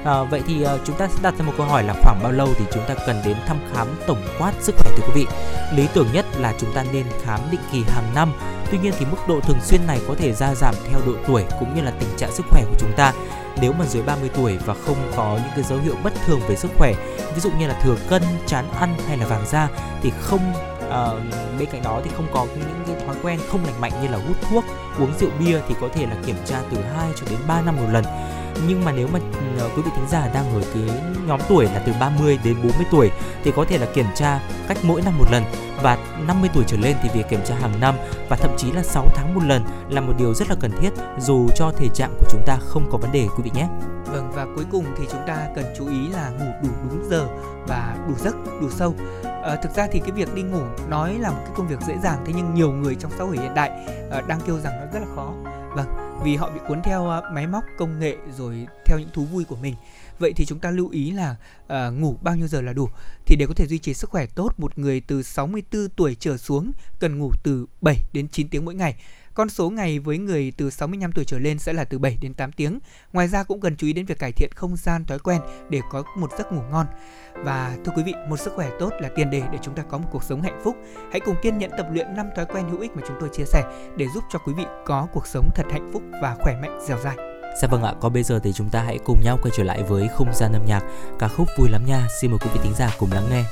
À, 0.07 0.23
vậy 0.23 0.41
thì 0.47 0.63
à, 0.63 0.77
chúng 0.85 0.97
ta 0.97 1.07
sẽ 1.07 1.19
đặt 1.21 1.33
ra 1.37 1.45
một 1.45 1.53
câu 1.57 1.65
hỏi 1.65 1.83
là 1.83 1.93
khoảng 2.03 2.19
bao 2.23 2.31
lâu 2.31 2.47
thì 2.57 2.65
chúng 2.73 2.83
ta 2.87 2.95
cần 3.07 3.21
đến 3.25 3.37
thăm 3.47 3.57
khám 3.73 3.87
tổng 4.07 4.21
quát 4.39 4.53
sức 4.59 4.75
khỏe 4.77 4.91
thưa 4.97 5.03
quý 5.07 5.13
vị. 5.15 5.27
Lý 5.75 5.87
tưởng 5.93 6.07
nhất 6.13 6.25
là 6.37 6.53
chúng 6.59 6.73
ta 6.73 6.83
nên 6.93 7.05
khám 7.23 7.39
định 7.51 7.59
kỳ 7.71 7.83
hàng 7.87 8.11
năm. 8.15 8.33
Tuy 8.71 8.77
nhiên 8.77 8.93
thì 8.99 9.05
mức 9.05 9.17
độ 9.27 9.39
thường 9.39 9.59
xuyên 9.61 9.87
này 9.87 9.99
có 10.07 10.15
thể 10.17 10.33
gia 10.33 10.55
giảm 10.55 10.75
theo 10.89 10.99
độ 11.05 11.13
tuổi 11.27 11.43
cũng 11.59 11.75
như 11.75 11.81
là 11.81 11.91
tình 11.99 12.09
trạng 12.17 12.31
sức 12.31 12.45
khỏe 12.49 12.63
của 12.69 12.75
chúng 12.79 12.91
ta. 12.97 13.13
Nếu 13.61 13.73
mà 13.73 13.85
dưới 13.85 14.03
30 14.03 14.29
tuổi 14.35 14.57
và 14.65 14.75
không 14.85 15.11
có 15.15 15.39
những 15.43 15.51
cái 15.55 15.63
dấu 15.63 15.79
hiệu 15.79 15.95
bất 16.03 16.13
thường 16.25 16.39
về 16.47 16.55
sức 16.55 16.71
khỏe, 16.77 16.93
ví 17.35 17.41
dụ 17.41 17.49
như 17.59 17.67
là 17.67 17.81
thừa 17.83 17.95
cân, 18.09 18.23
chán 18.47 18.65
ăn 18.79 18.95
hay 19.07 19.17
là 19.17 19.25
vàng 19.25 19.45
da 19.47 19.67
thì 20.03 20.11
không 20.21 20.53
à, 20.89 21.07
bên 21.59 21.69
cạnh 21.71 21.83
đó 21.83 22.01
thì 22.03 22.11
không 22.17 22.27
có 22.33 22.47
những 22.55 22.83
cái 22.87 23.07
thói 23.07 23.15
quen 23.23 23.39
không 23.49 23.65
lành 23.65 23.81
mạnh 23.81 23.91
như 24.01 24.07
là 24.07 24.17
hút 24.27 24.37
thuốc 24.49 24.63
uống 24.99 25.13
rượu 25.19 25.29
bia 25.39 25.59
thì 25.67 25.75
có 25.81 25.87
thể 25.93 26.05
là 26.05 26.15
kiểm 26.25 26.37
tra 26.45 26.59
từ 26.71 26.77
2 26.81 27.11
cho 27.15 27.25
đến 27.29 27.39
3 27.47 27.61
năm 27.61 27.75
một 27.75 27.87
lần 27.91 28.03
nhưng 28.67 28.85
mà 28.85 28.91
nếu 28.91 29.07
mà 29.07 29.19
ờ, 29.59 29.69
quý 29.75 29.81
vị 29.81 29.91
thính 29.95 30.07
giả 30.09 30.29
đang 30.33 30.53
ở 30.53 30.61
cái 30.73 30.83
nhóm 31.27 31.39
tuổi 31.49 31.65
là 31.65 31.81
từ 31.85 31.93
30 31.99 32.39
đến 32.43 32.55
40 32.63 32.85
tuổi 32.91 33.11
thì 33.43 33.51
có 33.55 33.65
thể 33.65 33.77
là 33.77 33.85
kiểm 33.93 34.05
tra 34.15 34.39
cách 34.67 34.77
mỗi 34.83 35.01
năm 35.01 35.17
một 35.17 35.25
lần 35.31 35.43
và 35.81 35.97
50 36.27 36.49
tuổi 36.53 36.63
trở 36.67 36.77
lên 36.77 36.95
thì 37.03 37.09
việc 37.13 37.29
kiểm 37.29 37.39
tra 37.45 37.55
hàng 37.55 37.79
năm 37.79 37.95
và 38.29 38.35
thậm 38.35 38.51
chí 38.57 38.71
là 38.71 38.83
6 38.83 39.07
tháng 39.15 39.33
một 39.35 39.41
lần 39.43 39.63
là 39.89 40.01
một 40.01 40.13
điều 40.17 40.33
rất 40.33 40.49
là 40.49 40.55
cần 40.59 40.71
thiết 40.81 40.89
dù 41.19 41.47
cho 41.55 41.71
thể 41.77 41.87
trạng 41.93 42.13
của 42.19 42.25
chúng 42.29 42.41
ta 42.45 42.57
không 42.61 42.89
có 42.91 42.97
vấn 42.97 43.11
đề 43.11 43.27
quý 43.37 43.43
vị 43.43 43.51
nhé. 43.53 43.67
Vâng 44.05 44.31
và 44.31 44.47
cuối 44.55 44.65
cùng 44.71 44.85
thì 44.97 45.05
chúng 45.11 45.21
ta 45.27 45.47
cần 45.55 45.65
chú 45.77 45.87
ý 45.87 46.07
là 46.07 46.29
ngủ 46.29 46.45
đủ 46.63 46.69
đúng 46.91 47.09
giờ 47.09 47.27
và 47.67 47.97
đủ 48.07 48.13
giấc, 48.17 48.35
đủ 48.61 48.69
sâu. 48.69 48.93
À, 49.43 49.55
thực 49.55 49.75
ra 49.75 49.87
thì 49.91 49.99
cái 49.99 50.11
việc 50.11 50.35
đi 50.35 50.41
ngủ 50.41 50.61
nói 50.89 51.17
là 51.19 51.29
một 51.29 51.39
cái 51.45 51.53
công 51.55 51.67
việc 51.67 51.79
dễ 51.87 51.97
dàng 52.03 52.23
thế 52.25 52.33
nhưng 52.35 52.53
nhiều 52.53 52.71
người 52.71 52.95
trong 52.95 53.11
xã 53.17 53.23
hội 53.23 53.37
hiện 53.37 53.53
đại 53.53 53.71
à, 54.11 54.21
đang 54.27 54.39
kêu 54.45 54.59
rằng 54.59 54.73
nó 54.79 54.85
rất 54.93 54.99
là 54.99 55.15
khó. 55.15 55.33
Vâng, 55.75 56.06
vì 56.23 56.35
họ 56.35 56.49
bị 56.49 56.59
cuốn 56.67 56.81
theo 56.81 57.09
à, 57.09 57.21
máy 57.31 57.47
móc 57.47 57.63
công 57.77 57.99
nghệ 57.99 58.17
rồi 58.37 58.67
theo 58.85 58.99
những 58.99 59.09
thú 59.13 59.25
vui 59.25 59.43
của 59.43 59.55
mình. 59.55 59.75
Vậy 60.19 60.33
thì 60.35 60.45
chúng 60.45 60.59
ta 60.59 60.71
lưu 60.71 60.89
ý 60.89 61.11
là 61.11 61.35
uh, 61.63 61.93
ngủ 61.93 62.15
bao 62.21 62.35
nhiêu 62.35 62.47
giờ 62.47 62.61
là 62.61 62.73
đủ. 62.73 62.89
Thì 63.25 63.35
để 63.35 63.45
có 63.47 63.53
thể 63.53 63.67
duy 63.67 63.79
trì 63.79 63.93
sức 63.93 64.09
khỏe 64.09 64.25
tốt, 64.25 64.53
một 64.57 64.77
người 64.79 65.01
từ 65.07 65.23
64 65.23 65.89
tuổi 65.89 66.15
trở 66.19 66.37
xuống 66.37 66.71
cần 66.99 67.17
ngủ 67.19 67.31
từ 67.43 67.65
7 67.81 67.97
đến 68.13 68.27
9 68.27 68.49
tiếng 68.49 68.65
mỗi 68.65 68.75
ngày. 68.75 68.95
Con 69.37 69.49
số 69.49 69.69
ngày 69.69 69.99
với 69.99 70.17
người 70.17 70.53
từ 70.57 70.69
65 70.69 71.11
tuổi 71.11 71.25
trở 71.25 71.39
lên 71.39 71.59
sẽ 71.59 71.73
là 71.73 71.83
từ 71.83 71.99
7 71.99 72.17
đến 72.21 72.33
8 72.33 72.51
tiếng. 72.51 72.79
Ngoài 73.13 73.27
ra 73.27 73.43
cũng 73.43 73.61
cần 73.61 73.75
chú 73.75 73.87
ý 73.87 73.93
đến 73.93 74.05
việc 74.05 74.19
cải 74.19 74.31
thiện 74.31 74.49
không 74.55 74.75
gian 74.75 75.05
thói 75.05 75.19
quen 75.19 75.41
để 75.69 75.81
có 75.91 76.03
một 76.17 76.31
giấc 76.37 76.51
ngủ 76.51 76.61
ngon. 76.71 76.85
Và 77.33 77.77
thưa 77.85 77.91
quý 77.95 78.03
vị, 78.03 78.13
một 78.29 78.37
sức 78.37 78.53
khỏe 78.55 78.69
tốt 78.79 78.91
là 78.99 79.09
tiền 79.15 79.29
đề 79.29 79.43
để 79.51 79.57
chúng 79.61 79.75
ta 79.75 79.83
có 79.83 79.97
một 79.97 80.07
cuộc 80.11 80.23
sống 80.23 80.41
hạnh 80.41 80.61
phúc. 80.63 80.75
Hãy 81.11 81.19
cùng 81.19 81.35
kiên 81.43 81.57
nhẫn 81.57 81.71
tập 81.77 81.87
luyện 81.91 82.15
5 82.15 82.25
thói 82.35 82.45
quen 82.45 82.69
hữu 82.69 82.79
ích 82.79 82.91
mà 82.95 83.01
chúng 83.07 83.17
tôi 83.19 83.29
chia 83.33 83.45
sẻ 83.45 83.63
để 83.97 84.07
giúp 84.13 84.23
cho 84.29 84.39
quý 84.39 84.53
vị 84.57 84.63
có 84.85 85.07
cuộc 85.13 85.27
sống 85.27 85.49
thật 85.55 85.65
hạnh 85.71 85.89
phúc 85.93 86.03
và 86.21 86.35
khỏe 86.39 86.55
mạnh 86.61 86.79
dẻo 86.87 86.97
dai. 87.03 87.15
Dạ 87.61 87.67
vâng 87.67 87.83
ạ, 87.83 87.93
còn 88.01 88.13
bây 88.13 88.23
giờ 88.23 88.39
thì 88.43 88.53
chúng 88.53 88.69
ta 88.69 88.81
hãy 88.83 88.99
cùng 89.05 89.21
nhau 89.23 89.39
quay 89.41 89.51
trở 89.57 89.63
lại 89.63 89.83
với 89.83 90.07
không 90.07 90.33
gian 90.33 90.53
âm 90.53 90.65
nhạc 90.65 90.83
ca 91.19 91.27
khúc 91.27 91.47
vui 91.57 91.69
lắm 91.69 91.85
nha. 91.85 92.07
Xin 92.21 92.31
mời 92.31 92.39
quý 92.43 92.49
vị 92.53 92.59
thính 92.63 92.73
giả 92.75 92.91
cùng 92.99 93.11
lắng 93.11 93.27
nghe. 93.29 93.43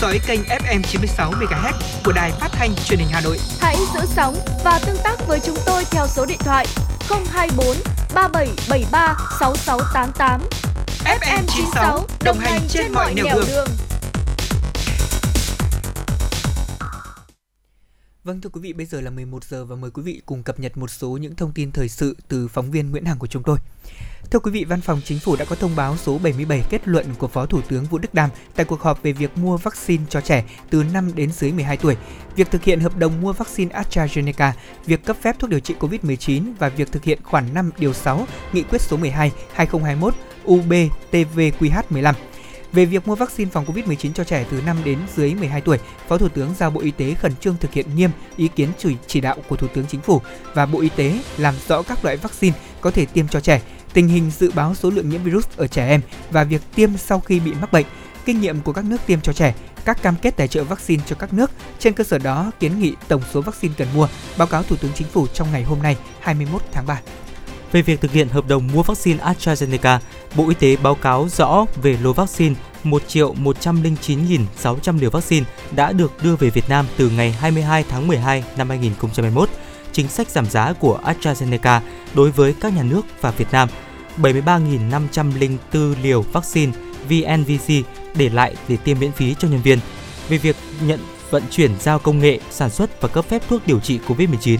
Dõi 0.00 0.20
kênh 0.26 0.40
FM 0.42 0.82
96 0.82 1.32
MHz 1.32 1.72
của 2.04 2.12
đài 2.12 2.32
phát 2.32 2.48
thanh 2.52 2.74
truyền 2.84 2.98
hình 2.98 3.08
Hà 3.10 3.20
Nội. 3.20 3.38
Hãy 3.60 3.76
giữ 3.94 4.00
sóng 4.16 4.36
và 4.64 4.80
tương 4.86 4.96
tác 5.04 5.16
với 5.26 5.40
chúng 5.44 5.56
tôi 5.66 5.84
theo 5.90 6.06
số 6.06 6.26
điện 6.26 6.38
thoại 6.40 6.66
024 7.30 7.76
3773 8.14 9.16
6688. 9.40 10.40
FM 11.04 11.42
96 11.46 12.06
đồng 12.24 12.38
hành 12.38 12.60
trên 12.68 12.92
mọi 12.92 13.14
nẻo 13.14 13.26
đường. 13.34 13.68
Vâng 18.24 18.40
thưa 18.40 18.50
quý 18.50 18.60
vị, 18.60 18.72
bây 18.72 18.86
giờ 18.86 19.00
là 19.00 19.10
11 19.10 19.44
giờ 19.44 19.64
và 19.64 19.76
mời 19.76 19.90
quý 19.90 20.02
vị 20.02 20.22
cùng 20.26 20.42
cập 20.42 20.60
nhật 20.60 20.76
một 20.76 20.90
số 20.90 21.08
những 21.08 21.34
thông 21.34 21.52
tin 21.52 21.72
thời 21.72 21.88
sự 21.88 22.16
từ 22.28 22.48
phóng 22.48 22.70
viên 22.70 22.90
Nguyễn 22.90 23.04
Hằng 23.04 23.18
của 23.18 23.26
chúng 23.26 23.42
tôi. 23.42 23.58
Thưa 24.30 24.38
quý 24.38 24.50
vị, 24.50 24.64
Văn 24.64 24.80
phòng 24.80 25.00
Chính 25.04 25.18
phủ 25.18 25.36
đã 25.36 25.44
có 25.44 25.56
thông 25.56 25.76
báo 25.76 25.96
số 25.96 26.18
77 26.18 26.64
kết 26.70 26.88
luận 26.88 27.06
của 27.18 27.28
Phó 27.28 27.46
Thủ 27.46 27.60
tướng 27.68 27.84
Vũ 27.84 27.98
Đức 27.98 28.14
Đam 28.14 28.30
tại 28.54 28.66
cuộc 28.66 28.80
họp 28.80 29.02
về 29.02 29.12
việc 29.12 29.38
mua 29.38 29.56
vaccine 29.56 30.04
cho 30.08 30.20
trẻ 30.20 30.44
từ 30.70 30.84
5 30.92 31.10
đến 31.14 31.32
dưới 31.32 31.52
12 31.52 31.76
tuổi, 31.76 31.96
việc 32.36 32.50
thực 32.50 32.64
hiện 32.64 32.80
hợp 32.80 32.96
đồng 32.96 33.20
mua 33.20 33.32
vaccine 33.32 33.80
AstraZeneca, 33.80 34.52
việc 34.86 35.04
cấp 35.04 35.16
phép 35.20 35.36
thuốc 35.38 35.50
điều 35.50 35.60
trị 35.60 35.74
COVID-19 35.80 36.42
và 36.58 36.68
việc 36.68 36.92
thực 36.92 37.04
hiện 37.04 37.18
khoản 37.22 37.54
5 37.54 37.70
điều 37.78 37.92
6 37.92 38.26
Nghị 38.52 38.62
quyết 38.62 38.80
số 38.80 38.96
12 38.96 39.32
2021 39.52 40.14
UBTVQH15. 40.44 42.14
Về 42.72 42.84
việc 42.84 43.08
mua 43.08 43.14
vaccine 43.14 43.50
phòng 43.50 43.64
COVID-19 43.64 44.12
cho 44.12 44.24
trẻ 44.24 44.46
từ 44.50 44.62
5 44.66 44.76
đến 44.84 44.98
dưới 45.16 45.34
12 45.34 45.60
tuổi, 45.60 45.78
Phó 46.08 46.18
Thủ 46.18 46.28
tướng 46.28 46.54
giao 46.58 46.70
Bộ 46.70 46.80
Y 46.80 46.90
tế 46.90 47.14
khẩn 47.14 47.36
trương 47.36 47.56
thực 47.60 47.72
hiện 47.72 47.86
nghiêm 47.96 48.10
ý 48.36 48.48
kiến 48.48 48.68
chỉ, 48.78 48.96
chỉ 49.06 49.20
đạo 49.20 49.36
của 49.48 49.56
Thủ 49.56 49.66
tướng 49.74 49.86
Chính 49.86 50.00
phủ 50.00 50.20
và 50.54 50.66
Bộ 50.66 50.80
Y 50.80 50.88
tế 50.88 51.20
làm 51.36 51.54
rõ 51.68 51.82
các 51.82 52.04
loại 52.04 52.16
vaccine 52.16 52.56
có 52.80 52.90
thể 52.90 53.06
tiêm 53.06 53.28
cho 53.28 53.40
trẻ, 53.40 53.62
tình 53.92 54.08
hình 54.08 54.30
dự 54.38 54.50
báo 54.54 54.74
số 54.74 54.90
lượng 54.90 55.08
nhiễm 55.08 55.22
virus 55.22 55.46
ở 55.56 55.66
trẻ 55.66 55.88
em 55.88 56.00
và 56.30 56.44
việc 56.44 56.62
tiêm 56.74 56.96
sau 56.96 57.20
khi 57.20 57.40
bị 57.40 57.52
mắc 57.60 57.72
bệnh, 57.72 57.86
kinh 58.24 58.40
nghiệm 58.40 58.60
của 58.60 58.72
các 58.72 58.84
nước 58.84 58.96
tiêm 59.06 59.20
cho 59.20 59.32
trẻ, 59.32 59.54
các 59.84 60.02
cam 60.02 60.16
kết 60.22 60.36
tài 60.36 60.48
trợ 60.48 60.64
vaccine 60.64 61.02
cho 61.06 61.16
các 61.16 61.32
nước. 61.32 61.50
Trên 61.78 61.92
cơ 61.92 62.04
sở 62.04 62.18
đó, 62.18 62.50
kiến 62.60 62.80
nghị 62.80 62.94
tổng 63.08 63.22
số 63.32 63.40
vaccine 63.40 63.74
cần 63.76 63.88
mua, 63.94 64.08
báo 64.38 64.48
cáo 64.48 64.62
Thủ 64.62 64.76
tướng 64.76 64.92
Chính 64.94 65.08
phủ 65.08 65.26
trong 65.26 65.52
ngày 65.52 65.62
hôm 65.62 65.82
nay, 65.82 65.96
21 66.20 66.62
tháng 66.72 66.86
3. 66.86 67.00
Về 67.72 67.82
việc 67.82 68.00
thực 68.00 68.12
hiện 68.12 68.28
hợp 68.28 68.48
đồng 68.48 68.68
mua 68.74 68.82
vaccine 68.82 69.24
AstraZeneca, 69.24 69.98
Bộ 70.36 70.48
Y 70.48 70.54
tế 70.54 70.76
báo 70.76 70.94
cáo 70.94 71.28
rõ 71.36 71.64
về 71.82 71.98
lô 72.02 72.12
vaccine 72.12 72.54
1 72.84 73.02
triệu 73.08 73.34
109.600 73.34 75.00
liều 75.00 75.10
vaccine 75.10 75.46
đã 75.70 75.92
được 75.92 76.12
đưa 76.22 76.36
về 76.36 76.50
Việt 76.50 76.68
Nam 76.68 76.86
từ 76.96 77.10
ngày 77.10 77.32
22 77.32 77.84
tháng 77.88 78.06
12 78.06 78.44
năm 78.56 78.68
2021. 78.68 79.48
Chính 79.92 80.08
sách 80.08 80.28
giảm 80.28 80.46
giá 80.46 80.72
của 80.72 81.00
AstraZeneca 81.04 81.80
đối 82.14 82.30
với 82.30 82.54
các 82.60 82.72
nhà 82.76 82.82
nước 82.82 83.02
và 83.20 83.30
Việt 83.30 83.48
Nam 83.52 83.68
73.504 84.18 85.94
liều 86.02 86.22
vaccine 86.22 86.72
VNVC 87.08 87.72
để 88.14 88.28
lại 88.28 88.54
để 88.68 88.76
tiêm 88.76 88.98
miễn 88.98 89.12
phí 89.12 89.34
cho 89.38 89.48
nhân 89.48 89.62
viên. 89.62 89.78
Về 90.28 90.38
việc 90.38 90.56
nhận 90.86 91.00
vận 91.30 91.42
chuyển 91.50 91.70
giao 91.80 91.98
công 91.98 92.18
nghệ, 92.18 92.40
sản 92.50 92.70
xuất 92.70 93.00
và 93.00 93.08
cấp 93.08 93.24
phép 93.28 93.42
thuốc 93.48 93.66
điều 93.66 93.80
trị 93.80 93.98
COVID-19. 94.08 94.58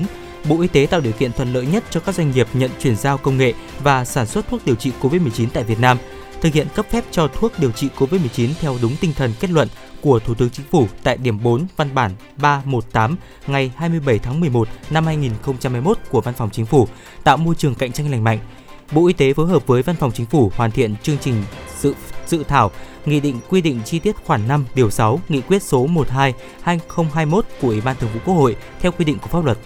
Bộ 0.49 0.61
Y 0.61 0.69
tế 0.69 0.87
tạo 0.91 1.01
điều 1.01 1.13
kiện 1.13 1.33
thuận 1.33 1.53
lợi 1.53 1.67
nhất 1.67 1.85
cho 1.91 2.01
các 2.01 2.15
doanh 2.15 2.31
nghiệp 2.31 2.47
nhận 2.53 2.71
chuyển 2.81 2.97
giao 2.97 3.19
công 3.19 3.39
nghệ 3.39 3.53
và 3.83 4.05
sản 4.05 4.27
xuất 4.27 4.49
thuốc 4.49 4.67
điều 4.67 4.75
trị 4.75 4.93
COVID-19 5.01 5.47
tại 5.53 5.65
Việt 5.65 5.81
Nam, 5.81 5.99
thực 6.41 6.55
hiện 6.55 6.67
cấp 6.75 6.87
phép 6.91 7.05
cho 7.11 7.29
thuốc 7.29 7.53
điều 7.59 7.73
trị 7.73 7.89
COVID-19 7.99 8.49
theo 8.61 8.77
đúng 8.83 8.97
tinh 9.01 9.13
thần 9.13 9.33
kết 9.41 9.51
luận 9.51 9.69
của 10.01 10.19
Thủ 10.19 10.35
tướng 10.35 10.51
Chính 10.51 10.67
phủ 10.71 10.87
tại 11.03 11.17
điểm 11.17 11.43
4 11.43 11.67
văn 11.77 11.95
bản 11.95 12.13
318 12.37 13.17
ngày 13.47 13.73
27 13.77 14.19
tháng 14.19 14.41
11 14.41 14.69
năm 14.91 15.07
2021 15.07 15.99
của 16.11 16.21
Văn 16.21 16.35
phòng 16.35 16.51
Chính 16.53 16.67
phủ, 16.67 16.89
tạo 17.25 17.37
môi 17.37 17.55
trường 17.55 17.75
cạnh 17.75 17.93
tranh 17.93 18.11
lành 18.11 18.25
mạnh. 18.25 18.39
Bộ 18.93 19.07
Y 19.07 19.13
tế 19.13 19.33
phối 19.33 19.47
hợp 19.47 19.67
với 19.67 19.83
Văn 19.83 19.97
phòng 19.97 20.13
Chính 20.13 20.27
phủ 20.27 20.53
hoàn 20.57 20.71
thiện 20.71 20.95
chương 21.03 21.19
trình 21.19 21.35
dự 21.79 21.95
dự 22.27 22.45
thảo 22.45 22.71
nghị 23.07 23.21
định 23.21 23.41
quy 23.49 23.61
định 23.61 23.81
chi 23.85 23.99
tiết 23.99 24.17
khoản 24.25 24.49
5 24.49 24.65
điều 24.75 24.91
6 24.91 25.21
nghị 25.29 25.41
quyết 25.41 25.63
số 25.63 25.87
12/2021 26.65 27.43
của 27.61 27.69
Ủy 27.69 27.81
ban 27.81 27.97
Thường 27.97 28.11
vụ 28.15 28.21
Quốc 28.25 28.35
hội 28.35 28.57
theo 28.81 28.93
quy 28.93 29.05
định 29.05 29.19
của 29.19 29.29
pháp 29.29 29.45
luật. 29.45 29.59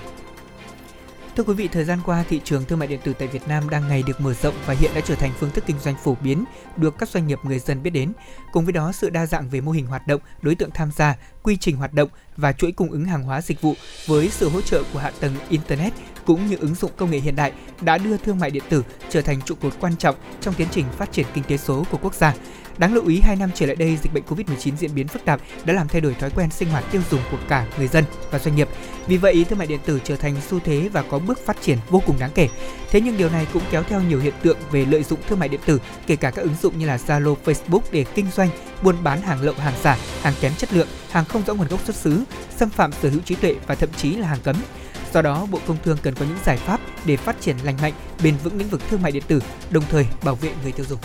Thưa 1.36 1.42
quý 1.42 1.54
vị, 1.54 1.68
thời 1.68 1.84
gian 1.84 1.98
qua, 2.06 2.24
thị 2.28 2.40
trường 2.44 2.64
thương 2.64 2.78
mại 2.78 2.88
điện 2.88 3.00
tử 3.04 3.12
tại 3.18 3.28
Việt 3.28 3.48
Nam 3.48 3.70
đang 3.70 3.88
ngày 3.88 4.02
được 4.06 4.20
mở 4.20 4.34
rộng 4.34 4.54
và 4.66 4.74
hiện 4.74 4.90
đã 4.94 5.00
trở 5.00 5.14
thành 5.14 5.32
phương 5.38 5.50
thức 5.50 5.64
kinh 5.66 5.78
doanh 5.78 5.94
phổ 6.04 6.16
biến 6.22 6.44
được 6.76 6.98
các 6.98 7.08
doanh 7.08 7.26
nghiệp 7.26 7.38
người 7.42 7.58
dân 7.58 7.82
biết 7.82 7.90
đến. 7.90 8.12
Cùng 8.52 8.64
với 8.64 8.72
đó, 8.72 8.92
sự 8.92 9.10
đa 9.10 9.26
dạng 9.26 9.48
về 9.48 9.60
mô 9.60 9.72
hình 9.72 9.86
hoạt 9.86 10.06
động, 10.06 10.20
đối 10.42 10.54
tượng 10.54 10.70
tham 10.70 10.90
gia, 10.96 11.16
quy 11.42 11.56
trình 11.56 11.76
hoạt 11.76 11.94
động 11.94 12.08
và 12.36 12.52
chuỗi 12.52 12.72
cung 12.72 12.90
ứng 12.90 13.04
hàng 13.04 13.22
hóa 13.22 13.40
dịch 13.40 13.60
vụ 13.60 13.74
với 14.06 14.28
sự 14.28 14.48
hỗ 14.48 14.60
trợ 14.60 14.82
của 14.92 14.98
hạ 14.98 15.12
tầng 15.20 15.34
internet 15.48 15.92
cũng 16.26 16.46
như 16.46 16.56
ứng 16.56 16.74
dụng 16.74 16.90
công 16.96 17.10
nghệ 17.10 17.18
hiện 17.18 17.36
đại 17.36 17.52
đã 17.80 17.98
đưa 17.98 18.16
thương 18.16 18.38
mại 18.38 18.50
điện 18.50 18.62
tử 18.68 18.84
trở 19.10 19.22
thành 19.22 19.42
trụ 19.42 19.54
cột 19.62 19.72
quan 19.80 19.96
trọng 19.96 20.16
trong 20.40 20.54
tiến 20.54 20.68
trình 20.70 20.84
phát 20.96 21.12
triển 21.12 21.26
kinh 21.34 21.44
tế 21.44 21.56
số 21.56 21.84
của 21.90 21.98
quốc 22.02 22.14
gia. 22.14 22.34
Đáng 22.78 22.94
lưu 22.94 23.06
ý, 23.06 23.20
hai 23.20 23.36
năm 23.36 23.50
trở 23.54 23.66
lại 23.66 23.76
đây, 23.76 23.98
dịch 24.02 24.12
bệnh 24.12 24.24
COVID-19 24.28 24.76
diễn 24.76 24.94
biến 24.94 25.08
phức 25.08 25.24
tạp 25.24 25.40
đã 25.64 25.74
làm 25.74 25.88
thay 25.88 26.00
đổi 26.00 26.14
thói 26.14 26.30
quen 26.30 26.50
sinh 26.50 26.68
hoạt 26.68 26.84
tiêu 26.92 27.02
dùng 27.10 27.20
của 27.30 27.38
cả 27.48 27.66
người 27.78 27.88
dân 27.88 28.04
và 28.30 28.38
doanh 28.38 28.56
nghiệp. 28.56 28.68
Vì 29.06 29.16
vậy, 29.16 29.46
thương 29.48 29.58
mại 29.58 29.66
điện 29.66 29.80
tử 29.86 30.00
trở 30.04 30.16
thành 30.16 30.34
xu 30.48 30.60
thế 30.60 30.88
và 30.92 31.02
có 31.02 31.18
bước 31.18 31.46
phát 31.46 31.62
triển 31.62 31.78
vô 31.88 32.02
cùng 32.06 32.16
đáng 32.18 32.30
kể. 32.34 32.48
Thế 32.90 33.00
nhưng 33.00 33.16
điều 33.16 33.30
này 33.30 33.46
cũng 33.52 33.62
kéo 33.70 33.82
theo 33.82 34.00
nhiều 34.00 34.20
hiện 34.20 34.34
tượng 34.42 34.58
về 34.70 34.84
lợi 34.84 35.02
dụng 35.02 35.18
thương 35.28 35.38
mại 35.38 35.48
điện 35.48 35.60
tử, 35.66 35.80
kể 36.06 36.16
cả 36.16 36.30
các 36.30 36.42
ứng 36.42 36.54
dụng 36.62 36.78
như 36.78 36.86
là 36.86 36.96
Zalo, 36.96 37.36
Facebook 37.44 37.80
để 37.92 38.04
kinh 38.14 38.26
doanh, 38.30 38.48
buôn 38.82 38.96
bán 39.02 39.22
hàng 39.22 39.42
lậu, 39.42 39.54
hàng 39.54 39.74
giả, 39.82 39.98
hàng 40.22 40.34
kém 40.40 40.52
chất 40.54 40.72
lượng, 40.72 40.88
hàng 41.10 41.24
không 41.24 41.42
rõ 41.46 41.54
nguồn 41.54 41.68
gốc 41.68 41.80
xuất 41.84 41.96
xứ, 41.96 42.24
xâm 42.56 42.70
phạm 42.70 42.92
sở 42.92 43.08
hữu 43.08 43.20
trí 43.20 43.34
tuệ 43.34 43.56
và 43.66 43.74
thậm 43.74 43.88
chí 43.96 44.14
là 44.14 44.28
hàng 44.28 44.40
cấm. 44.44 44.56
Do 45.14 45.22
đó, 45.22 45.46
Bộ 45.50 45.58
Công 45.66 45.76
Thương 45.84 45.96
cần 46.02 46.14
có 46.14 46.24
những 46.28 46.38
giải 46.44 46.56
pháp 46.56 46.80
để 47.04 47.16
phát 47.16 47.40
triển 47.40 47.56
lành 47.64 47.76
mạnh, 47.82 47.92
bền 48.22 48.34
vững 48.44 48.58
lĩnh 48.58 48.68
vực 48.68 48.80
thương 48.90 49.02
mại 49.02 49.12
điện 49.12 49.22
tử, 49.26 49.40
đồng 49.70 49.84
thời 49.90 50.06
bảo 50.24 50.34
vệ 50.34 50.50
người 50.62 50.72
tiêu 50.72 50.86
dùng. 50.88 50.98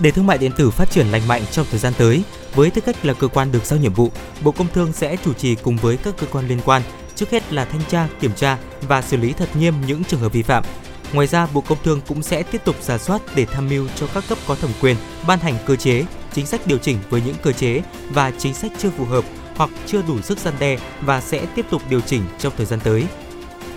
Để 0.00 0.10
thương 0.10 0.26
mại 0.26 0.38
điện 0.38 0.52
tử 0.56 0.70
phát 0.70 0.90
triển 0.90 1.06
lành 1.06 1.28
mạnh 1.28 1.42
trong 1.50 1.66
thời 1.70 1.80
gian 1.80 1.92
tới, 1.98 2.22
với 2.54 2.70
tư 2.70 2.80
cách 2.80 3.04
là 3.04 3.14
cơ 3.14 3.28
quan 3.28 3.52
được 3.52 3.64
giao 3.64 3.78
nhiệm 3.78 3.94
vụ, 3.94 4.10
Bộ 4.42 4.52
Công 4.52 4.66
Thương 4.74 4.92
sẽ 4.92 5.16
chủ 5.24 5.32
trì 5.32 5.54
cùng 5.54 5.76
với 5.76 5.96
các 5.96 6.14
cơ 6.18 6.26
quan 6.32 6.48
liên 6.48 6.60
quan, 6.64 6.82
trước 7.14 7.30
hết 7.30 7.52
là 7.52 7.64
thanh 7.64 7.80
tra, 7.88 8.08
kiểm 8.20 8.32
tra 8.36 8.58
và 8.88 9.02
xử 9.02 9.16
lý 9.16 9.32
thật 9.32 9.48
nghiêm 9.56 9.74
những 9.86 10.04
trường 10.04 10.20
hợp 10.20 10.32
vi 10.32 10.42
phạm. 10.42 10.64
Ngoài 11.12 11.26
ra, 11.26 11.46
Bộ 11.54 11.60
Công 11.60 11.78
Thương 11.84 12.00
cũng 12.08 12.22
sẽ 12.22 12.42
tiếp 12.42 12.60
tục 12.64 12.76
giả 12.80 12.98
soát 12.98 13.22
để 13.34 13.44
tham 13.44 13.68
mưu 13.68 13.88
cho 13.96 14.06
các 14.14 14.24
cấp 14.28 14.38
có 14.46 14.54
thẩm 14.54 14.70
quyền 14.80 14.96
ban 15.26 15.38
hành 15.38 15.54
cơ 15.66 15.76
chế, 15.76 16.04
chính 16.34 16.46
sách 16.46 16.66
điều 16.66 16.78
chỉnh 16.78 16.98
với 17.10 17.22
những 17.26 17.36
cơ 17.42 17.52
chế 17.52 17.82
và 18.10 18.32
chính 18.38 18.54
sách 18.54 18.72
chưa 18.78 18.90
phù 18.90 19.04
hợp 19.04 19.24
hoặc 19.56 19.70
chưa 19.86 20.02
đủ 20.08 20.20
sức 20.20 20.38
gian 20.38 20.54
đe 20.58 20.78
và 21.00 21.20
sẽ 21.20 21.46
tiếp 21.54 21.66
tục 21.70 21.82
điều 21.90 22.00
chỉnh 22.00 22.22
trong 22.38 22.52
thời 22.56 22.66
gian 22.66 22.80
tới. 22.80 23.04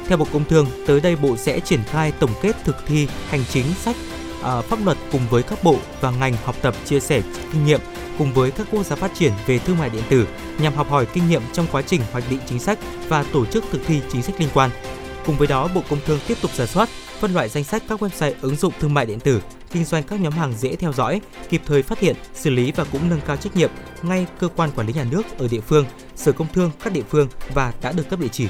Theo 0.08 0.18
Bộ 0.18 0.28
Công 0.34 0.46
Thương, 0.46 0.68
tới 0.88 1.02
đây 1.02 1.16
Bộ 1.16 1.38
sẽ 1.38 1.60
triển 1.60 1.84
khai 1.84 2.12
tổng 2.20 2.32
kết 2.42 2.56
thực 2.64 2.76
thi 2.88 3.08
hành 3.30 3.44
chính 3.50 3.66
sách 3.74 3.96
à, 4.44 4.62
pháp 4.62 4.80
luật 4.86 4.98
cùng 5.12 5.22
với 5.30 5.44
các 5.44 5.64
bộ 5.64 5.78
và 6.02 6.12
ngành 6.12 6.34
học 6.44 6.56
tập 6.62 6.76
chia 6.86 7.00
sẻ 7.00 7.22
kinh 7.52 7.66
nghiệm 7.66 7.80
cùng 8.18 8.34
với 8.34 8.52
các 8.52 8.68
quốc 8.72 8.86
gia 8.86 8.96
phát 8.96 9.12
triển 9.14 9.32
về 9.46 9.60
thương 9.60 9.78
mại 9.78 9.90
điện 9.90 10.04
tử 10.10 10.28
nhằm 10.60 10.74
học 10.74 10.90
hỏi 10.90 11.06
kinh 11.14 11.30
nghiệm 11.30 11.42
trong 11.54 11.68
quá 11.72 11.82
trình 11.82 12.02
hoạch 12.12 12.24
định 12.30 12.40
chính 12.46 12.60
sách 12.60 12.80
và 13.08 13.24
tổ 13.24 13.46
chức 13.46 13.64
thực 13.72 13.82
thi 13.88 14.02
chính 14.12 14.22
sách 14.22 14.36
liên 14.40 14.50
quan. 14.54 14.70
Cùng 15.26 15.38
với 15.38 15.48
đó, 15.48 15.70
Bộ 15.76 15.82
Công 15.90 16.00
Thương 16.06 16.20
tiếp 16.28 16.38
tục 16.42 16.52
giả 16.54 16.66
soát, 16.66 16.90
phân 17.20 17.34
loại 17.34 17.50
danh 17.50 17.64
sách 17.64 17.84
các 17.90 18.04
website 18.04 18.34
ứng 18.42 18.56
dụng 18.56 18.74
thương 18.80 18.94
mại 18.94 19.06
điện 19.06 19.20
tử, 19.20 19.42
kinh 19.72 19.86
doanh 19.86 20.04
các 20.04 20.20
nhóm 20.20 20.34
hàng 20.34 20.54
dễ 20.58 20.76
theo 20.76 20.94
dõi, 20.94 21.22
kịp 21.50 21.62
thời 21.66 21.84
phát 21.84 22.00
hiện, 22.00 22.16
xử 22.34 22.50
lý 22.50 22.72
và 22.72 22.84
cũng 22.92 23.10
nâng 23.10 23.22
cao 23.28 23.38
trách 23.38 23.56
nhiệm 23.56 23.70
ngay 24.02 24.26
cơ 24.40 24.48
quan 24.56 24.72
quản 24.76 24.88
lý 24.88 24.94
nhà 24.94 25.06
nước 25.12 25.38
ở 25.38 25.48
địa 25.48 25.62
phương, 25.62 25.86
Sở 26.16 26.32
Công 26.32 26.48
Thương 26.54 26.72
các 26.84 26.94
địa 26.94 27.04
phương 27.10 27.28
và 27.54 27.74
đã 27.82 27.92
được 27.92 28.10
cấp 28.10 28.20
địa 28.20 28.28
chỉ. 28.32 28.48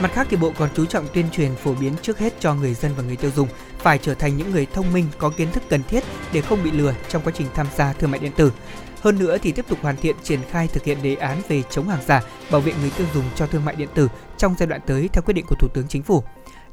Mặt 0.00 0.10
khác 0.14 0.26
thì 0.30 0.36
Bộ 0.36 0.52
còn 0.58 0.68
chú 0.76 0.84
trọng 0.84 1.06
tuyên 1.14 1.26
truyền 1.32 1.54
phổ 1.56 1.74
biến 1.74 1.92
trước 2.02 2.18
hết 2.18 2.34
cho 2.40 2.54
người 2.54 2.74
dân 2.74 2.92
và 2.96 3.02
người 3.02 3.16
tiêu 3.16 3.30
dùng 3.36 3.48
phải 3.82 3.98
trở 3.98 4.14
thành 4.14 4.36
những 4.36 4.50
người 4.50 4.66
thông 4.66 4.92
minh 4.92 5.06
có 5.18 5.30
kiến 5.36 5.52
thức 5.52 5.62
cần 5.68 5.82
thiết 5.88 6.04
để 6.32 6.40
không 6.40 6.62
bị 6.64 6.70
lừa 6.70 6.94
trong 7.08 7.22
quá 7.22 7.32
trình 7.36 7.46
tham 7.54 7.66
gia 7.76 7.92
thương 7.92 8.10
mại 8.10 8.20
điện 8.20 8.32
tử. 8.36 8.52
Hơn 9.00 9.18
nữa 9.18 9.38
thì 9.38 9.52
tiếp 9.52 9.64
tục 9.68 9.78
hoàn 9.82 9.96
thiện 9.96 10.16
triển 10.22 10.40
khai 10.50 10.68
thực 10.68 10.84
hiện 10.84 11.02
đề 11.02 11.14
án 11.14 11.42
về 11.48 11.62
chống 11.70 11.88
hàng 11.88 12.02
giả, 12.06 12.22
bảo 12.50 12.60
vệ 12.60 12.72
người 12.80 12.90
tiêu 12.98 13.06
dùng 13.14 13.24
cho 13.36 13.46
thương 13.46 13.64
mại 13.64 13.76
điện 13.76 13.88
tử 13.94 14.08
trong 14.38 14.54
giai 14.58 14.66
đoạn 14.66 14.80
tới 14.86 15.08
theo 15.12 15.22
quyết 15.22 15.34
định 15.34 15.44
của 15.48 15.56
Thủ 15.58 15.68
tướng 15.74 15.88
Chính 15.88 16.02
phủ. 16.02 16.22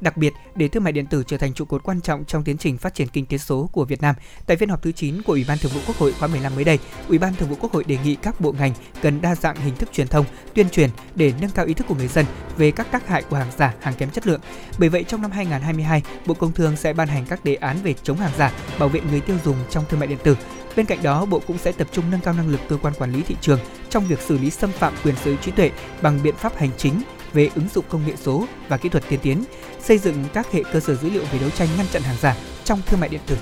Đặc 0.00 0.16
biệt, 0.16 0.32
để 0.54 0.68
thương 0.68 0.84
mại 0.84 0.92
điện 0.92 1.06
tử 1.06 1.24
trở 1.26 1.36
thành 1.36 1.54
trụ 1.54 1.64
cột 1.64 1.82
quan 1.82 2.00
trọng 2.00 2.24
trong 2.24 2.44
tiến 2.44 2.58
trình 2.58 2.78
phát 2.78 2.94
triển 2.94 3.08
kinh 3.08 3.26
tế 3.26 3.38
số 3.38 3.68
của 3.72 3.84
Việt 3.84 4.02
Nam, 4.02 4.14
tại 4.46 4.56
phiên 4.56 4.68
họp 4.68 4.82
thứ 4.82 4.92
9 4.92 5.22
của 5.22 5.32
Ủy 5.32 5.44
ban 5.48 5.58
Thường 5.58 5.72
vụ 5.74 5.80
Quốc 5.86 5.96
hội 5.96 6.12
khóa 6.12 6.28
15 6.28 6.54
mới 6.54 6.64
đây, 6.64 6.78
Ủy 7.08 7.18
ban 7.18 7.34
Thường 7.34 7.48
vụ 7.48 7.56
Quốc 7.60 7.72
hội 7.72 7.84
đề 7.84 7.98
nghị 8.04 8.14
các 8.14 8.40
bộ 8.40 8.52
ngành 8.52 8.72
cần 9.02 9.20
đa 9.20 9.34
dạng 9.34 9.56
hình 9.56 9.76
thức 9.76 9.88
truyền 9.92 10.08
thông, 10.08 10.24
tuyên 10.54 10.70
truyền 10.70 10.90
để 11.14 11.32
nâng 11.40 11.50
cao 11.50 11.66
ý 11.66 11.74
thức 11.74 11.86
của 11.88 11.94
người 11.94 12.08
dân 12.08 12.26
về 12.56 12.70
các 12.70 12.90
tác 12.90 13.08
hại 13.08 13.22
của 13.22 13.36
hàng 13.36 13.50
giả, 13.58 13.74
hàng 13.80 13.94
kém 13.94 14.10
chất 14.10 14.26
lượng. 14.26 14.40
Bởi 14.78 14.88
vậy 14.88 15.04
trong 15.04 15.22
năm 15.22 15.30
2022, 15.30 16.02
Bộ 16.26 16.34
Công 16.34 16.52
Thương 16.52 16.76
sẽ 16.76 16.92
ban 16.92 17.08
hành 17.08 17.24
các 17.28 17.44
đề 17.44 17.54
án 17.54 17.76
về 17.82 17.94
chống 18.02 18.16
hàng 18.16 18.32
giả, 18.38 18.52
bảo 18.78 18.88
vệ 18.88 19.00
người 19.10 19.20
tiêu 19.20 19.36
dùng 19.44 19.56
trong 19.70 19.84
thương 19.88 20.00
mại 20.00 20.06
điện 20.06 20.18
tử. 20.24 20.36
Bên 20.76 20.86
cạnh 20.86 21.02
đó, 21.02 21.24
Bộ 21.24 21.40
cũng 21.46 21.58
sẽ 21.58 21.72
tập 21.72 21.88
trung 21.92 22.10
nâng 22.10 22.20
cao 22.20 22.34
năng 22.34 22.48
lực 22.48 22.60
cơ 22.68 22.76
quan 22.76 22.94
quản 22.98 23.12
lý 23.12 23.22
thị 23.22 23.36
trường 23.40 23.58
trong 23.90 24.06
việc 24.06 24.20
xử 24.20 24.38
lý 24.38 24.50
xâm 24.50 24.72
phạm 24.72 24.94
quyền 25.04 25.16
sở 25.16 25.30
hữu 25.30 25.36
trí 25.36 25.50
tuệ 25.50 25.70
bằng 26.02 26.22
biện 26.22 26.34
pháp 26.36 26.56
hành 26.56 26.70
chính 26.76 27.02
về 27.32 27.50
ứng 27.54 27.68
dụng 27.74 27.84
công 27.88 28.06
nghệ 28.06 28.12
số 28.22 28.46
và 28.68 28.76
kỹ 28.76 28.88
thuật 28.88 29.04
tiên 29.08 29.20
tiến, 29.22 29.44
xây 29.80 29.98
dựng 29.98 30.24
các 30.32 30.52
hệ 30.52 30.62
cơ 30.72 30.80
sở 30.80 30.94
dữ 30.94 31.10
liệu 31.10 31.24
về 31.32 31.38
đấu 31.38 31.50
tranh 31.50 31.68
ngăn 31.76 31.86
chặn 31.92 32.02
hàng 32.02 32.16
giả 32.20 32.36
trong 32.64 32.80
thương 32.86 33.00
mại 33.00 33.08
điện 33.08 33.20
tử. 33.26 33.36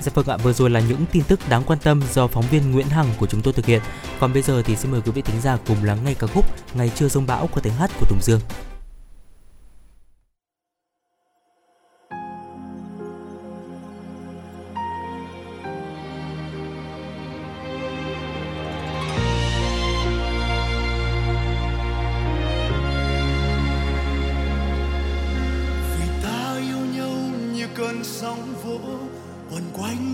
Dạ 0.00 0.12
vâng 0.14 0.26
ạ, 0.28 0.36
vừa 0.36 0.52
rồi 0.52 0.70
là 0.70 0.80
những 0.80 1.04
tin 1.12 1.22
tức 1.22 1.40
đáng 1.48 1.62
quan 1.66 1.78
tâm 1.78 2.02
do 2.12 2.26
phóng 2.26 2.44
viên 2.50 2.70
Nguyễn 2.70 2.86
Hằng 2.86 3.06
của 3.18 3.26
chúng 3.26 3.42
tôi 3.42 3.52
thực 3.52 3.66
hiện. 3.66 3.82
Còn 4.20 4.32
bây 4.32 4.42
giờ 4.42 4.62
thì 4.62 4.76
xin 4.76 4.90
mời 4.90 5.00
quý 5.00 5.12
vị 5.12 5.22
thính 5.22 5.40
giả 5.40 5.58
cùng 5.66 5.84
lắng 5.84 5.98
nghe 6.04 6.14
ca 6.14 6.26
khúc 6.26 6.44
Ngày 6.74 6.90
chưa 6.94 7.08
rông 7.08 7.26
bão 7.26 7.46
của 7.46 7.60
tiếng 7.60 7.74
hát 7.74 7.90
của 8.00 8.06
Tùng 8.08 8.20
Dương. 8.22 8.40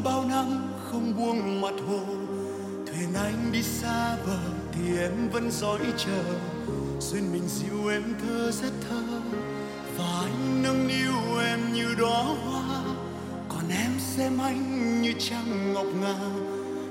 Bao 0.07 0.25
năm 0.25 0.73
không 0.85 1.17
buông 1.17 1.61
mặt 1.61 1.75
hồ, 1.89 2.01
thuyền 2.87 3.15
anh 3.15 3.53
đi 3.53 3.63
xa 3.63 4.17
bờ 4.27 4.39
thì 4.73 4.99
em 4.99 5.29
vẫn 5.33 5.51
dõi 5.51 5.79
chờ. 5.97 6.23
Duyên 7.01 7.33
mình 7.33 7.49
dịu 7.49 7.89
em 7.89 8.03
thơ 8.23 8.51
rất 8.51 8.73
thơ, 8.89 9.03
và 9.99 10.21
anh 10.21 10.63
nâng 10.63 10.89
niu 10.89 11.39
em 11.47 11.73
như 11.73 11.95
đóa 11.99 12.23
hoa. 12.23 12.83
Còn 13.49 13.69
em 13.71 13.91
xem 13.99 14.39
anh 14.39 15.03
như 15.03 15.13
trăng 15.19 15.75
ngọc 15.75 15.87
ngà, 16.03 16.19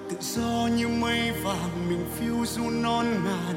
tự 0.10 0.18
do 0.22 0.70
như 0.78 0.88
mây 0.88 1.32
vàng 1.44 1.90
mình 1.90 2.06
phiêu 2.20 2.46
du 2.46 2.70
non 2.70 3.06
ngàn. 3.26 3.56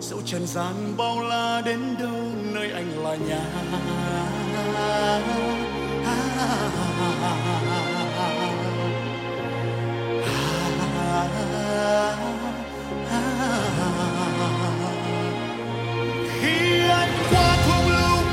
Dẫu 0.00 0.20
trần 0.24 0.46
gian 0.46 0.74
bao 0.96 1.22
la 1.22 1.62
đến 1.64 1.80
đâu, 1.98 2.30
nơi 2.52 2.70
anh 2.70 3.04
là 3.04 3.16
nhà. 3.16 3.44
Khi 16.40 16.88
anh 16.88 17.14
qua 17.30 17.56
thung 17.66 17.88
lũng 17.88 18.28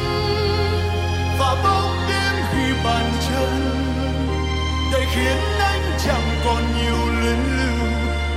và 1.40 1.56
bóng 1.64 1.96
đêm 2.10 2.36
khi 2.52 2.74
bàn 2.84 3.12
chân, 3.30 3.52
để 4.94 5.06
khiến 5.16 5.38
anh 5.60 5.98
chẳng 6.06 6.40
còn 6.46 6.64
nhiều 6.78 7.22
luyến 7.22 7.40
lưu, 7.58 7.88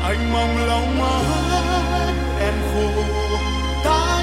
anh 0.02 0.32
mong 0.32 0.66
lòng 0.66 0.98
mắt 0.98 2.14
em 2.40 2.54
khô 2.72 3.02
ta. 3.84 4.13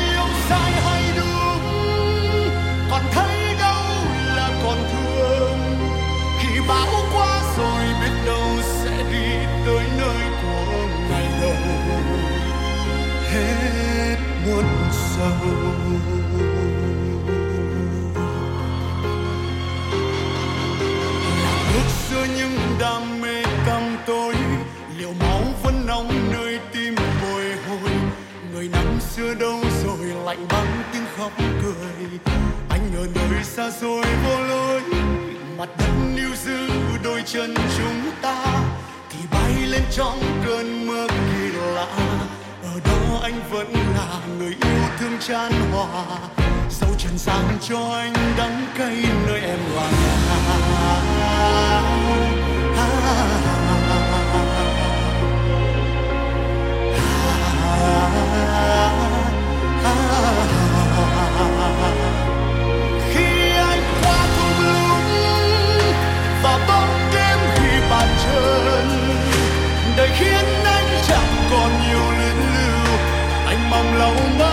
Muôn 14.46 14.66
sầu 14.92 15.48
là 21.44 21.74
ước 21.74 21.90
xưa 22.10 22.26
những 22.38 22.58
đam 22.80 23.22
mê 23.22 23.44
căm 23.66 23.98
tối, 24.08 24.36
liệu 24.98 25.14
máu 25.20 25.42
vẫn 25.64 25.86
nóng 25.88 26.10
nơi 26.34 26.60
tim 26.74 26.96
bồi 27.22 27.44
hồi? 27.68 27.92
Người 28.54 28.70
nắng 28.74 29.00
xưa 29.00 29.34
đâu 29.34 29.60
rồi 29.84 30.08
lạnh 30.26 30.48
băng 30.50 30.84
tiếng 30.94 31.06
khóc 31.18 31.32
cười? 31.38 32.20
Anh 32.70 32.92
ở 32.96 33.08
nơi 33.16 33.44
xa 33.44 33.72
xôi 33.82 34.06
vô 34.24 34.40
lối, 34.40 34.82
mặt 35.58 35.70
đất 35.80 35.92
níu 36.16 36.30
giữ 36.46 36.70
đôi 37.04 37.24
chân 37.26 37.56
chúng 37.78 38.12
ta. 38.22 38.46
Thì 39.10 39.20
bay 39.32 39.54
lên 39.70 39.82
trong 39.92 40.20
cơn 40.46 40.88
mưa 40.88 41.08
kỳ 41.08 41.52
lạ 41.58 41.86
anh 43.22 43.42
vẫn 43.50 43.74
là 43.74 44.20
người 44.38 44.56
yêu 44.62 44.84
thương 45.00 45.20
chan 45.20 45.52
hòa. 45.72 46.20
Dẫu 46.70 46.90
trần 46.98 47.18
gian 47.18 47.46
cho 47.62 47.80
anh 47.94 48.14
đắng 48.38 48.66
cay 48.78 48.96
nơi 49.28 49.42
em 49.42 49.60
là 49.76 49.92
khi 63.14 63.52
anh 63.58 63.84
qua 64.04 64.28
thung 64.36 64.66
lũng 64.66 65.94
và 66.44 66.66
bóng 66.68 67.12
đêm 67.14 67.38
khi 67.56 67.90
bàn 67.90 68.08
chân 68.24 68.88
đời 69.98 70.10
khiến 70.20 70.61
anh 74.02 74.38
mong 74.38 74.51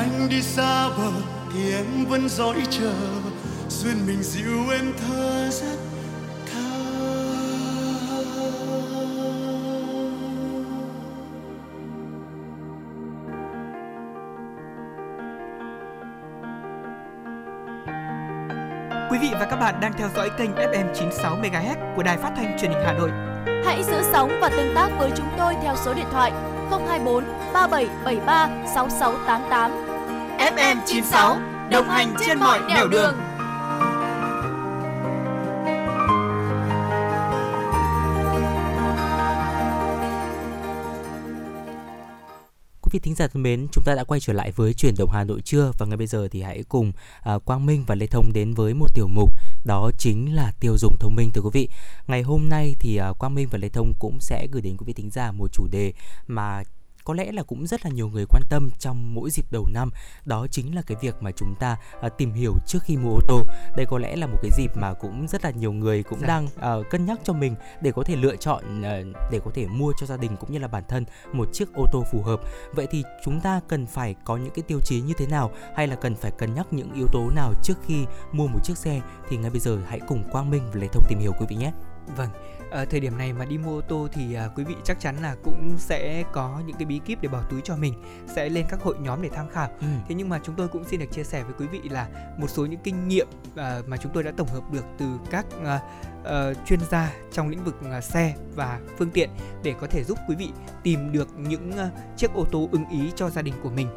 anh 0.00 0.28
đi 0.28 0.42
xa 0.42 0.88
bờ 0.88 1.10
thì 1.52 1.72
em 1.72 2.04
vẫn 2.08 2.28
dõi 2.28 2.56
chờ 2.70 2.92
duyên 3.68 4.06
mình 4.06 4.22
dịu 4.22 4.70
em 4.72 4.92
thơ 5.00 5.50
rất 5.50 5.78
thơ 6.52 6.70
Quý 19.10 19.18
vị 19.18 19.28
và 19.32 19.46
các 19.50 19.56
bạn 19.56 19.80
đang 19.80 19.92
theo 19.98 20.08
dõi 20.16 20.30
kênh 20.38 20.50
FM 20.50 20.94
96 20.94 21.36
MHz 21.36 21.96
của 21.96 22.02
Đài 22.02 22.16
Phát 22.16 22.32
thanh 22.36 22.58
Truyền 22.60 22.70
hình 22.70 22.82
Hà 22.86 22.92
Nội. 22.92 23.10
Hãy 23.64 23.82
giữ 23.82 24.02
sóng 24.12 24.38
và 24.40 24.48
tương 24.48 24.74
tác 24.74 24.88
với 24.98 25.10
chúng 25.16 25.28
tôi 25.38 25.54
theo 25.62 25.74
số 25.84 25.94
điện 25.94 26.06
thoại 26.12 26.32
024 26.70 27.24
3773 27.52 28.48
6688. 28.74 29.89
FM 30.40 30.76
96 30.86 31.38
đồng 31.70 31.88
hành 31.88 32.14
trên 32.26 32.38
mọi 32.38 32.60
nẻo 32.68 32.88
đường. 32.88 33.14
Quý 42.82 42.90
vị 42.92 42.98
thính 42.98 43.14
giả 43.14 43.26
thân 43.26 43.42
mến, 43.42 43.66
chúng 43.72 43.84
ta 43.84 43.94
đã 43.94 44.04
quay 44.04 44.20
trở 44.20 44.32
lại 44.32 44.52
với 44.56 44.74
chuyển 44.74 44.94
động 44.98 45.10
Hà 45.12 45.24
Nội 45.24 45.40
trưa 45.40 45.72
và 45.78 45.86
ngay 45.86 45.96
bây 45.96 46.06
giờ 46.06 46.28
thì 46.30 46.42
hãy 46.42 46.64
cùng 46.68 46.92
à, 47.22 47.38
Quang 47.44 47.66
Minh 47.66 47.84
và 47.86 47.94
Lê 47.94 48.06
Thông 48.06 48.32
đến 48.32 48.54
với 48.54 48.74
một 48.74 48.94
tiểu 48.94 49.08
mục 49.08 49.30
đó 49.64 49.90
chính 49.98 50.34
là 50.34 50.52
tiêu 50.60 50.76
dùng 50.78 50.96
thông 51.00 51.14
minh 51.14 51.30
thưa 51.34 51.40
quý 51.40 51.50
vị. 51.52 51.68
Ngày 52.06 52.22
hôm 52.22 52.48
nay 52.48 52.74
thì 52.80 52.96
à, 52.96 53.12
Quang 53.18 53.34
Minh 53.34 53.48
và 53.50 53.58
Lê 53.58 53.68
Thông 53.68 53.92
cũng 53.98 54.20
sẽ 54.20 54.46
gửi 54.52 54.62
đến 54.62 54.76
quý 54.76 54.84
vị 54.86 54.92
thính 54.92 55.10
giả 55.10 55.32
một 55.32 55.48
chủ 55.52 55.66
đề 55.70 55.92
mà 56.26 56.62
có 57.04 57.14
lẽ 57.14 57.32
là 57.32 57.42
cũng 57.42 57.66
rất 57.66 57.84
là 57.84 57.90
nhiều 57.90 58.08
người 58.08 58.24
quan 58.30 58.42
tâm 58.50 58.68
trong 58.78 59.14
mỗi 59.14 59.30
dịp 59.30 59.44
đầu 59.50 59.66
năm. 59.74 59.90
Đó 60.24 60.46
chính 60.50 60.74
là 60.74 60.82
cái 60.82 60.96
việc 61.00 61.14
mà 61.20 61.30
chúng 61.30 61.54
ta 61.60 61.76
à, 62.00 62.08
tìm 62.08 62.32
hiểu 62.32 62.54
trước 62.66 62.78
khi 62.82 62.96
mua 62.96 63.10
ô 63.14 63.20
tô. 63.28 63.42
Đây 63.76 63.86
có 63.86 63.98
lẽ 63.98 64.16
là 64.16 64.26
một 64.26 64.38
cái 64.42 64.50
dịp 64.56 64.70
mà 64.76 64.92
cũng 64.92 65.28
rất 65.28 65.44
là 65.44 65.50
nhiều 65.50 65.72
người 65.72 66.02
cũng 66.02 66.18
Dạ. 66.20 66.26
đang 66.26 66.48
à, 66.60 66.74
cân 66.90 67.06
nhắc 67.06 67.18
cho 67.24 67.32
mình 67.32 67.54
để 67.80 67.92
có 67.92 68.02
thể 68.02 68.16
lựa 68.16 68.36
chọn 68.36 68.82
à, 68.82 69.02
để 69.30 69.40
có 69.44 69.50
thể 69.54 69.66
mua 69.66 69.92
cho 70.00 70.06
gia 70.06 70.16
đình 70.16 70.36
cũng 70.36 70.52
như 70.52 70.58
là 70.58 70.68
bản 70.68 70.82
thân 70.88 71.04
một 71.32 71.48
chiếc 71.52 71.72
ô 71.74 71.86
tô 71.92 72.04
phù 72.12 72.22
hợp. 72.22 72.40
Vậy 72.74 72.86
thì 72.90 73.04
chúng 73.24 73.40
ta 73.40 73.60
cần 73.68 73.86
phải 73.86 74.14
có 74.24 74.36
những 74.36 74.52
cái 74.54 74.62
tiêu 74.62 74.80
chí 74.84 75.00
như 75.00 75.12
thế 75.18 75.26
nào? 75.26 75.50
Hay 75.76 75.86
là 75.86 75.96
cần 75.96 76.14
phải 76.14 76.30
cân 76.30 76.54
nhắc 76.54 76.66
những 76.70 76.92
yếu 76.92 77.06
tố 77.12 77.30
nào 77.30 77.52
trước 77.62 77.74
khi 77.86 78.04
mua 78.32 78.46
một 78.46 78.58
chiếc 78.64 78.76
xe? 78.76 79.00
Thì 79.28 79.36
ngay 79.36 79.50
bây 79.50 79.60
giờ 79.60 79.78
hãy 79.88 80.00
cùng 80.08 80.24
Quang 80.32 80.50
Minh 80.50 80.62
và 80.72 80.80
Lê 80.80 80.86
Thông 80.92 81.04
tìm 81.08 81.18
hiểu 81.18 81.32
quý 81.40 81.46
vị 81.48 81.56
nhé. 81.56 81.72
Vâng, 82.16 82.28
ở 82.70 82.84
thời 82.84 83.00
điểm 83.00 83.18
này 83.18 83.32
mà 83.32 83.44
đi 83.44 83.58
mua 83.58 83.78
ô 83.78 83.80
tô 83.80 84.08
thì 84.12 84.34
à, 84.34 84.48
quý 84.56 84.64
vị 84.64 84.74
chắc 84.84 85.00
chắn 85.00 85.16
là 85.22 85.36
cũng 85.44 85.74
sẽ 85.78 86.24
có 86.32 86.62
những 86.66 86.76
cái 86.76 86.84
bí 86.84 87.00
kíp 87.04 87.20
để 87.22 87.28
bỏ 87.28 87.42
túi 87.50 87.60
cho 87.64 87.76
mình, 87.76 87.94
sẽ 88.26 88.48
lên 88.48 88.66
các 88.68 88.82
hội 88.82 88.96
nhóm 89.00 89.22
để 89.22 89.28
tham 89.28 89.48
khảo. 89.48 89.68
ừ. 89.80 89.86
Thế 90.08 90.14
nhưng 90.14 90.28
mà 90.28 90.40
chúng 90.42 90.54
tôi 90.54 90.68
cũng 90.68 90.84
xin 90.84 91.00
được 91.00 91.06
chia 91.12 91.24
sẻ 91.24 91.42
với 91.42 91.52
quý 91.58 91.66
vị 91.66 91.88
là 91.88 92.08
một 92.38 92.50
số 92.50 92.66
những 92.66 92.80
kinh 92.84 93.08
nghiệm 93.08 93.26
à, 93.56 93.80
mà 93.86 93.96
chúng 93.96 94.12
tôi 94.12 94.22
đã 94.22 94.32
tổng 94.36 94.48
hợp 94.48 94.72
được 94.72 94.84
từ 94.98 95.06
các 95.30 95.46
à, 95.64 95.80
ờ, 96.24 96.54
chuyên 96.66 96.80
gia 96.90 97.12
trong 97.32 97.48
lĩnh 97.48 97.64
vực 97.64 97.76
à, 97.90 98.00
xe 98.00 98.34
và 98.54 98.80
phương 98.98 99.10
tiện 99.10 99.30
để 99.62 99.74
có 99.80 99.86
thể 99.86 100.04
giúp 100.04 100.18
quý 100.28 100.34
vị 100.34 100.50
tìm 100.82 101.12
được 101.12 101.28
những 101.38 101.72
à, 101.72 101.90
chiếc 102.16 102.32
ô 102.34 102.44
tô 102.44 102.68
ưng 102.72 102.88
ý 102.90 103.12
cho 103.16 103.30
gia 103.30 103.42
đình 103.42 103.54
của 103.62 103.70
mình. 103.70 103.88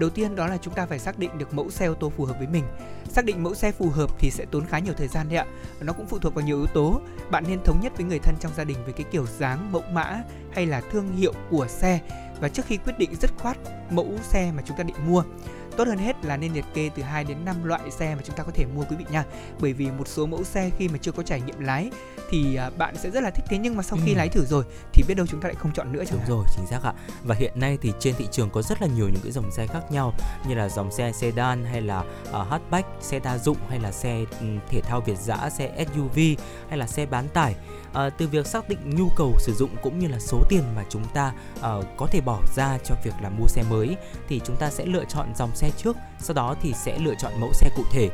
Đầu 0.00 0.10
tiên 0.10 0.36
đó 0.36 0.46
là 0.46 0.56
chúng 0.56 0.74
ta 0.74 0.86
phải 0.86 0.98
xác 0.98 1.18
định 1.18 1.38
được 1.38 1.54
mẫu 1.54 1.70
xe 1.70 1.86
ô 1.86 1.94
tô 1.94 2.12
phù 2.16 2.24
hợp 2.24 2.34
với 2.38 2.46
mình. 2.46 2.64
Xác 3.08 3.24
định 3.24 3.42
mẫu 3.42 3.54
xe 3.54 3.72
phù 3.72 3.88
hợp 3.88 4.10
thì 4.18 4.30
sẽ 4.30 4.44
tốn 4.50 4.66
khá 4.66 4.78
nhiều 4.78 4.94
thời 4.96 5.08
gian 5.08 5.28
đấy 5.28 5.38
ạ. 5.38 5.46
Nó 5.80 5.92
cũng 5.92 6.06
phụ 6.06 6.18
thuộc 6.18 6.34
vào 6.34 6.44
nhiều 6.44 6.56
yếu 6.56 6.66
tố. 6.66 7.00
Bạn 7.30 7.44
nên 7.48 7.62
thống 7.64 7.80
nhất 7.82 7.92
với 7.96 8.06
người 8.06 8.18
thân 8.18 8.34
trong 8.40 8.52
gia 8.56 8.64
đình 8.64 8.78
về 8.86 8.92
cái 8.92 9.06
kiểu 9.10 9.26
dáng, 9.38 9.72
mẫu 9.72 9.82
mã 9.92 10.22
hay 10.52 10.66
là 10.66 10.80
thương 10.90 11.16
hiệu 11.16 11.32
của 11.50 11.66
xe 11.68 12.00
và 12.40 12.48
trước 12.48 12.66
khi 12.66 12.76
quyết 12.76 12.98
định 12.98 13.14
dứt 13.14 13.30
khoát 13.38 13.56
mẫu 13.90 14.14
xe 14.22 14.52
mà 14.56 14.62
chúng 14.66 14.76
ta 14.76 14.82
định 14.82 14.96
mua 15.06 15.22
tốt 15.76 15.88
hơn 15.88 15.98
hết 15.98 16.24
là 16.24 16.36
nên 16.36 16.52
liệt 16.52 16.64
kê 16.74 16.90
từ 16.94 17.02
2 17.02 17.24
đến 17.24 17.44
5 17.44 17.64
loại 17.64 17.90
xe 17.90 18.14
mà 18.14 18.22
chúng 18.24 18.36
ta 18.36 18.42
có 18.42 18.52
thể 18.54 18.66
mua 18.74 18.84
quý 18.90 18.96
vị 18.96 19.04
nha 19.10 19.24
bởi 19.60 19.72
vì 19.72 19.90
một 19.90 20.08
số 20.08 20.26
mẫu 20.26 20.44
xe 20.44 20.70
khi 20.78 20.88
mà 20.88 20.98
chưa 21.02 21.12
có 21.12 21.22
trải 21.22 21.40
nghiệm 21.40 21.60
lái 21.60 21.90
thì 22.30 22.56
à, 22.56 22.70
bạn 22.78 22.94
sẽ 22.96 23.10
rất 23.10 23.22
là 23.22 23.30
thích 23.30 23.44
thế 23.48 23.58
nhưng 23.58 23.76
mà 23.76 23.82
sau 23.82 23.98
khi 24.04 24.12
Ừ. 24.12 24.16
lái 24.16 24.28
thử 24.28 24.44
rồi 24.44 24.64
thì 24.92 25.02
biết 25.08 25.14
đâu 25.14 25.26
chúng 25.26 25.40
ta 25.40 25.48
lại 25.48 25.54
không 25.58 25.72
chọn 25.72 25.92
nữa 25.92 26.04
chẳng 26.10 26.18
Đúng 26.28 26.36
rồi, 26.38 26.46
chính 26.56 26.66
xác 26.66 26.82
ạ. 26.82 26.92
Và 27.24 27.34
hiện 27.34 27.52
nay 27.60 27.78
thì 27.82 27.92
trên 28.00 28.14
thị 28.18 28.26
trường 28.30 28.50
có 28.50 28.62
rất 28.62 28.82
là 28.82 28.88
nhiều 28.88 29.08
những 29.08 29.20
cái 29.22 29.32
dòng 29.32 29.50
xe 29.50 29.66
khác 29.66 29.92
nhau 29.92 30.14
như 30.48 30.54
là 30.54 30.68
dòng 30.68 30.92
xe 30.92 31.12
sedan 31.12 31.64
hay 31.64 31.82
là 31.82 32.00
uh, 32.30 32.48
hatchback, 32.50 32.88
xe 33.00 33.18
đa 33.18 33.38
dụng 33.38 33.56
hay 33.68 33.78
là 33.80 33.92
xe 33.92 34.24
ừm, 34.40 34.58
thể 34.68 34.80
thao 34.80 35.00
Việt 35.00 35.18
dã, 35.18 35.50
xe 35.50 35.86
SUV 35.94 36.18
hay 36.68 36.78
là 36.78 36.86
xe 36.86 37.06
bán 37.06 37.28
tải. 37.28 37.54
Ờ, 37.92 38.10
từ 38.10 38.26
việc 38.28 38.46
xác 38.46 38.68
định 38.68 38.78
nhu 38.96 39.08
cầu 39.16 39.34
sử 39.38 39.54
dụng 39.54 39.70
cũng 39.82 39.98
như 39.98 40.08
là 40.08 40.18
số 40.18 40.42
tiền 40.48 40.62
mà 40.76 40.84
chúng 40.88 41.04
ta 41.14 41.32
ờ, 41.60 41.82
có 41.96 42.06
thể 42.06 42.20
bỏ 42.20 42.40
ra 42.56 42.78
cho 42.84 42.94
việc 43.04 43.14
là 43.22 43.28
mua 43.28 43.46
xe 43.46 43.62
mới 43.70 43.96
thì 44.28 44.40
chúng 44.44 44.56
ta 44.56 44.70
sẽ 44.70 44.84
lựa 44.86 45.04
chọn 45.04 45.32
dòng 45.36 45.50
xe 45.56 45.70
trước, 45.76 45.96
sau 46.20 46.34
đó 46.34 46.56
thì 46.62 46.72
sẽ 46.72 46.98
lựa 46.98 47.14
chọn 47.18 47.32
mẫu 47.40 47.52
xe 47.52 47.70
cụ 47.76 47.82
thể. 47.92 48.08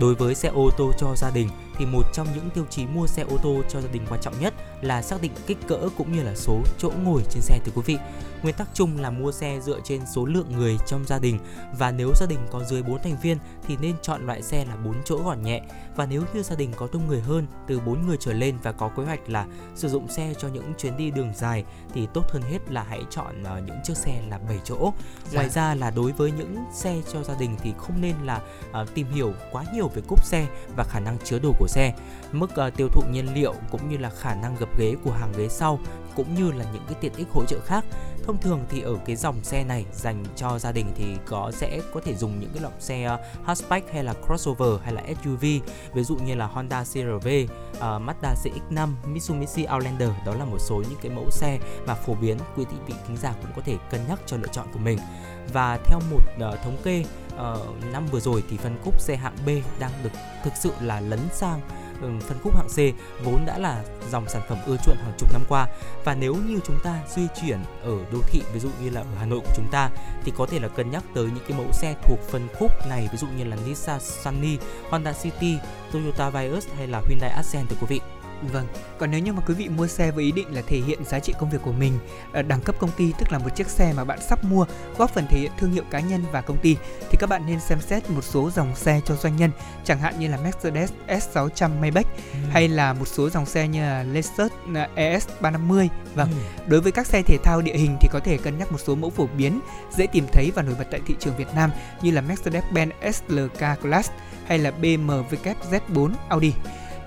Đối 0.00 0.14
với 0.14 0.34
xe 0.34 0.48
ô 0.48 0.70
tô 0.78 0.92
cho 0.98 1.14
gia 1.16 1.30
đình 1.30 1.48
thì 1.80 1.86
một 1.86 2.06
trong 2.12 2.26
những 2.34 2.50
tiêu 2.50 2.64
chí 2.70 2.86
mua 2.86 3.06
xe 3.06 3.22
ô 3.22 3.36
tô 3.42 3.62
cho 3.68 3.80
gia 3.80 3.88
đình 3.92 4.02
quan 4.08 4.20
trọng 4.20 4.40
nhất 4.40 4.54
là 4.80 5.02
xác 5.02 5.22
định 5.22 5.32
kích 5.46 5.58
cỡ 5.68 5.88
cũng 5.96 6.12
như 6.12 6.22
là 6.22 6.34
số 6.34 6.60
chỗ 6.78 6.92
ngồi 7.04 7.22
trên 7.30 7.42
xe 7.42 7.58
thưa 7.64 7.72
quý 7.74 7.82
vị. 7.86 7.98
Nguyên 8.42 8.54
tắc 8.54 8.68
chung 8.74 9.00
là 9.00 9.10
mua 9.10 9.32
xe 9.32 9.60
dựa 9.60 9.80
trên 9.84 10.00
số 10.14 10.24
lượng 10.24 10.52
người 10.52 10.76
trong 10.86 11.04
gia 11.06 11.18
đình 11.18 11.38
và 11.78 11.90
nếu 11.90 12.12
gia 12.16 12.26
đình 12.26 12.38
có 12.50 12.64
dưới 12.64 12.82
4 12.82 13.02
thành 13.02 13.16
viên 13.22 13.38
thì 13.66 13.76
nên 13.80 13.96
chọn 14.02 14.26
loại 14.26 14.42
xe 14.42 14.64
là 14.64 14.76
4 14.76 14.94
chỗ 15.04 15.16
gọn 15.24 15.42
nhẹ 15.42 15.62
và 15.96 16.06
nếu 16.06 16.22
như 16.34 16.42
gia 16.42 16.56
đình 16.56 16.72
có 16.76 16.88
đông 16.92 17.06
người 17.08 17.20
hơn 17.20 17.46
từ 17.66 17.80
4 17.80 18.06
người 18.06 18.16
trở 18.20 18.32
lên 18.32 18.56
và 18.62 18.72
có 18.72 18.90
kế 18.96 19.02
hoạch 19.02 19.28
là 19.28 19.46
sử 19.74 19.88
dụng 19.88 20.08
xe 20.08 20.34
cho 20.38 20.48
những 20.48 20.72
chuyến 20.78 20.96
đi 20.96 21.10
đường 21.10 21.32
dài 21.36 21.64
thì 21.94 22.06
tốt 22.14 22.24
hơn 22.30 22.42
hết 22.42 22.58
là 22.70 22.82
hãy 22.82 23.02
chọn 23.10 23.42
ờ, 23.44 23.60
những 23.66 23.76
chiếc 23.84 23.96
xe 23.96 24.22
là 24.30 24.38
7 24.38 24.60
chỗ. 24.64 24.92
Ngoài 25.32 25.48
ra 25.48 25.74
là 25.74 25.90
đối 25.90 26.12
với 26.12 26.32
những 26.32 26.56
xe 26.74 27.00
cho 27.12 27.22
gia 27.22 27.34
đình 27.34 27.56
thì 27.62 27.72
không 27.78 28.00
nên 28.00 28.14
là 28.24 28.40
ờ, 28.72 28.86
tìm 28.94 29.06
hiểu 29.12 29.32
quá 29.52 29.64
nhiều 29.74 29.88
về 29.88 30.02
cốp 30.08 30.24
xe 30.24 30.46
và 30.76 30.84
khả 30.84 31.00
năng 31.00 31.18
chứa 31.24 31.38
đồ 31.38 31.52
của 31.58 31.68
xe, 31.70 31.92
mức 32.32 32.50
uh, 32.66 32.76
tiêu 32.76 32.88
thụ 32.88 33.02
nhiên 33.12 33.34
liệu 33.34 33.54
cũng 33.70 33.88
như 33.88 33.96
là 33.96 34.10
khả 34.10 34.34
năng 34.34 34.56
gập 34.56 34.78
ghế 34.78 34.94
của 35.04 35.12
hàng 35.12 35.32
ghế 35.38 35.48
sau 35.48 35.78
cũng 36.16 36.34
như 36.34 36.52
là 36.52 36.64
những 36.72 36.82
cái 36.86 36.96
tiện 37.00 37.12
ích 37.16 37.26
hỗ 37.30 37.44
trợ 37.44 37.60
khác. 37.60 37.84
Thông 38.24 38.38
thường 38.38 38.64
thì 38.70 38.80
ở 38.80 38.96
cái 39.06 39.16
dòng 39.16 39.44
xe 39.44 39.64
này 39.64 39.84
dành 39.92 40.24
cho 40.36 40.58
gia 40.58 40.72
đình 40.72 40.86
thì 40.96 41.04
có 41.26 41.52
sẽ 41.54 41.80
có 41.94 42.00
thể 42.04 42.14
dùng 42.14 42.40
những 42.40 42.50
cái 42.54 42.62
loại 42.62 42.74
xe 42.78 43.14
uh, 43.14 43.46
hatchback 43.46 43.92
hay 43.92 44.04
là 44.04 44.14
crossover 44.26 44.80
hay 44.82 44.92
là 44.92 45.02
SUV, 45.22 45.44
ví 45.94 46.04
dụ 46.04 46.16
như 46.16 46.34
là 46.34 46.46
Honda 46.46 46.82
CR-V, 46.82 47.46
ờ, 47.78 47.98
Mazda 47.98 48.34
CX-5, 48.44 48.88
Mitsubishi 49.06 49.66
Outlander 49.74 50.10
đó 50.26 50.34
là 50.34 50.44
một 50.44 50.58
số 50.58 50.82
những 50.90 50.98
cái 51.02 51.12
mẫu 51.12 51.30
xe 51.30 51.58
mà 51.86 51.94
phổ 51.94 52.14
biến 52.14 52.38
quý 52.56 52.64
vị 52.70 52.76
vị 52.86 52.94
khán 53.06 53.16
giả 53.16 53.34
cũng 53.42 53.50
có 53.56 53.62
thể 53.64 53.76
cân 53.90 54.00
nhắc 54.08 54.18
cho 54.26 54.36
lựa 54.36 54.48
chọn 54.52 54.66
của 54.72 54.78
mình. 54.78 54.98
Và 55.52 55.78
theo 55.84 56.00
một 56.10 56.22
uh, 56.36 56.60
thống 56.62 56.76
kê 56.84 57.04
uh, 57.34 57.92
năm 57.92 58.06
vừa 58.06 58.20
rồi 58.20 58.42
thì 58.50 58.56
phân 58.56 58.76
khúc 58.84 59.00
xe 59.00 59.16
hạng 59.16 59.36
B 59.46 59.48
đang 59.78 59.90
được 60.02 60.10
thực 60.44 60.52
sự 60.56 60.72
là 60.80 61.00
lấn 61.00 61.20
sang 61.32 61.60
ừ, 62.00 62.08
phân 62.20 62.38
khúc 62.42 62.56
hạng 62.56 62.68
C 62.68 62.78
vốn 63.24 63.46
đã 63.46 63.58
là 63.58 63.84
dòng 64.10 64.28
sản 64.28 64.42
phẩm 64.48 64.58
ưa 64.66 64.76
chuộng 64.84 64.96
hàng 64.96 65.12
chục 65.18 65.32
năm 65.32 65.42
qua 65.48 65.66
và 66.04 66.14
nếu 66.14 66.34
như 66.34 66.60
chúng 66.64 66.78
ta 66.84 67.02
di 67.08 67.26
chuyển 67.40 67.58
ở 67.82 67.98
đô 68.12 68.18
thị 68.30 68.42
ví 68.52 68.60
dụ 68.60 68.68
như 68.82 68.90
là 68.90 69.00
ở 69.00 69.06
Hà 69.18 69.26
Nội 69.26 69.40
của 69.40 69.52
chúng 69.56 69.68
ta 69.70 69.90
thì 70.24 70.32
có 70.36 70.46
thể 70.46 70.60
là 70.60 70.68
cân 70.68 70.90
nhắc 70.90 71.04
tới 71.14 71.24
những 71.24 71.44
cái 71.48 71.58
mẫu 71.58 71.72
xe 71.72 71.94
thuộc 72.02 72.18
phân 72.30 72.48
khúc 72.58 72.70
này 72.88 73.08
ví 73.12 73.18
dụ 73.18 73.26
như 73.36 73.44
là 73.44 73.56
Nissan 73.66 74.00
Sunny, 74.00 74.58
Honda 74.90 75.12
City, 75.12 75.58
Toyota 75.92 76.30
Vios 76.30 76.66
hay 76.76 76.86
là 76.86 77.02
Hyundai 77.08 77.30
Accent 77.30 77.68
thưa 77.68 77.76
quý 77.80 77.86
vị. 77.88 78.19
Vâng, 78.52 78.66
còn 78.98 79.10
nếu 79.10 79.20
như 79.20 79.32
mà 79.32 79.42
quý 79.46 79.54
vị 79.54 79.68
mua 79.68 79.86
xe 79.86 80.10
với 80.10 80.24
ý 80.24 80.32
định 80.32 80.54
là 80.54 80.62
thể 80.66 80.76
hiện 80.78 81.04
giá 81.04 81.18
trị 81.20 81.32
công 81.40 81.50
việc 81.50 81.58
của 81.62 81.72
mình, 81.72 81.98
ờ, 82.32 82.42
đẳng 82.42 82.60
cấp 82.60 82.74
công 82.78 82.90
ty 82.96 83.12
tức 83.18 83.32
là 83.32 83.38
một 83.38 83.48
chiếc 83.56 83.66
xe 83.66 83.92
mà 83.96 84.04
bạn 84.04 84.18
sắp 84.28 84.44
mua 84.44 84.64
góp 84.98 85.14
phần 85.14 85.26
thể 85.30 85.38
hiện 85.38 85.50
thương 85.58 85.72
hiệu 85.72 85.84
cá 85.90 86.00
nhân 86.00 86.24
và 86.32 86.40
công 86.40 86.58
ty 86.58 86.76
thì 87.10 87.16
các 87.20 87.28
bạn 87.28 87.46
nên 87.46 87.60
xem 87.60 87.80
xét 87.80 88.10
một 88.10 88.24
số 88.24 88.50
dòng 88.50 88.76
xe 88.76 89.00
cho 89.04 89.16
doanh 89.16 89.36
nhân, 89.36 89.50
chẳng 89.84 89.98
hạn 89.98 90.14
như 90.18 90.28
là 90.28 90.36
Mercedes 90.36 90.90
S600 91.08 91.80
Maybach 91.80 92.06
hay 92.50 92.68
là 92.68 92.92
một 92.92 93.08
số 93.08 93.30
dòng 93.30 93.46
xe 93.46 93.68
như 93.68 93.80
là 93.82 94.02
Lexus 94.02 94.52
ờ, 94.74 94.86
ES350. 94.96 95.88
Vâng, 96.14 96.28
Ừ. 96.30 96.36
đối 96.66 96.80
với 96.80 96.92
các 96.92 97.06
xe 97.06 97.22
thể 97.22 97.36
thao 97.44 97.60
địa 97.62 97.76
hình 97.76 97.96
thì 98.00 98.08
có 98.12 98.20
thể 98.24 98.36
cân 98.36 98.58
nhắc 98.58 98.72
một 98.72 98.78
số 98.80 98.94
mẫu 98.94 99.10
phổ 99.10 99.26
biến, 99.36 99.60
dễ 99.96 100.06
tìm 100.06 100.26
thấy 100.32 100.52
và 100.54 100.62
nổi 100.62 100.74
bật 100.78 100.86
tại 100.90 101.00
thị 101.06 101.14
trường 101.20 101.36
Việt 101.36 101.54
Nam 101.54 101.70
như 102.02 102.10
là 102.10 102.22
Mercedes-Benz 102.22 102.90
SLK 103.12 103.82
Class 103.82 104.10
hay 104.46 104.58
là 104.58 104.72
BMW 104.82 105.22
Z4 105.70 106.10
Audi 106.28 106.52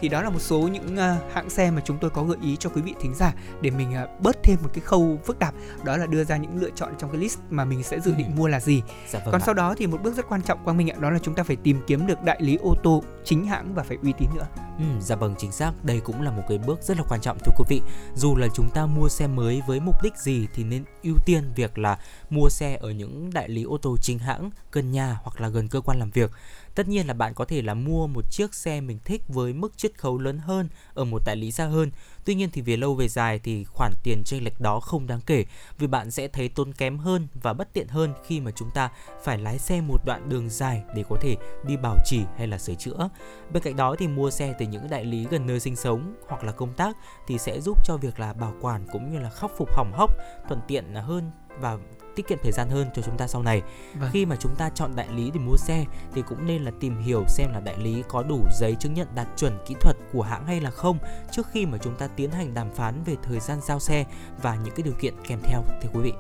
thì 0.04 0.10
đó 0.10 0.22
là 0.22 0.30
một 0.30 0.40
số 0.42 0.60
những 0.60 0.98
ờ, 0.98 1.18
hãng 1.34 1.50
xe 1.50 1.72
mà 1.72 1.82
chúng 1.86 1.98
tôi 1.98 2.10
có 2.10 2.24
gợi 2.24 2.38
ý 2.42 2.56
cho 2.60 2.70
quý 2.70 2.82
vị 2.82 2.94
thính 3.02 3.14
giả 3.16 3.34
để 3.62 3.70
mình 3.70 3.94
ờ, 3.94 4.08
bớt 4.20 4.44
thêm 4.44 4.58
một 4.64 4.70
cái 4.74 4.82
khâu 4.82 5.20
phức 5.26 5.40
tạp. 5.40 5.54
Đó 5.84 5.98
là 5.98 6.06
đưa 6.06 6.24
ra 6.24 6.38
những 6.38 6.58
lựa 6.62 6.70
chọn 6.76 6.94
trong 7.00 7.12
cái 7.12 7.22
list 7.22 7.38
mà 7.50 7.66
mình 7.66 7.84
sẽ 7.84 8.00
dự 8.00 8.14
định 8.16 8.28
Ừ. 8.28 8.34
mua 8.38 8.48
là 8.48 8.60
gì. 8.60 8.82
Dạ 9.10 9.20
vâng 9.20 9.32
còn 9.32 9.42
ạ. 9.42 9.46
sau 9.46 9.54
đó 9.54 9.76
thì 9.78 9.88
một 9.88 10.02
bước 10.04 10.16
rất 10.16 10.26
quan 10.30 10.42
trọng 10.42 10.64
quang 10.64 10.78
minh 10.78 10.90
ạ 10.90 10.96
đó 11.00 11.10
là 11.10 11.20
chúng 11.20 11.36
ta 11.36 11.44
phải 11.44 11.56
tìm 11.56 11.82
kiếm 11.88 12.08
được 12.08 12.24
đại 12.24 12.38
lý 12.42 12.56
ô 12.56 12.74
tô 12.84 13.04
chính 13.24 13.46
hãng 13.46 13.74
và 13.74 13.84
phải 13.84 13.98
uy 14.04 14.14
tín 14.18 14.30
nữa. 14.36 14.48
Ừ, 14.78 14.84
dạ 15.02 15.16
vâng 15.16 15.36
chính 15.38 15.52
xác. 15.52 15.72
Đây 15.84 16.00
cũng 16.00 16.22
là 16.22 16.32
một 16.32 16.44
cái 16.50 16.58
bước 16.58 16.82
rất 16.82 16.98
là 16.98 17.04
quan 17.10 17.22
trọng 17.22 17.38
thưa 17.40 17.52
quý 17.58 17.66
vị. 17.70 17.82
Dù 18.16 18.36
là 18.36 18.48
chúng 18.54 18.70
ta 18.74 18.86
mua 18.86 19.10
xe 19.10 19.28
mới 19.28 19.62
với 19.68 19.80
mục 19.80 19.96
đích 20.04 20.18
gì 20.18 20.48
thì 20.54 20.64
nên 20.64 20.84
ưu 21.04 21.16
tiên 21.26 21.52
việc 21.56 21.78
là 21.78 21.98
mua 22.30 22.50
xe 22.50 22.78
ở 22.82 22.92
những 22.92 23.30
đại 23.34 23.50
lý 23.50 23.64
ô 23.64 23.78
tô 23.78 23.98
chính 24.02 24.20
hãng 24.20 24.50
gần 24.72 24.92
nhà 24.92 25.20
hoặc 25.24 25.42
là 25.42 25.48
gần 25.50 25.68
cơ 25.68 25.82
quan 25.82 26.00
làm 26.00 26.10
việc 26.12 26.32
tất 26.76 26.88
nhiên 26.88 27.08
là 27.08 27.14
bạn 27.14 27.34
có 27.34 27.46
thể 27.46 27.62
là 27.62 27.74
mua 27.74 28.08
một 28.08 28.32
chiếc 28.32 28.54
xe 28.54 28.82
mình 28.82 29.00
thích 29.06 29.22
với 29.28 29.54
mức 29.54 29.78
chiết 29.78 29.98
khấu 29.98 30.18
lớn 30.18 30.38
hơn 30.38 30.70
ở 30.94 31.04
một 31.04 31.22
đại 31.26 31.36
lý 31.36 31.52
xa 31.52 31.66
hơn. 31.66 31.92
Tuy 32.26 32.36
nhiên 32.36 32.50
thì 32.54 32.62
về 32.62 32.78
lâu 32.78 32.96
về 32.96 33.08
dài 33.08 33.40
thì 33.40 33.64
khoản 33.64 33.92
tiền 34.04 34.24
chênh 34.26 34.44
lệch 34.44 34.60
đó 34.60 34.80
không 34.80 35.08
đáng 35.08 35.20
kể, 35.26 35.46
vì 35.78 35.88
bạn 35.88 36.12
sẽ 36.12 36.28
thấy 36.28 36.50
tốn 36.50 36.74
kém 36.74 36.98
hơn 36.98 37.28
và 37.34 37.54
bất 37.54 37.74
tiện 37.74 37.88
hơn 37.88 38.14
khi 38.26 38.40
mà 38.40 38.52
chúng 38.52 38.72
ta 38.72 38.92
phải 39.24 39.38
lái 39.38 39.60
xe 39.60 39.82
một 39.82 40.06
đoạn 40.06 40.30
đường 40.30 40.50
dài 40.50 40.84
để 40.96 41.04
có 41.10 41.18
thể 41.22 41.36
đi 41.68 41.78
bảo 41.78 41.98
trì 42.06 42.22
hay 42.38 42.48
là 42.48 42.58
sửa 42.58 42.76
chữa. 42.76 43.10
Bên 43.54 43.64
cạnh 43.64 43.76
đó 43.76 43.96
thì 44.00 44.08
mua 44.08 44.32
xe 44.32 44.54
từ 44.60 44.66
những 44.66 44.90
đại 44.90 45.06
lý 45.06 45.28
gần 45.30 45.46
nơi 45.46 45.60
sinh 45.60 45.76
sống 45.76 46.16
hoặc 46.28 46.44
là 46.44 46.52
công 46.52 46.74
tác 46.74 46.98
thì 47.28 47.38
sẽ 47.38 47.62
giúp 47.62 47.86
cho 47.86 47.98
việc 47.98 48.20
là 48.20 48.34
bảo 48.34 48.54
quản 48.62 48.88
cũng 48.92 49.14
như 49.14 49.20
là 49.20 49.30
khắc 49.30 49.52
phục 49.58 49.76
hỏng 49.76 49.92
hóc 49.94 50.12
thuận 50.48 50.60
tiện 50.68 50.96
hơn 50.96 51.32
và 51.60 51.78
tiết 52.16 52.28
kiệm 52.28 52.38
thời 52.44 52.52
gian 52.52 52.70
hơn 52.70 52.88
cho 52.96 53.02
chúng 53.02 53.18
ta 53.18 53.28
sau 53.28 53.44
này. 53.44 53.62
Vâng. 53.94 54.10
Khi 54.14 54.26
mà 54.26 54.36
chúng 54.36 54.56
ta 54.56 54.70
chọn 54.70 54.96
đại 54.96 55.08
lý 55.16 55.32
để 55.34 55.40
mua 55.40 55.58
xe 55.58 55.86
thì 56.14 56.22
cũng 56.22 56.48
nên 56.48 56.62
là 56.62 56.72
tìm 56.80 57.02
hiểu 57.02 57.24
xem 57.28 57.54
là 57.54 57.60
đại 57.60 57.78
lý 57.78 58.04
có 58.08 58.24
đủ 58.24 58.46
giấy 58.60 58.76
chứng 58.80 58.94
nhận 58.94 59.08
đạt 59.16 59.28
chuẩn 59.38 59.58
kỹ 59.68 59.76
thuật 59.82 59.96
của 60.14 60.22
hãng 60.22 60.46
hay 60.48 60.62
là 60.62 60.72
không 60.72 60.98
trước 61.32 61.48
khi 61.52 61.66
mà 61.66 61.78
chúng 61.78 61.96
ta 61.96 62.08
tiến 62.08 62.32
hành 62.32 62.54
đàm 62.54 62.74
phán 62.74 63.04
về 63.06 63.16
thời 63.24 63.40
gian 63.40 63.60
giao 63.62 63.80
xe 63.80 64.06
và 64.42 64.56
những 64.56 64.76
cái 64.76 64.84
điều 64.84 64.94
kiện 65.00 65.14
kèm 65.28 65.40
theo 65.44 65.64
thưa 65.82 65.90
quý 65.94 66.02
vị. 66.02 66.14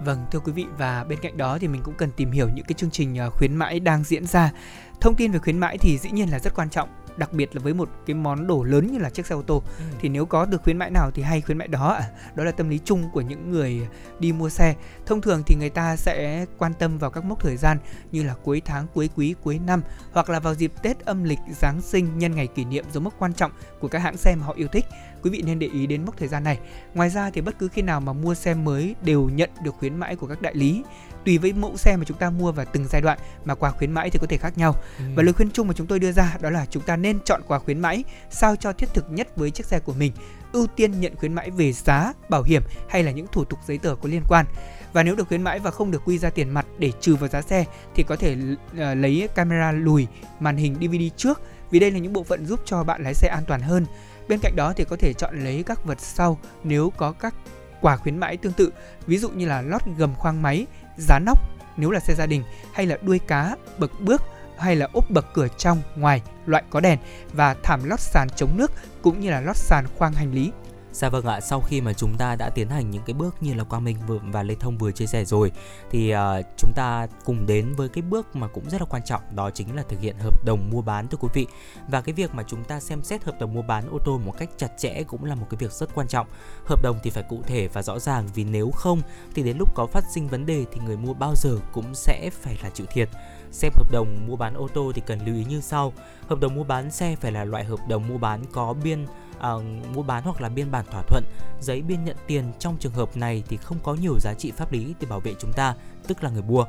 Vâng 0.00 0.26
thưa 0.30 0.38
quý 0.38 0.52
vị 0.52 0.66
và 0.78 1.04
bên 1.04 1.18
cạnh 1.22 1.36
đó 1.36 1.58
thì 1.60 1.68
mình 1.68 1.82
cũng 1.84 1.94
cần 1.94 2.10
tìm 2.16 2.30
hiểu 2.30 2.48
những 2.54 2.64
cái 2.64 2.74
chương 2.74 2.90
trình 2.90 3.16
ờ, 3.16 3.30
khuyến 3.30 3.56
mãi 3.56 3.80
đang 3.80 4.04
diễn 4.04 4.26
ra. 4.26 4.52
Thông 5.00 5.14
tin 5.14 5.32
về 5.32 5.38
khuyến 5.38 5.58
mãi 5.58 5.78
thì 5.78 5.98
dĩ 5.98 6.10
nhiên 6.10 6.28
là 6.30 6.38
rất 6.38 6.54
quan 6.54 6.70
trọng, 6.70 6.88
đặc 7.16 7.32
biệt 7.32 7.56
là 7.56 7.60
với 7.62 7.74
một 7.74 7.88
cái 8.06 8.14
món 8.14 8.46
đồ 8.46 8.62
lớn 8.62 8.92
như 8.92 8.98
là 8.98 9.10
chiếc 9.10 9.26
xe 9.26 9.34
ô 9.34 9.42
tô. 9.42 9.62
Thì 10.00 10.08
nếu 10.08 10.26
có 10.26 10.44
được 10.44 10.62
khuyến 10.62 10.78
mãi 10.78 10.90
nào 10.90 11.10
thì 11.10 11.22
hay 11.22 11.40
khuyến 11.40 11.58
mãi 11.58 11.68
đó 11.68 11.88
ạ. 11.88 12.08
Đó 12.34 12.44
là 12.44 12.50
tâm 12.50 12.68
lý 12.68 12.80
chung 12.84 13.10
của 13.12 13.20
những 13.20 13.50
người 13.50 13.86
đi 14.18 14.32
mua 14.32 14.48
xe. 14.48 14.74
Thông 15.06 15.20
thường 15.20 15.42
thì 15.46 15.54
người 15.54 15.70
ta 15.70 15.96
sẽ 15.96 16.46
quan 16.58 16.72
tâm 16.74 16.98
vào 16.98 17.10
các 17.10 17.24
mốc 17.24 17.40
thời 17.40 17.56
gian 17.56 17.78
như 18.12 18.22
là 18.22 18.34
cuối 18.42 18.62
tháng, 18.64 18.86
cuối 18.94 19.10
quý, 19.16 19.34
cuối 19.42 19.58
năm 19.66 19.82
hoặc 20.12 20.30
là 20.30 20.40
vào 20.40 20.54
dịp 20.54 20.72
Tết 20.82 21.04
âm 21.04 21.24
lịch, 21.24 21.38
Giáng 21.60 21.80
sinh 21.80 22.18
nhân 22.18 22.34
ngày 22.34 22.46
kỷ 22.46 22.64
niệm 22.64 22.84
dấu 22.92 23.02
mốc 23.02 23.14
quan 23.18 23.34
trọng 23.34 23.52
của 23.80 23.88
các 23.88 23.98
hãng 23.98 24.16
xe 24.16 24.34
mà 24.36 24.46
họ 24.46 24.52
yêu 24.56 24.68
thích. 24.68 24.84
Quý 25.22 25.30
vị 25.30 25.42
nên 25.46 25.58
để 25.58 25.68
ý 25.72 25.86
đến 25.86 26.04
mốc 26.04 26.16
thời 26.18 26.28
gian 26.28 26.44
này. 26.44 26.58
Ngoài 26.94 27.10
ra 27.10 27.30
thì 27.30 27.40
bất 27.40 27.58
cứ 27.58 27.68
khi 27.68 27.82
nào 27.82 28.00
mà 28.00 28.12
mua 28.12 28.34
xe 28.34 28.54
mới 28.54 28.94
đều 29.02 29.28
nhận 29.28 29.50
được 29.62 29.74
khuyến 29.78 29.96
mãi 29.96 30.16
của 30.16 30.26
các 30.26 30.42
đại 30.42 30.54
lý. 30.54 30.82
Tùy 31.26 31.38
với 31.38 31.52
mẫu 31.52 31.76
xe 31.76 31.96
mà 31.96 32.04
chúng 32.04 32.16
ta 32.16 32.30
mua 32.30 32.52
và 32.52 32.64
từng 32.64 32.86
giai 32.90 33.02
đoạn 33.02 33.18
mà 33.44 33.54
quà 33.54 33.70
khuyến 33.70 33.92
mãi 33.92 34.10
thì 34.10 34.18
có 34.18 34.26
thể 34.26 34.36
khác 34.36 34.58
nhau. 34.58 34.74
Và 35.14 35.22
lời 35.22 35.32
khuyên 35.32 35.50
chung 35.50 35.68
mà 35.68 35.74
chúng 35.76 35.86
tôi 35.86 35.98
đưa 35.98 36.12
ra 36.12 36.36
đó 36.40 36.50
là 36.50 36.66
chúng 36.70 36.82
ta 36.82 36.96
nên 36.96 37.18
chọn 37.24 37.40
quà 37.46 37.58
khuyến 37.58 37.80
mãi 37.80 38.04
sao 38.30 38.56
cho 38.56 38.72
thiết 38.72 38.94
thực 38.94 39.10
nhất 39.10 39.36
với 39.36 39.50
chiếc 39.50 39.66
xe 39.66 39.78
của 39.78 39.94
mình. 39.94 40.12
Ưu 40.52 40.66
tiên 40.66 41.00
nhận 41.00 41.16
khuyến 41.16 41.34
mãi 41.34 41.50
về 41.50 41.72
giá, 41.72 42.12
bảo 42.28 42.42
hiểm 42.42 42.62
hay 42.88 43.02
là 43.02 43.10
những 43.10 43.26
thủ 43.32 43.44
tục 43.44 43.58
giấy 43.66 43.78
tờ 43.78 43.94
có 43.94 44.08
liên 44.08 44.22
quan. 44.28 44.46
Và 44.92 45.02
nếu 45.02 45.14
được 45.14 45.28
khuyến 45.28 45.42
mãi 45.42 45.58
và 45.58 45.70
không 45.70 45.90
được 45.90 46.02
quy 46.04 46.18
ra 46.18 46.30
tiền 46.30 46.50
mặt 46.50 46.66
để 46.78 46.92
trừ 47.00 47.16
vào 47.16 47.28
giá 47.28 47.42
xe 47.42 47.64
thì 47.94 48.02
có 48.02 48.16
thể 48.16 48.36
ờ, 48.78 48.94
lấy 48.94 49.28
camera 49.34 49.72
lùi, 49.72 50.06
màn 50.40 50.56
hình 50.56 50.74
DVD 50.74 51.16
trước 51.16 51.40
vì 51.70 51.78
đây 51.78 51.90
là 51.90 51.98
những 51.98 52.12
bộ 52.12 52.22
phận 52.22 52.46
giúp 52.46 52.60
cho 52.64 52.84
bạn 52.84 53.02
lái 53.02 53.14
xe 53.14 53.28
an 53.28 53.42
toàn 53.46 53.60
hơn. 53.60 53.86
Bên 54.28 54.38
cạnh 54.42 54.56
đó 54.56 54.72
thì 54.76 54.84
có 54.84 54.96
thể 54.96 55.12
chọn 55.12 55.44
lấy 55.44 55.62
các 55.62 55.84
vật 55.84 56.00
sau 56.00 56.38
nếu 56.64 56.92
có 56.96 57.12
các 57.12 57.34
quà 57.80 57.96
khuyến 57.96 58.18
mãi 58.18 58.36
tương 58.36 58.52
tự, 58.52 58.72
ví 59.06 59.18
dụ 59.18 59.30
như 59.30 59.46
là 59.46 59.62
lót 59.62 59.82
gầm 59.98 60.14
khoang 60.14 60.42
máy, 60.42 60.66
giá 60.96 61.18
nóc 61.18 61.38
nếu 61.76 61.90
là 61.90 62.00
xe 62.00 62.14
gia 62.14 62.26
đình 62.26 62.42
hay 62.72 62.86
là 62.86 62.98
đuôi 63.02 63.18
cá, 63.18 63.56
bậc 63.78 64.00
bước 64.00 64.22
hay 64.58 64.76
là 64.76 64.88
ốp 64.92 65.10
bậc 65.10 65.26
cửa 65.34 65.48
trong, 65.58 65.82
ngoài, 65.96 66.22
loại 66.46 66.62
có 66.70 66.80
đèn 66.80 66.98
và 67.32 67.56
thảm 67.62 67.84
lót 67.84 68.00
sàn 68.00 68.28
chống 68.36 68.56
nước 68.56 68.72
cũng 69.02 69.20
như 69.20 69.30
là 69.30 69.40
lót 69.40 69.56
sàn 69.56 69.86
khoang 69.98 70.12
hành 70.12 70.32
lý. 70.32 70.52
Dạ 70.96 71.08
vâng 71.08 71.26
ạ, 71.26 71.40
sau 71.40 71.60
khi 71.60 71.80
mà 71.80 71.92
chúng 71.92 72.16
ta 72.16 72.36
đã 72.36 72.50
tiến 72.50 72.68
hành 72.68 72.90
những 72.90 73.02
cái 73.06 73.14
bước 73.14 73.36
như 73.40 73.54
là 73.54 73.64
Quang 73.64 73.84
Minh 73.84 73.96
vừa 74.06 74.18
và 74.22 74.42
Lê 74.42 74.54
Thông 74.54 74.78
vừa 74.78 74.92
chia 74.92 75.06
sẻ 75.06 75.24
rồi 75.24 75.52
thì 75.90 76.14
uh, 76.14 76.18
chúng 76.56 76.72
ta 76.74 77.06
cùng 77.24 77.46
đến 77.46 77.74
với 77.76 77.88
cái 77.88 78.02
bước 78.02 78.36
mà 78.36 78.48
cũng 78.48 78.70
rất 78.70 78.80
là 78.80 78.86
quan 78.90 79.02
trọng 79.04 79.22
đó 79.30 79.50
chính 79.50 79.76
là 79.76 79.82
thực 79.88 80.00
hiện 80.00 80.18
hợp 80.18 80.44
đồng 80.44 80.70
mua 80.70 80.82
bán 80.82 81.08
thưa 81.08 81.18
quý 81.20 81.28
vị. 81.34 81.46
Và 81.88 82.00
cái 82.00 82.12
việc 82.12 82.34
mà 82.34 82.42
chúng 82.42 82.64
ta 82.64 82.80
xem 82.80 83.02
xét 83.02 83.24
hợp 83.24 83.40
đồng 83.40 83.54
mua 83.54 83.62
bán 83.62 83.88
ô 83.90 83.98
tô 84.04 84.20
một 84.24 84.34
cách 84.38 84.50
chặt 84.56 84.68
chẽ 84.78 85.02
cũng 85.02 85.24
là 85.24 85.34
một 85.34 85.46
cái 85.50 85.58
việc 85.58 85.72
rất 85.72 85.94
quan 85.94 86.08
trọng. 86.08 86.26
Hợp 86.66 86.82
đồng 86.82 86.98
thì 87.02 87.10
phải 87.10 87.24
cụ 87.28 87.42
thể 87.46 87.68
và 87.68 87.82
rõ 87.82 87.98
ràng 87.98 88.28
vì 88.34 88.44
nếu 88.44 88.70
không 88.70 89.00
thì 89.34 89.42
đến 89.42 89.56
lúc 89.58 89.74
có 89.74 89.86
phát 89.86 90.04
sinh 90.14 90.28
vấn 90.28 90.46
đề 90.46 90.64
thì 90.72 90.80
người 90.84 90.96
mua 90.96 91.14
bao 91.14 91.34
giờ 91.36 91.58
cũng 91.72 91.94
sẽ 91.94 92.30
phải 92.42 92.58
là 92.62 92.70
chịu 92.70 92.86
thiệt. 92.90 93.08
Xem 93.52 93.72
hợp 93.74 93.92
đồng 93.92 94.26
mua 94.26 94.36
bán 94.36 94.54
ô 94.54 94.68
tô 94.74 94.92
thì 94.94 95.02
cần 95.06 95.26
lưu 95.26 95.36
ý 95.36 95.44
như 95.44 95.60
sau. 95.60 95.92
Hợp 96.28 96.40
đồng 96.40 96.54
mua 96.54 96.64
bán 96.64 96.90
xe 96.90 97.16
phải 97.20 97.32
là 97.32 97.44
loại 97.44 97.64
hợp 97.64 97.80
đồng 97.88 98.08
mua 98.08 98.18
bán 98.18 98.40
có 98.52 98.74
biên 98.84 99.06
uh, 99.36 99.94
mua 99.94 100.02
bán 100.02 100.22
hoặc 100.24 100.40
là 100.40 100.48
biên 100.48 100.70
bản 100.70 100.84
thỏa 100.90 101.02
thuận, 101.02 101.24
giấy 101.60 101.82
biên 101.82 102.04
nhận 102.04 102.16
tiền 102.26 102.52
trong 102.58 102.76
trường 102.80 102.92
hợp 102.92 103.16
này 103.16 103.42
thì 103.48 103.56
không 103.56 103.78
có 103.82 103.94
nhiều 103.94 104.18
giá 104.20 104.34
trị 104.34 104.50
pháp 104.50 104.72
lý 104.72 104.94
để 105.00 105.06
bảo 105.06 105.20
vệ 105.20 105.34
chúng 105.38 105.52
ta, 105.52 105.74
tức 106.08 106.24
là 106.24 106.30
người 106.30 106.42
mua. 106.42 106.64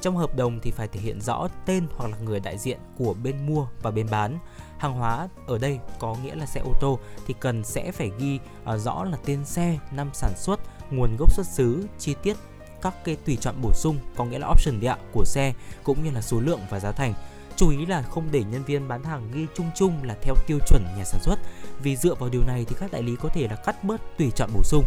Trong 0.00 0.16
hợp 0.16 0.36
đồng 0.36 0.60
thì 0.60 0.70
phải 0.70 0.88
thể 0.88 1.00
hiện 1.00 1.20
rõ 1.20 1.48
tên 1.66 1.86
hoặc 1.96 2.10
là 2.10 2.16
người 2.18 2.40
đại 2.40 2.58
diện 2.58 2.78
của 2.98 3.14
bên 3.22 3.46
mua 3.46 3.66
và 3.82 3.90
bên 3.90 4.06
bán. 4.10 4.38
Hàng 4.78 4.92
hóa 4.92 5.28
ở 5.46 5.58
đây 5.58 5.78
có 5.98 6.16
nghĩa 6.22 6.34
là 6.34 6.46
xe 6.46 6.60
ô 6.60 6.72
tô 6.80 6.98
thì 7.26 7.34
cần 7.40 7.64
sẽ 7.64 7.92
phải 7.92 8.10
ghi 8.18 8.38
uh, 8.74 8.80
rõ 8.80 9.04
là 9.04 9.18
tên 9.24 9.44
xe, 9.44 9.78
năm 9.90 10.10
sản 10.12 10.32
xuất, 10.36 10.60
nguồn 10.90 11.16
gốc 11.18 11.32
xuất 11.32 11.46
xứ, 11.46 11.86
chi 11.98 12.14
tiết 12.22 12.36
các 12.82 13.04
cái 13.04 13.16
tùy 13.16 13.38
chọn 13.40 13.54
bổ 13.62 13.72
sung 13.74 13.98
có 14.16 14.24
nghĩa 14.24 14.38
là 14.38 14.48
option 14.48 14.80
địa 14.80 14.94
của 15.12 15.24
xe 15.24 15.52
cũng 15.82 16.04
như 16.04 16.10
là 16.10 16.20
số 16.20 16.40
lượng 16.40 16.60
và 16.70 16.80
giá 16.80 16.92
thành 16.92 17.14
Chú 17.62 17.68
ý 17.68 17.86
là 17.86 18.02
không 18.02 18.28
để 18.30 18.44
nhân 18.44 18.64
viên 18.64 18.88
bán 18.88 19.04
hàng 19.04 19.30
ghi 19.32 19.46
chung 19.54 19.70
chung 19.74 20.04
là 20.04 20.14
theo 20.22 20.34
tiêu 20.46 20.58
chuẩn 20.68 20.84
nhà 20.96 21.04
sản 21.04 21.20
xuất 21.22 21.36
vì 21.82 21.96
dựa 21.96 22.14
vào 22.14 22.28
điều 22.28 22.42
này 22.46 22.64
thì 22.68 22.76
các 22.80 22.92
đại 22.92 23.02
lý 23.02 23.16
có 23.16 23.28
thể 23.28 23.48
là 23.48 23.56
cắt 23.56 23.84
bớt 23.84 24.00
tùy 24.18 24.30
chọn 24.36 24.50
bổ 24.54 24.62
sung 24.64 24.84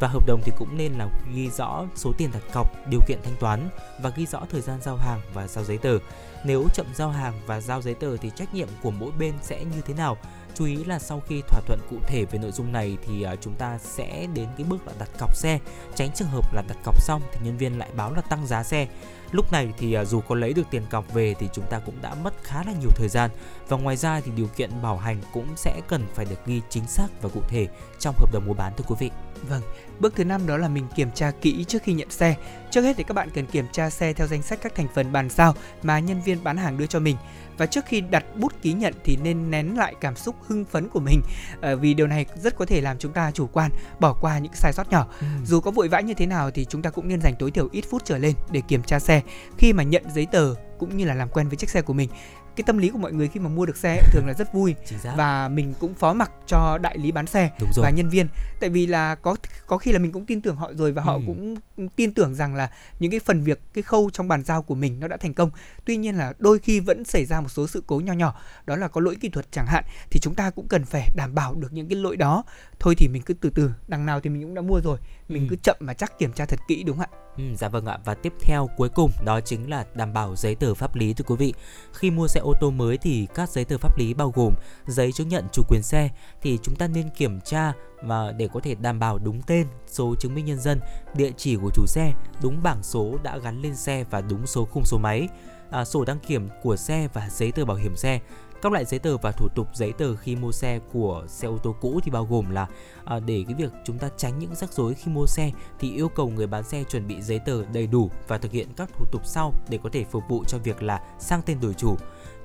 và 0.00 0.08
hợp 0.08 0.26
đồng 0.26 0.40
thì 0.44 0.52
cũng 0.58 0.76
nên 0.76 0.92
là 0.92 1.08
ghi 1.34 1.50
rõ 1.50 1.84
số 1.94 2.12
tiền 2.18 2.30
đặt 2.32 2.42
cọc, 2.52 2.72
điều 2.90 3.00
kiện 3.06 3.18
thanh 3.22 3.36
toán 3.40 3.68
và 4.02 4.10
ghi 4.10 4.26
rõ 4.26 4.42
thời 4.50 4.60
gian 4.60 4.80
giao 4.82 4.96
hàng 4.96 5.20
và 5.34 5.46
giao 5.46 5.64
giấy 5.64 5.78
tờ. 5.78 5.98
Nếu 6.44 6.64
chậm 6.74 6.86
giao 6.94 7.10
hàng 7.10 7.40
và 7.46 7.60
giao 7.60 7.82
giấy 7.82 7.94
tờ 7.94 8.16
thì 8.16 8.30
trách 8.36 8.54
nhiệm 8.54 8.68
của 8.82 8.90
mỗi 8.90 9.10
bên 9.18 9.34
sẽ 9.42 9.64
như 9.64 9.80
thế 9.80 9.94
nào? 9.94 10.16
Chú 10.54 10.64
ý 10.64 10.84
là 10.84 10.98
sau 10.98 11.22
khi 11.28 11.42
thỏa 11.48 11.60
thuận 11.66 11.80
cụ 11.90 11.96
thể 12.06 12.24
về 12.24 12.38
nội 12.38 12.52
dung 12.52 12.72
này 12.72 12.96
thì 13.06 13.22
à, 13.22 13.36
chúng 13.40 13.54
ta 13.54 13.78
sẽ 13.78 14.26
đến 14.34 14.48
cái 14.56 14.66
bước 14.68 14.86
là 14.86 14.92
đặt 14.98 15.08
cọc 15.18 15.36
xe, 15.36 15.58
tránh 15.94 16.10
trường 16.14 16.28
hợp 16.28 16.54
là 16.54 16.62
đặt 16.68 16.76
cọc 16.84 17.02
xong 17.02 17.22
thì 17.32 17.40
nhân 17.44 17.56
viên 17.56 17.78
lại 17.78 17.88
báo 17.96 18.14
là 18.14 18.20
tăng 18.20 18.46
giá 18.46 18.62
xe 18.62 18.88
Lúc 19.32 19.52
này 19.52 19.72
thì 19.78 19.92
à, 19.92 20.04
dù 20.04 20.20
có 20.20 20.34
lấy 20.34 20.52
được 20.52 20.66
tiền 20.70 20.82
cọc 20.90 21.14
về 21.14 21.34
thì 21.38 21.48
chúng 21.52 21.64
ta 21.70 21.78
cũng 21.78 21.94
đã 22.02 22.14
mất 22.14 22.34
khá 22.42 22.62
là 22.66 22.72
nhiều 22.80 22.90
thời 22.96 23.08
gian 23.08 23.30
và 23.68 23.76
ngoài 23.76 23.96
ra 23.96 24.20
thì 24.20 24.30
điều 24.36 24.46
kiện 24.46 24.82
bảo 24.82 24.96
hành 24.96 25.20
cũng 25.32 25.46
sẽ 25.56 25.80
cần 25.88 26.06
phải 26.14 26.24
được 26.24 26.46
ghi 26.46 26.60
chính 26.70 26.86
xác 26.86 27.06
và 27.22 27.28
cụ 27.28 27.40
thể 27.48 27.66
trong 27.98 28.14
hợp 28.18 28.32
đồng 28.32 28.46
mua 28.46 28.54
bán 28.54 28.72
thưa 28.76 28.84
quý 28.88 28.96
vị. 28.98 29.10
Vâng, 29.48 29.62
bước 30.00 30.14
thứ 30.16 30.24
năm 30.24 30.46
đó 30.46 30.56
là 30.56 30.68
mình 30.68 30.86
kiểm 30.96 31.10
tra 31.10 31.30
kỹ 31.30 31.64
trước 31.68 31.82
khi 31.82 31.92
nhận 31.92 32.10
xe. 32.10 32.36
Trước 32.70 32.82
hết 32.82 32.96
thì 32.96 33.04
các 33.04 33.14
bạn 33.14 33.30
cần 33.30 33.46
kiểm 33.46 33.66
tra 33.72 33.90
xe 33.90 34.12
theo 34.12 34.26
danh 34.26 34.42
sách 34.42 34.58
các 34.62 34.74
thành 34.74 34.88
phần 34.94 35.12
bàn 35.12 35.30
giao 35.30 35.54
mà 35.82 35.98
nhân 35.98 36.20
viên 36.22 36.44
bán 36.44 36.56
hàng 36.56 36.78
đưa 36.78 36.86
cho 36.86 37.00
mình 37.00 37.16
và 37.58 37.66
trước 37.66 37.84
khi 37.86 38.00
đặt 38.00 38.24
bút 38.36 38.52
ký 38.62 38.72
nhận 38.72 38.94
thì 39.04 39.18
nên 39.22 39.50
nén 39.50 39.78
lại 39.78 39.94
cảm 40.00 40.16
xúc 40.16 40.36
hưng 40.46 40.64
phấn 40.64 40.88
của 40.88 41.00
mình. 41.00 41.22
À, 41.60 41.74
vì 41.74 41.94
điều 41.94 42.06
này 42.06 42.26
rất 42.36 42.56
có 42.56 42.66
thể 42.66 42.80
làm 42.80 42.98
chúng 42.98 43.12
ta 43.12 43.30
chủ 43.30 43.46
quan 43.46 43.70
bỏ 44.00 44.12
qua 44.12 44.38
những 44.38 44.52
sai 44.54 44.72
sót 44.72 44.90
nhỏ. 44.90 45.06
Ừ. 45.20 45.26
dù 45.44 45.60
có 45.60 45.70
vội 45.70 45.88
vã 45.88 46.00
như 46.00 46.14
thế 46.14 46.26
nào 46.26 46.50
thì 46.50 46.64
chúng 46.64 46.82
ta 46.82 46.90
cũng 46.90 47.08
nên 47.08 47.20
dành 47.20 47.34
tối 47.38 47.50
thiểu 47.50 47.68
ít 47.72 47.84
phút 47.90 48.02
trở 48.04 48.18
lên 48.18 48.34
để 48.50 48.62
kiểm 48.68 48.82
tra 48.82 48.98
xe. 48.98 49.22
Khi 49.58 49.72
mà 49.72 49.82
nhận 49.82 50.02
giấy 50.14 50.26
tờ 50.32 50.54
cũng 50.78 50.96
như 50.96 51.04
là 51.04 51.14
làm 51.14 51.28
quen 51.28 51.48
với 51.48 51.56
chiếc 51.56 51.70
xe 51.70 51.82
của 51.82 51.92
mình 51.92 52.08
cái 52.56 52.64
tâm 52.66 52.78
lý 52.78 52.88
của 52.88 52.98
mọi 52.98 53.12
người 53.12 53.28
khi 53.28 53.40
mà 53.40 53.48
mua 53.48 53.66
được 53.66 53.76
xe 53.76 54.02
thường 54.12 54.26
là 54.26 54.34
rất 54.34 54.52
vui. 54.52 54.74
Và 55.16 55.48
mình 55.48 55.74
cũng 55.80 55.94
phó 55.94 56.12
mặc 56.12 56.30
cho 56.46 56.78
đại 56.78 56.98
lý 56.98 57.12
bán 57.12 57.26
xe 57.26 57.50
và 57.76 57.90
nhân 57.90 58.08
viên. 58.08 58.28
Tại 58.60 58.70
vì 58.70 58.86
là 58.86 59.14
có 59.14 59.36
có 59.66 59.78
khi 59.78 59.92
là 59.92 59.98
mình 59.98 60.12
cũng 60.12 60.26
tin 60.26 60.40
tưởng 60.40 60.56
họ 60.56 60.72
rồi 60.74 60.92
và 60.92 61.02
họ 61.02 61.14
ừ. 61.14 61.20
cũng 61.26 61.56
tin 61.96 62.14
tưởng 62.14 62.34
rằng 62.34 62.54
là 62.54 62.70
những 62.98 63.10
cái 63.10 63.20
phần 63.20 63.42
việc 63.42 63.60
cái 63.74 63.82
khâu 63.82 64.10
trong 64.12 64.28
bàn 64.28 64.44
giao 64.44 64.62
của 64.62 64.74
mình 64.74 65.00
nó 65.00 65.08
đã 65.08 65.16
thành 65.16 65.34
công. 65.34 65.50
Tuy 65.84 65.96
nhiên 65.96 66.16
là 66.16 66.32
đôi 66.38 66.58
khi 66.58 66.80
vẫn 66.80 67.04
xảy 67.04 67.24
ra 67.24 67.40
một 67.40 67.48
số 67.48 67.66
sự 67.66 67.82
cố 67.86 68.00
nho 68.00 68.12
nhỏ 68.12 68.40
đó 68.66 68.76
là 68.76 68.88
có 68.88 69.00
lỗi 69.00 69.16
kỹ 69.20 69.28
thuật 69.28 69.46
chẳng 69.52 69.66
hạn 69.66 69.84
thì 70.10 70.20
chúng 70.20 70.34
ta 70.34 70.50
cũng 70.50 70.68
cần 70.68 70.84
phải 70.84 71.08
đảm 71.16 71.34
bảo 71.34 71.54
được 71.54 71.72
những 71.72 71.88
cái 71.88 71.98
lỗi 71.98 72.16
đó. 72.16 72.44
Thôi 72.78 72.94
thì 72.98 73.08
mình 73.08 73.22
cứ 73.22 73.34
từ 73.34 73.50
từ 73.50 73.70
đằng 73.88 74.06
nào 74.06 74.20
thì 74.20 74.30
mình 74.30 74.42
cũng 74.42 74.54
đã 74.54 74.62
mua 74.62 74.80
rồi 74.84 74.98
mình 75.28 75.42
ừ. 75.42 75.46
cứ 75.50 75.56
chậm 75.62 75.76
mà 75.80 75.94
chắc 75.94 76.18
kiểm 76.18 76.32
tra 76.32 76.44
thật 76.44 76.60
kỹ 76.68 76.82
đúng 76.82 76.98
không 76.98 77.06
ạ 77.12 77.25
Ừ, 77.36 77.44
dạ 77.58 77.68
vâng 77.68 77.86
ạ. 77.86 77.98
Và 78.04 78.14
tiếp 78.14 78.32
theo 78.40 78.68
cuối 78.76 78.88
cùng 78.88 79.10
đó 79.24 79.40
chính 79.40 79.70
là 79.70 79.84
đảm 79.94 80.12
bảo 80.12 80.36
giấy 80.36 80.54
tờ 80.54 80.74
pháp 80.74 80.96
lý 80.96 81.12
thưa 81.12 81.24
quý 81.24 81.36
vị. 81.36 81.54
Khi 81.92 82.10
mua 82.10 82.28
xe 82.28 82.40
ô 82.40 82.52
tô 82.60 82.70
mới 82.70 82.98
thì 82.98 83.26
các 83.34 83.50
giấy 83.50 83.64
tờ 83.64 83.78
pháp 83.78 83.98
lý 83.98 84.14
bao 84.14 84.32
gồm 84.34 84.54
giấy 84.86 85.12
chứng 85.12 85.28
nhận 85.28 85.44
chủ 85.52 85.62
quyền 85.68 85.82
xe. 85.82 86.08
Thì 86.42 86.58
chúng 86.62 86.76
ta 86.76 86.86
nên 86.86 87.10
kiểm 87.10 87.40
tra 87.40 87.72
và 88.02 88.32
để 88.32 88.48
có 88.52 88.60
thể 88.60 88.74
đảm 88.74 88.98
bảo 88.98 89.18
đúng 89.18 89.42
tên, 89.42 89.66
số 89.86 90.14
chứng 90.14 90.34
minh 90.34 90.44
nhân 90.44 90.60
dân, 90.60 90.80
địa 91.14 91.30
chỉ 91.36 91.56
của 91.56 91.70
chủ 91.74 91.86
xe, 91.86 92.12
đúng 92.42 92.62
bảng 92.62 92.82
số 92.82 93.18
đã 93.22 93.38
gắn 93.38 93.62
lên 93.62 93.76
xe 93.76 94.04
và 94.10 94.20
đúng 94.20 94.46
số 94.46 94.64
khung 94.64 94.84
số 94.84 94.98
máy, 94.98 95.28
à, 95.70 95.84
sổ 95.84 96.04
đăng 96.04 96.18
kiểm 96.18 96.48
của 96.62 96.76
xe 96.76 97.08
và 97.12 97.28
giấy 97.30 97.52
tờ 97.52 97.64
bảo 97.64 97.76
hiểm 97.76 97.96
xe. 97.96 98.20
Các 98.62 98.72
loại 98.72 98.84
giấy 98.84 98.98
tờ 98.98 99.16
và 99.16 99.32
thủ 99.32 99.48
tục 99.48 99.68
giấy 99.74 99.92
tờ 99.92 100.16
khi 100.16 100.36
mua 100.36 100.52
xe 100.52 100.78
của 100.92 101.24
xe 101.28 101.48
ô 101.48 101.58
tô 101.58 101.76
cũ 101.80 102.00
thì 102.04 102.10
bao 102.10 102.26
gồm 102.30 102.50
là 102.50 102.66
à, 103.04 103.20
để 103.20 103.44
cái 103.48 103.54
việc 103.54 103.72
chúng 103.84 103.98
ta 103.98 104.08
tránh 104.16 104.38
những 104.38 104.54
rắc 104.54 104.72
rối 104.72 104.94
khi 104.94 105.12
mua 105.12 105.26
xe 105.26 105.50
thì 105.78 105.92
yêu 105.92 106.08
cầu 106.08 106.28
người 106.28 106.46
bán 106.46 106.62
xe 106.62 106.84
chuẩn 106.84 107.06
bị 107.06 107.22
giấy 107.22 107.38
tờ 107.38 107.64
đầy 107.72 107.86
đủ 107.86 108.10
và 108.28 108.38
thực 108.38 108.52
hiện 108.52 108.68
các 108.76 108.90
thủ 108.98 109.04
tục 109.12 109.22
sau 109.24 109.52
để 109.68 109.78
có 109.82 109.90
thể 109.92 110.04
phục 110.04 110.22
vụ 110.28 110.44
cho 110.44 110.58
việc 110.58 110.82
là 110.82 111.00
sang 111.18 111.42
tên 111.46 111.60
đổi 111.60 111.74
chủ 111.74 111.96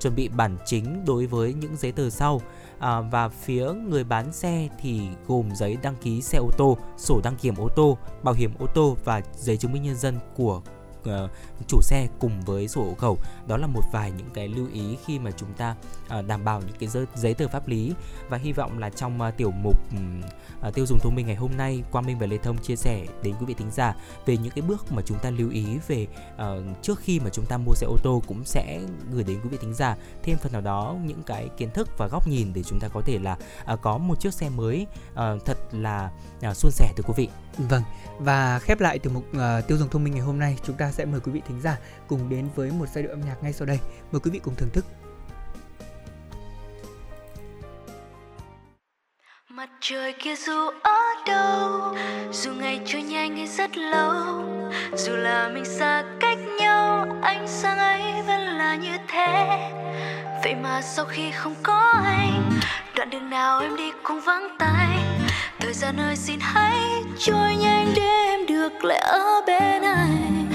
chuẩn 0.02 0.14
bị 0.14 0.28
bản 0.28 0.56
chính 0.64 1.04
đối 1.04 1.26
với 1.26 1.54
những 1.54 1.76
giấy 1.76 1.92
tờ 1.92 2.10
sau. 2.10 2.40
À, 2.78 3.00
và 3.00 3.28
phía 3.28 3.72
người 3.72 4.04
bán 4.04 4.32
xe 4.32 4.68
thì 4.80 5.00
gồm 5.26 5.48
giấy 5.54 5.76
đăng 5.82 5.94
ký 5.96 6.22
xe 6.22 6.38
ô 6.38 6.50
tô, 6.58 6.78
sổ 6.98 7.20
đăng 7.24 7.36
kiểm 7.36 7.54
ô 7.56 7.68
tô, 7.68 7.98
bảo 8.22 8.34
hiểm 8.34 8.50
ô 8.58 8.66
tô 8.66 8.96
và 9.04 9.22
giấy 9.36 9.56
chứng 9.56 9.72
minh 9.72 9.82
nhân 9.82 9.96
dân 9.96 10.18
của 10.36 10.62
uh, 11.08 11.30
chủ 11.66 11.80
xe 11.82 12.08
cùng 12.18 12.40
với 12.40 12.68
sổ 12.68 12.84
hộ 12.84 12.94
khẩu 12.94 13.18
đó 13.46 13.56
là 13.56 13.66
một 13.66 13.82
vài 13.92 14.10
những 14.10 14.30
cái 14.34 14.48
lưu 14.48 14.66
ý 14.72 14.96
khi 15.06 15.18
mà 15.18 15.30
chúng 15.30 15.52
ta 15.52 15.76
uh, 16.18 16.26
đảm 16.26 16.44
bảo 16.44 16.60
những 16.60 16.76
cái 16.78 16.88
giấy, 16.88 17.06
giấy 17.14 17.34
tờ 17.34 17.48
pháp 17.48 17.68
lý 17.68 17.94
và 18.28 18.38
hy 18.38 18.52
vọng 18.52 18.78
là 18.78 18.90
trong 18.90 19.20
uh, 19.28 19.36
tiểu 19.36 19.50
mục 19.50 19.78
uh, 20.68 20.74
tiêu 20.74 20.86
dùng 20.86 20.98
thông 20.98 21.14
minh 21.14 21.26
ngày 21.26 21.36
hôm 21.36 21.50
nay 21.56 21.82
Quang 21.92 22.06
Minh 22.06 22.18
và 22.18 22.26
Lê 22.26 22.38
Thông 22.38 22.58
chia 22.58 22.76
sẻ 22.76 23.06
đến 23.22 23.34
quý 23.40 23.46
vị 23.46 23.54
thính 23.54 23.70
giả 23.70 23.94
về 24.26 24.36
những 24.36 24.52
cái 24.52 24.62
bước 24.62 24.92
mà 24.92 25.02
chúng 25.02 25.18
ta 25.18 25.30
lưu 25.30 25.50
ý 25.50 25.66
về 25.88 26.06
uh, 26.34 26.82
trước 26.82 26.98
khi 26.98 27.20
mà 27.20 27.30
chúng 27.30 27.46
ta 27.46 27.58
mua 27.58 27.74
xe 27.74 27.86
ô 27.86 27.96
tô 28.02 28.22
cũng 28.26 28.44
sẽ 28.44 28.80
gửi 29.10 29.24
đến 29.24 29.38
quý 29.42 29.48
vị 29.48 29.58
thính 29.60 29.74
giả 29.74 29.96
thêm 30.22 30.38
phần 30.38 30.52
nào 30.52 30.60
đó 30.60 30.96
những 31.04 31.22
cái 31.22 31.48
kiến 31.56 31.70
thức 31.70 31.88
và 31.98 32.06
góc 32.06 32.28
nhìn 32.28 32.52
để 32.54 32.62
chúng 32.62 32.80
ta 32.80 32.88
có 32.88 33.00
thể 33.00 33.18
là 33.18 33.36
uh, 33.72 33.80
có 33.82 33.98
một 33.98 34.20
chiếc 34.20 34.34
xe 34.34 34.48
mới 34.48 34.86
uh, 35.12 35.18
thật 35.44 35.58
là 35.72 36.10
uh, 36.50 36.56
suôn 36.56 36.72
sẻ 36.72 36.92
từ 36.96 37.02
quý 37.06 37.14
vị. 37.16 37.28
Vâng 37.58 37.82
và 38.18 38.58
khép 38.58 38.80
lại 38.80 38.98
từ 38.98 39.10
mục 39.10 39.24
uh, 39.30 39.68
tiêu 39.68 39.78
dùng 39.78 39.88
thông 39.88 40.04
minh 40.04 40.14
ngày 40.14 40.22
hôm 40.22 40.38
nay 40.38 40.56
chúng 40.64 40.76
ta 40.76 40.90
sẽ 40.90 41.04
mời 41.04 41.20
quý 41.20 41.32
vị 41.32 41.42
thính 41.48 41.60
giả 41.60 41.76
cùng 42.08 42.28
đến 42.28 42.48
với 42.54 42.70
một 42.70 42.86
giai 42.94 43.02
điệu 43.02 43.12
âm 43.12 43.20
nhạc 43.20 43.42
ngay 43.42 43.52
sau 43.52 43.66
đây. 43.66 43.78
Mời 44.12 44.20
quý 44.20 44.30
vị 44.30 44.40
cùng 44.44 44.54
thưởng 44.54 44.70
thức. 44.72 44.84
Mặt 49.48 49.70
trời 49.80 50.14
kia 50.18 50.36
dù 50.36 50.70
ở 50.82 51.00
đâu 51.26 51.94
Dù 52.32 52.52
ngày 52.52 52.80
trôi 52.86 53.02
nhanh 53.02 53.36
hay 53.36 53.46
rất 53.46 53.76
lâu 53.76 54.44
Dù 54.96 55.16
là 55.16 55.48
mình 55.48 55.64
xa 55.64 56.04
cách 56.20 56.38
nhau 56.58 57.06
Ánh 57.22 57.48
sáng 57.48 57.78
ấy 57.78 58.22
vẫn 58.26 58.40
là 58.40 58.74
như 58.74 58.96
thế 59.08 59.58
Vậy 60.42 60.54
mà 60.54 60.82
sau 60.82 61.04
khi 61.04 61.30
không 61.30 61.54
có 61.62 61.92
anh 62.04 62.50
Đoạn 62.96 63.10
đường 63.10 63.30
nào 63.30 63.60
em 63.60 63.76
đi 63.76 63.92
cũng 64.02 64.20
vắng 64.20 64.56
tay 64.58 64.98
Thời 65.62 65.74
gian 65.74 66.00
ơi, 66.00 66.16
xin 66.16 66.38
hãy 66.40 66.80
trôi 67.18 67.56
nhanh 67.56 67.92
để 67.96 68.02
em 68.02 68.46
được 68.46 68.84
lại 68.84 68.98
ở 68.98 69.40
bên 69.46 69.82
anh 69.82 70.50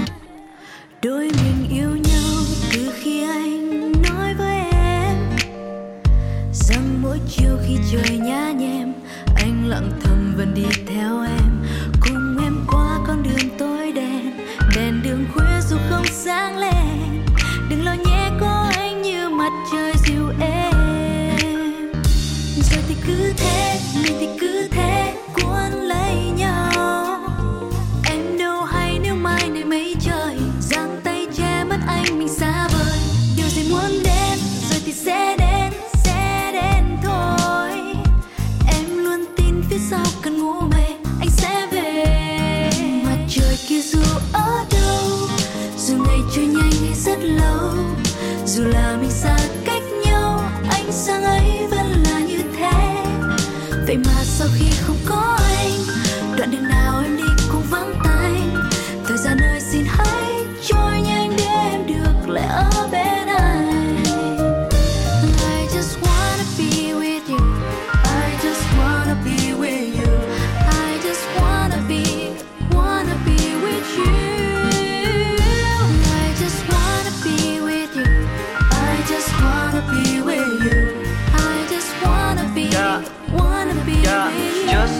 đôi 1.03 1.31
mình 1.43 1.67
yêu 1.71 1.89
nhau 1.89 2.43
từ 2.73 2.91
khi 3.01 3.23
anh 3.23 3.91
nói 3.91 4.33
với 4.37 4.57
em. 4.71 5.15
Rằng 6.53 7.01
mỗi 7.01 7.19
chiều 7.29 7.57
khi 7.67 7.77
trời 7.91 8.17
nhá 8.17 8.51
nhem, 8.51 8.93
anh 9.35 9.67
lặng 9.67 9.91
thầm 10.03 10.33
vẫn 10.37 10.53
đi 10.53 10.83
theo 10.87 11.21
em. 11.21 11.65
Cùng 12.01 12.37
em 12.43 12.65
qua 12.67 12.99
con 13.07 13.23
đường 13.23 13.57
tối 13.57 13.91
đen, 13.91 14.45
đèn 14.75 15.01
đường 15.03 15.25
khuya 15.33 15.61
dù 15.69 15.77
không 15.89 16.05
sáng 16.05 16.57
lên. 16.57 17.25
Đừng 17.69 17.85
lo 17.85 17.93
nhé, 17.93 18.29
có 18.39 18.69
anh 18.77 19.01
như 19.01 19.29
mặt 19.29 19.51
trời 19.71 19.93
dù 48.57 48.63
là 48.63 48.97
mình 49.01 49.11
xa 49.11 49.37
cách 49.65 49.83
nhau, 50.05 50.39
ánh 50.69 50.91
sáng 50.91 51.23
ấy 51.23 51.67
vẫn 51.71 52.03
là 52.03 52.19
như 52.19 52.39
thế. 52.57 53.03
Vậy 53.87 53.97
mà 53.97 54.23
sau 54.23 54.47
khi 54.55 54.65
không 54.81 54.97
có 55.05 55.36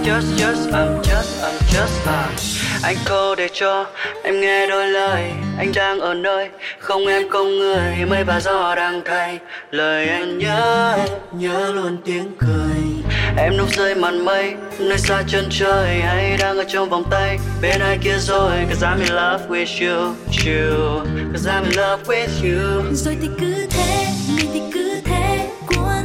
just 0.07 0.38
just 0.38 0.71
I'm 0.71 1.01
just 1.03 1.43
I'm 1.43 1.59
just 1.73 2.05
là 2.05 2.29
anh 2.84 2.95
cô 3.09 3.35
để 3.35 3.49
cho 3.53 3.85
em 4.23 4.41
nghe 4.41 4.67
đôi 4.67 4.88
lời. 4.88 5.31
Anh 5.57 5.71
đang 5.75 5.99
ở 5.99 6.13
nơi 6.13 6.49
không 6.79 7.07
em 7.07 7.29
không 7.29 7.59
người. 7.59 8.05
Mây 8.09 8.23
và 8.23 8.39
gió 8.39 8.75
đang 8.75 9.01
thay 9.05 9.39
lời 9.71 10.07
anh 10.07 10.38
nhớ 10.38 10.97
nhớ 11.31 11.71
luôn 11.71 11.97
tiếng 12.05 12.31
cười. 12.39 13.03
Em 13.38 13.57
núp 13.57 13.75
dưới 13.75 13.95
màn 13.95 14.25
mây 14.25 14.53
nơi 14.79 14.97
xa 14.97 15.23
chân 15.27 15.47
trời. 15.49 16.01
Hay 16.01 16.38
đang 16.38 16.57
ở 16.57 16.63
trong 16.67 16.89
vòng 16.89 17.03
tay 17.11 17.38
bên 17.61 17.79
ai 17.79 17.97
kia 18.03 18.17
rồi? 18.19 18.51
Cause 18.69 18.88
I'm 18.88 18.99
in 18.99 19.13
love 19.15 19.47
with 19.49 19.89
you 19.89 20.15
you. 20.45 20.99
Cause 21.34 21.49
I'm 21.49 21.63
in 21.63 21.73
love 21.73 22.03
with 22.05 22.27
you. 22.43 22.84
Rồi 22.93 23.17
thì 23.21 23.27
cứ 23.39 23.67
thế 23.69 24.07
mình 24.38 24.49
thì 24.53 24.61
cứ 24.73 25.01
thế. 25.05 25.47
Cuốn 25.67 25.97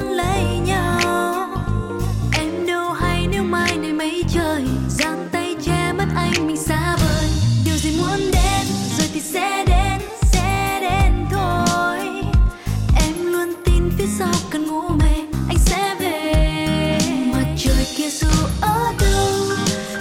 tin 14.23 14.33
cần 14.51 14.67
ngủ 14.67 14.81
mê 14.89 15.15
anh 15.49 15.59
sẽ 15.59 15.95
về. 16.01 16.99
Mặt 17.33 17.47
trời 17.59 17.87
kia 17.97 18.09
dù 18.11 18.29
ở 18.61 18.93
đâu, 19.01 19.57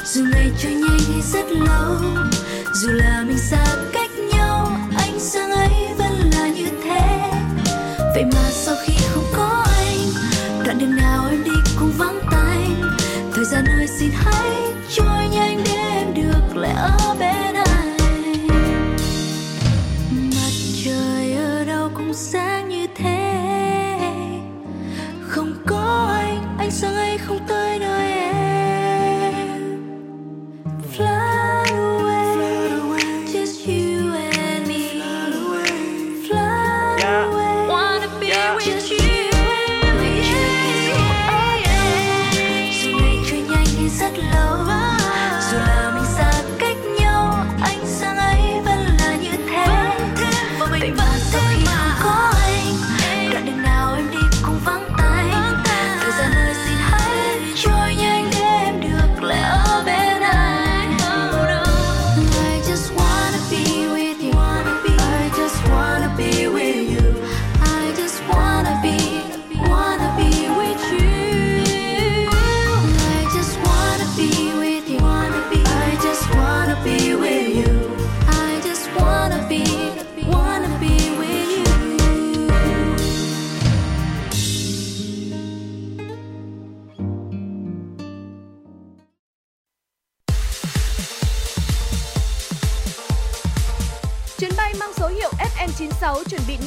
dù 0.05 0.25
ngày 0.31 0.51
trôi 0.63 0.71
nhanh 0.71 0.99
hay 1.11 1.21
rất 1.33 1.51
lâu, 1.51 1.95
dù 2.73 2.89
là 2.91 3.23
mình 3.27 3.37
xa 3.37 3.65
cách 3.93 4.11
nhau 4.33 4.71
anh 4.97 5.19
sáng 5.19 5.51
ấy 5.51 5.71
vẫn 5.97 6.31
là 6.33 6.47
như 6.47 6.67
thế. 6.83 7.31
Vậy 8.13 8.23
mà 8.33 8.49
sau 8.51 8.75
khi 8.85 8.93
không 9.13 9.25
có 9.35 9.65
anh, 9.77 9.97
đoạn 10.65 10.79
đường 10.79 10.95
nào 10.95 11.27
em 11.29 11.43
đi 11.43 11.51
cũng 11.79 11.91
vắng 11.97 12.19
tay. 12.31 12.67
Thời 13.35 13.45
gian 13.45 13.65
ơi, 13.65 13.87
xin 13.99 14.09
hãy 14.13 14.51
trôi 14.95 15.27
nhanh 15.31 15.63
để 15.65 15.71
em 15.71 16.13
được 16.13 16.55
lại 16.55 16.73
ở 16.73 17.00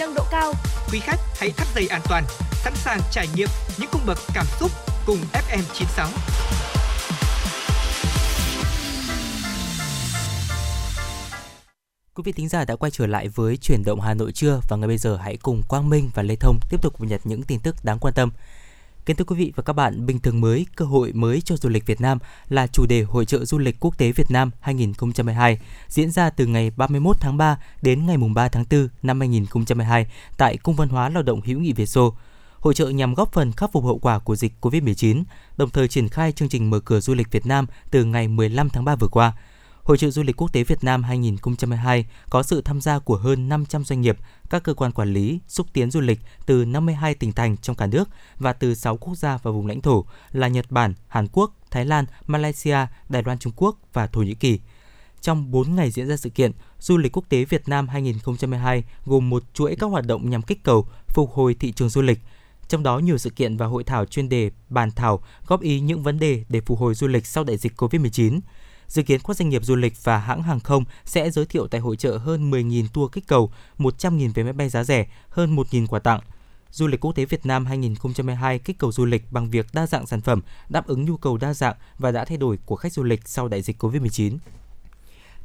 nâng 0.07 0.15
độ 0.15 0.25
cao. 0.31 0.53
Quý 0.93 1.01
khách 1.01 1.21
hãy 1.39 1.51
thắt 1.51 1.67
dây 1.75 1.87
an 1.87 2.01
toàn, 2.09 2.25
sẵn 2.53 2.73
sàng 2.77 3.01
trải 3.11 3.29
nghiệm 3.35 3.49
những 3.79 3.89
cung 3.93 4.03
bậc 4.07 4.19
cảm 4.35 4.47
xúc 4.61 4.71
cùng 5.07 5.19
FM96. 5.33 6.07
Quý 12.15 12.23
vị 12.25 12.33
thính 12.33 12.49
giả 12.49 12.65
đã 12.65 12.77
quay 12.77 12.91
trở 12.91 13.07
lại 13.07 13.29
với 13.29 13.57
chuyển 13.57 13.85
động 13.85 14.01
Hà 14.01 14.15
Nội 14.15 14.33
trưa 14.33 14.61
và 14.69 14.77
ngay 14.77 14.89
bây 14.89 14.99
giờ 14.99 15.17
hãy 15.17 15.37
cùng 15.37 15.63
Quang 15.69 15.91
Minh 15.91 16.11
và 16.15 16.23
Lê 16.23 16.37
Thông 16.37 16.59
tiếp 16.71 16.83
tục 16.83 16.99
cập 16.99 17.09
nhật 17.09 17.21
những 17.25 17.43
tin 17.43 17.61
tức 17.61 17.77
đáng 17.85 17.99
quan 18.01 18.15
tâm. 18.15 18.31
Kính 19.07 19.17
thưa 19.17 19.25
quý 19.25 19.37
vị 19.37 19.53
và 19.57 19.63
các 19.63 19.73
bạn, 19.73 20.07
bình 20.07 20.21
thường 20.21 20.41
mới, 20.41 20.67
cơ 20.77 20.85
hội 20.85 21.13
mới 21.13 21.41
cho 21.41 21.57
du 21.57 21.69
lịch 21.69 21.87
Việt 21.87 22.01
Nam 22.01 22.19
là 22.49 22.67
chủ 22.67 22.87
đề 22.87 23.03
Hội 23.03 23.25
trợ 23.25 23.45
Du 23.45 23.59
lịch 23.59 23.81
Quốc 23.81 23.99
tế 23.99 24.13
Việt 24.13 24.31
Nam 24.31 24.51
2022 24.61 25.61
diễn 25.89 26.11
ra 26.11 26.31
từ 26.31 26.47
ngày 26.47 26.71
31 26.77 27.17
tháng 27.21 27.37
3 27.37 27.59
đến 27.83 28.07
ngày 28.07 28.17
3 28.35 28.49
tháng 28.49 28.65
4 28.71 28.89
năm 29.03 29.21
2022 29.21 30.07
tại 30.37 30.57
Cung 30.57 30.75
văn 30.75 30.89
hóa 30.89 31.09
Lao 31.09 31.23
động 31.23 31.41
hữu 31.45 31.61
nghị 31.61 31.73
Việt 31.73 31.87
Xô. 31.87 32.15
Hội 32.59 32.75
trợ 32.75 32.89
nhằm 32.89 33.15
góp 33.15 33.33
phần 33.33 33.53
khắc 33.53 33.73
phục 33.73 33.85
hậu 33.85 33.99
quả 33.99 34.19
của 34.19 34.37
dịch 34.37 34.53
Covid-19, 34.61 35.23
đồng 35.57 35.71
thời 35.71 35.89
triển 35.89 36.09
khai 36.09 36.33
chương 36.33 36.49
trình 36.49 36.71
mở 36.71 36.81
cửa 36.81 37.01
du 37.01 37.15
lịch 37.15 37.31
Việt 37.31 37.47
Nam 37.47 37.67
từ 37.91 38.05
ngày 38.05 38.29
15 38.29 38.69
tháng 38.69 38.85
3 38.85 38.97
vừa 38.97 39.09
qua. 39.09 39.33
Hội 39.85 39.98
trợ 39.98 40.11
du 40.11 40.23
lịch 40.23 40.36
quốc 40.36 40.52
tế 40.52 40.65
Việt 40.65 40.85
Nam 40.85 41.02
2022 41.02 42.06
có 42.31 42.43
sự 42.43 42.61
tham 42.61 42.81
gia 42.81 42.98
của 42.98 43.16
hơn 43.16 43.48
500 43.48 43.85
doanh 43.85 44.01
nghiệp, 44.01 44.19
các 44.51 44.62
cơ 44.62 44.74
quan 44.74 44.93
quản 44.93 45.12
lý, 45.12 45.39
xúc 45.48 45.66
tiến 45.73 45.90
du 45.90 46.01
lịch 46.01 46.20
từ 46.47 46.65
52 46.65 47.15
tỉnh 47.15 47.32
thành 47.32 47.56
trong 47.56 47.77
cả 47.77 47.86
nước 47.86 48.09
và 48.39 48.52
từ 48.52 48.74
6 48.74 48.97
quốc 48.97 49.15
gia 49.15 49.39
và 49.43 49.51
vùng 49.51 49.66
lãnh 49.66 49.81
thổ 49.81 50.05
là 50.32 50.48
Nhật 50.48 50.70
Bản, 50.70 50.94
Hàn 51.09 51.27
Quốc, 51.32 51.55
Thái 51.70 51.85
Lan, 51.85 52.05
Malaysia, 52.27 52.77
Đài 53.09 53.23
Loan 53.23 53.39
Trung 53.39 53.52
Quốc 53.56 53.77
và 53.93 54.06
Thổ 54.06 54.23
Nhĩ 54.23 54.35
Kỳ. 54.35 54.61
Trong 55.20 55.51
4 55.51 55.74
ngày 55.74 55.90
diễn 55.90 56.09
ra 56.09 56.16
sự 56.16 56.31
kiện, 56.31 56.52
Du 56.78 56.97
lịch 56.97 57.12
quốc 57.12 57.24
tế 57.28 57.44
Việt 57.44 57.69
Nam 57.69 57.89
2022 57.89 58.85
gồm 59.05 59.31
một 59.31 59.43
chuỗi 59.55 59.77
các 59.77 59.86
hoạt 59.86 60.06
động 60.06 60.31
nhằm 60.31 60.43
kích 60.43 60.62
cầu, 60.62 60.89
phục 61.09 61.32
hồi 61.32 61.55
thị 61.55 61.73
trường 61.73 61.89
du 61.89 62.02
lịch, 62.02 62.19
trong 62.69 62.82
đó 62.82 62.98
nhiều 62.98 63.19
sự 63.19 63.31
kiện 63.31 63.56
và 63.56 63.66
hội 63.66 63.85
thảo 63.85 64.05
chuyên 64.05 64.28
đề 64.28 64.51
bàn 64.69 64.90
thảo 64.90 65.23
góp 65.47 65.61
ý 65.61 65.81
những 65.81 66.02
vấn 66.02 66.19
đề 66.19 66.44
để 66.48 66.61
phục 66.61 66.78
hồi 66.78 66.94
du 66.94 67.06
lịch 67.06 67.27
sau 67.27 67.44
đại 67.44 67.56
dịch 67.56 67.73
Covid-19. 67.77 68.40
Dự 68.95 69.03
kiến 69.03 69.21
các 69.25 69.37
doanh 69.37 69.49
nghiệp 69.49 69.65
du 69.65 69.77
lịch 69.77 70.05
và 70.05 70.19
hãng 70.19 70.43
hàng 70.43 70.61
không 70.61 70.85
sẽ 71.05 71.31
giới 71.31 71.47
thiệu 71.47 71.66
tại 71.66 71.81
hội 71.81 71.97
trợ 71.97 72.19
hơn 72.19 72.51
10.000 72.51 72.87
tour 72.93 73.12
kích 73.12 73.27
cầu, 73.27 73.53
100.000 73.79 74.33
vé 74.35 74.43
máy 74.43 74.53
bay 74.53 74.69
giá 74.69 74.85
rẻ, 74.85 75.07
hơn 75.29 75.57
1.000 75.57 75.87
quà 75.87 75.99
tặng. 75.99 76.21
Du 76.71 76.87
lịch 76.87 77.01
quốc 77.01 77.12
tế 77.12 77.25
Việt 77.25 77.47
Nam 77.47 77.66
2022 77.66 78.59
kích 78.59 78.79
cầu 78.79 78.93
du 78.93 79.05
lịch 79.05 79.33
bằng 79.33 79.51
việc 79.51 79.66
đa 79.73 79.87
dạng 79.87 80.07
sản 80.07 80.21
phẩm, 80.21 80.41
đáp 80.69 80.87
ứng 80.87 81.05
nhu 81.05 81.16
cầu 81.16 81.37
đa 81.37 81.55
dạng 81.55 81.77
và 81.99 82.11
đã 82.11 82.25
thay 82.25 82.37
đổi 82.37 82.59
của 82.66 82.77
khách 82.77 82.93
du 82.93 83.03
lịch 83.03 83.29
sau 83.29 83.49
đại 83.49 83.62
dịch 83.62 83.85
Covid-19. 83.85 84.39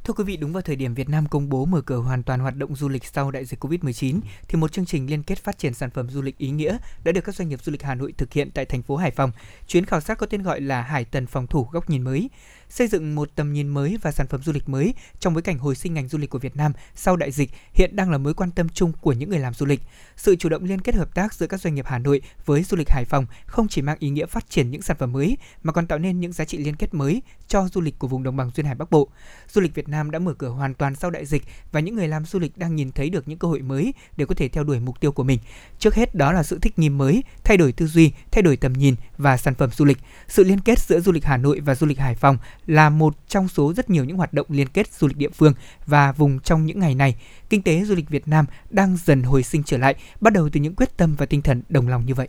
Thưa 0.04 0.14
quý 0.14 0.24
vị, 0.24 0.36
đúng 0.36 0.52
vào 0.52 0.62
thời 0.62 0.76
điểm 0.76 0.94
Việt 0.94 1.08
Nam 1.08 1.26
công 1.26 1.48
bố 1.48 1.64
mở 1.64 1.80
cửa 1.80 1.96
hoàn 1.96 2.22
toàn 2.22 2.40
hoạt 2.40 2.56
động 2.56 2.76
du 2.76 2.88
lịch 2.88 3.04
sau 3.04 3.30
đại 3.30 3.44
dịch 3.44 3.64
Covid-19, 3.64 4.20
thì 4.48 4.58
một 4.58 4.72
chương 4.72 4.86
trình 4.86 5.10
liên 5.10 5.22
kết 5.22 5.38
phát 5.38 5.58
triển 5.58 5.74
sản 5.74 5.90
phẩm 5.90 6.10
du 6.10 6.22
lịch 6.22 6.38
ý 6.38 6.50
nghĩa 6.50 6.78
đã 7.04 7.12
được 7.12 7.20
các 7.20 7.34
doanh 7.34 7.48
nghiệp 7.48 7.62
du 7.62 7.72
lịch 7.72 7.82
Hà 7.82 7.94
Nội 7.94 8.12
thực 8.18 8.32
hiện 8.32 8.50
tại 8.50 8.64
thành 8.64 8.82
phố 8.82 8.96
Hải 8.96 9.10
Phòng. 9.10 9.32
Chuyến 9.66 9.86
khảo 9.86 10.00
sát 10.00 10.18
có 10.18 10.26
tên 10.26 10.42
gọi 10.42 10.60
là 10.60 10.82
Hải 10.82 11.04
Tần 11.04 11.26
phòng 11.26 11.46
thủ 11.46 11.68
góc 11.72 11.90
nhìn 11.90 12.02
mới, 12.02 12.30
xây 12.70 12.86
dựng 12.86 13.14
một 13.14 13.30
tầm 13.34 13.52
nhìn 13.52 13.68
mới 13.68 13.98
và 14.02 14.12
sản 14.12 14.26
phẩm 14.26 14.42
du 14.42 14.52
lịch 14.52 14.68
mới 14.68 14.94
trong 15.20 15.34
bối 15.34 15.42
cảnh 15.42 15.58
hồi 15.58 15.74
sinh 15.74 15.94
ngành 15.94 16.08
du 16.08 16.18
lịch 16.18 16.30
của 16.30 16.38
Việt 16.38 16.56
Nam 16.56 16.72
sau 16.94 17.16
đại 17.16 17.30
dịch 17.30 17.50
hiện 17.72 17.96
đang 17.96 18.10
là 18.10 18.18
mối 18.18 18.34
quan 18.34 18.50
tâm 18.50 18.68
chung 18.68 18.92
của 19.00 19.12
những 19.12 19.30
người 19.30 19.38
làm 19.38 19.54
du 19.54 19.66
lịch. 19.66 19.80
Sự 20.16 20.36
chủ 20.36 20.48
động 20.48 20.64
liên 20.64 20.80
kết 20.80 20.94
hợp 20.94 21.14
tác 21.14 21.34
giữa 21.34 21.46
các 21.46 21.60
doanh 21.60 21.74
nghiệp 21.74 21.86
Hà 21.88 21.98
Nội 21.98 22.22
với 22.46 22.62
du 22.62 22.76
lịch 22.76 22.90
Hải 22.90 23.04
Phòng 23.04 23.26
không 23.46 23.68
chỉ 23.68 23.82
mang 23.82 23.96
ý 24.00 24.10
nghĩa 24.10 24.26
phát 24.26 24.50
triển 24.50 24.70
những 24.70 24.82
sản 24.82 24.96
phẩm 25.00 25.12
mới 25.12 25.36
mà 25.62 25.72
còn 25.72 25.86
tạo 25.86 25.98
nên 25.98 26.20
những 26.20 26.32
giá 26.32 26.44
trị 26.44 26.58
liên 26.58 26.76
kết 26.76 26.94
mới 26.94 27.22
cho 27.50 27.68
du 27.72 27.80
lịch 27.80 27.98
của 27.98 28.08
vùng 28.08 28.22
đồng 28.22 28.36
bằng 28.36 28.50
duyên 28.56 28.66
hải 28.66 28.74
Bắc 28.74 28.90
Bộ. 28.90 29.08
Du 29.48 29.60
lịch 29.60 29.74
Việt 29.74 29.88
Nam 29.88 30.10
đã 30.10 30.18
mở 30.18 30.34
cửa 30.34 30.48
hoàn 30.48 30.74
toàn 30.74 30.94
sau 30.94 31.10
đại 31.10 31.26
dịch 31.26 31.42
và 31.72 31.80
những 31.80 31.96
người 31.96 32.08
làm 32.08 32.24
du 32.24 32.38
lịch 32.38 32.58
đang 32.58 32.76
nhìn 32.76 32.92
thấy 32.92 33.10
được 33.10 33.28
những 33.28 33.38
cơ 33.38 33.48
hội 33.48 33.62
mới 33.62 33.94
để 34.16 34.24
có 34.24 34.34
thể 34.34 34.48
theo 34.48 34.64
đuổi 34.64 34.80
mục 34.80 35.00
tiêu 35.00 35.12
của 35.12 35.22
mình. 35.22 35.38
Trước 35.78 35.94
hết 35.94 36.14
đó 36.14 36.32
là 36.32 36.42
sự 36.42 36.58
thích 36.58 36.78
nghi 36.78 36.88
mới, 36.88 37.22
thay 37.44 37.56
đổi 37.56 37.72
tư 37.72 37.86
duy, 37.86 38.12
thay 38.30 38.42
đổi 38.42 38.56
tầm 38.56 38.72
nhìn 38.72 38.94
và 39.18 39.36
sản 39.36 39.54
phẩm 39.54 39.70
du 39.70 39.84
lịch. 39.84 39.98
Sự 40.28 40.44
liên 40.44 40.60
kết 40.60 40.78
giữa 40.78 41.00
du 41.00 41.12
lịch 41.12 41.24
Hà 41.24 41.36
Nội 41.36 41.60
và 41.60 41.74
du 41.74 41.86
lịch 41.86 41.98
Hải 41.98 42.14
Phòng 42.14 42.38
là 42.66 42.90
một 42.90 43.16
trong 43.28 43.48
số 43.48 43.72
rất 43.72 43.90
nhiều 43.90 44.04
những 44.04 44.16
hoạt 44.16 44.32
động 44.32 44.46
liên 44.50 44.68
kết 44.68 44.92
du 44.92 45.06
lịch 45.06 45.16
địa 45.16 45.30
phương 45.30 45.54
và 45.86 46.12
vùng 46.12 46.40
trong 46.40 46.66
những 46.66 46.80
ngày 46.80 46.94
này. 46.94 47.16
Kinh 47.48 47.62
tế 47.62 47.84
du 47.84 47.94
lịch 47.94 48.08
Việt 48.08 48.28
Nam 48.28 48.46
đang 48.70 48.96
dần 49.04 49.22
hồi 49.22 49.42
sinh 49.42 49.62
trở 49.62 49.78
lại, 49.78 49.94
bắt 50.20 50.32
đầu 50.32 50.48
từ 50.52 50.60
những 50.60 50.74
quyết 50.74 50.96
tâm 50.96 51.14
và 51.14 51.26
tinh 51.26 51.42
thần 51.42 51.62
đồng 51.68 51.88
lòng 51.88 52.06
như 52.06 52.14
vậy. 52.14 52.28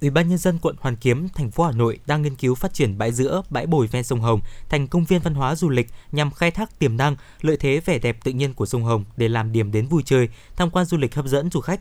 Ủy 0.00 0.10
ban 0.10 0.28
nhân 0.28 0.38
dân 0.38 0.58
quận 0.58 0.76
Hoàn 0.80 0.96
Kiếm, 0.96 1.28
thành 1.28 1.50
phố 1.50 1.64
Hà 1.64 1.72
Nội 1.72 1.98
đang 2.06 2.22
nghiên 2.22 2.36
cứu 2.36 2.54
phát 2.54 2.74
triển 2.74 2.98
bãi 2.98 3.12
giữa, 3.12 3.42
bãi 3.50 3.66
bồi 3.66 3.86
ven 3.86 4.04
sông 4.04 4.20
Hồng 4.20 4.40
thành 4.68 4.88
công 4.88 5.04
viên 5.04 5.20
văn 5.20 5.34
hóa 5.34 5.54
du 5.54 5.68
lịch 5.68 5.86
nhằm 6.12 6.30
khai 6.30 6.50
thác 6.50 6.78
tiềm 6.78 6.96
năng, 6.96 7.16
lợi 7.40 7.56
thế 7.56 7.80
vẻ 7.84 7.98
đẹp 7.98 8.24
tự 8.24 8.32
nhiên 8.32 8.54
của 8.54 8.66
sông 8.66 8.84
Hồng 8.84 9.04
để 9.16 9.28
làm 9.28 9.52
điểm 9.52 9.72
đến 9.72 9.86
vui 9.86 10.02
chơi, 10.04 10.28
tham 10.56 10.70
quan 10.70 10.86
du 10.86 10.96
lịch 10.96 11.14
hấp 11.14 11.26
dẫn 11.26 11.50
du 11.50 11.60
khách. 11.60 11.80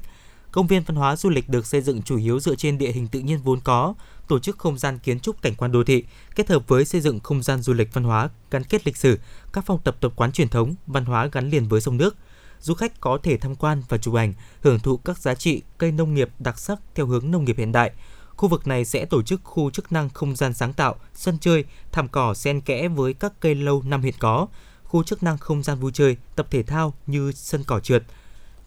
Công 0.52 0.68
viên 0.68 0.84
văn 0.84 0.96
hóa 0.96 1.16
du 1.16 1.30
lịch 1.30 1.50
được 1.50 1.66
xây 1.66 1.82
dựng 1.82 2.02
chủ 2.02 2.18
yếu 2.18 2.40
dựa 2.40 2.56
trên 2.56 2.78
địa 2.78 2.92
hình 2.92 3.08
tự 3.08 3.20
nhiên 3.20 3.40
vốn 3.44 3.60
có, 3.60 3.94
tổ 4.28 4.40
chức 4.40 4.58
không 4.58 4.78
gian 4.78 5.00
kiến 5.00 5.20
trúc 5.20 5.42
cảnh 5.42 5.56
quan 5.56 5.72
đô 5.72 5.84
thị, 5.84 6.04
kết 6.36 6.50
hợp 6.50 6.68
với 6.68 6.86
xây 6.86 7.02
dựng 7.02 7.20
không 7.20 7.44
gian 7.44 7.62
du 7.62 7.74
lịch 7.74 7.94
văn 7.94 8.04
hóa 8.04 8.30
gắn 8.52 8.64
kết 8.64 8.86
lịch 8.86 8.98
sử, 8.98 9.20
các 9.54 9.64
phong 9.68 9.80
tập 9.84 9.98
tập 10.02 10.14
quán 10.16 10.32
truyền 10.32 10.50
thống, 10.50 10.76
văn 10.88 11.06
hóa 11.06 11.30
gắn 11.32 11.50
liền 11.50 11.68
với 11.68 11.82
sông 11.82 11.98
nước. 11.98 12.16
Du 12.60 12.74
khách 12.74 13.00
có 13.00 13.18
thể 13.24 13.38
tham 13.38 13.56
quan 13.56 13.84
và 13.90 13.98
chụp 13.98 14.16
ảnh, 14.16 14.34
hưởng 14.62 14.80
thụ 14.80 14.98
các 14.98 15.18
giá 15.18 15.36
trị 15.36 15.62
cây 15.78 15.92
nông 15.92 16.14
nghiệp 16.14 16.30
đặc 16.40 16.60
sắc 16.60 16.80
theo 16.96 17.06
hướng 17.06 17.32
nông 17.32 17.46
nghiệp 17.46 17.58
hiện 17.58 17.72
đại. 17.72 17.92
Khu 18.40 18.50
vực 18.50 18.68
này 18.68 18.86
sẽ 18.86 19.06
tổ 19.06 19.22
chức 19.22 19.42
khu 19.44 19.72
chức 19.72 19.92
năng 19.92 20.10
không 20.10 20.36
gian 20.36 20.54
sáng 20.54 20.74
tạo, 20.74 20.96
sân 21.14 21.38
chơi, 21.42 21.66
thảm 21.92 22.08
cỏ 22.08 22.34
xen 22.34 22.62
kẽ 22.62 22.88
với 22.88 23.14
các 23.14 23.34
cây 23.40 23.56
lâu 23.56 23.84
năm 23.86 24.02
hiện 24.02 24.14
có, 24.20 24.48
khu 24.84 25.04
chức 25.04 25.24
năng 25.24 25.38
không 25.38 25.64
gian 25.64 25.80
vui 25.80 25.92
chơi, 25.94 26.18
tập 26.36 26.48
thể 26.52 26.64
thao 26.64 26.94
như 27.08 27.32
sân 27.32 27.64
cỏ 27.68 27.80
trượt, 27.80 28.04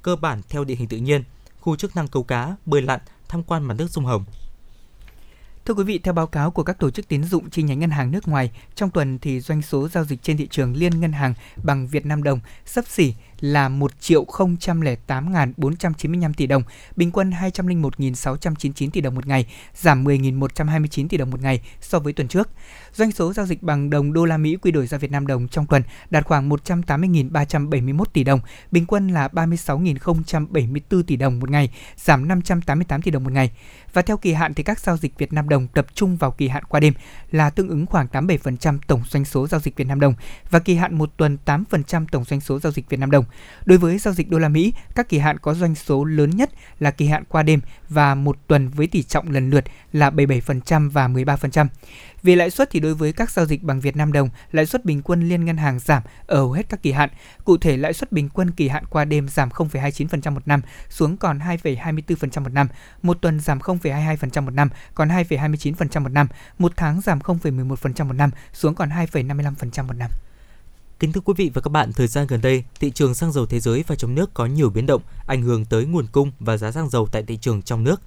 cơ 0.03 0.17
bản 0.17 0.41
theo 0.49 0.65
địa 0.65 0.75
hình 0.75 0.89
tự 0.89 0.97
nhiên, 0.97 1.25
khu 1.61 1.77
chức 1.77 1.97
năng 1.97 2.09
câu 2.09 2.23
cá, 2.23 2.57
bơi 2.67 2.83
lặn, 2.83 3.01
tham 3.29 3.43
quan 3.43 3.63
mặt 3.63 3.75
nước 3.79 3.91
sông 3.91 4.05
Hồng. 4.05 4.25
Thưa 5.65 5.75
quý 5.75 5.85
vị, 5.85 5.99
theo 5.99 6.15
báo 6.15 6.27
cáo 6.27 6.51
của 6.51 6.63
các 6.63 6.79
tổ 6.79 6.91
chức 6.91 7.09
tín 7.09 7.25
dụng 7.25 7.51
chi 7.51 7.63
nhánh 7.63 7.79
ngân 7.79 7.91
hàng 7.91 8.11
nước 8.11 8.29
ngoài, 8.29 8.51
trong 8.75 8.91
tuần 8.91 9.19
thì 9.19 9.41
doanh 9.41 9.63
số 9.63 9.89
giao 9.89 10.05
dịch 10.05 10.23
trên 10.23 10.37
thị 10.37 10.49
trường 10.51 10.77
liên 10.77 11.01
ngân 11.01 11.13
hàng 11.13 11.35
bằng 11.63 11.87
Việt 11.87 12.07
Nam 12.07 12.23
đồng 12.23 12.41
sấp 12.67 12.85
xỉ 12.89 13.15
là 13.43 13.69
1 13.69 14.01
triệu 14.01 14.25
008.495 14.25 16.33
tỷ 16.37 16.47
đồng, 16.47 16.63
bình 16.97 17.11
quân 17.11 17.31
201.699 17.31 18.91
tỷ 18.91 19.01
đồng 19.01 19.15
một 19.15 19.27
ngày, 19.27 19.47
giảm 19.75 20.05
10.129 20.05 21.09
tỷ 21.09 21.17
đồng 21.17 21.31
một 21.31 21.43
ngày 21.43 21.61
so 21.81 21.99
với 21.99 22.13
tuần 22.13 22.29
trước. 22.29 22.49
Doanh 22.95 23.13
số 23.13 23.33
giao 23.33 23.47
dịch 23.47 23.63
bằng 23.63 23.91
đồng 23.91 24.13
đô 24.13 24.25
la 24.25 24.37
Mỹ 24.37 24.57
quy 24.57 24.71
đổi 24.71 24.87
ra 24.87 24.99
Việt 24.99 25.11
Nam 25.11 25.27
đồng 25.27 25.49
trong 25.49 25.67
tuần 25.67 25.83
đạt 26.11 26.25
khoảng 26.25 26.49
180.371 26.49 28.05
tỷ 28.13 28.25
đồng, 28.25 28.41
bình 28.71 28.87
quân 28.87 29.09
là 29.09 29.29
36.074 29.29 31.03
tỷ 31.03 31.17
đồng 31.17 31.41
một 31.41 31.51
ngày, 31.51 31.71
giảm 31.97 32.29
588 32.29 33.03
tỷ 33.03 33.11
đồng 33.11 33.25
một 33.25 33.33
ngày. 33.33 33.51
Và 33.93 34.03
theo 34.03 34.17
kỳ 34.17 34.33
hạn 34.33 34.55
thì 34.55 34.63
các 34.63 34.81
giao 34.81 34.97
dịch 34.97 35.19
Việt 35.19 35.33
Nam 35.33 35.49
đồng 35.49 35.67
tập 35.69 35.87
trung 35.95 36.17
vào 36.17 36.31
kỳ 36.31 36.49
hạn 36.49 36.65
qua 36.65 36.81
đêm 36.81 36.95
là 37.31 37.51
tương 37.51 37.69
ứng 37.69 37.87
khoảng 37.87 38.07
87% 38.07 38.79
tổng 38.87 39.03
doanh 39.09 39.25
số 39.25 39.47
giao 39.47 39.61
dịch 39.61 39.77
Việt 39.77 39.89
Nam 39.89 40.01
đồng 40.01 40.15
và 40.51 40.59
kỳ 40.59 40.75
hạn 40.75 40.99
một 40.99 41.11
tuần 41.17 41.39
8% 41.45 42.07
tổng 42.13 42.25
doanh 42.25 42.41
số 42.41 42.61
giao 42.61 42.73
dịch 42.73 42.89
Việt 42.89 43.01
Nam 43.01 43.11
đồng. 43.11 43.25
Đối 43.65 43.79
với 43.79 43.99
giao 43.99 44.15
dịch 44.15 44.31
đô 44.31 44.39
la 44.39 44.49
Mỹ, 44.49 44.73
các 44.95 45.09
kỳ 45.09 45.19
hạn 45.19 45.39
có 45.39 45.55
doanh 45.55 45.75
số 45.75 46.05
lớn 46.05 46.31
nhất 46.31 46.51
là 46.79 46.91
kỳ 46.91 47.07
hạn 47.07 47.25
qua 47.29 47.43
đêm 47.43 47.61
và 47.89 48.15
một 48.15 48.39
tuần 48.47 48.69
với 48.69 48.87
tỷ 48.87 49.03
trọng 49.03 49.31
lần 49.31 49.51
lượt 49.51 49.65
là 49.93 50.11
77% 50.11 50.91
và 50.91 51.09
13%. 51.09 51.67
Về 52.23 52.37
lãi 52.37 52.51
suất 52.51 52.71
thì 52.71 52.81
đối 52.81 52.95
với 52.95 53.13
các 53.13 53.31
giao 53.31 53.47
dịch 53.47 53.63
bằng 53.63 53.81
Việt 53.81 53.97
Nam 53.97 54.13
đồng, 54.13 54.29
lãi 54.53 54.67
suất 54.67 54.85
bình 54.85 55.03
quân 55.03 55.29
liên 55.29 55.45
ngân 55.45 55.57
hàng 55.57 55.79
giảm 55.79 56.03
ở 56.27 56.37
hầu 56.37 56.53
hết 56.53 56.69
các 56.69 56.83
kỳ 56.83 56.93
hạn. 56.93 57.11
Cụ 57.45 57.57
thể 57.57 57.77
lãi 57.77 57.93
suất 57.93 58.13
bình 58.13 58.29
quân 58.29 58.51
kỳ 58.51 58.69
hạn 58.69 58.85
qua 58.91 59.05
đêm 59.05 59.29
giảm 59.29 59.49
0,29% 59.49 60.33
một 60.33 60.49
năm 60.49 60.61
xuống 60.89 61.17
còn 61.17 61.39
2,24% 61.39 62.43
một 62.43 62.53
năm, 62.53 62.69
một 63.03 63.19
tuần 63.21 63.41
giảm 63.41 63.59
0,22% 63.59 64.43
một 64.43 64.55
năm 64.55 64.69
còn 64.95 65.09
2,29% 65.09 66.03
một 66.03 66.13
năm, 66.13 66.27
một 66.59 66.73
tháng 66.77 67.01
giảm 67.01 67.19
0,11% 67.19 68.07
một 68.07 68.13
năm 68.13 68.31
xuống 68.53 68.75
còn 68.75 68.89
2,55% 68.89 69.87
một 69.87 69.97
năm. 69.97 70.11
Kính 70.99 71.13
thưa 71.13 71.21
quý 71.21 71.35
vị 71.37 71.51
và 71.55 71.61
các 71.61 71.69
bạn, 71.69 71.93
thời 71.93 72.07
gian 72.07 72.27
gần 72.27 72.41
đây, 72.41 72.65
thị 72.81 72.91
trường 72.91 73.15
xăng 73.15 73.33
dầu 73.33 73.47
thế 73.47 73.61
giới 73.61 73.85
và 73.87 73.97
trong 73.97 74.15
nước 74.15 74.35
có 74.35 74.47
nhiều 74.47 74.71
biến 74.71 74.87
động, 74.87 75.03
ảnh 75.27 75.43
hưởng 75.43 75.65
tới 75.65 75.85
nguồn 75.85 76.07
cung 76.13 76.33
và 76.41 76.57
giá 76.57 76.73
xăng 76.73 76.91
dầu 76.91 77.09
tại 77.13 77.23
thị 77.23 77.37
trường 77.37 77.63
trong 77.63 77.85
nước. 77.85 78.01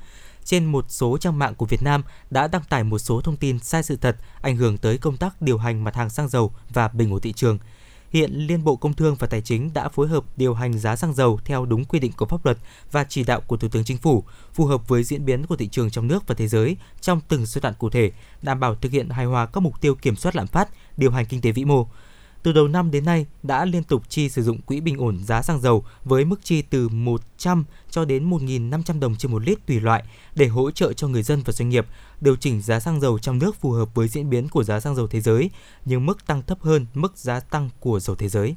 Trên 0.45 0.65
một 0.65 0.85
số 0.89 1.17
trang 1.17 1.39
mạng 1.39 1.55
của 1.55 1.65
Việt 1.65 1.81
Nam 1.81 2.03
đã 2.29 2.47
đăng 2.47 2.63
tải 2.69 2.83
một 2.83 2.99
số 2.99 3.21
thông 3.21 3.37
tin 3.37 3.59
sai 3.59 3.83
sự 3.83 3.95
thật, 3.95 4.15
ảnh 4.41 4.57
hưởng 4.57 4.77
tới 4.77 4.97
công 4.97 5.17
tác 5.17 5.41
điều 5.41 5.57
hành 5.57 5.83
mặt 5.83 5.95
hàng 5.95 6.09
xăng 6.09 6.29
dầu 6.29 6.53
và 6.73 6.87
bình 6.87 7.13
ổn 7.13 7.21
thị 7.21 7.33
trường. 7.33 7.57
Hiện 8.09 8.31
Liên 8.33 8.63
Bộ 8.63 8.75
Công 8.75 8.93
Thương 8.93 9.15
và 9.15 9.27
Tài 9.27 9.41
chính 9.41 9.73
đã 9.73 9.89
phối 9.89 10.07
hợp 10.07 10.23
điều 10.37 10.53
hành 10.53 10.79
giá 10.79 10.95
xăng 10.95 11.13
dầu 11.13 11.39
theo 11.45 11.65
đúng 11.65 11.85
quy 11.85 11.99
định 11.99 12.11
của 12.17 12.25
pháp 12.25 12.45
luật 12.45 12.57
và 12.91 13.03
chỉ 13.03 13.23
đạo 13.23 13.41
của 13.41 13.57
Thủ 13.57 13.67
tướng 13.67 13.83
Chính 13.83 13.97
phủ, 13.97 14.23
phù 14.53 14.65
hợp 14.65 14.87
với 14.87 15.03
diễn 15.03 15.25
biến 15.25 15.45
của 15.45 15.55
thị 15.55 15.67
trường 15.67 15.89
trong 15.89 16.07
nước 16.07 16.27
và 16.27 16.35
thế 16.35 16.47
giới 16.47 16.77
trong 17.01 17.21
từng 17.27 17.45
giai 17.45 17.61
đoạn 17.61 17.73
cụ 17.79 17.89
thể, 17.89 18.11
đảm 18.41 18.59
bảo 18.59 18.75
thực 18.75 18.91
hiện 18.91 19.09
hài 19.09 19.25
hòa 19.25 19.45
các 19.45 19.59
mục 19.61 19.81
tiêu 19.81 19.95
kiểm 19.95 20.15
soát 20.15 20.35
lạm 20.35 20.47
phát, 20.47 20.69
điều 20.97 21.11
hành 21.11 21.25
kinh 21.25 21.41
tế 21.41 21.51
vĩ 21.51 21.65
mô 21.65 21.87
từ 22.45 22.51
đầu 22.51 22.67
năm 22.67 22.91
đến 22.91 23.05
nay 23.05 23.25
đã 23.43 23.65
liên 23.65 23.83
tục 23.83 24.03
chi 24.09 24.29
sử 24.29 24.43
dụng 24.43 24.61
quỹ 24.61 24.81
bình 24.81 24.97
ổn 24.97 25.23
giá 25.23 25.41
xăng 25.41 25.61
dầu 25.61 25.85
với 26.03 26.25
mức 26.25 26.39
chi 26.43 26.61
từ 26.61 26.89
100 26.89 27.65
cho 27.89 28.05
đến 28.05 28.29
1.500 28.29 28.99
đồng 28.99 29.15
trên 29.15 29.31
một 29.31 29.43
lít 29.45 29.65
tùy 29.67 29.79
loại 29.79 30.03
để 30.35 30.47
hỗ 30.47 30.71
trợ 30.71 30.93
cho 30.93 31.07
người 31.07 31.23
dân 31.23 31.41
và 31.45 31.53
doanh 31.53 31.69
nghiệp 31.69 31.85
điều 32.21 32.35
chỉnh 32.35 32.61
giá 32.61 32.79
xăng 32.79 33.01
dầu 33.01 33.19
trong 33.19 33.39
nước 33.39 33.55
phù 33.55 33.71
hợp 33.71 33.95
với 33.95 34.07
diễn 34.07 34.29
biến 34.29 34.49
của 34.49 34.63
giá 34.63 34.79
xăng 34.79 34.95
dầu 34.95 35.07
thế 35.07 35.21
giới, 35.21 35.49
nhưng 35.85 36.05
mức 36.05 36.27
tăng 36.27 36.41
thấp 36.41 36.61
hơn 36.61 36.85
mức 36.93 37.17
giá 37.17 37.39
tăng 37.39 37.69
của 37.79 37.99
dầu 37.99 38.15
thế 38.15 38.29
giới. 38.29 38.55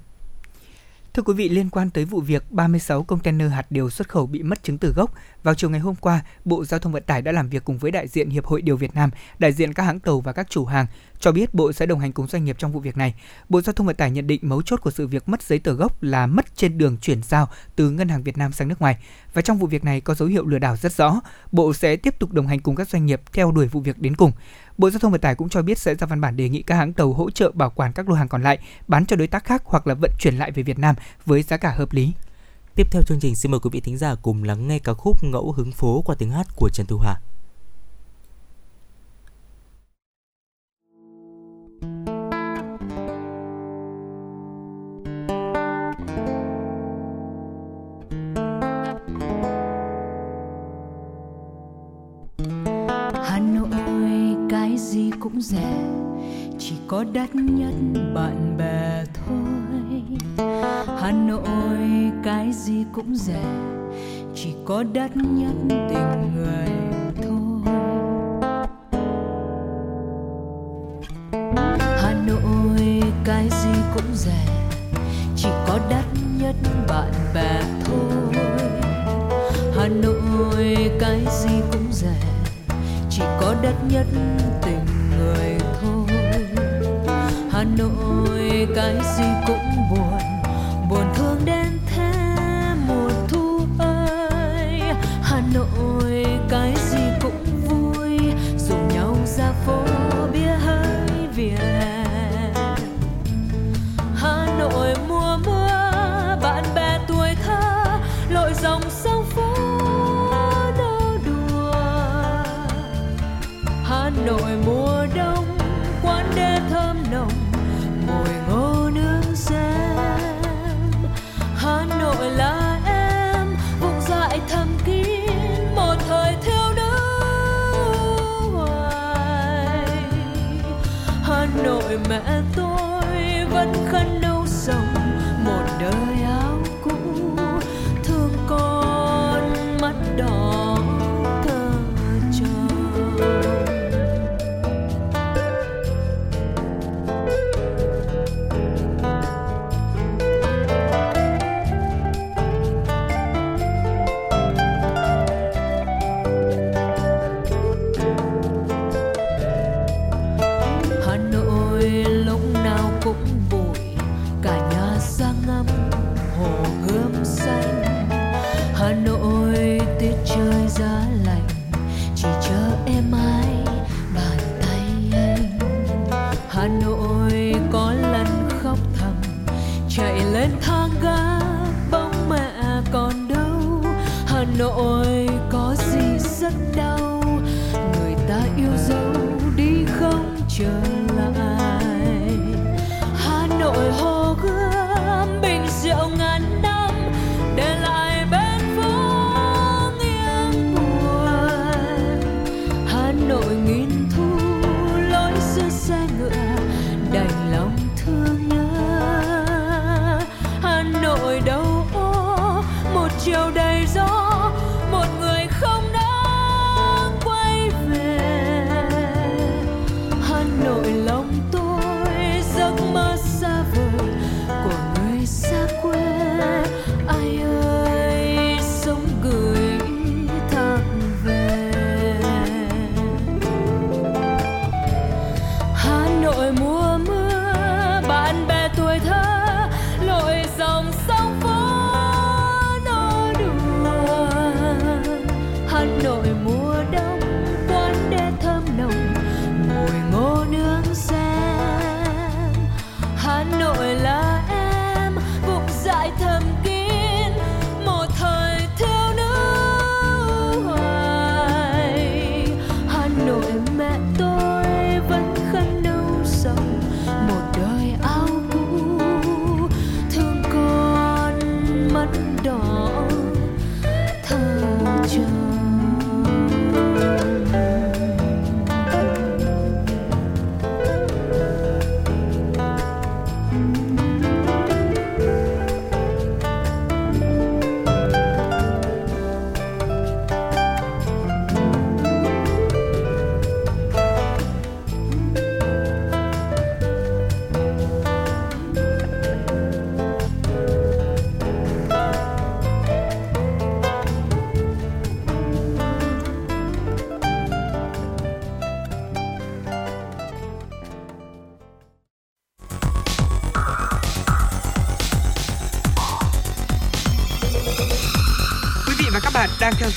Thưa 1.15 1.23
quý 1.23 1.35
vị, 1.35 1.49
liên 1.49 1.71
quan 1.71 1.91
tới 1.91 2.05
vụ 2.05 2.21
việc 2.21 2.53
36 2.53 3.03
container 3.03 3.53
hạt 3.53 3.67
điều 3.71 3.91
xuất 3.91 4.09
khẩu 4.09 4.27
bị 4.27 4.43
mất 4.43 4.63
chứng 4.63 4.79
từ 4.79 4.93
gốc, 4.93 5.15
vào 5.43 5.55
chiều 5.55 5.71
ngày 5.71 5.81
hôm 5.81 5.95
qua, 5.95 6.21
Bộ 6.45 6.65
Giao 6.65 6.81
thông 6.81 6.93
Vận 6.93 7.03
tải 7.03 7.23
đã 7.23 7.33
làm 7.33 7.49
việc 7.49 7.65
cùng 7.65 7.79
với 7.79 7.91
đại 7.91 8.09
diện 8.09 8.31
Hiệp 8.31 8.47
hội 8.47 8.63
Điều 8.63 8.77
Việt 8.77 8.95
Nam, 8.95 9.11
đại 9.39 9.53
diện 9.53 9.73
các 9.73 9.83
hãng 9.83 10.01
tàu 10.01 10.21
và 10.21 10.33
các 10.33 10.51
chủ 10.51 10.65
hàng, 10.65 10.87
cho 11.21 11.33
biết 11.33 11.55
Bộ 11.55 11.73
sẽ 11.73 11.87
đồng 11.87 12.01
hành 12.01 12.13
cùng 12.13 12.27
doanh 12.27 12.45
nghiệp 12.45 12.57
trong 12.59 12.73
vụ 12.73 12.81
việc 12.81 12.97
này. 12.97 13.15
Bộ 13.49 13.61
Giao 13.61 13.73
thông 13.73 13.87
Vận 13.87 13.97
tải 13.97 14.11
nhận 14.11 14.27
định 14.27 14.41
mấu 14.43 14.63
chốt 14.63 14.81
của 14.81 14.91
sự 14.91 15.07
việc 15.07 15.29
mất 15.29 15.43
giấy 15.43 15.59
tờ 15.59 15.73
gốc 15.73 16.03
là 16.03 16.27
mất 16.27 16.57
trên 16.57 16.79
đường 16.79 16.97
chuyển 16.99 17.23
giao 17.23 17.49
từ 17.77 17.91
ngân 17.91 18.09
hàng 18.09 18.23
Việt 18.23 18.39
Nam 18.39 18.53
sang 18.53 18.69
nước 18.69 18.81
ngoài. 18.81 18.97
Và 19.35 19.43
trong 19.43 19.59
vụ 19.59 19.67
việc 19.67 19.85
này 19.85 20.01
có 20.01 20.15
dấu 20.15 20.29
hiệu 20.29 20.47
lừa 20.47 20.59
đảo 20.59 20.77
rất 20.77 20.93
rõ. 20.93 21.21
Bộ 21.53 21.73
sẽ 21.73 21.97
tiếp 21.97 22.19
tục 22.19 22.33
đồng 22.33 22.47
hành 22.47 22.61
cùng 22.61 22.77
các 22.77 22.89
doanh 22.89 23.07
nghiệp 23.07 23.21
theo 23.33 23.53
đuổi 23.53 23.67
vụ 23.67 23.81
việc 23.81 23.99
đến 23.99 24.17
cùng. 24.17 24.33
Bộ 24.79 24.91
Giao 24.91 24.99
thông 24.99 25.13
Vận 25.13 25.21
tải 25.21 25.35
cũng 25.35 25.49
cho 25.49 25.63
biết 25.63 25.79
sẽ 25.79 25.95
ra 25.95 26.07
văn 26.07 26.21
bản 26.21 26.37
đề 26.37 26.49
nghị 26.49 26.63
các 26.63 26.75
hãng 26.75 26.93
tàu 26.93 27.13
hỗ 27.13 27.31
trợ 27.31 27.51
bảo 27.55 27.71
quản 27.71 27.93
các 27.93 28.09
lô 28.09 28.15
hàng 28.15 28.29
còn 28.29 28.43
lại, 28.43 28.59
bán 28.89 29.07
cho 29.07 29.17
đối 29.17 29.27
tác 29.27 29.45
khác 29.45 29.63
hoặc 29.65 29.87
là 29.87 29.95
vận 29.95 30.11
chuyển 30.19 30.39
lại 30.39 30.51
về 30.51 30.63
Việt 30.63 30.79
Nam 30.79 30.95
với 31.27 31.43
giá 31.43 31.57
cả 31.57 31.71
hợp 31.71 31.93
lý. 31.93 32.13
Tiếp 32.79 32.87
theo 32.91 33.03
chương 33.03 33.21
trình, 33.21 33.37
xin 33.37 33.51
mời 33.51 33.61
quý 33.61 33.71
vị 33.73 33.81
thính 33.81 33.99
giả 33.99 34.15
cùng 34.15 34.43
lắng 34.43 34.69
nghe 34.69 34.79
ca 34.79 34.95
khúc 34.95 35.25
Ngẫu 35.25 35.53
hứng 35.53 35.73
phố 35.73 36.03
qua 36.05 36.15
tiếng 36.19 36.31
hát 36.31 36.47
của 36.57 36.69
Trần 36.69 36.87
Thu 36.87 36.99
Hà. 36.99 37.21
Hà 53.25 53.39
Nội 53.39 54.37
cái 54.51 54.79
gì 54.79 55.11
cũng 55.21 55.41
rẻ, 55.41 55.85
chỉ 56.59 56.75
có 56.87 57.05
đắt 57.13 57.35
nhất 57.35 57.75
bạn 58.15 58.57
bè 58.59 59.05
thôi 59.15 59.88
Hà 61.01 61.13
Nội, 61.13 61.79
cái 62.25 62.53
gì 62.53 62.85
cũng 62.93 63.15
rẻ, 63.15 63.43
chỉ 64.35 64.55
có 64.65 64.85
đắt 64.93 65.17
nhất 65.17 65.53
tình 65.69 66.35
người 66.35 66.69
thôi. 67.23 67.61
Hà 71.77 72.15
Nội, 72.27 73.03
cái 73.25 73.49
gì 73.51 73.81
cũng 73.95 74.15
rẻ, 74.15 74.47
chỉ 75.37 75.49
có 75.67 75.79
đắt 75.91 76.05
nhất 76.41 76.55
bạn 76.89 77.13
bè 77.35 77.63
thôi. 77.85 78.35
Hà 79.77 79.89
Nội, 79.89 80.91
cái 81.01 81.21
gì 81.43 81.61
cũng 81.73 81.93
rẻ, 81.93 82.23
chỉ 83.11 83.23
có 83.41 83.55
đắt 83.63 83.75
nhất 83.91 84.07
tình 84.63 84.87
người 85.19 85.59
thôi. 85.81 86.07
Hà 87.51 87.65
Nội, 87.79 88.69
cái 88.75 88.97
gì 89.17 89.25
cũng 89.47 89.58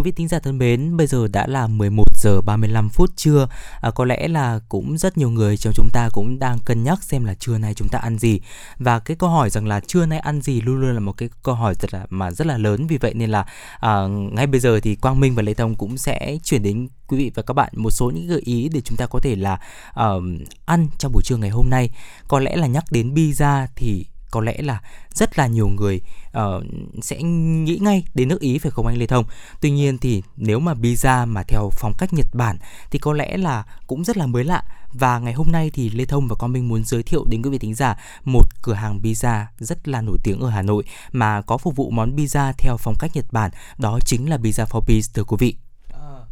Quý 0.00 0.04
vị 0.04 0.12
tính 0.12 0.28
giả 0.28 0.38
thân 0.38 0.58
mến, 0.58 0.96
bây 0.96 1.06
giờ 1.06 1.28
đã 1.28 1.46
là 1.46 1.66
11 1.66 2.04
giờ 2.16 2.40
35 2.40 2.88
phút 2.88 3.16
trưa. 3.16 3.48
À, 3.80 3.90
có 3.90 4.04
lẽ 4.04 4.28
là 4.28 4.60
cũng 4.68 4.98
rất 4.98 5.18
nhiều 5.18 5.30
người 5.30 5.56
trong 5.56 5.72
chúng 5.76 5.88
ta 5.92 6.08
cũng 6.12 6.38
đang 6.38 6.58
cân 6.64 6.82
nhắc 6.82 7.02
xem 7.02 7.24
là 7.24 7.34
trưa 7.34 7.58
nay 7.58 7.74
chúng 7.74 7.88
ta 7.88 7.98
ăn 7.98 8.18
gì. 8.18 8.40
Và 8.78 8.98
cái 8.98 9.16
câu 9.16 9.30
hỏi 9.30 9.50
rằng 9.50 9.66
là 9.66 9.80
trưa 9.80 10.06
nay 10.06 10.18
ăn 10.18 10.42
gì 10.42 10.60
luôn 10.60 10.80
luôn 10.80 10.94
là 10.94 11.00
một 11.00 11.12
cái 11.12 11.28
câu 11.42 11.54
hỏi 11.54 11.74
rất 11.74 11.94
là 11.94 12.06
mà 12.10 12.30
rất 12.30 12.46
là 12.46 12.58
lớn. 12.58 12.86
Vì 12.86 12.98
vậy 12.98 13.14
nên 13.14 13.30
là 13.30 13.46
à, 13.80 14.06
ngay 14.32 14.46
bây 14.46 14.60
giờ 14.60 14.80
thì 14.80 14.94
Quang 14.94 15.20
Minh 15.20 15.34
và 15.34 15.42
Lê 15.42 15.54
Thông 15.54 15.74
cũng 15.74 15.96
sẽ 15.96 16.38
chuyển 16.44 16.62
đến 16.62 16.88
quý 17.08 17.18
vị 17.18 17.30
và 17.34 17.42
các 17.42 17.54
bạn 17.54 17.72
một 17.76 17.90
số 17.90 18.10
những 18.14 18.26
gợi 18.26 18.42
ý 18.44 18.68
để 18.68 18.80
chúng 18.80 18.96
ta 18.96 19.06
có 19.06 19.18
thể 19.22 19.36
là 19.36 19.60
uh, 19.90 20.22
ăn 20.66 20.88
trong 20.98 21.12
buổi 21.12 21.22
trưa 21.22 21.36
ngày 21.36 21.50
hôm 21.50 21.70
nay. 21.70 21.90
Có 22.28 22.40
lẽ 22.40 22.56
là 22.56 22.66
nhắc 22.66 22.84
đến 22.90 23.14
pizza 23.14 23.66
thì 23.76 24.06
có 24.30 24.40
lẽ 24.40 24.56
là 24.58 24.80
rất 25.14 25.38
là 25.38 25.46
nhiều 25.46 25.68
người 25.68 26.00
uh, 26.38 26.64
sẽ 27.02 27.22
nghĩ 27.22 27.78
ngay 27.80 28.04
đến 28.14 28.28
nước 28.28 28.40
Ý 28.40 28.58
phải 28.58 28.70
không 28.70 28.86
anh 28.86 28.98
Lê 28.98 29.06
Thông? 29.06 29.24
Tuy 29.60 29.70
nhiên 29.70 29.98
thì 29.98 30.22
nếu 30.36 30.60
mà 30.60 30.74
pizza 30.74 31.26
mà 31.26 31.42
theo 31.42 31.70
phong 31.72 31.92
cách 31.98 32.12
Nhật 32.12 32.26
Bản 32.32 32.58
thì 32.90 32.98
có 32.98 33.12
lẽ 33.12 33.36
là 33.36 33.64
cũng 33.86 34.04
rất 34.04 34.16
là 34.16 34.26
mới 34.26 34.44
lạ 34.44 34.62
và 34.92 35.18
ngày 35.18 35.32
hôm 35.32 35.52
nay 35.52 35.70
thì 35.70 35.90
Lê 35.90 36.04
Thông 36.04 36.28
và 36.28 36.36
con 36.38 36.52
Minh 36.52 36.68
muốn 36.68 36.84
giới 36.84 37.02
thiệu 37.02 37.24
đến 37.28 37.42
quý 37.42 37.50
vị 37.50 37.58
thính 37.58 37.74
giả 37.74 37.98
một 38.24 38.44
cửa 38.62 38.74
hàng 38.74 39.00
pizza 39.02 39.44
rất 39.58 39.88
là 39.88 40.00
nổi 40.00 40.18
tiếng 40.24 40.40
ở 40.40 40.50
Hà 40.50 40.62
Nội 40.62 40.84
mà 41.12 41.42
có 41.42 41.58
phục 41.58 41.76
vụ 41.76 41.90
món 41.90 42.16
pizza 42.16 42.52
theo 42.58 42.76
phong 42.76 42.94
cách 42.98 43.10
Nhật 43.14 43.26
Bản 43.32 43.50
đó 43.78 43.98
chính 44.04 44.30
là 44.30 44.36
Pizza 44.36 44.66
for 44.66 44.80
Peace 44.80 45.08
thưa 45.14 45.24
quý 45.24 45.36
vị. 45.40 45.56
Ờ, 45.92 46.26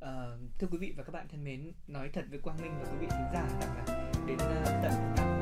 ờ, 0.00 0.38
thưa 0.58 0.66
quý 0.70 0.78
vị 0.78 0.92
và 0.96 1.02
các 1.02 1.12
bạn 1.12 1.26
thân 1.30 1.44
mến, 1.44 1.72
nói 1.86 2.10
thật 2.14 2.24
với 2.30 2.38
Quang 2.38 2.56
Minh 2.62 2.72
và 2.82 2.90
quý 2.90 2.96
vị 3.00 3.06
thính 3.10 3.26
giả 3.32 3.48
rằng 3.60 3.76
là 3.76 4.10
đến 4.26 4.38
tận 4.82 5.35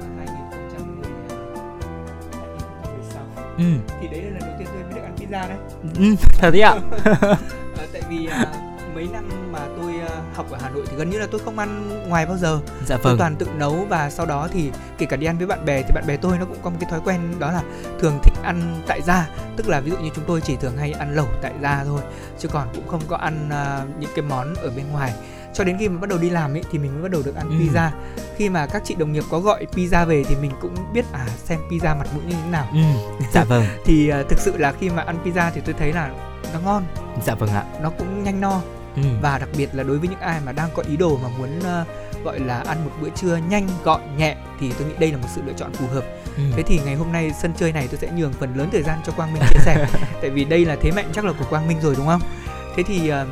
2016 3.13 3.45
Ừ. 3.59 3.65
thì 4.01 4.09
đấy 4.09 4.23
là 4.23 4.31
lần 4.31 4.41
đầu 4.41 4.51
tiên 4.59 4.69
tôi 4.75 4.83
mới 4.83 4.93
được 4.95 5.03
ăn 5.03 5.15
pizza 5.17 5.49
đấy. 5.49 5.59
Ừ, 5.99 6.15
thật 6.39 6.51
đấy 6.51 6.61
ạ. 6.63 6.75
Ờ, 7.79 7.87
tại 7.93 8.03
vì 8.09 8.27
à, 8.27 8.47
mấy 8.95 9.09
năm 9.13 9.53
mà 9.53 9.59
tôi 9.81 9.93
à, 10.01 10.09
học 10.35 10.47
ở 10.51 10.59
Hà 10.63 10.71
Nội 10.71 10.85
thì 10.91 10.97
gần 10.97 11.11
như 11.11 11.19
là 11.19 11.27
tôi 11.31 11.41
không 11.45 11.59
ăn 11.59 11.91
ngoài 12.09 12.27
bao 12.27 12.37
giờ. 12.37 12.61
Dạ 12.87 12.97
Tôi 13.03 13.13
vâng. 13.13 13.19
toàn 13.19 13.37
tự 13.37 13.47
nấu 13.57 13.87
và 13.89 14.11
sau 14.11 14.27
đó 14.27 14.49
thì 14.53 14.71
kể 14.99 15.07
cả 15.07 15.17
đi 15.17 15.27
ăn 15.27 15.39
với 15.39 15.47
bạn 15.47 15.65
bè 15.65 15.83
thì 15.83 15.89
bạn 15.95 16.05
bè 16.07 16.17
tôi 16.17 16.39
nó 16.39 16.45
cũng 16.45 16.57
có 16.63 16.71
một 16.71 16.77
cái 16.81 16.91
thói 16.91 17.01
quen 17.05 17.21
đó 17.39 17.51
là 17.53 17.63
thường 18.01 18.19
thích 18.23 18.33
ăn 18.43 18.83
tại 18.87 19.03
gia, 19.03 19.29
tức 19.57 19.69
là 19.69 19.81
ví 19.81 19.91
dụ 19.91 19.97
như 19.97 20.11
chúng 20.15 20.25
tôi 20.27 20.41
chỉ 20.41 20.57
thường 20.57 20.77
hay 20.77 20.93
ăn 20.93 21.15
lẩu 21.15 21.27
tại 21.43 21.53
gia 21.63 21.85
thôi, 21.85 22.01
chứ 22.39 22.49
còn 22.49 22.69
cũng 22.75 22.89
không 22.89 23.01
có 23.09 23.17
ăn 23.17 23.49
à, 23.51 23.83
những 24.01 24.11
cái 24.17 24.25
món 24.29 24.55
ở 24.55 24.71
bên 24.77 24.85
ngoài. 24.93 25.13
Cho 25.55 25.65
đến 25.65 25.77
khi 25.79 25.89
mà 25.89 26.01
bắt 26.01 26.09
đầu 26.11 26.19
đi 26.19 26.31
làm 26.31 26.55
ấy 26.57 26.63
thì 26.73 26.79
mình 26.79 26.93
mới 26.93 27.03
bắt 27.03 27.11
đầu 27.11 27.23
được 27.25 27.37
ăn 27.37 27.49
Ừ. 27.49 27.55
pizza. 27.55 27.91
Khi 28.37 28.49
mà 28.49 28.67
các 28.67 28.83
chị 28.85 28.95
đồng 28.95 29.13
nghiệp 29.13 29.25
có 29.31 29.39
gọi 29.41 29.67
pizza 29.73 30.07
về 30.07 30.25
thì 30.29 30.37
mình 30.37 30.51
cũng 30.61 30.75
biết 30.93 31.05
à 31.13 31.27
xem 31.45 31.61
pizza 31.71 31.99
mặt 31.99 32.07
mũi 32.15 32.23
như 32.29 32.35
thế 32.45 32.51
nào. 32.51 32.67
Ừ. 32.73 32.79
Dạ 33.33 33.45
vâng. 33.49 33.65
Thì 33.85 34.09
à, 34.09 34.23
thực 34.29 34.39
sự 34.39 34.57
là 34.59 34.73
khi 34.81 34.91
mà 34.91 35.03
ăn 35.03 35.17
pizza 35.25 35.51
thì 35.55 35.61
tôi 35.65 35.75
thấy 35.79 35.93
là 35.93 36.11
nó 36.53 36.61
ngon, 36.61 36.85
Dạ 37.27 37.35
vâng 37.35 37.51
ạ. 37.51 37.65
nó 37.83 37.91
cũng 37.91 38.25
nhanh 38.25 38.41
no 38.41 38.61
Ừ. 38.97 39.03
và 39.23 39.39
đặc 39.39 39.49
biệt 39.59 39.69
là 39.73 39.83
đối 39.83 39.99
với 39.99 40.09
những 40.09 40.21
ai 40.21 40.41
mà 40.47 40.53
đang 40.53 40.69
có 40.75 40.83
ý 40.89 40.97
đồ 40.97 41.19
mà 41.23 41.29
muốn 41.39 41.61
ờ, 41.65 41.85
gọi 42.25 42.41
là 42.41 42.59
ăn 42.67 42.85
một 42.85 42.91
bữa 43.03 43.09
trưa 43.09 43.37
nhanh 43.49 43.69
gọn 43.85 44.01
nhẹ 44.17 44.37
thì 44.61 44.73
tôi 44.79 44.89
nghĩ 44.89 44.95
đây 44.99 45.11
là 45.13 45.17
một 45.19 45.29
sự 45.35 45.43
lựa 45.47 45.53
chọn 45.53 45.73
phù 45.73 45.87
hợp 45.87 46.05
Ừ. 46.37 46.43
thế 46.57 46.63
thì 46.63 46.81
ngày 46.85 46.95
hôm 46.95 47.13
nay 47.13 47.31
sân 47.43 47.53
chơi 47.59 47.73
này 47.73 47.89
tôi 47.91 47.99
sẽ 47.99 48.09
nhường 48.17 48.33
phần 48.33 48.55
lớn 48.55 48.69
thời 48.73 48.83
gian 48.83 48.99
cho 49.07 49.13
quang 49.13 49.33
minh 49.35 49.43
chia 49.51 49.59
sẻ 49.65 49.87
tại 50.21 50.31
vì 50.31 50.45
đây 50.45 50.65
là 50.65 50.77
thế 50.81 50.91
mạnh 50.91 51.09
chắc 51.13 51.25
là 51.25 51.33
của 51.39 51.45
quang 51.51 51.69
minh 51.69 51.81
rồi 51.83 51.95
đúng 51.97 52.07
không 52.07 52.21
thế 52.77 52.83
thì 52.83 53.09
ờ, 53.09 53.27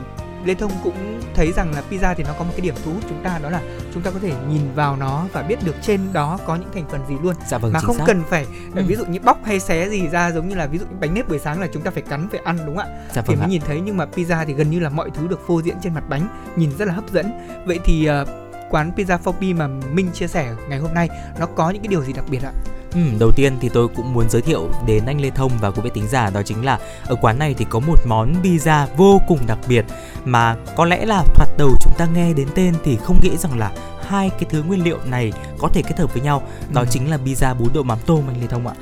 lê 0.44 0.54
thông 0.54 0.70
cũng 0.82 1.20
thấy 1.34 1.52
rằng 1.52 1.72
là 1.74 1.82
pizza 1.90 2.14
thì 2.14 2.24
nó 2.24 2.32
có 2.38 2.44
một 2.44 2.50
cái 2.56 2.60
điểm 2.60 2.74
thu 2.84 2.92
hút 2.92 3.02
chúng 3.08 3.22
ta 3.24 3.38
đó 3.42 3.50
là 3.50 3.60
chúng 3.94 4.02
ta 4.02 4.10
có 4.10 4.18
thể 4.22 4.32
nhìn 4.48 4.60
vào 4.74 4.96
nó 4.96 5.26
và 5.32 5.42
biết 5.42 5.56
được 5.64 5.74
trên 5.82 6.00
đó 6.12 6.38
có 6.46 6.56
những 6.56 6.68
thành 6.74 6.84
phần 6.90 7.00
gì 7.08 7.14
luôn 7.22 7.34
Dạ 7.48 7.58
vâng 7.58 7.72
mà 7.72 7.80
không 7.80 7.96
xác. 7.98 8.04
cần 8.06 8.22
phải 8.30 8.46
Ừ. 8.76 8.82
ví 8.86 8.96
dụ 8.96 9.04
như 9.04 9.18
bóc 9.20 9.38
hay 9.44 9.60
xé 9.60 9.88
gì 9.88 10.08
ra 10.08 10.30
giống 10.30 10.48
như 10.48 10.54
là 10.54 10.66
ví 10.66 10.78
dụ 10.78 10.84
những 10.90 11.00
bánh 11.00 11.14
nếp 11.14 11.28
buổi 11.28 11.38
sáng 11.38 11.60
là 11.60 11.66
chúng 11.72 11.82
ta 11.82 11.90
phải 11.90 12.02
cắn 12.02 12.28
phải 12.30 12.40
ăn 12.44 12.58
đúng 12.66 12.76
không 12.76 12.86
ạ 12.86 12.96
Dạ 13.14 13.22
thì 13.22 13.28
vâng 13.28 13.38
mới 13.38 13.46
ạ. 13.46 13.48
nhìn 13.50 13.60
thấy 13.66 13.80
nhưng 13.80 13.96
mà 13.96 14.06
pizza 14.14 14.44
thì 14.46 14.52
gần 14.54 14.70
như 14.70 14.80
là 14.80 14.88
mọi 14.88 15.10
thứ 15.14 15.26
được 15.28 15.40
phô 15.46 15.62
diễn 15.62 15.76
trên 15.82 15.94
mặt 15.94 16.04
bánh 16.08 16.28
nhìn 16.56 16.70
rất 16.78 16.88
là 16.88 16.94
hấp 16.94 17.10
dẫn 17.12 17.32
vậy 17.66 17.80
thì 17.84 18.04
ờ, 18.06 18.24
quán 18.70 18.92
pizza 18.96 19.18
Fobi 19.18 19.56
mà 19.56 19.66
Minh 19.92 20.10
chia 20.14 20.26
sẻ 20.26 20.54
ngày 20.68 20.78
hôm 20.78 20.94
nay 20.94 21.08
nó 21.38 21.46
có 21.46 21.70
những 21.70 21.82
cái 21.82 21.88
điều 21.88 22.04
gì 22.04 22.12
đặc 22.12 22.24
biệt 22.30 22.42
ạ 22.42 22.52
Ừ, 22.94 23.00
đầu 23.18 23.30
tiên 23.36 23.56
thì 23.60 23.68
tôi 23.68 23.88
cũng 23.88 24.12
muốn 24.12 24.30
giới 24.30 24.42
thiệu 24.42 24.70
đến 24.86 25.06
anh 25.06 25.20
Lê 25.20 25.30
Thông 25.30 25.50
và 25.60 25.70
quý 25.70 25.80
vị 25.84 25.90
tính 25.94 26.08
giả 26.08 26.30
đó 26.30 26.42
chính 26.42 26.64
là 26.64 26.78
ở 27.06 27.16
quán 27.20 27.38
này 27.38 27.54
thì 27.58 27.66
có 27.70 27.80
một 27.80 27.98
món 28.06 28.42
pizza 28.42 28.86
vô 28.96 29.20
cùng 29.28 29.38
đặc 29.46 29.58
biệt 29.68 29.84
mà 30.24 30.56
có 30.76 30.84
lẽ 30.84 31.06
là 31.06 31.24
thoạt 31.34 31.48
đầu 31.58 31.70
chúng 31.80 31.92
ta 31.98 32.06
nghe 32.14 32.32
đến 32.32 32.48
tên 32.54 32.74
thì 32.84 32.96
không 32.96 33.20
nghĩ 33.22 33.36
rằng 33.36 33.58
là 33.58 33.72
hai 34.06 34.30
cái 34.30 34.44
thứ 34.50 34.62
nguyên 34.62 34.84
liệu 34.84 34.98
này 35.04 35.32
có 35.58 35.68
thể 35.68 35.82
kết 35.82 35.98
hợp 35.98 36.14
với 36.14 36.22
nhau 36.22 36.42
đó 36.74 36.80
ừ. 36.80 36.86
chính 36.90 37.10
là 37.10 37.18
pizza 37.24 37.54
bún 37.54 37.68
đậu 37.74 37.82
mắm 37.82 37.98
tôm 38.06 38.22
anh 38.28 38.40
Lê 38.40 38.46
Thông 38.46 38.66
ạ 38.66 38.74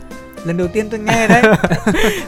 lần 0.44 0.56
đầu 0.56 0.68
tiên 0.68 0.90
tôi 0.90 1.00
nghe 1.00 1.28
đấy. 1.28 1.42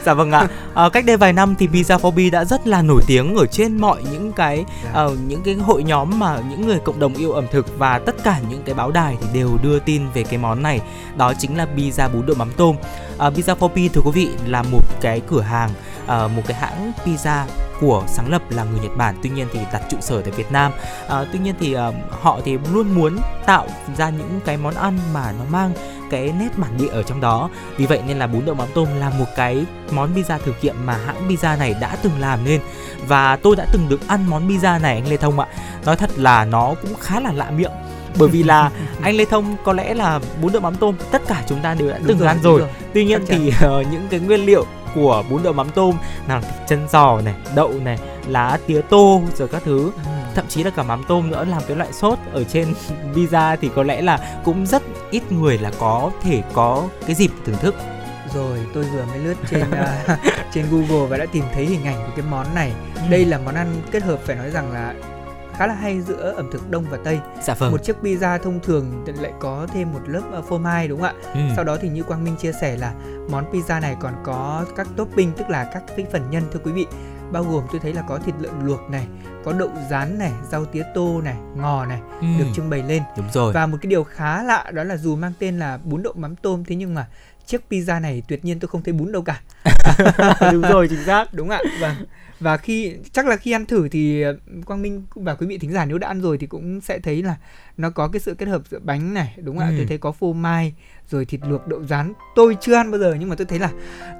Dạ 0.05 0.13
vâng 0.13 0.31
ạ. 0.31 0.47
À, 0.73 0.89
cách 0.89 1.05
đây 1.05 1.17
vài 1.17 1.33
năm 1.33 1.55
thì 1.59 1.67
pizza 1.67 2.11
Bee 2.11 2.29
đã 2.29 2.45
rất 2.45 2.67
là 2.67 2.81
nổi 2.81 3.01
tiếng 3.07 3.35
ở 3.35 3.45
trên 3.45 3.77
mọi 3.77 3.97
những 4.11 4.31
cái 4.33 4.65
uh, 5.05 5.11
những 5.27 5.41
cái 5.43 5.53
hội 5.53 5.83
nhóm 5.83 6.19
mà 6.19 6.39
những 6.49 6.67
người 6.67 6.79
cộng 6.79 6.99
đồng 6.99 7.13
yêu 7.13 7.31
ẩm 7.31 7.45
thực 7.51 7.77
và 7.77 7.99
tất 7.99 8.15
cả 8.23 8.39
những 8.49 8.61
cái 8.65 8.75
báo 8.75 8.91
đài 8.91 9.17
thì 9.21 9.27
đều 9.33 9.57
đưa 9.63 9.79
tin 9.79 10.01
về 10.13 10.23
cái 10.23 10.37
món 10.37 10.63
này. 10.63 10.81
Đó 11.17 11.33
chính 11.33 11.57
là 11.57 11.67
pizza 11.77 12.09
bún 12.13 12.25
đậu 12.25 12.35
mắm 12.35 12.51
tôm. 12.57 12.75
Uh, 13.15 13.19
pizza 13.19 13.55
for 13.55 13.69
Bee 13.75 13.87
thưa 13.87 14.01
quý 14.01 14.11
vị 14.13 14.29
là 14.47 14.63
một 14.63 15.01
cái 15.01 15.21
cửa 15.27 15.41
hàng 15.41 15.69
uh, 16.03 16.31
một 16.35 16.41
cái 16.47 16.57
hãng 16.57 16.91
pizza 17.05 17.45
của 17.79 18.03
sáng 18.07 18.29
lập 18.29 18.41
là 18.49 18.63
người 18.63 18.79
Nhật 18.79 18.97
Bản 18.97 19.15
tuy 19.23 19.29
nhiên 19.29 19.47
thì 19.53 19.59
đặt 19.73 19.81
trụ 19.89 19.97
sở 20.01 20.21
tại 20.21 20.31
Việt 20.31 20.51
Nam. 20.51 20.71
À, 21.09 21.25
tuy 21.33 21.39
nhiên 21.39 21.55
thì 21.59 21.75
uh, 21.75 21.93
họ 22.09 22.39
thì 22.45 22.57
luôn 22.73 22.95
muốn 22.95 23.17
tạo 23.45 23.67
ra 23.97 24.09
những 24.09 24.39
cái 24.45 24.57
món 24.57 24.75
ăn 24.75 24.99
mà 25.13 25.33
nó 25.39 25.45
mang 25.51 25.73
cái 26.09 26.33
nét 26.39 26.49
bản 26.57 26.77
địa 26.77 26.87
ở 26.87 27.03
trong 27.03 27.21
đó. 27.21 27.49
Vì 27.77 27.85
vậy 27.85 28.01
nên 28.07 28.19
là 28.19 28.27
bún 28.27 28.45
đậu 28.45 28.55
mắm 28.55 28.67
tôm 28.73 28.87
là 28.99 29.09
một 29.09 29.25
cái 29.35 29.65
món 29.91 30.15
pizza 30.15 30.39
thử 30.39 30.53
nghiệm 30.61 30.85
mà 30.85 30.97
hãng 31.05 31.29
pizza 31.29 31.57
này 31.57 31.75
đã 31.81 31.95
từng 32.03 32.19
làm 32.19 32.39
nên 32.45 32.61
và 33.07 33.35
tôi 33.35 33.55
đã 33.55 33.65
từng 33.71 33.89
được 33.89 34.07
ăn 34.07 34.29
món 34.29 34.47
pizza 34.47 34.81
này 34.81 34.95
anh 34.95 35.07
Lê 35.07 35.17
Thông 35.17 35.39
ạ. 35.39 35.47
Nói 35.85 35.95
thật 35.95 36.09
là 36.15 36.45
nó 36.45 36.75
cũng 36.81 36.93
khá 37.01 37.19
là 37.19 37.31
lạ 37.31 37.51
miệng. 37.51 37.71
Bởi 38.19 38.29
vì 38.29 38.43
là 38.43 38.71
anh 39.01 39.15
Lê 39.15 39.25
Thông 39.25 39.55
có 39.63 39.73
lẽ 39.73 39.93
là 39.93 40.19
bún 40.41 40.53
đậu 40.53 40.61
mắm 40.61 40.75
tôm 40.75 40.95
tất 41.11 41.21
cả 41.27 41.43
chúng 41.47 41.59
ta 41.59 41.73
đều 41.73 41.89
đã 41.89 41.99
từng 42.07 42.21
ăn 42.21 42.37
rồi. 42.43 42.59
rồi. 42.59 42.69
Tuy 42.93 43.05
nhiên 43.05 43.25
thì 43.27 43.47
uh, 43.47 43.87
những 43.91 44.07
cái 44.09 44.19
nguyên 44.19 44.45
liệu 44.45 44.65
của 44.95 45.23
bún 45.29 45.43
đậu 45.43 45.53
mắm 45.53 45.69
tôm 45.75 45.95
nào 46.27 46.41
thịt 46.41 46.53
chân 46.67 46.87
giò 46.89 47.21
này 47.21 47.33
đậu 47.55 47.73
này 47.73 47.97
lá 48.27 48.59
tía 48.67 48.81
tô 48.89 49.21
rồi 49.35 49.47
các 49.47 49.61
thứ 49.65 49.91
ừ. 50.05 50.11
thậm 50.35 50.45
chí 50.47 50.63
là 50.63 50.69
cả 50.69 50.83
mắm 50.83 51.03
tôm 51.07 51.29
nữa 51.29 51.45
làm 51.45 51.61
cái 51.67 51.77
loại 51.77 51.93
sốt 51.93 52.19
ở 52.33 52.43
trên 52.43 52.73
pizza 53.13 53.57
thì 53.61 53.69
có 53.75 53.83
lẽ 53.83 54.01
là 54.01 54.41
cũng 54.43 54.65
rất 54.65 54.83
ít 55.11 55.31
người 55.31 55.57
là 55.57 55.71
có 55.79 56.11
thể 56.21 56.43
có 56.53 56.87
cái 57.05 57.15
dịp 57.15 57.31
thưởng 57.45 57.57
thức 57.57 57.75
rồi 58.33 58.59
tôi 58.73 58.83
vừa 58.83 59.05
mới 59.05 59.19
lướt 59.19 59.35
trên 59.49 59.61
uh, 59.61 60.19
trên 60.53 60.65
Google 60.71 61.07
và 61.09 61.17
đã 61.17 61.25
tìm 61.31 61.43
thấy 61.53 61.65
hình 61.65 61.85
ảnh 61.85 61.95
của 61.95 62.11
cái 62.15 62.25
món 62.31 62.55
này. 62.55 62.73
Ừ. 62.95 63.01
Đây 63.09 63.25
là 63.25 63.37
món 63.37 63.55
ăn 63.55 63.67
kết 63.91 64.03
hợp 64.03 64.19
phải 64.25 64.35
nói 64.35 64.51
rằng 64.51 64.71
là 64.71 64.93
khá 65.57 65.67
là 65.67 65.73
hay 65.73 66.01
giữa 66.01 66.33
ẩm 66.35 66.49
thực 66.51 66.71
đông 66.71 66.85
và 66.89 66.97
tây. 67.03 67.19
Dạ 67.41 67.53
vâng. 67.53 67.71
Một 67.71 67.83
chiếc 67.83 67.95
pizza 68.01 68.39
thông 68.39 68.59
thường 68.59 69.05
lại 69.21 69.33
có 69.39 69.67
thêm 69.73 69.91
một 69.93 70.01
lớp 70.07 70.21
uh, 70.39 70.45
phô 70.45 70.57
mai 70.57 70.87
đúng 70.87 71.01
không 71.01 71.15
ạ? 71.23 71.31
Ừ. 71.33 71.39
Sau 71.55 71.63
đó 71.63 71.77
thì 71.81 71.89
như 71.89 72.03
Quang 72.03 72.23
Minh 72.23 72.35
chia 72.35 72.51
sẻ 72.61 72.77
là 72.77 72.93
món 73.29 73.51
pizza 73.51 73.81
này 73.81 73.95
còn 73.99 74.13
có 74.23 74.65
các 74.75 74.87
topping 74.95 75.31
tức 75.31 75.49
là 75.49 75.63
các 75.63 75.83
cái 75.97 76.05
phần 76.11 76.29
nhân 76.31 76.43
thưa 76.51 76.59
quý 76.63 76.71
vị 76.71 76.85
bao 77.31 77.43
gồm 77.43 77.63
tôi 77.71 77.79
thấy 77.79 77.93
là 77.93 78.01
có 78.01 78.17
thịt 78.17 78.35
lợn 78.39 78.51
luộc 78.63 78.89
này 78.89 79.07
có 79.43 79.53
đậu 79.53 79.69
rán 79.89 80.17
này 80.17 80.31
rau 80.51 80.65
tía 80.65 80.83
tô 80.93 81.21
này 81.21 81.35
ngò 81.55 81.85
này 81.85 81.99
ừ. 82.21 82.27
được 82.39 82.45
trưng 82.55 82.69
bày 82.69 82.83
lên 82.83 83.03
đúng 83.17 83.25
rồi 83.33 83.53
và 83.53 83.65
một 83.65 83.77
cái 83.81 83.89
điều 83.89 84.03
khá 84.03 84.43
lạ 84.43 84.71
đó 84.73 84.83
là 84.83 84.97
dù 84.97 85.15
mang 85.15 85.33
tên 85.39 85.59
là 85.59 85.79
bún 85.83 86.03
đậu 86.03 86.13
mắm 86.13 86.35
tôm 86.35 86.63
thế 86.65 86.75
nhưng 86.75 86.93
mà 86.93 87.07
chiếc 87.45 87.61
pizza 87.69 88.01
này 88.01 88.23
tuyệt 88.27 88.45
nhiên 88.45 88.59
tôi 88.59 88.67
không 88.67 88.83
thấy 88.83 88.93
bún 88.93 89.11
đâu 89.11 89.21
cả 89.21 89.41
đúng 90.51 90.61
rồi 90.61 90.87
chính 90.89 91.03
xác 91.05 91.33
đúng 91.33 91.49
ạ 91.49 91.59
vâng 91.81 91.95
và 92.43 92.57
khi 92.57 92.95
chắc 93.11 93.27
là 93.27 93.35
khi 93.35 93.51
ăn 93.51 93.65
thử 93.65 93.89
thì 93.89 94.21
ờ, 94.21 94.37
quang 94.65 94.81
minh 94.81 95.03
và 95.15 95.35
quý 95.35 95.47
vị 95.47 95.57
thính 95.57 95.71
giả 95.71 95.85
nếu 95.85 95.97
đã 95.97 96.07
ăn 96.07 96.21
rồi 96.21 96.37
thì 96.37 96.47
cũng 96.47 96.81
sẽ 96.81 96.99
thấy 96.99 97.23
là 97.23 97.35
nó 97.77 97.89
có 97.89 98.07
cái 98.07 98.19
sự 98.19 98.35
kết 98.35 98.45
hợp 98.45 98.61
giữa 98.69 98.79
bánh 98.79 99.13
này 99.13 99.33
đúng 99.37 99.57
không 99.57 99.67
ừ. 99.67 99.73
ạ 99.73 99.75
tôi 99.77 99.85
thấy 99.85 99.97
có 99.97 100.11
phô 100.11 100.33
mai 100.33 100.73
rồi 101.09 101.25
thịt 101.25 101.41
luộc 101.47 101.67
đậu 101.67 101.83
rán 101.83 102.13
tôi 102.35 102.57
chưa 102.61 102.75
ăn 102.75 102.91
bao 102.91 102.99
giờ 102.99 103.15
nhưng 103.19 103.29
mà 103.29 103.35
tôi 103.35 103.45
thấy 103.45 103.59
là 103.59 103.69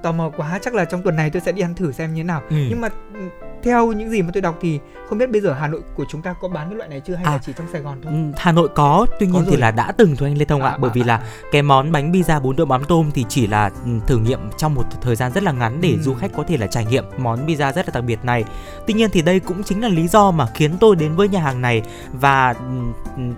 tò 0.03 0.11
mò 0.11 0.29
quá 0.37 0.59
chắc 0.61 0.75
là 0.75 0.85
trong 0.85 1.03
tuần 1.03 1.15
này 1.15 1.29
tôi 1.29 1.41
sẽ 1.41 1.51
đi 1.51 1.61
ăn 1.61 1.75
thử 1.75 1.91
xem 1.91 2.13
như 2.13 2.19
thế 2.19 2.23
nào 2.23 2.41
ừ. 2.49 2.55
nhưng 2.69 2.81
mà 2.81 2.89
ừ, 3.13 3.19
theo 3.63 3.91
những 3.91 4.09
gì 4.09 4.21
mà 4.21 4.29
tôi 4.33 4.41
đọc 4.41 4.57
thì 4.61 4.79
không 5.09 5.17
biết 5.17 5.31
bây 5.31 5.41
giờ 5.41 5.53
Hà 5.53 5.67
Nội 5.67 5.81
của 5.95 6.05
chúng 6.09 6.21
ta 6.21 6.33
có 6.33 6.47
bán 6.47 6.69
cái 6.69 6.77
loại 6.77 6.89
này 6.89 7.01
chưa 7.05 7.15
hay 7.15 7.25
à, 7.25 7.31
là 7.31 7.39
chỉ 7.45 7.53
trong 7.57 7.67
Sài 7.71 7.81
Gòn 7.81 8.01
thôi? 8.03 8.13
Ừ, 8.13 8.19
Hà 8.37 8.51
Nội 8.51 8.69
có, 8.75 9.05
tuy 9.19 9.27
nhiên 9.27 9.45
thì 9.49 9.57
là 9.57 9.71
đã 9.71 9.91
từng 9.91 10.15
thôi 10.15 10.29
anh 10.29 10.37
Lê 10.37 10.45
Thông 10.45 10.61
à, 10.61 10.69
ạ, 10.69 10.71
à, 10.71 10.77
bởi 10.77 10.91
à, 10.91 10.93
vì 10.93 11.03
là 11.03 11.17
à. 11.17 11.23
cái 11.51 11.61
món 11.61 11.91
bánh 11.91 12.11
pizza 12.11 12.41
bún 12.41 12.55
đậu 12.55 12.65
mắm 12.65 12.83
tôm 12.87 13.11
thì 13.13 13.25
chỉ 13.29 13.47
là 13.47 13.71
ừ, 13.85 13.91
thử 14.07 14.17
nghiệm 14.17 14.39
trong 14.57 14.75
một 14.75 14.83
thời 15.01 15.15
gian 15.15 15.31
rất 15.31 15.43
là 15.43 15.51
ngắn 15.51 15.81
để 15.81 15.89
ừ. 15.89 16.01
du 16.01 16.13
khách 16.13 16.31
có 16.35 16.43
thể 16.47 16.57
là 16.57 16.67
trải 16.67 16.85
nghiệm 16.85 17.03
món 17.17 17.47
pizza 17.47 17.73
rất 17.73 17.87
là 17.87 17.91
đặc 17.93 18.03
biệt 18.03 18.19
này. 18.23 18.43
Tuy 18.87 18.93
nhiên 18.93 19.09
thì 19.13 19.21
đây 19.21 19.39
cũng 19.39 19.63
chính 19.63 19.81
là 19.81 19.89
lý 19.89 20.07
do 20.07 20.31
mà 20.31 20.47
khiến 20.53 20.71
tôi 20.79 20.95
đến 20.95 21.15
với 21.15 21.27
nhà 21.27 21.39
hàng 21.39 21.61
này 21.61 21.81
và 22.13 22.55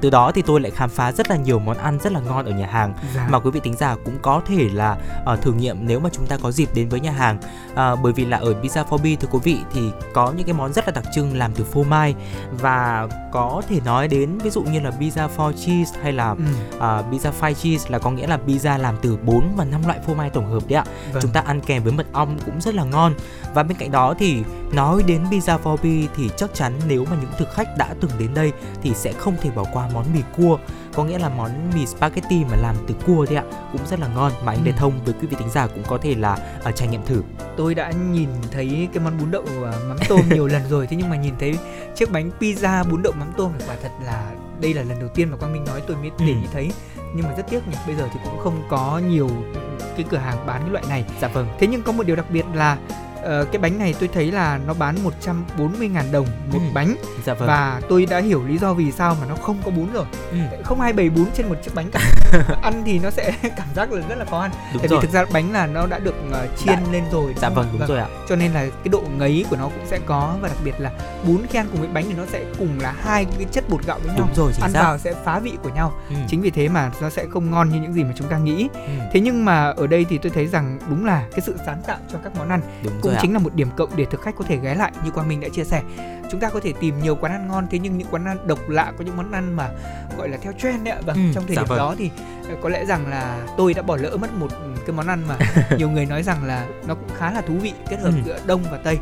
từ 0.01 0.09
đó 0.09 0.31
thì 0.31 0.41
tôi 0.41 0.61
lại 0.61 0.71
khám 0.71 0.89
phá 0.89 1.11
rất 1.11 1.29
là 1.29 1.35
nhiều 1.35 1.59
món 1.59 1.77
ăn 1.77 1.99
rất 1.99 2.13
là 2.13 2.19
ngon 2.19 2.45
ở 2.45 2.51
nhà 2.51 2.67
hàng 2.67 2.93
dạ. 3.15 3.27
mà 3.29 3.34
quý 3.39 3.51
vị 3.51 3.59
tính 3.63 3.75
giả 3.75 3.95
cũng 4.05 4.17
có 4.21 4.41
thể 4.47 4.69
là 4.73 4.97
uh, 5.33 5.41
thử 5.41 5.53
nghiệm 5.53 5.77
nếu 5.87 5.99
mà 5.99 6.09
chúng 6.13 6.25
ta 6.25 6.37
có 6.37 6.51
dịp 6.51 6.69
đến 6.73 6.89
với 6.89 6.99
nhà 6.99 7.11
hàng 7.11 7.37
uh, 7.71 7.99
bởi 8.03 8.13
vì 8.13 8.25
là 8.25 8.37
ở 8.37 8.53
Pizza 8.61 8.85
for 8.85 8.97
Bee 8.97 9.15
thưa 9.15 9.27
quý 9.31 9.39
vị 9.43 9.57
thì 9.73 9.81
có 10.13 10.31
những 10.31 10.45
cái 10.45 10.53
món 10.53 10.73
rất 10.73 10.87
là 10.87 10.91
đặc 10.91 11.03
trưng 11.15 11.37
làm 11.37 11.51
từ 11.53 11.63
phô 11.63 11.83
mai 11.83 12.15
và 12.51 13.07
có 13.31 13.61
thể 13.69 13.79
nói 13.85 14.07
đến 14.07 14.37
ví 14.37 14.49
dụ 14.49 14.63
như 14.63 14.79
là 14.79 14.91
pizza 14.99 15.29
for 15.37 15.51
cheese 15.51 15.99
hay 16.01 16.13
là 16.13 16.29
ừ. 16.29 16.43
uh, 16.75 16.81
pizza 16.81 17.31
fried 17.39 17.53
cheese 17.53 17.89
là 17.89 17.99
có 17.99 18.11
nghĩa 18.11 18.27
là 18.27 18.39
pizza 18.47 18.77
làm 18.77 18.95
từ 19.01 19.17
4 19.25 19.55
và 19.55 19.65
5 19.65 19.81
loại 19.85 19.99
phô 20.07 20.13
mai 20.13 20.29
tổng 20.29 20.51
hợp 20.51 20.63
đấy 20.67 20.77
ạ. 20.77 20.85
Vâng. 21.13 21.21
Chúng 21.21 21.31
ta 21.31 21.39
ăn 21.39 21.61
kèm 21.61 21.83
với 21.83 21.93
mật 21.93 22.05
ong 22.13 22.37
cũng 22.45 22.61
rất 22.61 22.75
là 22.75 22.83
ngon. 22.83 23.13
Và 23.53 23.63
bên 23.63 23.77
cạnh 23.77 23.91
đó 23.91 24.13
thì 24.19 24.43
nói 24.71 25.03
đến 25.07 25.23
pizza 25.31 25.59
for 25.63 25.77
bee 25.83 26.07
thì 26.15 26.29
chắc 26.37 26.53
chắn 26.53 26.73
nếu 26.87 27.05
mà 27.09 27.17
những 27.21 27.31
thực 27.37 27.53
khách 27.53 27.77
đã 27.77 27.95
từng 28.01 28.11
đến 28.19 28.33
đây 28.33 28.51
thì 28.83 28.93
sẽ 28.95 29.13
không 29.13 29.35
thể 29.41 29.49
bỏ 29.55 29.63
qua 29.73 29.89
món 29.93 30.05
mì 30.13 30.21
cua 30.37 30.57
có 30.95 31.03
nghĩa 31.03 31.19
là 31.19 31.29
món 31.29 31.51
mì 31.75 31.85
spaghetti 31.85 32.43
mà 32.51 32.57
làm 32.57 32.75
từ 32.87 32.95
cua 33.07 33.25
đấy 33.25 33.35
ạ 33.35 33.43
cũng 33.71 33.81
rất 33.89 33.99
là 33.99 34.07
ngon 34.07 34.31
mà 34.45 34.51
anh 34.51 34.59
ừ. 34.59 34.65
Lê 34.65 34.71
Thông 34.71 34.93
với 35.05 35.13
quý 35.21 35.27
vị 35.27 35.37
thính 35.39 35.49
giả 35.49 35.67
cũng 35.67 35.83
có 35.87 35.97
thể 36.01 36.15
là 36.15 36.37
uh, 36.69 36.75
trải 36.75 36.87
nghiệm 36.87 37.05
thử 37.05 37.21
tôi 37.57 37.75
đã 37.75 37.91
nhìn 38.11 38.29
thấy 38.51 38.87
cái 38.93 39.03
món 39.03 39.17
bún 39.19 39.31
đậu 39.31 39.41
uh, 39.41 39.87
mắm 39.87 39.97
tôm 40.09 40.21
nhiều 40.29 40.47
lần 40.47 40.61
rồi 40.69 40.87
thế 40.87 40.97
nhưng 40.97 41.09
mà 41.09 41.15
nhìn 41.15 41.33
thấy 41.39 41.57
chiếc 41.95 42.11
bánh 42.11 42.31
pizza 42.39 42.89
bún 42.89 43.03
đậu 43.03 43.13
mắm 43.19 43.31
tôm 43.37 43.51
thì 43.59 43.65
quả 43.67 43.75
thật 43.83 43.91
là 44.05 44.31
đây 44.61 44.73
là 44.73 44.83
lần 44.83 44.99
đầu 44.99 45.09
tiên 45.09 45.31
mà 45.31 45.37
Quang 45.37 45.53
Minh 45.53 45.65
nói 45.65 45.81
tôi 45.87 45.97
mới 45.97 46.11
để 46.19 46.25
ý 46.25 46.33
ừ. 46.33 46.49
thấy 46.53 46.71
nhưng 47.15 47.25
mà 47.25 47.35
rất 47.37 47.43
tiếc 47.49 47.67
nhỉ 47.67 47.77
bây 47.87 47.95
giờ 47.95 48.07
thì 48.13 48.19
cũng 48.23 48.39
không 48.39 48.63
có 48.69 49.01
nhiều 49.09 49.29
cái 49.97 50.05
cửa 50.09 50.17
hàng 50.17 50.45
bán 50.45 50.61
cái 50.61 50.71
loại 50.71 50.83
này 50.89 51.05
dạ 51.21 51.27
vâng 51.27 51.47
thế 51.59 51.67
nhưng 51.67 51.83
có 51.83 51.91
một 51.91 52.05
điều 52.05 52.15
đặc 52.15 52.25
biệt 52.29 52.45
là 52.53 52.77
uh, 53.25 53.51
cái 53.51 53.61
bánh 53.61 53.79
này 53.79 53.95
tôi 53.99 54.09
thấy 54.13 54.31
là 54.31 54.59
nó 54.67 54.73
bán 54.73 54.95
140 55.03 55.87
ngàn 55.87 56.11
đồng 56.11 56.27
một 56.51 56.59
ừ. 56.59 56.73
bánh 56.73 56.95
dạ 57.25 57.33
vâng. 57.33 57.47
và 57.47 57.81
tôi 57.89 58.05
đã 58.05 58.19
hiểu 58.19 58.43
lý 58.47 58.57
do 58.57 58.73
vì 58.73 58.91
sao 58.91 59.17
mà 59.21 59.27
nó 59.27 59.35
không 59.35 59.57
có 59.65 59.71
bún 59.71 59.93
rồi 59.93 60.05
ừ. 60.31 60.37
không 60.63 60.81
ai 60.81 60.93
bày 60.93 61.09
bún 61.09 61.25
trên 61.35 61.49
một 61.49 61.55
chiếc 61.63 61.75
bánh 61.75 61.91
cả 61.91 61.99
ăn 62.61 62.83
thì 62.85 62.99
nó 62.99 63.09
sẽ 63.09 63.33
cảm 63.57 63.67
giác 63.75 63.91
là 63.91 64.07
rất 64.09 64.15
là 64.15 64.25
khó 64.25 64.39
ăn 64.39 64.51
đúng 64.73 64.81
tại 64.81 64.87
rồi. 64.87 64.99
vì 64.99 65.07
thực 65.07 65.13
ra 65.13 65.25
bánh 65.33 65.51
là 65.51 65.67
nó 65.67 65.87
đã 65.87 65.99
được 65.99 66.15
uh, 66.29 66.57
chiên 66.57 66.75
đã. 66.75 66.91
lên 66.91 67.03
rồi 67.11 67.33
dạ 67.37 67.49
vâng 67.49 67.67
đúng 67.71 67.79
vâng. 67.79 67.89
rồi 67.89 67.99
ạ 67.99 68.07
cho 68.29 68.35
nên 68.35 68.51
là 68.51 68.59
cái 68.59 68.89
độ 68.91 69.03
ngấy 69.17 69.45
của 69.49 69.55
nó 69.55 69.63
cũng 69.63 69.85
sẽ 69.87 69.99
có 70.05 70.35
và 70.41 70.47
đặc 70.47 70.57
biệt 70.63 70.75
là 70.77 70.91
bún 71.27 71.37
khi 71.49 71.59
ăn 71.59 71.67
cùng 71.71 71.79
với 71.79 71.89
bánh 71.89 72.05
thì 72.07 72.13
nó 72.17 72.23
sẽ 72.31 72.45
cùng 72.59 72.79
là 72.79 72.95
hai 73.01 73.25
cái 73.25 73.45
chất 73.51 73.69
bột 73.69 73.85
gạo 73.85 73.99
với 74.03 74.15
nhau 74.15 74.27
đúng 74.27 74.35
rồi 74.35 74.53
ăn 74.61 74.71
xác. 74.71 74.81
vào 74.81 74.97
sẽ 74.97 75.13
phá 75.23 75.39
vị 75.39 75.53
của 75.63 75.69
nhau 75.69 75.93
ừ. 76.09 76.15
chính 76.27 76.41
vì 76.41 76.49
thế 76.49 76.69
mà 76.69 76.91
nó 77.01 77.09
sẽ 77.09 77.25
không 77.29 77.51
ngon 77.51 77.69
như 77.69 77.79
những 77.81 77.93
gì 77.93 78.03
mà 78.03 78.13
chúng 78.15 78.27
ta 78.27 78.37
nghĩ 78.37 78.67
ừ. 78.73 78.79
thế 79.13 79.19
nhưng 79.19 79.45
mà 79.45 79.69
ở 79.69 79.87
đây 79.87 80.05
thì 80.09 80.17
tôi 80.17 80.31
thấy 80.35 80.47
rằng 80.47 80.79
đúng 80.89 81.05
là 81.05 81.25
cái 81.31 81.41
sự 81.41 81.55
sáng 81.65 81.81
tạo 81.87 81.97
cho 82.11 82.17
các 82.23 82.35
món 82.37 82.49
ăn 82.49 82.61
đúng 82.83 82.93
cũng 83.01 83.14
chính 83.21 83.31
ạ. 83.31 83.33
là 83.33 83.39
một 83.39 83.55
điểm 83.55 83.69
cộng 83.77 83.89
để 83.95 84.05
thực 84.05 84.21
khách 84.21 84.35
có 84.35 84.45
thể 84.47 84.57
ghé 84.57 84.75
lại 84.75 84.91
như 85.05 85.11
quang 85.11 85.27
minh 85.27 85.41
đã 85.41 85.49
chia 85.49 85.63
sẻ 85.63 85.81
chúng 86.31 86.39
ta 86.39 86.49
có 86.49 86.59
thể 86.59 86.73
tìm 86.79 86.99
nhiều 87.03 87.15
quán 87.15 87.31
ăn 87.31 87.47
ngon 87.47 87.67
thế 87.71 87.79
nhưng 87.79 87.97
những 87.97 88.07
quán 88.11 88.25
ăn 88.25 88.37
độc 88.47 88.69
lạ 88.69 88.93
có 88.97 89.03
những 89.03 89.17
món 89.17 89.31
ăn 89.31 89.55
mà 89.55 89.69
gọi 90.17 90.29
là 90.29 90.37
theo 90.37 90.53
trend 90.53 90.83
đấy 90.83 90.93
ạ 90.93 91.01
vâng, 91.05 91.15
ừ, 91.15 91.21
trong 91.33 91.47
thời 91.47 91.55
dạ 91.55 91.61
điểm 91.61 91.69
vâng. 91.69 91.77
đó 91.77 91.95
thì 91.97 92.11
có 92.61 92.69
lẽ 92.69 92.85
rằng 92.85 93.07
là 93.07 93.47
tôi 93.57 93.73
đã 93.73 93.81
bỏ 93.81 93.95
lỡ 93.95 94.17
mất 94.17 94.33
một 94.33 94.47
cái 94.85 94.95
món 94.95 95.07
ăn 95.07 95.23
mà 95.27 95.37
nhiều 95.77 95.89
người 95.89 96.05
nói 96.05 96.23
rằng 96.23 96.43
là 96.43 96.67
nó 96.87 96.95
cũng 96.95 97.09
khá 97.17 97.31
là 97.31 97.41
thú 97.41 97.53
vị 97.61 97.73
kết 97.89 97.99
hợp 97.99 98.09
ừ. 98.09 98.21
giữa 98.25 98.39
đông 98.45 98.63
và 98.71 98.77
tây. 98.77 98.97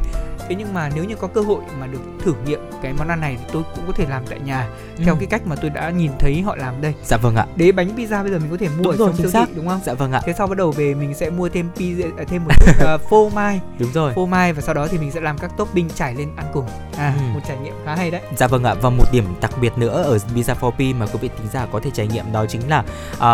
Thế 0.49 0.55
nhưng 0.55 0.73
mà 0.73 0.89
nếu 0.95 1.03
như 1.03 1.15
có 1.15 1.27
cơ 1.27 1.41
hội 1.41 1.63
mà 1.79 1.87
được 1.87 1.99
thử 2.23 2.33
nghiệm 2.45 2.59
cái 2.81 2.93
món 2.93 3.07
ăn 3.07 3.21
này 3.21 3.37
thì 3.39 3.45
tôi 3.53 3.63
cũng 3.75 3.83
có 3.87 3.93
thể 3.93 4.05
làm 4.09 4.23
tại 4.29 4.39
nhà 4.39 4.69
ừ. 4.97 5.03
theo 5.05 5.15
cái 5.15 5.25
cách 5.25 5.47
mà 5.47 5.55
tôi 5.55 5.69
đã 5.69 5.89
nhìn 5.89 6.11
thấy 6.19 6.41
họ 6.41 6.55
làm 6.55 6.81
đây. 6.81 6.93
Dạ 7.05 7.17
vâng 7.17 7.35
ạ. 7.35 7.45
Đế 7.55 7.71
bánh 7.71 7.95
pizza 7.95 8.23
bây 8.23 8.31
giờ 8.31 8.39
mình 8.39 8.51
có 8.51 8.57
thể 8.57 8.67
mua 8.67 8.83
đúng 8.83 8.91
ở 8.91 8.97
rồi, 8.97 9.07
trong 9.07 9.17
siêu 9.17 9.41
thị 9.45 9.53
đúng 9.55 9.67
không? 9.67 9.79
Dạ 9.85 9.93
vâng 9.93 10.11
ạ. 10.11 10.21
Thế 10.25 10.33
sau 10.37 10.47
bắt 10.47 10.57
đầu 10.57 10.71
về 10.71 10.93
mình 10.93 11.13
sẽ 11.13 11.29
mua 11.29 11.49
thêm 11.49 11.69
pizza 11.75 12.17
à, 12.17 12.23
thêm 12.27 12.43
một 12.43 12.51
chút 12.65 12.95
uh, 12.95 13.01
phô 13.09 13.29
mai. 13.29 13.61
Đúng 13.79 13.91
rồi. 13.93 14.13
Phô 14.13 14.25
mai 14.25 14.53
và 14.53 14.61
sau 14.61 14.73
đó 14.73 14.87
thì 14.87 14.97
mình 14.97 15.11
sẽ 15.11 15.21
làm 15.21 15.37
các 15.37 15.51
topping 15.57 15.89
trải 15.89 16.15
lên 16.15 16.29
ăn 16.35 16.45
cùng. 16.53 16.65
À 16.97 17.13
ừ. 17.17 17.23
một 17.33 17.39
trải 17.47 17.57
nghiệm 17.57 17.73
khá 17.85 17.95
hay 17.95 18.11
đấy. 18.11 18.21
Dạ 18.37 18.47
vâng 18.47 18.63
ạ. 18.63 18.73
Và 18.81 18.89
một 18.89 19.05
điểm 19.11 19.25
đặc 19.41 19.51
biệt 19.61 19.77
nữa 19.77 20.03
ở 20.03 20.17
pizza 20.35 20.55
for 20.55 20.71
p 20.71 20.99
mà 20.99 21.05
quý 21.05 21.19
vị 21.21 21.27
tính 21.27 21.47
giả 21.53 21.67
có 21.71 21.79
thể 21.79 21.89
trải 21.93 22.07
nghiệm 22.07 22.31
đó 22.31 22.45
chính 22.45 22.69
là 22.69 22.79
uh, 23.13 23.32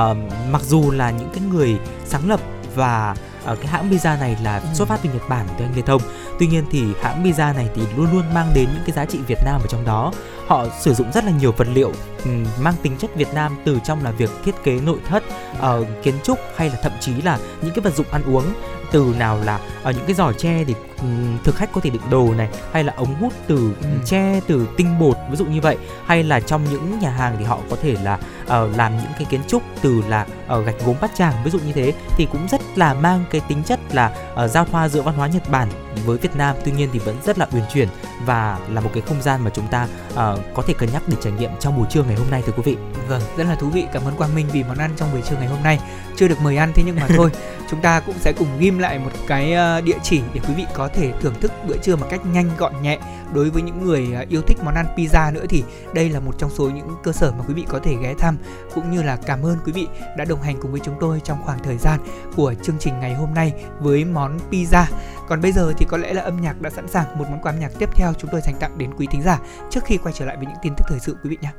mặc 0.51 0.61
dù 0.61 0.91
là 0.91 1.11
những 1.11 1.29
cái 1.33 1.43
người 1.51 1.77
sáng 2.05 2.29
lập 2.29 2.39
và 2.75 3.15
uh, 3.51 3.57
cái 3.61 3.67
hãng 3.67 3.89
pizza 3.91 4.19
này 4.19 4.37
là 4.43 4.57
ừ. 4.57 4.67
xuất 4.73 4.87
phát 4.87 4.99
từ 5.03 5.09
Nhật 5.13 5.29
Bản 5.29 5.47
từ 5.57 5.65
anh 5.65 5.75
Lê 5.75 5.81
Thông. 5.81 6.01
Tuy 6.39 6.47
nhiên 6.47 6.63
thì 6.71 6.83
hãng 7.01 7.23
pizza 7.23 7.55
này 7.55 7.69
thì 7.75 7.81
luôn 7.97 8.07
luôn 8.11 8.23
mang 8.33 8.51
đến 8.55 8.69
những 8.73 8.83
cái 8.85 8.91
giá 8.95 9.05
trị 9.05 9.19
Việt 9.27 9.39
Nam 9.45 9.61
ở 9.61 9.67
trong 9.69 9.85
đó. 9.85 10.11
Họ 10.47 10.65
sử 10.81 10.93
dụng 10.93 11.11
rất 11.11 11.23
là 11.23 11.31
nhiều 11.31 11.51
vật 11.51 11.67
liệu 11.73 11.91
um, 12.25 12.45
mang 12.59 12.73
tính 12.81 12.97
chất 12.97 13.15
Việt 13.15 13.33
Nam 13.33 13.57
từ 13.65 13.79
trong 13.85 14.03
là 14.03 14.11
việc 14.11 14.29
thiết 14.45 14.55
kế 14.63 14.79
nội 14.79 14.97
thất, 15.09 15.23
uh, 15.59 15.87
kiến 16.03 16.15
trúc 16.23 16.39
hay 16.55 16.69
là 16.69 16.75
thậm 16.83 16.91
chí 16.99 17.21
là 17.21 17.39
những 17.61 17.73
cái 17.75 17.81
vật 17.81 17.95
dụng 17.95 18.07
ăn 18.11 18.23
uống 18.23 18.45
từ 18.91 19.13
nào 19.19 19.39
là 19.45 19.59
ở 19.83 19.91
những 19.91 20.05
cái 20.05 20.15
giỏ 20.15 20.31
tre 20.31 20.63
thì 20.63 20.75
ừm, 21.01 21.37
thực 21.43 21.55
khách 21.55 21.71
có 21.73 21.81
thể 21.81 21.89
đựng 21.89 22.01
đồ 22.09 22.33
này 22.37 22.49
hay 22.71 22.83
là 22.83 22.93
ống 22.97 23.15
hút 23.15 23.33
từ 23.47 23.71
Ừ. 23.81 23.87
tre 24.05 24.39
từ 24.47 24.67
tinh 24.77 24.99
bột 24.99 25.15
ví 25.29 25.35
dụ 25.35 25.45
như 25.45 25.61
vậy 25.61 25.77
hay 26.05 26.23
là 26.23 26.39
trong 26.39 26.61
những 26.71 26.99
nhà 26.99 27.09
hàng 27.09 27.35
thì 27.39 27.45
họ 27.45 27.59
có 27.69 27.75
thể 27.81 27.95
là 28.03 28.19
ờ, 28.49 28.69
làm 28.75 28.97
những 28.97 29.11
cái 29.17 29.25
kiến 29.29 29.41
trúc 29.47 29.63
từ 29.81 30.03
là 30.07 30.25
ờ, 30.47 30.61
gạch 30.61 30.75
gốm 30.85 30.95
bát 31.01 31.11
tràng 31.15 31.33
ví 31.43 31.51
dụ 31.51 31.59
như 31.59 31.71
thế 31.73 31.93
thì 32.17 32.27
cũng 32.31 32.47
rất 32.47 32.61
là 32.75 32.93
mang 32.93 33.25
cái 33.31 33.41
tính 33.47 33.63
chất 33.63 33.79
là 33.93 34.11
ờ, 34.35 34.47
giao 34.47 34.65
thoa 34.65 34.89
giữa 34.89 35.01
văn 35.01 35.15
hóa 35.15 35.27
Nhật 35.27 35.49
Bản 35.49 35.69
với 36.05 36.17
Việt 36.17 36.35
Nam 36.35 36.55
tuy 36.65 36.71
nhiên 36.71 36.89
thì 36.93 36.99
vẫn 36.99 37.15
rất 37.25 37.37
là 37.37 37.47
uyển 37.51 37.63
chuyển 37.73 37.87
và 38.25 38.59
là 38.69 38.81
một 38.81 38.89
cái 38.93 39.03
không 39.07 39.21
gian 39.21 39.43
mà 39.43 39.51
chúng 39.53 39.67
ta 39.67 39.87
ờ, 40.15 40.37
có 40.53 40.63
thể 40.67 40.73
cân 40.73 40.89
nhắc 40.93 41.03
để 41.07 41.17
trải 41.21 41.33
nghiệm 41.33 41.51
trong 41.59 41.77
buổi 41.77 41.87
trưa 41.89 42.03
ngày 42.03 42.15
hôm 42.15 42.29
nay 42.31 42.43
thưa 42.45 42.51
quý 42.51 42.63
vị 42.65 42.77
Vâng, 43.09 43.21
rất 43.37 43.43
là 43.43 43.55
thú 43.55 43.69
vị. 43.69 43.85
Cảm 43.93 44.05
ơn 44.05 44.15
Quang 44.15 44.35
Minh 44.35 44.45
vì 44.53 44.63
món 44.63 44.77
ăn 44.77 44.91
trong 44.97 45.11
buổi 45.11 45.21
trưa 45.21 45.35
ngày 45.35 45.47
hôm 45.47 45.63
nay. 45.63 45.79
Chưa 46.15 46.27
được 46.27 46.41
mời 46.41 46.57
ăn 46.57 46.71
thế 46.75 46.83
nhưng 46.85 46.95
mà 46.95 47.07
thôi, 47.15 47.29
chúng 47.69 47.81
ta 47.81 47.99
cũng 47.99 48.15
sẽ 48.19 48.33
cùng 48.37 48.47
ghim 48.59 48.79
lại 48.79 48.99
một 48.99 49.11
cái 49.27 49.55
địa 49.81 49.97
chỉ 50.03 50.21
để 50.33 50.41
quý 50.47 50.53
vị 50.57 50.65
có 50.73 50.87
thể 50.87 51.11
thưởng 51.21 51.33
thức 51.41 51.51
bữa 51.67 51.77
trưa 51.77 51.95
một 51.95 52.07
cách 52.09 52.21
nhanh 52.33 52.49
gọn 52.57 52.73
nhẹ. 52.81 52.97
Đối 53.33 53.49
với 53.49 53.61
những 53.61 53.85
người 53.85 54.07
yêu 54.29 54.41
thích 54.41 54.57
món 54.63 54.75
ăn 54.75 54.85
pizza 54.97 55.33
nữa 55.33 55.45
thì 55.49 55.63
đây 55.93 56.09
là 56.09 56.19
một 56.19 56.35
trong 56.37 56.49
số 56.49 56.69
những 56.69 56.89
cơ 57.03 57.11
sở 57.11 57.31
mà 57.31 57.43
quý 57.47 57.53
vị 57.53 57.65
có 57.69 57.79
thể 57.83 57.95
ghé 58.01 58.13
thăm 58.19 58.37
cũng 58.75 58.91
như 58.91 59.03
là 59.03 59.15
cảm 59.15 59.45
ơn 59.45 59.57
quý 59.65 59.71
vị 59.71 59.87
đã 60.17 60.25
đồng 60.25 60.41
hành 60.41 60.57
cùng 60.61 60.71
với 60.71 60.81
chúng 60.83 60.95
tôi 60.99 61.21
trong 61.23 61.41
khoảng 61.45 61.63
thời 61.63 61.77
gian 61.77 61.99
của 62.35 62.53
chương 62.63 62.79
trình 62.79 62.99
ngày 62.99 63.13
hôm 63.13 63.33
nay 63.33 63.53
với 63.79 64.05
món 64.05 64.39
pizza. 64.51 64.85
Còn 65.27 65.41
bây 65.41 65.51
giờ 65.51 65.73
thì 65.77 65.85
có 65.89 65.97
lẽ 65.97 66.13
là 66.13 66.21
âm 66.21 66.41
nhạc 66.41 66.61
đã 66.61 66.69
sẵn 66.69 66.87
sàng, 66.87 67.17
một 67.17 67.25
món 67.29 67.41
quà 67.41 67.51
âm 67.51 67.59
nhạc 67.59 67.71
tiếp 67.79 67.89
theo 67.95 68.13
chúng 68.13 68.29
tôi 68.31 68.41
dành 68.41 68.55
tặng 68.59 68.77
đến 68.77 68.93
quý 68.97 69.07
thính 69.11 69.21
giả 69.23 69.39
trước 69.69 69.83
khi 69.85 69.97
quay 69.97 70.13
trở 70.17 70.25
lại 70.25 70.37
với 70.37 70.45
những 70.45 70.57
tin 70.61 70.73
tức 70.77 70.83
thời 70.87 70.99
sự 70.99 71.17
quý 71.23 71.29
vị 71.29 71.37
nhé. 71.41 71.51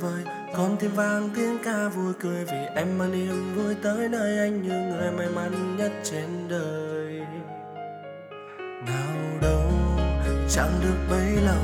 Vời. 0.00 0.24
Còn 0.56 0.76
thêm 0.80 0.90
vang 0.90 1.30
tiếng 1.36 1.58
ca 1.64 1.88
vui 1.88 2.12
cười 2.20 2.44
vì 2.44 2.66
em 2.74 2.98
mang 2.98 3.12
niềm 3.12 3.54
vui 3.56 3.74
tới 3.82 4.08
nơi 4.08 4.38
anh 4.38 4.62
như 4.62 4.72
người 4.72 5.10
may 5.10 5.26
mắn 5.28 5.76
nhất 5.76 5.92
trên 6.04 6.48
đời. 6.48 7.20
Nào 8.86 9.38
đâu, 9.42 9.72
chẳng 10.50 10.72
được 10.82 10.96
bấy 11.10 11.36
lâu, 11.46 11.62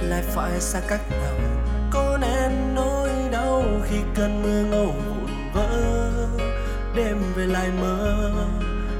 lại 0.00 0.22
phải 0.22 0.60
xa 0.60 0.80
cách 0.88 1.00
nhau 1.10 1.34
có 1.90 2.18
nên 2.20 2.74
nỗi 2.74 3.10
đau 3.32 3.62
khi 3.84 3.96
cơn 4.14 4.42
mưa 4.42 4.62
ngâu 4.70 4.86
vụn 4.86 5.30
vỡ. 5.54 6.12
Đêm 6.96 7.18
về 7.36 7.46
lại 7.46 7.68
mơ, 7.80 8.32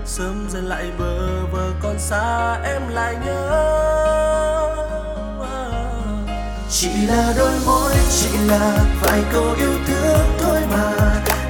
sớm 0.05 0.47
dần 0.51 0.65
lại 0.65 0.91
bờ, 0.99 1.47
vờ 1.53 1.70
còn 1.83 1.99
xa 1.99 2.55
em 2.65 2.83
lại 2.89 3.16
nhớ 3.27 4.28
chỉ 6.70 6.89
là 7.07 7.32
đôi 7.36 7.53
môi, 7.66 7.93
chỉ 8.11 8.28
là 8.49 8.85
vài 9.01 9.20
câu 9.32 9.55
yêu 9.59 9.73
thương 9.86 10.36
thôi 10.39 10.61
mà. 10.70 10.93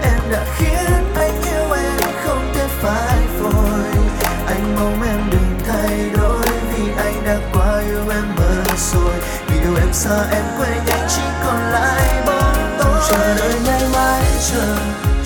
Em 0.02 0.20
đã 0.32 0.44
khiến 0.56 1.14
anh 1.14 1.42
yêu 1.42 1.72
em 1.72 2.12
không 2.24 2.52
thể 2.54 2.66
phai 2.82 3.18
phôi 3.40 4.04
anh 4.46 4.74
mong 4.74 5.02
em 5.02 5.20
đừng 5.30 5.58
thay 5.66 6.10
đổi 6.16 6.46
vì 6.72 6.92
anh 6.96 7.24
đã 7.24 7.38
quá 7.52 7.80
yêu 7.80 8.08
em 8.10 8.24
mất 8.36 8.78
rồi. 8.92 9.14
Vì 9.46 9.60
yêu 9.60 9.76
em 9.76 9.92
xa 9.92 10.24
em 10.32 10.44
quên 10.58 10.84
nhanh 10.86 11.08
chỉ 11.08 11.22
còn 11.44 11.60
lại 11.60 12.22
bóng 12.26 12.76
tối. 12.78 13.00
Chờ 13.10 13.34
đợi 13.38 13.54
ngày 13.64 13.82
mai, 13.92 14.22
chờ 14.52 14.76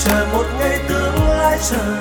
chờ 0.05 0.27
một 0.33 0.45
ngày 0.59 0.79
tương 0.89 1.29
lai, 1.29 1.59
chờ. 1.71 1.97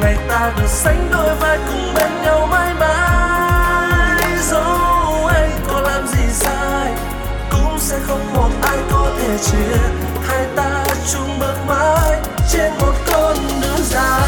Ngày 0.00 0.16
ta 0.28 0.52
được 0.56 0.68
sánh 0.68 1.08
đôi 1.12 1.34
vai 1.34 1.58
cùng 1.68 1.94
bên 1.94 2.22
nhau 2.22 2.46
mãi 2.46 2.74
mãi. 2.74 4.38
Dẫu 4.50 5.26
anh 5.26 5.50
có 5.68 5.80
làm 5.80 6.06
gì 6.08 6.22
sai 6.32 6.92
sẽ 7.88 7.98
không 8.06 8.32
một 8.34 8.50
ai 8.62 8.78
có 8.90 9.12
thể 9.18 9.38
chia 9.38 9.76
hai 10.26 10.46
ta 10.56 10.86
chung 11.12 11.38
bước 11.40 11.56
mãi 11.68 12.20
trên 12.52 12.72
một 12.80 12.92
con 13.06 13.36
đường 13.62 13.84
dài. 13.84 14.27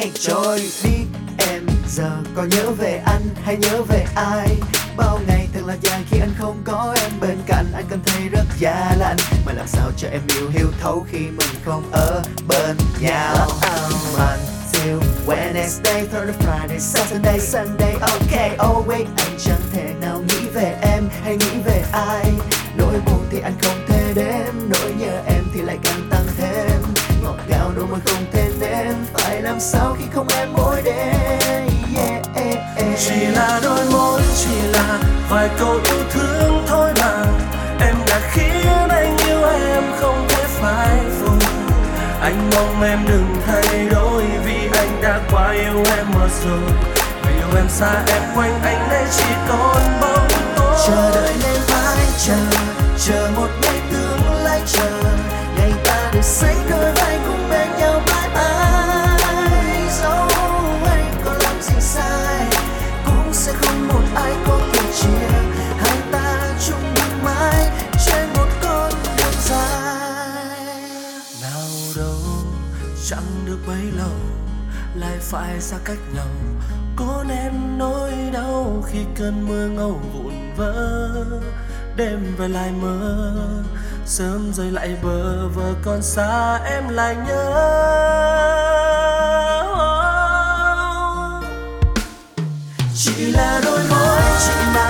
Ngày 0.00 0.10
trôi 0.14 0.60
đi. 0.84 0.90
Em 1.38 1.66
giờ 1.88 2.10
có 2.34 2.44
nhớ 2.44 2.70
về 2.70 3.02
anh 3.06 3.22
hay 3.44 3.56
nhớ 3.56 3.82
về 3.82 4.06
ai? 4.14 4.48
Bao 4.96 5.20
ngày 5.28 5.48
thật 5.54 5.60
là 5.66 5.76
dài 5.82 6.02
khi 6.10 6.18
anh 6.20 6.34
không 6.38 6.62
có 6.64 6.96
em. 7.02 7.10
Bên 7.20 7.38
cạnh 7.46 7.66
anh 7.74 7.84
cảm 7.90 8.00
thấy 8.06 8.28
rất 8.28 8.44
già 8.58 8.94
lạnh. 8.98 9.16
Mà 9.46 9.52
làm 9.52 9.66
sao 9.66 9.90
cho 9.96 10.08
em 10.08 10.20
yêu 10.36 10.48
hiểu 10.50 10.66
thấu 10.80 11.06
khi 11.10 11.18
mình 11.18 11.48
không 11.64 11.90
ở 11.92 12.22
bên 12.48 12.76
nhau? 13.00 13.48
Until 14.18 14.98
Wednesday, 15.26 16.06
Thursday, 16.06 16.34
Friday, 16.40 16.78
Saturday, 16.78 17.40
Sunday, 17.40 17.94
okay, 18.00 18.56
oh 18.70 18.88
wait 18.88 19.06
Anh 19.16 19.38
chẳng 19.44 19.62
thể 19.72 19.94
nào 20.00 20.22
nghĩ 20.28 20.48
về 20.54 20.76
em 20.82 21.08
hay 21.24 21.36
nghĩ 21.36 21.60
về 21.64 21.84
ai. 21.92 22.24
Vài 35.40 35.50
câu 35.58 35.80
yêu 35.84 36.04
thương 36.10 36.64
thôi 36.66 36.90
mà. 37.00 37.24
Em 37.80 37.96
đã 38.06 38.20
khiến 38.32 38.88
anh 38.88 39.16
yêu 39.26 39.44
em 39.44 39.82
không 40.00 40.26
thể 40.28 40.44
phai 40.46 40.98
phôi 41.20 41.38
anh 42.20 42.50
mong 42.54 42.82
em 42.82 42.98
đừng 43.08 43.36
thay 43.46 43.88
đổi 43.90 44.24
vì 44.44 44.68
anh 44.78 45.02
đã 45.02 45.20
quá 45.30 45.50
yêu 45.52 45.84
em 45.96 46.06
mất 46.14 46.28
rồi. 46.44 46.70
Vì 47.22 47.34
yêu 47.34 47.56
em 47.56 47.68
xa 47.68 48.04
em 48.06 48.22
quanh 48.34 48.60
anh 48.62 48.88
nay 48.88 49.04
chỉ 49.16 49.24
còn 49.48 49.82
bóng 50.00 50.28
tối. 50.56 50.78
Chờ 50.86 51.10
đợi 51.14 51.32
nên 51.42 51.60
mãi 51.68 52.06
chờ 52.26 52.36
Chờ 53.06 53.30
một 53.36 53.48
ngày 53.62 53.80
tương 53.92 54.44
lai 54.44 54.60
chờ. 54.66 54.90
Ngày 55.56 55.72
ta 55.84 56.10
được 56.12 56.22
sánh 56.22 56.56
đôi 56.70 56.92
vai 56.92 57.18
lại 75.10 75.18
phải 75.20 75.60
xa 75.60 75.76
cách 75.84 75.98
nhau 76.14 76.26
có 76.96 77.24
nên 77.28 77.78
nỗi 77.78 78.12
đau 78.32 78.84
khi 78.86 78.98
cơn 79.18 79.48
mưa 79.48 79.66
ngâu 79.66 80.00
vụn 80.12 80.32
vỡ 80.56 81.10
đêm 81.96 82.34
về 82.38 82.48
lại 82.48 82.70
mơ 82.82 83.42
sớm 84.06 84.52
rơi 84.54 84.70
lại 84.70 84.96
bờ 85.02 85.48
vờ 85.48 85.74
còn 85.84 86.02
xa 86.02 86.60
em 86.64 86.88
lại 86.88 87.16
nhớ. 87.26 87.44
Chỉ 92.94 93.32
là 93.32 93.60
đôi 93.64 93.80
môi, 93.90 94.20
chỉ 94.46 94.54
là 94.74 94.89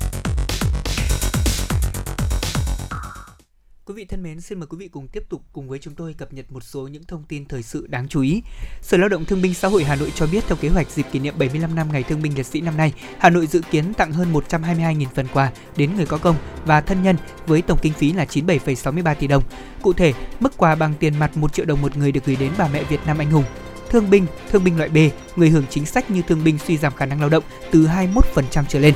Vị 4.01 4.05
thân 4.05 4.23
mến, 4.23 4.41
xin 4.41 4.59
mời 4.59 4.67
quý 4.67 4.77
vị 4.77 4.87
cùng 4.87 5.07
tiếp 5.07 5.23
tục 5.29 5.41
cùng 5.53 5.69
với 5.69 5.79
chúng 5.79 5.93
tôi 5.93 6.13
cập 6.13 6.33
nhật 6.33 6.51
một 6.51 6.63
số 6.63 6.87
những 6.87 7.03
thông 7.03 7.23
tin 7.23 7.45
thời 7.45 7.63
sự 7.63 7.87
đáng 7.87 8.07
chú 8.07 8.21
ý. 8.21 8.41
Sở 8.81 8.97
Lao 8.97 9.09
động 9.09 9.25
Thương 9.25 9.41
binh 9.41 9.53
Xã 9.53 9.67
hội 9.67 9.83
Hà 9.83 9.95
Nội 9.95 10.11
cho 10.15 10.27
biết 10.31 10.43
theo 10.47 10.57
kế 10.61 10.69
hoạch 10.69 10.89
dịp 10.91 11.05
kỷ 11.11 11.19
niệm 11.19 11.33
75 11.37 11.75
năm 11.75 11.87
Ngày 11.91 12.03
Thương 12.03 12.21
binh 12.21 12.35
Liệt 12.35 12.45
sĩ 12.45 12.61
năm 12.61 12.77
nay, 12.77 12.93
Hà 13.17 13.29
Nội 13.29 13.47
dự 13.47 13.61
kiến 13.71 13.93
tặng 13.93 14.11
hơn 14.11 14.33
122.000 14.33 15.05
phần 15.15 15.27
quà 15.33 15.51
đến 15.75 15.95
người 15.95 16.05
có 16.05 16.17
công 16.17 16.35
và 16.65 16.81
thân 16.81 17.03
nhân 17.03 17.15
với 17.47 17.61
tổng 17.61 17.79
kinh 17.81 17.93
phí 17.93 18.13
là 18.13 18.25
97,63 18.25 19.15
tỷ 19.15 19.27
đồng. 19.27 19.43
Cụ 19.81 19.93
thể, 19.93 20.13
mức 20.39 20.57
quà 20.57 20.75
bằng 20.75 20.93
tiền 20.99 21.19
mặt 21.19 21.37
1 21.37 21.53
triệu 21.53 21.65
đồng 21.65 21.81
một 21.81 21.97
người 21.97 22.11
được 22.11 22.25
gửi 22.25 22.35
đến 22.35 22.51
bà 22.57 22.67
mẹ 22.73 22.83
Việt 22.83 22.99
Nam 23.05 23.17
anh 23.17 23.31
hùng, 23.31 23.45
thương 23.89 24.09
binh, 24.09 24.25
thương 24.51 24.63
binh 24.63 24.77
loại 24.77 24.89
B, 24.89 24.97
người 25.35 25.49
hưởng 25.49 25.65
chính 25.69 25.85
sách 25.85 26.11
như 26.11 26.21
thương 26.21 26.43
binh 26.43 26.57
suy 26.57 26.77
giảm 26.77 26.93
khả 26.95 27.05
năng 27.05 27.19
lao 27.19 27.29
động 27.29 27.43
từ 27.71 27.87
21% 27.87 28.63
trở 28.67 28.79
lên 28.79 28.93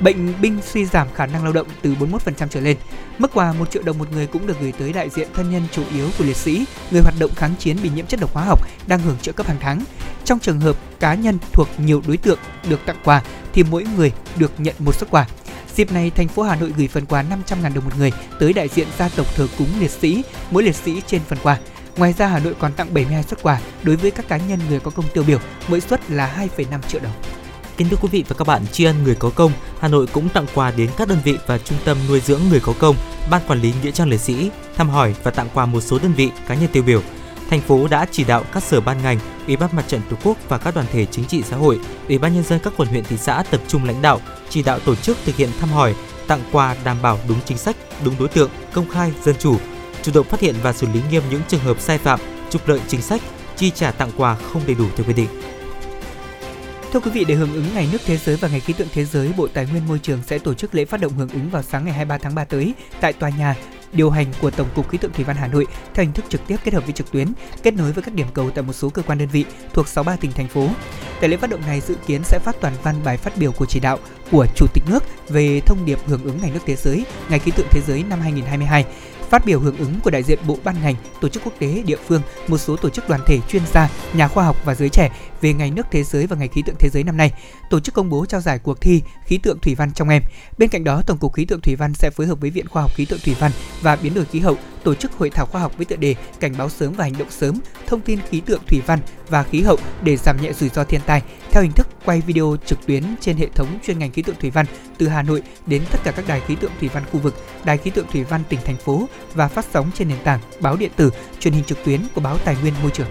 bệnh 0.00 0.40
binh 0.40 0.58
suy 0.72 0.84
giảm 0.84 1.08
khả 1.14 1.26
năng 1.26 1.44
lao 1.44 1.52
động 1.52 1.66
từ 1.82 1.94
41% 1.94 2.48
trở 2.50 2.60
lên. 2.60 2.76
Mức 3.18 3.30
quà 3.34 3.52
1 3.52 3.70
triệu 3.70 3.82
đồng 3.82 3.98
một 3.98 4.12
người 4.12 4.26
cũng 4.26 4.46
được 4.46 4.60
gửi 4.60 4.72
tới 4.72 4.92
đại 4.92 5.10
diện 5.10 5.28
thân 5.34 5.50
nhân 5.50 5.62
chủ 5.72 5.82
yếu 5.94 6.08
của 6.18 6.24
liệt 6.24 6.36
sĩ, 6.36 6.64
người 6.90 7.00
hoạt 7.00 7.14
động 7.18 7.30
kháng 7.36 7.54
chiến 7.58 7.76
bị 7.82 7.90
nhiễm 7.94 8.06
chất 8.06 8.20
độc 8.20 8.34
hóa 8.34 8.44
học 8.44 8.60
đang 8.86 9.00
hưởng 9.00 9.16
trợ 9.22 9.32
cấp 9.32 9.46
hàng 9.46 9.58
tháng. 9.60 9.84
Trong 10.24 10.38
trường 10.38 10.60
hợp 10.60 10.76
cá 11.00 11.14
nhân 11.14 11.38
thuộc 11.52 11.68
nhiều 11.78 12.02
đối 12.06 12.16
tượng 12.16 12.38
được 12.68 12.80
tặng 12.86 13.00
quà 13.04 13.22
thì 13.52 13.62
mỗi 13.62 13.86
người 13.96 14.12
được 14.36 14.52
nhận 14.58 14.74
một 14.78 14.94
suất 14.94 15.10
quà. 15.10 15.26
Dịp 15.74 15.92
này, 15.92 16.10
thành 16.10 16.28
phố 16.28 16.42
Hà 16.42 16.56
Nội 16.56 16.72
gửi 16.76 16.88
phần 16.88 17.06
quà 17.06 17.22
500.000 17.22 17.74
đồng 17.74 17.84
một 17.84 17.98
người 17.98 18.12
tới 18.40 18.52
đại 18.52 18.68
diện 18.68 18.88
gia 18.98 19.08
tộc 19.08 19.26
thờ 19.36 19.46
cúng 19.58 19.68
liệt 19.80 19.90
sĩ, 19.90 20.22
mỗi 20.50 20.62
liệt 20.62 20.76
sĩ 20.76 21.02
trên 21.06 21.20
phần 21.28 21.38
quà. 21.42 21.58
Ngoài 21.96 22.14
ra, 22.18 22.26
Hà 22.26 22.38
Nội 22.38 22.54
còn 22.58 22.72
tặng 22.72 22.94
72 22.94 23.22
suất 23.22 23.42
quà 23.42 23.60
đối 23.82 23.96
với 23.96 24.10
các 24.10 24.28
cá 24.28 24.36
nhân 24.36 24.60
người 24.68 24.80
có 24.80 24.90
công 24.90 25.04
tiêu 25.14 25.24
biểu, 25.26 25.38
mỗi 25.68 25.80
suất 25.80 26.10
là 26.10 26.48
2,5 26.56 26.80
triệu 26.88 27.00
đồng. 27.00 27.12
Kính 27.76 27.88
thưa 27.88 27.96
quý 27.96 28.08
vị 28.12 28.24
và 28.28 28.34
các 28.38 28.46
bạn, 28.46 28.62
tri 28.72 28.84
ân 28.84 29.04
người 29.04 29.14
có 29.14 29.30
công, 29.34 29.52
Hà 29.80 29.88
Nội 29.88 30.06
cũng 30.12 30.28
tặng 30.28 30.46
quà 30.54 30.70
đến 30.70 30.90
các 30.96 31.08
đơn 31.08 31.18
vị 31.24 31.38
và 31.46 31.58
trung 31.58 31.78
tâm 31.84 31.98
nuôi 32.08 32.20
dưỡng 32.20 32.40
người 32.50 32.60
có 32.60 32.74
công, 32.78 32.96
ban 33.30 33.42
quản 33.48 33.60
lý 33.60 33.72
nghĩa 33.82 33.90
trang 33.90 34.08
liệt 34.08 34.20
sĩ, 34.20 34.50
thăm 34.76 34.88
hỏi 34.88 35.14
và 35.22 35.30
tặng 35.30 35.48
quà 35.54 35.66
một 35.66 35.80
số 35.80 35.98
đơn 35.98 36.12
vị 36.12 36.30
cá 36.48 36.54
nhân 36.54 36.68
tiêu 36.72 36.82
biểu. 36.82 37.02
Thành 37.50 37.60
phố 37.60 37.88
đã 37.88 38.06
chỉ 38.10 38.24
đạo 38.24 38.44
các 38.52 38.62
sở 38.62 38.80
ban 38.80 39.02
ngành, 39.02 39.18
Ủy 39.46 39.56
ban 39.56 39.76
Mặt 39.76 39.84
trận 39.88 40.00
Tổ 40.10 40.16
quốc 40.24 40.36
và 40.48 40.58
các 40.58 40.74
đoàn 40.74 40.86
thể 40.92 41.06
chính 41.06 41.24
trị 41.24 41.42
xã 41.42 41.56
hội, 41.56 41.80
Ủy 42.08 42.18
ban 42.18 42.34
nhân 42.34 42.44
dân 42.44 42.58
các 42.62 42.72
quận 42.76 42.88
huyện 42.88 43.04
thị 43.04 43.16
xã 43.16 43.42
tập 43.50 43.60
trung 43.68 43.84
lãnh 43.84 44.02
đạo, 44.02 44.20
chỉ 44.50 44.62
đạo 44.62 44.78
tổ 44.78 44.94
chức 44.94 45.16
thực 45.24 45.36
hiện 45.36 45.50
thăm 45.60 45.68
hỏi, 45.68 45.94
tặng 46.26 46.42
quà 46.52 46.76
đảm 46.84 46.96
bảo 47.02 47.18
đúng 47.28 47.38
chính 47.44 47.58
sách, 47.58 47.76
đúng 48.04 48.14
đối 48.18 48.28
tượng, 48.28 48.50
công 48.72 48.88
khai, 48.88 49.12
dân 49.24 49.34
chủ, 49.38 49.56
chủ 50.02 50.12
động 50.14 50.26
phát 50.26 50.40
hiện 50.40 50.54
và 50.62 50.72
xử 50.72 50.86
lý 50.94 51.00
nghiêm 51.10 51.22
những 51.30 51.42
trường 51.48 51.60
hợp 51.60 51.80
sai 51.80 51.98
phạm, 51.98 52.20
trục 52.50 52.68
lợi 52.68 52.80
chính 52.88 53.02
sách, 53.02 53.22
chi 53.56 53.70
trả 53.70 53.90
tặng 53.90 54.10
quà 54.16 54.36
không 54.52 54.62
đầy 54.66 54.74
đủ 54.74 54.86
theo 54.96 55.06
quy 55.06 55.12
định. 55.12 55.28
Thưa 56.94 57.00
quý 57.00 57.10
vị, 57.10 57.24
để 57.24 57.34
hưởng 57.34 57.54
ứng 57.54 57.64
Ngày 57.74 57.88
nước 57.92 57.98
thế 58.04 58.16
giới 58.16 58.36
và 58.36 58.48
Ngày 58.48 58.60
khí 58.60 58.72
tượng 58.72 58.88
thế 58.92 59.04
giới, 59.04 59.32
Bộ 59.36 59.48
Tài 59.48 59.66
nguyên 59.66 59.88
Môi 59.88 59.98
trường 59.98 60.20
sẽ 60.26 60.38
tổ 60.38 60.54
chức 60.54 60.74
lễ 60.74 60.84
phát 60.84 61.00
động 61.00 61.12
hưởng 61.12 61.28
ứng 61.28 61.50
vào 61.50 61.62
sáng 61.62 61.84
ngày 61.84 61.94
23 61.94 62.18
tháng 62.18 62.34
3 62.34 62.44
tới 62.44 62.74
tại 63.00 63.12
tòa 63.12 63.30
nhà 63.38 63.56
điều 63.92 64.10
hành 64.10 64.26
của 64.40 64.50
Tổng 64.50 64.68
cục 64.74 64.88
Khí 64.90 64.98
tượng 64.98 65.12
Thủy 65.12 65.24
văn 65.24 65.36
Hà 65.36 65.46
Nội 65.46 65.66
theo 65.94 66.04
hình 66.04 66.12
thức 66.12 66.24
trực 66.28 66.46
tiếp 66.46 66.56
kết 66.64 66.74
hợp 66.74 66.84
với 66.84 66.92
trực 66.92 67.12
tuyến, 67.12 67.28
kết 67.62 67.74
nối 67.74 67.92
với 67.92 68.02
các 68.02 68.14
điểm 68.14 68.26
cầu 68.34 68.50
tại 68.50 68.62
một 68.62 68.72
số 68.72 68.88
cơ 68.88 69.02
quan 69.02 69.18
đơn 69.18 69.28
vị 69.28 69.44
thuộc 69.72 69.88
63 69.88 70.16
tỉnh 70.16 70.32
thành 70.32 70.48
phố. 70.48 70.68
Tại 71.20 71.28
lễ 71.28 71.36
phát 71.36 71.50
động 71.50 71.60
này 71.66 71.80
dự 71.80 71.94
kiến 72.06 72.24
sẽ 72.24 72.38
phát 72.38 72.56
toàn 72.60 72.72
văn 72.82 72.94
bài 73.04 73.16
phát 73.16 73.36
biểu 73.36 73.52
của 73.52 73.66
chỉ 73.66 73.80
đạo 73.80 73.98
của 74.30 74.46
Chủ 74.56 74.66
tịch 74.74 74.84
nước 74.88 75.04
về 75.28 75.60
thông 75.60 75.84
điệp 75.84 75.98
hưởng 76.06 76.24
ứng 76.24 76.38
Ngày 76.42 76.50
nước 76.50 76.60
thế 76.66 76.76
giới, 76.76 77.04
Ngày 77.28 77.38
khí 77.38 77.50
tượng 77.50 77.68
thế 77.70 77.80
giới 77.86 78.02
năm 78.02 78.20
2022 78.20 78.84
Phát 79.34 79.46
biểu 79.46 79.60
hưởng 79.60 79.76
ứng 79.76 80.00
của 80.04 80.10
đại 80.10 80.22
diện 80.22 80.38
bộ 80.46 80.58
ban 80.64 80.76
ngành, 80.82 80.94
tổ 81.20 81.28
chức 81.28 81.44
quốc 81.44 81.52
tế, 81.58 81.82
địa 81.86 81.96
phương, 82.06 82.22
một 82.48 82.58
số 82.58 82.76
tổ 82.76 82.90
chức 82.90 83.08
đoàn 83.08 83.20
thể 83.26 83.40
chuyên 83.48 83.62
gia, 83.72 83.88
nhà 84.14 84.28
khoa 84.28 84.44
học 84.44 84.56
và 84.64 84.74
giới 84.74 84.88
trẻ 84.88 85.10
về 85.44 85.52
Ngày 85.52 85.70
nước 85.70 85.86
thế 85.90 86.02
giới 86.02 86.26
và 86.26 86.36
Ngày 86.36 86.48
khí 86.48 86.62
tượng 86.66 86.76
thế 86.78 86.88
giới 86.92 87.04
năm 87.04 87.16
nay, 87.16 87.32
tổ 87.70 87.80
chức 87.80 87.94
công 87.94 88.10
bố 88.10 88.26
trao 88.26 88.40
giải 88.40 88.58
cuộc 88.58 88.80
thi 88.80 89.02
khí 89.24 89.38
tượng 89.38 89.58
thủy 89.58 89.74
văn 89.74 89.92
trong 89.92 90.08
em. 90.08 90.22
Bên 90.58 90.68
cạnh 90.68 90.84
đó, 90.84 91.02
Tổng 91.06 91.18
cục 91.18 91.32
Khí 91.32 91.44
tượng 91.44 91.60
thủy 91.60 91.76
văn 91.76 91.94
sẽ 91.94 92.10
phối 92.10 92.26
hợp 92.26 92.40
với 92.40 92.50
Viện 92.50 92.68
Khoa 92.68 92.82
học 92.82 92.94
Khí 92.94 93.04
tượng 93.04 93.18
thủy 93.24 93.36
văn 93.40 93.52
và 93.82 93.96
biến 93.96 94.14
đổi 94.14 94.24
khí 94.24 94.40
hậu 94.40 94.56
tổ 94.84 94.94
chức 94.94 95.12
hội 95.12 95.30
thảo 95.30 95.46
khoa 95.46 95.60
học 95.60 95.72
với 95.76 95.86
tựa 95.86 95.96
đề 95.96 96.14
cảnh 96.40 96.54
báo 96.58 96.68
sớm 96.68 96.92
và 96.92 97.04
hành 97.04 97.18
động 97.18 97.30
sớm, 97.30 97.58
thông 97.86 98.00
tin 98.00 98.18
khí 98.30 98.40
tượng 98.40 98.60
thủy 98.68 98.82
văn 98.86 98.98
và 99.28 99.42
khí 99.42 99.62
hậu 99.62 99.76
để 100.02 100.16
giảm 100.16 100.42
nhẹ 100.42 100.52
rủi 100.52 100.68
ro 100.68 100.84
thiên 100.84 101.00
tai 101.06 101.22
theo 101.50 101.62
hình 101.62 101.72
thức 101.72 101.86
quay 102.04 102.20
video 102.20 102.56
trực 102.66 102.86
tuyến 102.86 103.04
trên 103.20 103.36
hệ 103.36 103.48
thống 103.48 103.78
chuyên 103.86 103.98
ngành 103.98 104.12
khí 104.12 104.22
tượng 104.22 104.36
thủy 104.40 104.50
văn 104.50 104.66
từ 104.98 105.08
Hà 105.08 105.22
Nội 105.22 105.42
đến 105.66 105.82
tất 105.90 105.98
cả 106.04 106.10
các 106.10 106.24
đài 106.28 106.40
khí 106.40 106.54
tượng 106.54 106.72
thủy 106.80 106.90
văn 106.94 107.02
khu 107.12 107.20
vực, 107.20 107.34
đài 107.64 107.78
khí 107.78 107.90
tượng 107.90 108.06
thủy 108.12 108.24
văn 108.24 108.42
tỉnh 108.48 108.60
thành 108.64 108.76
phố 108.76 109.08
và 109.34 109.48
phát 109.48 109.64
sóng 109.72 109.90
trên 109.94 110.08
nền 110.08 110.18
tảng 110.24 110.40
báo 110.60 110.76
điện 110.76 110.90
tử, 110.96 111.10
truyền 111.40 111.54
hình 111.54 111.64
trực 111.64 111.84
tuyến 111.84 112.00
của 112.14 112.20
báo 112.20 112.38
Tài 112.38 112.56
nguyên 112.62 112.74
Môi 112.82 112.90
trường. 112.90 113.08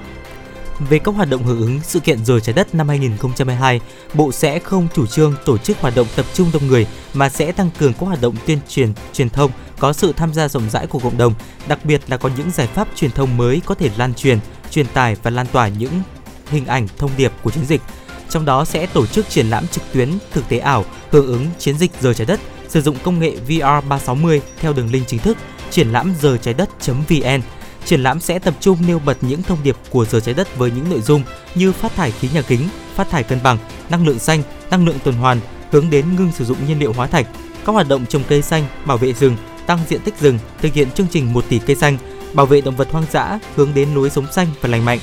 Về 0.80 1.00
các 1.00 1.16
hoạt 1.16 1.30
động 1.30 1.44
hưởng 1.44 1.60
ứng 1.60 1.80
sự 1.84 2.00
kiện 2.00 2.26
giờ 2.26 2.40
trái 2.40 2.54
đất 2.54 2.76
năm 2.76 2.90
2022, 2.90 3.82
Bộ 4.14 4.32
sẽ 4.32 4.60
không 4.60 4.88
chủ 4.96 5.06
trương 5.06 5.36
tổ 5.46 5.58
chức 5.58 5.80
hoạt 5.80 5.96
động 5.96 6.08
tập 6.16 6.26
trung 6.34 6.50
đông 6.54 6.68
người 6.68 6.88
mà 7.14 7.30
sẽ 7.30 7.52
tăng 7.52 7.70
cường 7.80 7.94
các 7.94 8.06
hoạt 8.06 8.22
động 8.22 8.36
tuyên 8.46 8.60
truyền, 8.68 8.94
truyền 9.14 9.30
thông 9.30 9.52
có 9.80 9.94
sự 9.94 10.14
tham 10.14 10.34
gia 10.34 10.48
rộng 10.48 10.70
rãi 10.70 10.88
của 10.88 11.00
cộng 11.00 11.18
đồng, 11.18 11.34
đặc 11.68 11.80
biệt 11.86 12.02
là 12.08 12.18
có 12.18 12.30
những 12.38 12.52
giải 12.52 12.68
pháp 12.68 12.88
truyền 12.96 13.12
thông 13.12 13.38
mới 13.38 13.62
có 13.66 13.76
thể 13.76 13.90
lan 13.98 14.14
truyền, 14.14 14.40
truyền 14.72 14.86
tải 14.86 15.16
và 15.24 15.32
lan 15.32 15.48
tỏa 15.52 15.68
những 15.68 16.02
hình 16.50 16.66
ảnh 16.66 16.88
thông 16.98 17.12
điệp 17.18 17.32
của 17.44 17.52
chiến 17.52 17.66
dịch. 17.66 17.82
Trong 18.30 18.46
đó 18.46 18.66
sẽ 18.66 18.86
tổ 18.86 19.06
chức 19.06 19.30
triển 19.30 19.50
lãm 19.50 19.68
trực 19.68 19.84
tuyến 19.94 20.10
thực 20.32 20.50
tế 20.50 20.58
ảo 20.58 20.86
hưởng 21.12 21.28
ứng 21.28 21.48
chiến 21.60 21.78
dịch 21.78 21.92
giờ 22.02 22.14
trái 22.14 22.26
đất 22.26 22.40
sử 22.68 22.82
dụng 22.82 22.98
công 23.04 23.20
nghệ 23.20 23.36
VR 23.36 23.88
360 23.90 24.42
theo 24.60 24.74
đường 24.74 24.92
link 24.92 25.08
chính 25.08 25.20
thức 25.20 25.38
triển 25.72 25.92
lãm 25.92 26.14
giờ 26.22 26.38
trái 26.38 26.54
đất.vn. 26.54 27.42
Triển 27.86 28.04
lãm 28.04 28.20
sẽ 28.20 28.40
tập 28.40 28.54
trung 28.60 28.78
nêu 28.88 29.00
bật 29.00 29.18
những 29.22 29.44
thông 29.44 29.64
điệp 29.64 29.76
của 29.90 30.06
giờ 30.06 30.20
trái 30.20 30.34
đất 30.34 30.58
với 30.58 30.72
những 30.72 30.90
nội 30.90 31.02
dung 31.02 31.24
như 31.56 31.72
phát 31.72 31.96
thải 31.96 32.12
khí 32.12 32.30
nhà 32.34 32.42
kính, 32.42 32.70
phát 32.96 33.10
thải 33.10 33.24
cân 33.24 33.40
bằng, 33.44 33.58
năng 33.90 34.08
lượng 34.08 34.20
xanh, 34.20 34.44
năng 34.72 34.86
lượng 34.86 34.98
tuần 35.04 35.16
hoàn, 35.16 35.40
hướng 35.72 35.90
đến 35.90 36.16
ngưng 36.16 36.32
sử 36.32 36.46
dụng 36.46 36.58
nhiên 36.68 36.80
liệu 36.80 36.94
hóa 36.94 37.08
thạch, 37.08 37.28
các 37.66 37.72
hoạt 37.74 37.88
động 37.88 38.06
trồng 38.06 38.24
cây 38.28 38.42
xanh, 38.42 38.66
bảo 38.86 38.98
vệ 38.98 39.14
rừng, 39.14 39.38
tăng 39.66 39.80
diện 39.88 40.02
tích 40.02 40.20
rừng, 40.20 40.40
thực 40.62 40.74
hiện 40.74 40.92
chương 40.92 41.08
trình 41.12 41.34
1 41.34 41.46
tỷ 41.50 41.60
cây 41.60 41.76
xanh, 41.76 41.98
bảo 42.34 42.46
vệ 42.46 42.62
động 42.62 42.76
vật 42.76 42.88
hoang 42.92 43.06
dã, 43.12 43.40
hướng 43.56 43.74
đến 43.74 43.90
lối 43.96 44.10
sống 44.10 44.32
xanh 44.32 44.48
và 44.62 44.70
lành 44.70 44.86
mạnh. 44.86 45.00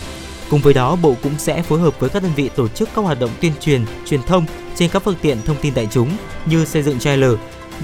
Cùng 0.50 0.60
với 0.60 0.74
đó, 0.74 0.96
Bộ 0.96 1.16
cũng 1.22 1.38
sẽ 1.38 1.62
phối 1.62 1.80
hợp 1.80 2.00
với 2.00 2.10
các 2.10 2.22
đơn 2.22 2.32
vị 2.36 2.50
tổ 2.56 2.68
chức 2.68 2.88
các 2.94 3.02
hoạt 3.02 3.20
động 3.20 3.30
tuyên 3.40 3.52
truyền, 3.60 3.84
truyền 4.06 4.22
thông 4.22 4.46
trên 4.76 4.90
các 4.90 5.02
phương 5.02 5.14
tiện 5.22 5.42
thông 5.42 5.56
tin 5.60 5.74
đại 5.74 5.88
chúng 5.90 6.10
như 6.46 6.64
xây 6.64 6.82
dựng 6.82 6.98
trailer, 6.98 7.32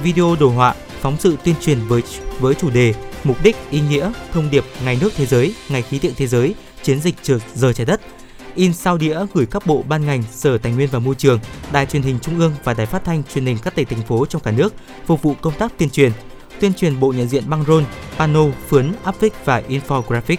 video 0.02 0.36
đồ 0.40 0.48
họa, 0.48 0.74
phóng 1.01 1.16
sự 1.18 1.36
tuyên 1.44 1.55
truyền 1.60 1.78
với 1.86 2.02
với 2.40 2.55
chủ 2.55 2.70
đề, 2.70 2.94
mục 3.27 3.36
đích, 3.43 3.57
ý 3.70 3.81
nghĩa, 3.81 4.12
thông 4.32 4.51
điệp 4.51 4.65
Ngày 4.85 4.98
nước 5.01 5.12
thế 5.16 5.27
giới, 5.27 5.55
Ngày 5.69 5.82
khí 5.82 5.98
tượng 5.98 6.15
thế 6.16 6.27
giới, 6.27 6.55
chiến 6.82 7.01
dịch 7.01 7.15
trượt 7.23 7.40
giờ 7.55 7.73
trái 7.73 7.86
đất, 7.86 8.01
in 8.55 8.73
sao 8.73 8.98
đĩa 8.98 9.19
gửi 9.35 9.47
các 9.47 9.66
bộ 9.66 9.85
ban 9.89 10.07
ngành, 10.07 10.23
sở 10.32 10.59
tài 10.59 10.73
nguyên 10.73 10.89
và 10.93 10.98
môi 10.98 11.15
trường, 11.15 11.40
đài 11.73 11.86
truyền 11.86 12.03
hình 12.03 12.19
trung 12.23 12.39
ương 12.39 12.53
và 12.65 12.74
đài 12.74 12.86
phát 12.86 13.05
thanh 13.05 13.23
truyền 13.35 13.47
hình 13.47 13.59
các 13.62 13.74
tỉnh 13.74 13.86
thành 13.86 14.03
phố 14.03 14.27
trong 14.27 14.43
cả 14.43 14.51
nước 14.51 14.74
phục 15.07 15.23
vụ 15.23 15.35
công 15.40 15.55
tác 15.59 15.78
tuyên 15.78 15.90
truyền, 15.90 16.12
tuyên 16.61 16.74
truyền 16.74 17.01
bộ 17.01 17.12
nhận 17.12 17.28
diện 17.28 17.44
băng 17.47 17.65
rôn, 17.65 17.85
pano, 18.19 18.44
phướn, 18.69 18.93
áp 19.05 19.15
phích 19.20 19.32
và 19.44 19.62
infographic. 19.69 20.36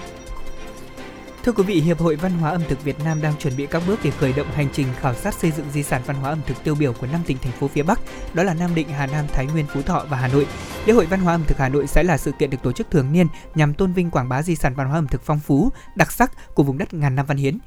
Thưa 1.47 1.53
quý 1.53 1.63
vị, 1.63 1.81
Hiệp 1.81 1.99
hội 1.99 2.15
Văn 2.15 2.31
hóa 2.31 2.51
ẩm 2.51 2.61
thực 2.69 2.83
Việt 2.83 2.99
Nam 3.05 3.21
đang 3.21 3.37
chuẩn 3.37 3.57
bị 3.57 3.65
các 3.65 3.83
bước 3.87 3.99
để 4.03 4.11
khởi 4.11 4.33
động 4.33 4.47
hành 4.51 4.67
trình 4.73 4.87
khảo 4.99 5.13
sát 5.13 5.33
xây 5.33 5.51
dựng 5.51 5.65
di 5.71 5.83
sản 5.83 6.01
văn 6.05 6.15
hóa 6.15 6.29
ẩm 6.29 6.41
thực 6.45 6.63
tiêu 6.63 6.75
biểu 6.75 6.93
của 6.93 7.07
năm 7.07 7.21
tỉnh 7.25 7.37
thành 7.37 7.51
phố 7.51 7.67
phía 7.67 7.83
Bắc, 7.83 7.99
đó 8.33 8.43
là 8.43 8.53
Nam 8.53 8.75
Định, 8.75 8.89
Hà 8.89 9.07
Nam, 9.07 9.25
Thái 9.33 9.45
Nguyên, 9.45 9.65
Phú 9.73 9.81
Thọ 9.81 10.05
và 10.09 10.17
Hà 10.17 10.27
Nội. 10.27 10.47
Lễ 10.85 10.93
hội 10.93 11.05
Văn 11.05 11.19
hóa 11.19 11.33
ẩm 11.33 11.43
thực 11.47 11.57
Hà 11.57 11.69
Nội 11.69 11.87
sẽ 11.87 12.03
là 12.03 12.17
sự 12.17 12.31
kiện 12.31 12.49
được 12.49 12.57
tổ 12.63 12.71
chức 12.71 12.91
thường 12.91 13.11
niên 13.11 13.27
nhằm 13.55 13.73
tôn 13.73 13.93
vinh 13.93 14.09
quảng 14.09 14.29
bá 14.29 14.41
di 14.41 14.55
sản 14.55 14.73
văn 14.75 14.87
hóa 14.87 14.97
ẩm 14.97 15.07
thực 15.07 15.21
phong 15.21 15.39
phú, 15.39 15.69
đặc 15.95 16.11
sắc 16.11 16.55
của 16.55 16.63
vùng 16.63 16.77
đất 16.77 16.93
ngàn 16.93 17.15
năm 17.15 17.25
văn 17.25 17.37
hiến. 17.37 17.57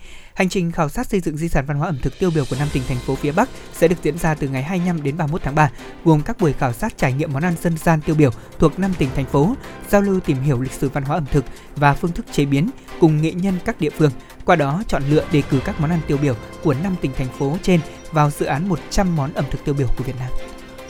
Hành 0.41 0.49
trình 0.49 0.73
khảo 0.73 0.89
sát 0.89 1.07
xây 1.07 1.21
dựng 1.21 1.37
di 1.37 1.49
sản 1.49 1.65
văn 1.67 1.77
hóa 1.77 1.89
ẩm 1.89 1.99
thực 2.03 2.19
tiêu 2.19 2.31
biểu 2.35 2.45
của 2.51 2.57
năm 2.59 2.69
tỉnh 2.73 2.83
thành 2.89 2.99
phố 2.99 3.15
phía 3.15 3.33
Bắc 3.33 3.49
sẽ 3.73 3.89
được 3.89 3.97
diễn 4.03 4.19
ra 4.19 4.35
từ 4.35 4.49
ngày 4.49 4.63
25 4.63 5.03
đến 5.03 5.17
31 5.17 5.43
tháng 5.45 5.55
3, 5.55 5.71
gồm 6.05 6.23
các 6.23 6.41
buổi 6.41 6.53
khảo 6.53 6.73
sát 6.73 6.97
trải 6.97 7.13
nghiệm 7.13 7.33
món 7.33 7.43
ăn 7.43 7.55
dân 7.63 7.77
gian 7.77 8.01
tiêu 8.01 8.15
biểu 8.15 8.31
thuộc 8.59 8.79
năm 8.79 8.93
tỉnh 8.99 9.09
thành 9.17 9.25
phố, 9.27 9.55
giao 9.89 10.03
lưu 10.03 10.21
tìm 10.21 10.41
hiểu 10.43 10.61
lịch 10.61 10.73
sử 10.73 10.89
văn 10.89 11.05
hóa 11.05 11.17
ẩm 11.17 11.25
thực 11.31 11.45
và 11.77 11.95
phương 11.95 12.13
thức 12.13 12.27
chế 12.33 12.45
biến 12.45 12.71
cùng 13.01 13.23
nghệ 13.23 13.33
nhân 13.33 13.55
các 13.65 13.81
địa 13.81 13.91
phương. 13.91 14.11
Qua 14.45 14.57
đó 14.57 14.83
chọn 14.89 15.03
lựa 15.11 15.25
đề 15.33 15.43
cử 15.51 15.61
các 15.65 15.81
món 15.81 15.91
ăn 15.91 16.01
tiêu 16.07 16.19
biểu 16.23 16.35
của 16.63 16.75
năm 16.83 16.97
tỉnh 17.01 17.13
thành 17.17 17.29
phố 17.39 17.57
trên 17.63 17.81
vào 18.13 18.31
dự 18.31 18.47
án 18.47 18.69
100 18.69 19.17
món 19.17 19.33
ẩm 19.33 19.45
thực 19.51 19.65
tiêu 19.65 19.75
biểu 19.75 19.89
của 19.97 20.05
Việt 20.05 20.17
Nam. 20.19 20.31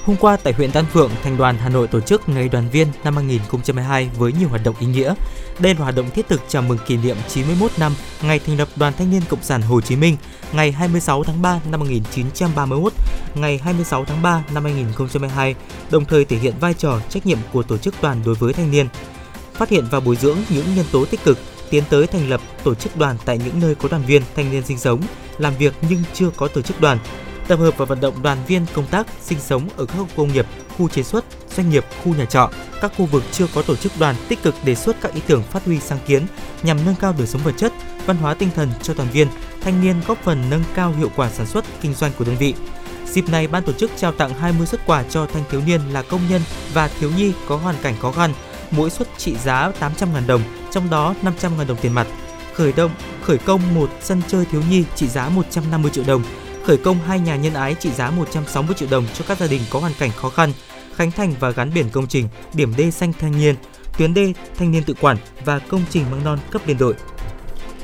Hôm 0.05 0.16
qua 0.16 0.36
tại 0.36 0.52
huyện 0.52 0.70
Đan 0.74 0.85
Phượng, 0.86 1.10
Thành 1.22 1.36
đoàn 1.36 1.56
Hà 1.56 1.68
Nội 1.68 1.89
tổ 1.89 2.01
chức 2.01 2.28
Ngày 2.28 2.48
đoàn 2.48 2.70
viên 2.70 2.89
năm 3.05 3.16
2022 3.16 4.10
với 4.18 4.32
nhiều 4.32 4.48
hoạt 4.48 4.64
động 4.64 4.74
ý 4.81 4.86
nghĩa. 4.86 5.14
Đây 5.61 5.74
là 5.74 5.81
hoạt 5.81 5.95
động 5.95 6.11
thiết 6.11 6.28
thực 6.28 6.41
chào 6.49 6.62
mừng 6.62 6.78
kỷ 6.87 6.97
niệm 6.97 7.16
91 7.28 7.70
năm 7.78 7.93
ngày 8.23 8.39
thành 8.39 8.59
lập 8.59 8.69
Đoàn 8.77 8.93
Thanh 8.99 9.11
niên 9.11 9.23
Cộng 9.28 9.43
sản 9.43 9.62
Hồ 9.62 9.81
Chí 9.81 9.97
Minh, 9.97 10.16
ngày 10.53 10.73
26 10.73 11.24
tháng 11.24 11.43
3 11.43 11.61
năm 11.70 11.81
1931, 11.81 12.93
ngày 13.35 13.59
26 13.59 14.05
tháng 14.05 14.23
3 14.23 14.45
năm 14.55 14.65
2022, 14.65 15.55
đồng 15.91 16.05
thời 16.05 16.24
thể 16.24 16.37
hiện 16.37 16.55
vai 16.61 16.74
trò 16.74 17.01
trách 17.09 17.27
nhiệm 17.27 17.39
của 17.53 17.62
tổ 17.62 17.78
chức 17.78 17.95
đoàn 18.03 18.23
đối 18.24 18.35
với 18.35 18.53
thanh 18.53 18.70
niên. 18.70 18.89
Phát 19.55 19.69
hiện 19.69 19.85
và 19.91 20.01
bồi 20.01 20.16
dưỡng 20.16 20.39
những 20.49 20.74
nhân 20.74 20.87
tố 20.93 21.05
tích 21.05 21.24
cực, 21.24 21.39
tiến 21.70 21.85
tới 21.91 22.07
thành 22.07 22.28
lập 22.31 22.41
tổ 22.65 22.74
chức 22.74 22.97
đoàn 22.97 23.16
tại 23.24 23.39
những 23.39 23.61
nơi 23.61 23.74
có 23.74 23.89
đoàn 23.89 24.03
viên 24.07 24.23
thanh 24.37 24.51
niên 24.51 24.62
sinh 24.62 24.78
sống, 24.78 25.01
làm 25.39 25.55
việc 25.59 25.74
nhưng 25.89 26.03
chưa 26.15 26.31
có 26.37 26.49
tổ 26.49 26.62
chức 26.62 26.81
đoàn, 26.81 26.99
tập 27.51 27.59
hợp 27.59 27.77
và 27.77 27.85
vận 27.85 28.01
động 28.01 28.22
đoàn 28.22 28.39
viên 28.47 28.66
công 28.74 28.86
tác 28.86 29.06
sinh 29.22 29.40
sống 29.40 29.68
ở 29.77 29.86
các 29.86 29.94
khu 29.98 30.09
công 30.16 30.32
nghiệp, 30.32 30.47
khu 30.78 30.89
chế 30.89 31.02
xuất, 31.02 31.24
doanh 31.56 31.70
nghiệp, 31.70 31.85
khu 32.05 32.14
nhà 32.14 32.24
trọ, 32.24 32.51
các 32.81 32.93
khu 32.97 33.06
vực 33.06 33.22
chưa 33.32 33.47
có 33.55 33.62
tổ 33.62 33.77
chức 33.77 33.93
đoàn 33.98 34.16
tích 34.28 34.43
cực 34.43 34.55
đề 34.64 34.74
xuất 34.74 34.97
các 35.01 35.14
ý 35.14 35.20
tưởng 35.27 35.43
phát 35.43 35.64
huy 35.64 35.81
sáng 35.81 35.98
kiến 36.06 36.27
nhằm 36.62 36.78
nâng 36.86 36.94
cao 37.01 37.14
đời 37.18 37.27
sống 37.27 37.40
vật 37.44 37.55
chất, 37.56 37.72
văn 38.06 38.16
hóa 38.16 38.35
tinh 38.35 38.48
thần 38.55 38.68
cho 38.82 38.94
toàn 38.94 39.09
viên, 39.12 39.28
thanh 39.60 39.81
niên 39.81 39.97
góp 40.06 40.18
phần 40.24 40.51
nâng 40.51 40.62
cao 40.74 40.93
hiệu 40.98 41.10
quả 41.16 41.31
sản 41.31 41.47
xuất 41.47 41.64
kinh 41.81 41.94
doanh 41.94 42.12
của 42.18 42.24
đơn 42.24 42.36
vị. 42.36 42.55
Dịp 43.06 43.28
này, 43.28 43.47
ban 43.47 43.62
tổ 43.62 43.72
chức 43.72 43.90
trao 43.97 44.12
tặng 44.12 44.35
20 44.35 44.66
xuất 44.66 44.86
quà 44.86 45.02
cho 45.02 45.27
thanh 45.27 45.44
thiếu 45.51 45.60
niên 45.66 45.81
là 45.93 46.02
công 46.02 46.20
nhân 46.31 46.43
và 46.72 46.89
thiếu 46.89 47.10
nhi 47.16 47.32
có 47.48 47.56
hoàn 47.56 47.77
cảnh 47.82 47.94
khó 48.01 48.12
khăn, 48.12 48.32
mỗi 48.70 48.90
suất 48.90 49.09
trị 49.18 49.36
giá 49.44 49.72
800.000 49.81 50.27
đồng, 50.27 50.43
trong 50.70 50.90
đó 50.90 51.14
500.000 51.22 51.66
đồng 51.66 51.77
tiền 51.77 51.93
mặt. 51.93 52.06
Khởi 52.55 52.72
động 52.72 52.90
khởi 53.22 53.39
công 53.39 53.74
một 53.74 53.90
sân 54.02 54.22
chơi 54.28 54.44
thiếu 54.44 54.62
nhi 54.70 54.85
trị 54.94 55.09
giá 55.09 55.28
150 55.28 55.90
triệu 55.90 56.05
đồng, 56.06 56.22
khởi 56.65 56.77
công 56.77 56.99
hai 56.99 57.20
nhà 57.20 57.37
nhân 57.37 57.55
ái 57.55 57.74
trị 57.74 57.91
giá 57.91 58.11
160 58.11 58.74
triệu 58.78 58.89
đồng 58.91 59.07
cho 59.15 59.24
các 59.28 59.39
gia 59.39 59.47
đình 59.47 59.61
có 59.70 59.81
hoàn 59.81 59.93
cảnh 59.99 60.11
khó 60.16 60.28
khăn, 60.28 60.53
khánh 60.95 61.11
thành 61.11 61.35
và 61.41 61.51
gắn 61.51 61.70
biển 61.74 61.87
công 61.93 62.07
trình, 62.07 62.28
điểm 62.55 62.73
đê 62.77 62.91
xanh 62.91 63.12
thanh 63.12 63.39
niên, 63.39 63.55
tuyến 63.99 64.15
đê 64.15 64.32
thanh 64.57 64.70
niên 64.70 64.82
tự 64.82 64.95
quản 65.01 65.16
và 65.45 65.59
công 65.59 65.85
trình 65.91 66.11
măng 66.11 66.24
non 66.24 66.39
cấp 66.51 66.62
liên 66.66 66.78
đội. 66.78 66.95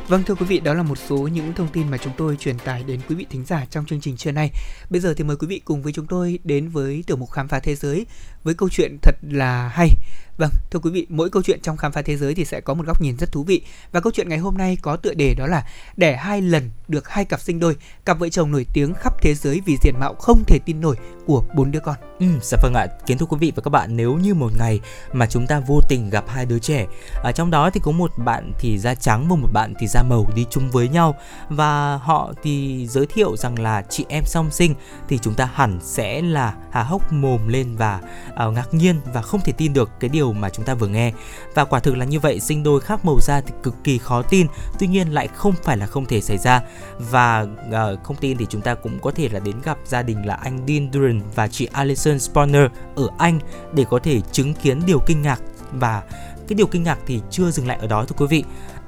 Vâng 0.08 0.22
thưa 0.22 0.34
quý 0.34 0.46
vị, 0.46 0.60
đó 0.60 0.74
là 0.74 0.82
một 0.82 0.98
số 1.08 1.16
những 1.16 1.52
thông 1.52 1.68
tin 1.68 1.90
mà 1.90 1.98
chúng 1.98 2.12
tôi 2.16 2.36
truyền 2.36 2.58
tải 2.58 2.82
đến 2.82 3.00
quý 3.08 3.14
vị 3.14 3.26
thính 3.30 3.44
giả 3.44 3.66
trong 3.70 3.86
chương 3.86 4.00
trình 4.00 4.16
trưa 4.16 4.32
nay. 4.32 4.50
Bây 4.90 5.00
giờ 5.00 5.14
thì 5.16 5.24
mời 5.24 5.36
quý 5.36 5.46
vị 5.46 5.60
cùng 5.64 5.82
với 5.82 5.92
chúng 5.92 6.06
tôi 6.06 6.38
đến 6.44 6.68
với 6.68 7.04
tiểu 7.06 7.16
mục 7.16 7.30
khám 7.30 7.48
phá 7.48 7.60
thế 7.60 7.74
giới 7.74 8.06
với 8.44 8.54
câu 8.54 8.68
chuyện 8.68 8.96
thật 9.02 9.14
là 9.22 9.68
hay. 9.68 9.90
Vâng, 10.38 10.50
thưa 10.70 10.78
quý 10.78 10.90
vị, 10.90 11.06
mỗi 11.08 11.30
câu 11.30 11.42
chuyện 11.42 11.60
trong 11.62 11.76
khám 11.76 11.92
phá 11.92 12.02
thế 12.02 12.16
giới 12.16 12.34
thì 12.34 12.44
sẽ 12.44 12.60
có 12.60 12.74
một 12.74 12.86
góc 12.86 13.02
nhìn 13.02 13.16
rất 13.16 13.32
thú 13.32 13.42
vị. 13.42 13.62
Và 13.92 14.00
câu 14.00 14.12
chuyện 14.12 14.28
ngày 14.28 14.38
hôm 14.38 14.58
nay 14.58 14.76
có 14.82 14.96
tựa 14.96 15.14
đề 15.14 15.34
đó 15.34 15.46
là 15.46 15.66
đẻ 15.96 16.16
hai 16.16 16.42
lần 16.42 16.70
được 16.88 17.08
hai 17.08 17.24
cặp 17.24 17.40
sinh 17.40 17.60
đôi, 17.60 17.76
cặp 18.04 18.18
vợ 18.18 18.28
chồng 18.28 18.52
nổi 18.52 18.66
tiếng 18.72 18.94
khắp 18.94 19.22
thế 19.22 19.34
giới 19.34 19.60
vì 19.66 19.76
diện 19.82 19.94
mạo 20.00 20.14
không 20.14 20.42
thể 20.46 20.58
tin 20.64 20.80
nổi 20.80 20.96
của 21.26 21.44
bốn 21.54 21.70
đứa 21.70 21.80
con. 21.80 21.94
Ừ, 22.18 22.26
dạ 22.42 22.58
vâng 22.62 22.74
ạ, 22.74 22.86
kiến 23.06 23.18
thưa 23.18 23.26
quý 23.26 23.36
vị 23.40 23.52
và 23.56 23.62
các 23.62 23.70
bạn, 23.70 23.96
nếu 23.96 24.14
như 24.14 24.34
một 24.34 24.52
ngày 24.58 24.80
mà 25.12 25.26
chúng 25.26 25.46
ta 25.46 25.60
vô 25.60 25.80
tình 25.88 26.10
gặp 26.10 26.24
hai 26.28 26.46
đứa 26.46 26.58
trẻ, 26.58 26.86
ở 27.22 27.32
trong 27.32 27.50
đó 27.50 27.70
thì 27.70 27.80
có 27.84 27.92
một 27.92 28.10
bạn 28.18 28.52
thì 28.58 28.78
da 28.78 28.94
trắng 28.94 29.28
và 29.28 29.36
một 29.36 29.48
bạn 29.52 29.74
thì 29.78 29.86
da 29.86 30.02
màu 30.02 30.26
đi 30.34 30.46
chung 30.50 30.70
với 30.70 30.88
nhau. 30.88 31.14
Và 31.48 31.96
họ 31.96 32.32
thì 32.42 32.86
giới 32.86 33.06
thiệu 33.06 33.36
rằng 33.36 33.58
là 33.58 33.82
chị 33.88 34.04
em 34.08 34.24
song 34.26 34.50
sinh 34.50 34.74
thì 35.08 35.18
chúng 35.18 35.34
ta 35.34 35.50
hẳn 35.54 35.78
sẽ 35.82 36.22
là 36.22 36.54
há 36.70 36.82
hốc 36.82 37.12
mồm 37.12 37.48
lên 37.48 37.76
và 37.76 38.00
uh, 38.48 38.54
ngạc 38.54 38.74
nhiên 38.74 39.00
và 39.12 39.22
không 39.22 39.40
thể 39.40 39.52
tin 39.52 39.72
được 39.72 39.90
cái 40.00 40.10
điều 40.10 40.25
mà 40.32 40.50
chúng 40.50 40.64
ta 40.64 40.74
vừa 40.74 40.88
nghe. 40.88 41.12
Và 41.54 41.64
quả 41.64 41.80
thực 41.80 41.96
là 41.96 42.04
như 42.04 42.20
vậy 42.20 42.40
sinh 42.40 42.62
đôi 42.62 42.80
khác 42.80 43.04
màu 43.04 43.18
da 43.20 43.40
thì 43.40 43.54
cực 43.62 43.74
kỳ 43.84 43.98
khó 43.98 44.22
tin 44.22 44.46
tuy 44.78 44.86
nhiên 44.86 45.08
lại 45.08 45.28
không 45.28 45.54
phải 45.62 45.76
là 45.76 45.86
không 45.86 46.06
thể 46.06 46.20
xảy 46.20 46.38
ra. 46.38 46.62
Và 46.98 47.46
uh, 47.68 48.04
không 48.04 48.16
tin 48.16 48.36
thì 48.36 48.46
chúng 48.50 48.60
ta 48.60 48.74
cũng 48.74 48.98
có 48.98 49.10
thể 49.10 49.28
là 49.28 49.40
đến 49.40 49.56
gặp 49.64 49.78
gia 49.84 50.02
đình 50.02 50.26
là 50.26 50.34
anh 50.34 50.58
Dean 50.68 50.90
Duran 50.92 51.20
và 51.34 51.48
chị 51.48 51.68
Alison 51.72 52.16
Spawner 52.16 52.68
ở 52.96 53.08
Anh 53.18 53.38
để 53.72 53.84
có 53.90 53.98
thể 53.98 54.20
chứng 54.32 54.54
kiến 54.54 54.80
điều 54.86 54.98
kinh 55.06 55.22
ngạc. 55.22 55.40
Và 55.72 56.02
cái 56.48 56.54
điều 56.54 56.66
kinh 56.66 56.82
ngạc 56.82 56.98
thì 57.06 57.20
chưa 57.30 57.50
dừng 57.50 57.66
lại 57.66 57.78
ở 57.80 57.86
đó 57.86 58.04
thưa 58.04 58.16
quý 58.18 58.26
vị 58.26 58.44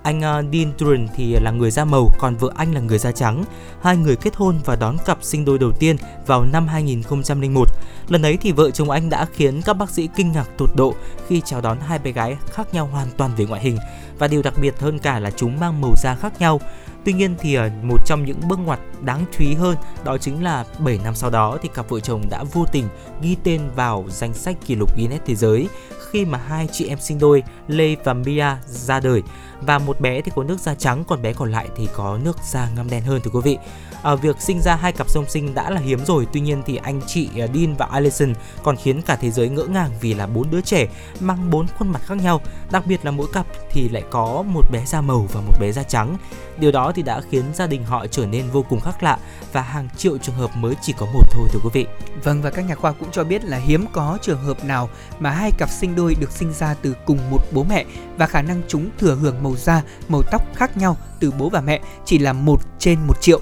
anh 0.09 0.21
ờ, 0.21 0.43
Dean 0.53 0.73
Turin 0.79 1.07
thì 1.17 1.37
là 1.41 1.51
người 1.51 1.71
da 1.71 1.85
màu, 1.85 2.11
còn 2.19 2.37
vợ 2.37 2.51
anh 2.57 2.75
là 2.75 2.81
người 2.81 2.99
da 2.99 3.13
trắng. 3.13 3.45
Hai 3.83 3.97
người 3.97 4.17
kết 4.17 4.37
hôn 4.37 4.59
và 4.65 4.77
đón 4.77 4.97
cặp 5.07 5.19
sinh 5.23 5.45
đôi 5.45 5.59
đầu 5.59 5.73
tiên 5.73 5.97
vào 6.27 6.45
năm 6.45 6.69
2001. 6.69 7.69
Lần 8.09 8.23
ấy 8.23 8.37
thì 8.37 8.53
vợ 8.53 8.71
chồng 8.71 8.91
anh 8.91 9.11
đã 9.11 9.27
khiến 9.33 9.63
các 9.63 9.73
bác 9.73 9.91
sĩ 9.91 10.09
kinh 10.17 10.33
ngạc 10.33 10.59
tột 10.59 10.71
độ 10.77 10.95
khi 11.27 11.43
chào 11.45 11.61
đón 11.61 11.81
hai 11.81 11.99
bé 11.99 12.13
gái 12.13 12.37
khác 12.51 12.75
nhau 12.75 12.87
hoàn 12.87 13.09
toàn 13.17 13.31
về 13.37 13.45
ngoại 13.45 13.61
hình 13.61 13.79
và 14.19 14.29
điều 14.29 14.43
đặc 14.43 14.55
biệt 14.61 14.81
hơn 14.81 14.99
cả 14.99 15.19
là 15.19 15.31
chúng 15.31 15.61
mang 15.61 15.81
màu 15.81 15.95
da 15.97 16.15
khác 16.15 16.41
nhau. 16.41 16.61
Tuy 17.05 17.13
nhiên 17.13 17.35
thì 17.39 17.55
ờ, 17.55 17.71
một 17.83 18.07
trong 18.07 18.25
những 18.25 18.41
bước 18.49 18.59
ngoặt 18.59 18.81
đáng 19.01 19.25
chú 19.33 19.45
ý 19.45 19.55
hơn 19.55 19.77
đó 20.05 20.19
chính 20.19 20.45
là 20.45 20.65
7 20.79 21.01
năm 21.05 21.15
sau 21.15 21.31
đó 21.31 21.59
thì 21.63 21.69
cặp 21.75 21.89
vợ 21.89 22.01
chồng 22.01 22.23
đã 22.31 22.45
vô 22.53 22.65
tình 22.73 22.89
ghi 23.23 23.37
tên 23.45 23.61
vào 23.77 24.05
danh 24.09 24.35
sách 24.35 24.57
kỷ 24.67 24.75
lục 24.75 24.97
Guinness 24.97 25.25
thế 25.27 25.35
giới 25.35 25.69
khi 26.11 26.25
mà 26.25 26.39
hai 26.39 26.69
chị 26.73 26.89
em 26.89 26.99
sinh 27.01 27.19
đôi 27.19 27.43
Lê 27.69 27.97
và 28.05 28.15
Mia 28.15 28.47
ra 28.67 29.01
đời. 29.01 29.23
Và 29.61 29.79
một 29.79 30.01
bé 30.01 30.21
thì 30.21 30.33
có 30.35 30.43
nước 30.43 30.61
da 30.61 30.75
trắng 30.75 31.05
còn 31.09 31.23
bé 31.23 31.33
còn 31.33 31.51
lại 31.51 31.69
thì 31.77 31.89
có 31.95 32.19
nước 32.25 32.37
da 32.45 32.69
ngăm 32.77 32.91
đen 32.91 33.03
hơn 33.03 33.21
thưa 33.25 33.31
quý 33.31 33.41
vị. 33.45 33.59
À, 34.03 34.15
việc 34.15 34.41
sinh 34.41 34.61
ra 34.61 34.75
hai 34.75 34.93
cặp 34.93 35.11
song 35.11 35.25
sinh 35.29 35.55
đã 35.55 35.71
là 35.71 35.81
hiếm 35.81 36.05
rồi 36.05 36.27
tuy 36.33 36.41
nhiên 36.41 36.63
thì 36.67 36.77
anh 36.77 37.01
chị 37.07 37.29
ờ, 37.39 37.49
Dean 37.55 37.75
và 37.75 37.87
Allison 37.87 38.35
còn 38.63 38.77
khiến 38.77 39.03
cả 39.03 39.17
thế 39.17 39.31
giới 39.31 39.49
ngỡ 39.49 39.65
ngàng 39.65 39.91
vì 40.01 40.15
là 40.15 40.27
bốn 40.27 40.51
đứa 40.51 40.61
trẻ 40.61 40.87
mang 41.21 41.51
bốn 41.51 41.67
khuôn 41.79 41.89
mặt 41.89 42.01
khác 42.05 42.15
nhau. 42.15 42.41
Đặc 42.71 42.87
biệt 42.87 43.05
là 43.05 43.11
mỗi 43.11 43.27
cặp 43.33 43.47
thì 43.71 43.89
lại 43.89 44.03
có 44.11 44.43
một 44.43 44.71
bé 44.73 44.85
da 44.87 45.01
màu 45.01 45.27
và 45.33 45.41
một 45.41 45.55
bé 45.61 45.73
da 45.73 45.83
trắng 45.83 46.17
điều 46.61 46.73
đó 46.73 46.93
thì 46.95 47.03
đã 47.03 47.21
khiến 47.31 47.45
gia 47.55 47.67
đình 47.67 47.85
họ 47.85 48.07
trở 48.07 48.27
nên 48.27 48.45
vô 48.53 48.65
cùng 48.69 48.81
khác 48.81 49.03
lạ 49.03 49.19
và 49.53 49.63
hàng 49.63 49.89
triệu 49.97 50.19
trường 50.19 50.35
hợp 50.35 50.51
mới 50.57 50.75
chỉ 50.83 50.93
có 50.99 51.07
một 51.07 51.31
thôi 51.31 51.49
thưa 51.53 51.61
quý 51.65 51.71
vị 51.73 51.87
Vâng 52.25 52.43
và 52.43 52.51
các 52.51 52.63
nhà 52.63 52.75
khoa 52.75 52.93
cũng 52.93 53.09
cho 53.13 53.25
biết 53.25 53.45
là 53.45 53.57
hiếm 53.59 53.85
có 53.93 54.19
trường 54.23 54.43
hợp 54.43 54.65
nào 54.65 54.89
mà 55.19 55.31
hai 55.31 55.51
cặp 55.59 55.71
sinh 55.71 55.95
đôi 55.95 56.17
được 56.21 56.31
sinh 56.31 56.53
ra 56.53 56.75
từ 56.83 56.95
cùng 57.07 57.19
một 57.31 57.41
bố 57.53 57.65
mẹ 57.65 57.85
và 58.17 58.27
khả 58.27 58.43
năng 58.43 58.63
chúng 58.69 58.91
thừa 58.99 59.15
hưởng 59.15 59.43
màu 59.43 59.57
da, 59.57 59.83
màu 60.09 60.23
tóc 60.23 60.43
khác 60.55 60.77
nhau 60.77 60.97
từ 61.21 61.31
bố 61.39 61.49
và 61.49 61.61
mẹ 61.61 61.81
chỉ 62.05 62.19
là 62.19 62.33
một 62.33 62.61
trên 62.79 62.99
một 63.07 63.21
triệu. 63.21 63.41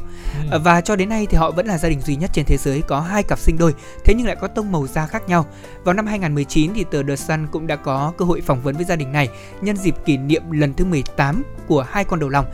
Ừ. 0.51 0.59
Và 0.64 0.80
cho 0.80 0.97
đến 0.97 1.09
nay 1.09 1.26
thì 1.30 1.36
họ 1.36 1.51
vẫn 1.51 1.66
là 1.66 1.78
gia 1.78 1.88
đình 1.88 2.01
duy 2.01 2.16
nhất 2.16 2.30
trên 2.32 2.44
thế 2.44 2.56
giới 2.56 2.82
có 2.82 3.01
hai 3.01 3.22
cặp 3.22 3.38
sinh 3.38 3.59
đôi, 3.59 3.74
thế 4.05 4.14
nhưng 4.14 4.26
lại 4.26 4.36
có 4.40 4.48
tông 4.48 4.72
màu 4.72 4.86
da 4.86 5.06
khác 5.06 5.28
nhau. 5.28 5.47
Vào 5.84 5.94
năm 5.94 6.06
2019 6.06 6.74
thì 6.74 6.84
tờ 6.90 7.02
The 7.02 7.16
Sun 7.16 7.47
cũng 7.47 7.66
đã 7.66 7.76
có 7.76 8.12
cơ 8.18 8.24
hội 8.24 8.40
phỏng 8.40 8.62
vấn 8.62 8.76
với 8.76 8.84
gia 8.84 8.97
đình 8.97 9.12
này 9.12 9.28
nhân 9.60 9.76
dịp 9.76 9.94
kỷ 10.05 10.16
niệm 10.16 10.51
lần 10.51 10.74
thứ 10.74 10.84
18 10.84 11.43
của 11.68 11.82
hai 11.82 12.05
con 12.05 12.20
đầu 12.20 12.28
lòng. 12.28 12.47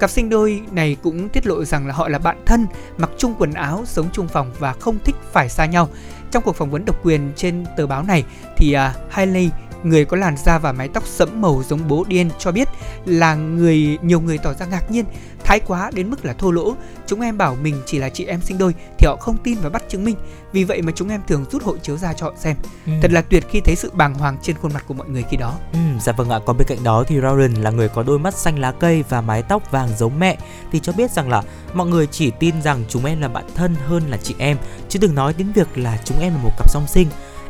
Cặp 0.00 0.10
sinh 0.10 0.28
đôi 0.28 0.62
này 0.70 0.96
cũng 1.02 1.28
tiết 1.28 1.46
lộ 1.46 1.64
rằng 1.64 1.86
là 1.86 1.94
họ 1.94 2.08
là 2.08 2.18
bạn 2.18 2.42
thân, 2.46 2.66
mặc 2.98 3.10
chung 3.18 3.34
quần 3.38 3.52
áo, 3.52 3.82
sống 3.86 4.08
chung 4.12 4.28
phòng 4.28 4.52
và 4.58 4.72
không 4.72 4.98
thích 5.04 5.16
phải 5.32 5.48
xa 5.48 5.66
nhau. 5.66 5.88
Trong 6.30 6.42
cuộc 6.42 6.56
phỏng 6.56 6.70
vấn 6.70 6.84
độc 6.84 6.96
quyền 7.04 7.32
trên 7.36 7.66
tờ 7.76 7.86
báo 7.86 8.02
này 8.02 8.24
thì 8.56 8.76
uh, 8.76 9.12
Hailey 9.12 9.50
người 9.82 10.04
có 10.04 10.16
làn 10.16 10.36
da 10.36 10.58
và 10.58 10.72
mái 10.72 10.88
tóc 10.88 11.06
sẫm 11.06 11.40
màu 11.40 11.62
giống 11.68 11.88
bố 11.88 12.04
điên 12.08 12.30
cho 12.38 12.52
biết 12.52 12.68
là 13.04 13.34
người 13.34 13.98
nhiều 14.02 14.20
người 14.20 14.38
tỏ 14.38 14.54
ra 14.54 14.66
ngạc 14.66 14.90
nhiên 14.90 15.04
thái 15.44 15.60
quá 15.66 15.90
đến 15.94 16.10
mức 16.10 16.24
là 16.24 16.32
thô 16.32 16.50
lỗ. 16.50 16.74
Chúng 17.06 17.20
em 17.20 17.38
bảo 17.38 17.56
mình 17.62 17.82
chỉ 17.86 17.98
là 17.98 18.08
chị 18.08 18.24
em 18.24 18.40
sinh 18.40 18.58
đôi 18.58 18.74
thì 18.98 19.06
họ 19.06 19.16
không 19.16 19.36
tin 19.36 19.58
và 19.62 19.70
bắt 19.70 19.82
chứng 19.88 20.04
minh. 20.04 20.16
Vì 20.52 20.64
vậy 20.64 20.82
mà 20.82 20.92
chúng 20.94 21.08
em 21.08 21.20
thường 21.28 21.44
rút 21.50 21.62
hộ 21.62 21.76
chiếu 21.76 21.96
ra 21.96 22.12
cho 22.12 22.26
họ 22.26 22.32
xem. 22.38 22.56
Ừ. 22.86 22.92
thật 23.02 23.12
là 23.12 23.22
tuyệt 23.22 23.44
khi 23.50 23.60
thấy 23.60 23.76
sự 23.76 23.90
bàng 23.94 24.14
hoàng 24.14 24.36
trên 24.42 24.56
khuôn 24.56 24.72
mặt 24.74 24.84
của 24.88 24.94
mọi 24.94 25.08
người 25.08 25.24
khi 25.30 25.36
đó. 25.36 25.54
Ừ, 25.72 25.78
dạ 26.00 26.12
vâng 26.12 26.30
ạ. 26.30 26.38
Còn 26.46 26.56
bên 26.56 26.68
cạnh 26.68 26.84
đó 26.84 27.04
thì 27.06 27.16
Lauren 27.16 27.54
là 27.54 27.70
người 27.70 27.88
có 27.88 28.02
đôi 28.02 28.18
mắt 28.18 28.34
xanh 28.34 28.58
lá 28.58 28.72
cây 28.72 29.04
và 29.08 29.20
mái 29.20 29.42
tóc 29.42 29.70
vàng 29.70 29.88
giống 29.98 30.18
mẹ 30.18 30.36
thì 30.72 30.80
cho 30.80 30.92
biết 30.92 31.10
rằng 31.10 31.28
là 31.28 31.42
mọi 31.74 31.86
người 31.86 32.06
chỉ 32.06 32.30
tin 32.30 32.62
rằng 32.62 32.84
chúng 32.88 33.04
em 33.04 33.20
là 33.20 33.28
bạn 33.28 33.44
thân 33.54 33.74
hơn 33.86 34.02
là 34.08 34.16
chị 34.16 34.34
em. 34.38 34.56
Chứ 34.88 34.98
đừng 35.02 35.14
nói 35.14 35.34
đến 35.38 35.52
việc 35.52 35.78
là 35.78 35.98
chúng 36.04 36.20
em 36.20 36.32
là 36.32 36.42
một 36.42 36.52
cặp 36.58 36.70
song 36.70 36.86
sinh 36.86 37.08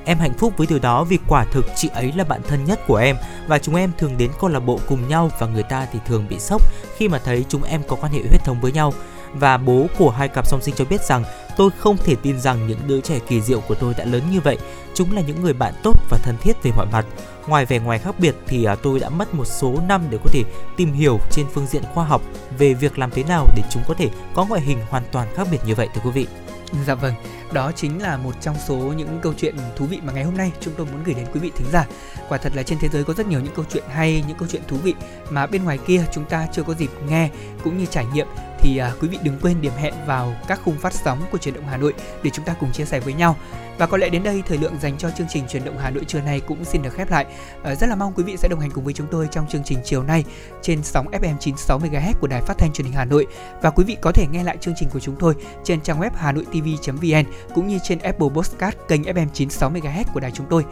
Em 0.08 0.18
hạnh 0.18 0.34
phúc 0.38 0.52
với 0.56 0.66
điều 0.66 0.78
đó 0.78 1.04
vì 1.04 1.18
quả 1.28 1.44
thực 1.44 1.66
chị 1.76 1.88
ấy 1.94 2.12
là 2.16 2.24
bạn 2.24 2.40
thân 2.48 2.64
nhất 2.64 2.80
của 2.86 2.96
em 2.96 3.16
và 3.46 3.58
chúng 3.58 3.74
em 3.74 3.92
thường 3.98 4.18
đến 4.18 4.30
câu 4.40 4.50
lạc 4.50 4.60
bộ 4.60 4.80
cùng 4.88 5.08
nhau 5.08 5.30
và 5.38 5.46
người 5.46 5.62
ta 5.62 5.86
thì 5.92 5.98
thường 6.06 6.26
bị 6.28 6.38
sốc 6.38 6.62
khi 6.96 7.08
mà 7.08 7.18
thấy 7.18 7.44
chúng 7.48 7.62
em 7.62 7.82
có 7.88 7.96
quan 7.96 8.12
hệ 8.12 8.20
huyết 8.28 8.44
thống 8.44 8.60
với 8.60 8.72
nhau. 8.72 8.92
Và 9.32 9.56
bố 9.56 9.86
của 9.98 10.10
hai 10.10 10.28
cặp 10.28 10.46
song 10.46 10.62
sinh 10.62 10.74
cho 10.74 10.84
biết 10.84 11.00
rằng, 11.02 11.24
tôi 11.56 11.70
không 11.78 11.96
thể 11.96 12.14
tin 12.22 12.40
rằng 12.40 12.66
những 12.66 12.78
đứa 12.86 13.00
trẻ 13.00 13.18
kỳ 13.28 13.40
diệu 13.40 13.60
của 13.60 13.74
tôi 13.74 13.94
đã 13.98 14.04
lớn 14.04 14.22
như 14.32 14.40
vậy. 14.40 14.58
Chúng 14.94 15.16
là 15.16 15.22
những 15.22 15.42
người 15.42 15.52
bạn 15.52 15.74
tốt 15.82 15.92
và 16.10 16.18
thân 16.22 16.36
thiết 16.40 16.62
về 16.62 16.70
mọi 16.76 16.86
mặt. 16.92 17.06
Ngoài 17.46 17.66
vẻ 17.66 17.78
ngoài 17.78 17.98
khác 17.98 18.14
biệt 18.18 18.34
thì 18.46 18.64
à, 18.64 18.74
tôi 18.82 19.00
đã 19.00 19.08
mất 19.08 19.34
một 19.34 19.44
số 19.44 19.74
năm 19.88 20.02
để 20.10 20.18
có 20.24 20.30
thể 20.32 20.42
tìm 20.76 20.92
hiểu 20.92 21.18
trên 21.30 21.46
phương 21.54 21.66
diện 21.66 21.82
khoa 21.94 22.04
học 22.04 22.22
về 22.58 22.74
việc 22.74 22.98
làm 22.98 23.10
thế 23.10 23.24
nào 23.24 23.46
để 23.56 23.62
chúng 23.70 23.82
có 23.88 23.94
thể 23.94 24.08
có 24.34 24.44
ngoại 24.44 24.60
hình 24.60 24.78
hoàn 24.90 25.02
toàn 25.12 25.28
khác 25.34 25.48
biệt 25.50 25.60
như 25.66 25.74
vậy, 25.74 25.88
thưa 25.94 26.00
quý 26.04 26.10
vị. 26.10 26.47
Dạ 26.86 26.94
vâng, 26.94 27.14
đó 27.52 27.72
chính 27.76 28.02
là 28.02 28.16
một 28.16 28.34
trong 28.40 28.56
số 28.66 28.76
những 28.76 29.18
câu 29.22 29.32
chuyện 29.38 29.56
thú 29.76 29.86
vị 29.86 30.00
mà 30.02 30.12
ngày 30.12 30.24
hôm 30.24 30.36
nay 30.36 30.52
chúng 30.60 30.74
tôi 30.76 30.86
muốn 30.86 31.02
gửi 31.04 31.14
đến 31.14 31.26
quý 31.32 31.40
vị 31.40 31.52
thính 31.56 31.66
giả. 31.72 31.86
Quả 32.28 32.38
thật 32.38 32.52
là 32.56 32.62
trên 32.62 32.78
thế 32.80 32.88
giới 32.88 33.04
có 33.04 33.14
rất 33.14 33.26
nhiều 33.26 33.40
những 33.40 33.54
câu 33.54 33.64
chuyện 33.72 33.84
hay, 33.88 34.24
những 34.28 34.36
câu 34.36 34.48
chuyện 34.48 34.62
thú 34.68 34.76
vị 34.76 34.94
mà 35.30 35.46
bên 35.46 35.64
ngoài 35.64 35.78
kia 35.86 36.04
chúng 36.12 36.24
ta 36.24 36.46
chưa 36.52 36.62
có 36.62 36.74
dịp 36.74 36.90
nghe 37.08 37.30
cũng 37.64 37.78
như 37.78 37.86
trải 37.86 38.04
nghiệm 38.14 38.26
thì 38.60 38.78
à, 38.78 38.92
quý 39.00 39.08
vị 39.08 39.18
đừng 39.22 39.38
quên 39.42 39.60
điểm 39.60 39.72
hẹn 39.76 39.94
vào 40.06 40.34
các 40.48 40.60
khung 40.64 40.78
phát 40.78 40.92
sóng 40.92 41.18
của 41.32 41.38
truyền 41.38 41.54
động 41.54 41.66
Hà 41.66 41.76
Nội 41.76 41.94
để 42.22 42.30
chúng 42.34 42.44
ta 42.44 42.54
cùng 42.60 42.72
chia 42.72 42.84
sẻ 42.84 43.00
với 43.00 43.14
nhau. 43.14 43.36
Và 43.78 43.86
có 43.86 43.96
lẽ 43.96 44.08
đến 44.08 44.22
đây 44.22 44.42
thời 44.46 44.58
lượng 44.58 44.78
dành 44.80 44.98
cho 44.98 45.10
chương 45.10 45.26
trình 45.30 45.44
truyền 45.48 45.64
động 45.64 45.78
Hà 45.78 45.90
Nội 45.90 46.04
trưa 46.04 46.20
nay 46.20 46.40
cũng 46.40 46.64
xin 46.64 46.82
được 46.82 46.94
khép 46.94 47.10
lại. 47.10 47.26
À, 47.62 47.74
rất 47.74 47.86
là 47.86 47.96
mong 47.96 48.12
quý 48.16 48.22
vị 48.22 48.36
sẽ 48.36 48.48
đồng 48.48 48.60
hành 48.60 48.70
cùng 48.70 48.84
với 48.84 48.94
chúng 48.94 49.06
tôi 49.10 49.28
trong 49.30 49.48
chương 49.48 49.64
trình 49.64 49.78
chiều 49.84 50.02
nay 50.02 50.24
trên 50.62 50.82
sóng 50.82 51.06
FM 51.10 51.38
96 51.38 51.78
MHz 51.78 52.12
của 52.20 52.26
Đài 52.26 52.42
Phát 52.42 52.58
thanh 52.58 52.72
Truyền 52.72 52.84
hình 52.84 52.96
Hà 52.96 53.04
Nội 53.04 53.26
và 53.62 53.70
quý 53.70 53.84
vị 53.84 53.96
có 54.00 54.12
thể 54.12 54.26
nghe 54.32 54.44
lại 54.44 54.56
chương 54.60 54.74
trình 54.76 54.88
của 54.92 55.00
chúng 55.00 55.16
tôi 55.16 55.34
trên 55.64 55.80
trang 55.80 56.00
web 56.00 56.10
hanoitv.vn 56.14 57.32
cũng 57.54 57.68
như 57.68 57.78
trên 57.82 57.98
Apple 57.98 58.28
Podcast 58.34 58.76
kênh 58.88 59.02
FM 59.02 59.26
96 59.32 59.70
MHz 59.70 60.04
của 60.14 60.20
đài 60.20 60.30
chúng 60.30 60.46
tôi. 60.50 60.64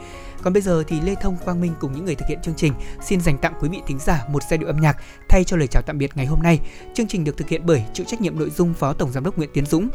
Còn 0.47 0.53
bây 0.53 0.63
giờ 0.63 0.83
thì 0.89 1.01
Lê 1.01 1.15
Thông 1.15 1.37
Quang 1.45 1.61
Minh 1.61 1.73
cùng 1.81 1.93
những 1.93 2.05
người 2.05 2.15
thực 2.15 2.29
hiện 2.29 2.39
chương 2.43 2.55
trình 2.55 2.73
xin 3.03 3.21
dành 3.21 3.39
tặng 3.39 3.55
quý 3.61 3.69
vị 3.69 3.79
thính 3.87 3.99
giả 3.99 4.25
một 4.29 4.43
giai 4.51 4.59
điệu 4.59 4.69
âm 4.69 4.77
nhạc 4.81 4.97
thay 5.29 5.45
cho 5.45 5.57
lời 5.57 5.69
chào 5.71 5.83
tạm 5.87 5.99
biệt 5.99 6.11
ngày 6.15 6.27
hôm 6.27 6.43
nay. 6.43 6.61
Chương 6.95 7.07
trình 7.07 7.25
được 7.25 7.37
thực 7.37 7.49
hiện 7.49 7.63
bởi 7.65 7.85
chịu 7.93 8.07
trách 8.09 8.21
nhiệm 8.21 8.39
nội 8.39 8.51
dung 8.51 8.75
Phó 8.75 8.93
Tổng 8.93 9.13
giám 9.13 9.25
đốc 9.25 9.39
Nguyễn 9.39 9.51
Tiến 9.53 9.67
Dũng, 9.67 9.89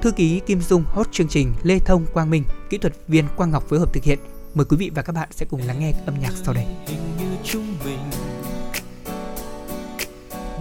thư 0.00 0.10
ký 0.10 0.40
Kim 0.46 0.60
Dung 0.60 0.84
host 0.86 1.12
chương 1.12 1.28
trình 1.28 1.52
Lê 1.62 1.78
Thông 1.78 2.06
Quang 2.06 2.30
Minh, 2.30 2.44
kỹ 2.70 2.78
thuật 2.78 2.92
viên 3.08 3.24
Quang 3.36 3.50
Ngọc 3.50 3.68
phối 3.68 3.78
hợp 3.78 3.92
thực 3.92 4.04
hiện. 4.04 4.18
Mời 4.54 4.64
quý 4.68 4.76
vị 4.76 4.90
và 4.94 5.02
các 5.02 5.12
bạn 5.12 5.28
sẽ 5.30 5.46
cùng 5.50 5.60
lắng 5.66 5.80
nghe 5.80 5.92
âm 6.06 6.14
nhạc 6.20 6.32
sau 6.44 6.54
đây. 6.54 6.64
Hình 6.86 7.16
như 7.18 7.36
chúng 7.44 7.66
mình 7.84 7.98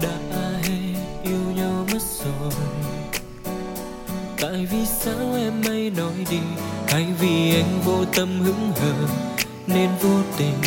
đã 0.01 0.59
yêu 1.23 1.51
nhau 1.55 1.85
mất 1.93 2.01
rồi 2.01 2.51
tại 4.41 4.67
vì 4.71 4.85
sao 4.85 5.35
em 5.35 5.63
ấy 5.65 5.91
nói 5.97 6.25
đi 6.29 6.39
hay 6.91 7.05
vì 7.19 7.55
anh 7.55 7.81
vô 7.85 8.05
tâm 8.15 8.41
hững 8.41 8.71
hờ, 8.81 8.93
nên 9.67 9.89
vô 10.01 10.19
tình 10.37 10.61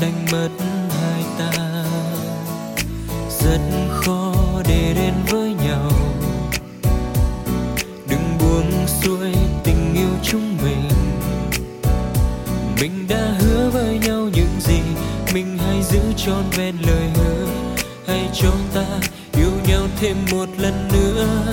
đánh 0.00 0.26
mất 0.32 0.48
hai 0.90 1.22
ta. 1.38 1.84
Rất 3.40 3.60
khó 3.90 4.34
để 4.68 4.94
đến 4.94 5.14
với 5.30 5.54
nhau. 5.54 5.90
Đừng 8.08 8.38
buông 8.40 8.86
xuôi 8.86 9.32
tình 9.64 9.94
yêu 9.94 10.10
chúng 10.22 10.56
mình. 10.64 10.88
Mình 12.80 13.06
đã 13.08 13.34
hứa 13.40 13.70
với 13.70 13.98
nhau 13.98 14.28
những 14.34 14.60
gì 14.60 14.80
mình 15.34 15.58
hãy 15.58 15.82
giữ 15.82 16.00
trọn 16.16 16.44
vẹn 16.56 16.74
lời 16.86 17.10
hứa. 17.14 17.46
Hãy 18.06 18.28
cho 18.34 18.52
ta 18.74 18.86
yêu 19.32 19.52
nhau 19.68 19.82
thêm 20.00 20.16
một 20.30 20.48
lần 20.58 20.88
nữa 20.92 21.52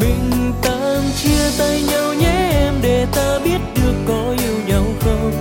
mình 0.00 0.52
tạm 0.62 1.02
chia 1.16 1.50
tay 1.58 1.82
nhau 1.82 2.14
nhé 2.14 2.50
em, 2.52 2.74
để 2.82 3.06
ta 3.12 3.38
biết 3.44 3.58
được 3.76 3.94
có 4.08 4.34
yêu 4.38 4.54
nhau 4.66 4.84
không. 5.00 5.32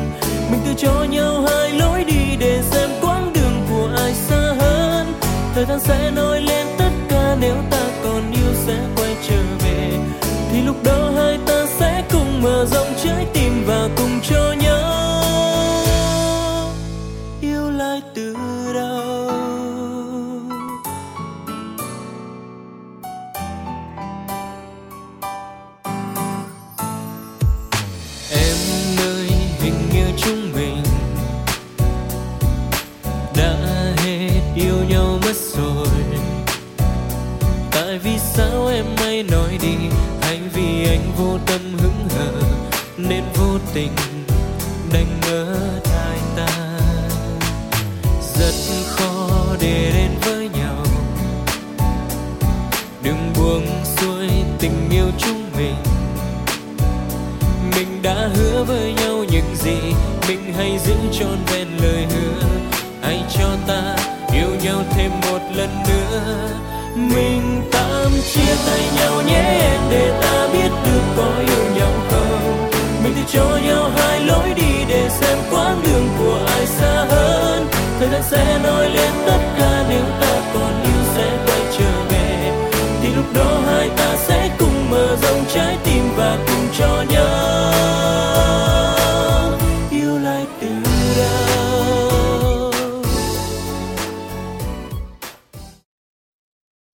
Mình 0.51 0.61
tự 0.65 0.73
cho 0.77 1.05
nhau 1.09 1.45
hai 1.47 1.71
lối 1.71 2.03
đi 2.03 2.35
để 2.39 2.61
xem 2.71 2.89
quãng 3.01 3.33
đường 3.33 3.65
của 3.69 3.89
ai 3.97 4.13
xa 4.13 4.53
hơn. 4.59 5.13
Thời 5.55 5.65
gian 5.65 5.79
sẽ 5.79 6.11
nói 6.11 6.41
vô 41.23 41.37
tâm 41.45 41.77
hứng 41.77 42.07
hờ, 42.09 42.31
nên 42.97 43.23
vô 43.35 43.57
tình 43.73 43.91
đánh 44.93 45.19
ngỡ 45.21 45.55
tai 45.83 46.17
ta. 46.35 46.79
Rất 48.35 48.53
khó 48.89 49.27
để 49.61 49.91
đến 49.93 50.11
với 50.25 50.49
nhau. 50.49 50.85
Đừng 53.03 53.33
buông 53.35 53.67
xuôi 53.83 54.27
tình 54.59 54.89
yêu 54.91 55.07
chúng 55.17 55.51
mình. 55.57 55.75
Mình 57.75 58.01
đã 58.01 58.29
hứa 58.35 58.63
với 58.63 58.93
nhau 58.93 59.23
những 59.31 59.55
gì 59.55 59.77
mình 60.27 60.53
hãy 60.57 60.79
giữ 60.85 60.95
trọn 61.19 61.37
vẹn 61.47 61.67
lời 61.81 62.05
hứa. 62.09 62.47
Hãy 63.01 63.23
cho 63.37 63.49
ta 63.67 63.95
yêu 64.33 64.49
nhau 64.63 64.83
thêm 64.91 65.11
một 65.21 65.39
lần 65.55 65.69
nữa 65.87 66.49
mình 66.95 67.61
tạm 67.71 68.11
chia 68.33 68.55
tay 68.65 68.81
nhau 68.95 69.21
nhé 69.27 69.59
em 69.61 69.81
để 69.89 70.19
ta 70.21 70.47
biết 70.53 70.69
được 70.85 71.01
có 71.17 71.31
yêu 71.39 71.75
nhau 71.75 71.91
không. 72.09 72.69
Mình 73.03 73.13
thì 73.15 73.21
cho 73.33 73.59
nhau 73.65 73.91
hai 73.95 74.19
lối 74.19 74.53
đi 74.55 74.85
để 74.87 75.09
xem 75.09 75.37
quãng 75.51 75.81
đường 75.83 76.07
của 76.17 76.39
ai 76.47 76.65
xa 76.65 77.05
hơn. 77.09 77.67
Thời 77.99 78.09
gian 78.09 78.21
sẽ 78.31 78.59
nói 78.63 78.89
lên 78.89 79.11
tất 79.25 79.39
cả 79.59 79.85
nếu 79.89 80.03
ta 80.21 80.41
còn 80.53 80.83
yêu 80.83 81.03
sẽ 81.15 81.37
quay 81.45 81.59
trở 81.77 81.91
về. 82.09 82.51
Thì 83.01 83.09
lúc 83.15 83.25
đó 83.33 83.59
hai 83.65 83.89
ta 83.97 84.15
sẽ 84.17 84.49
cùng 84.59 84.89
mở 84.89 85.17
rộng 85.21 85.43
trái 85.53 85.77
tim 85.83 86.03
và 86.15 86.37
cùng 86.47 86.67
cho 86.79 87.03
nhau. 87.09 88.22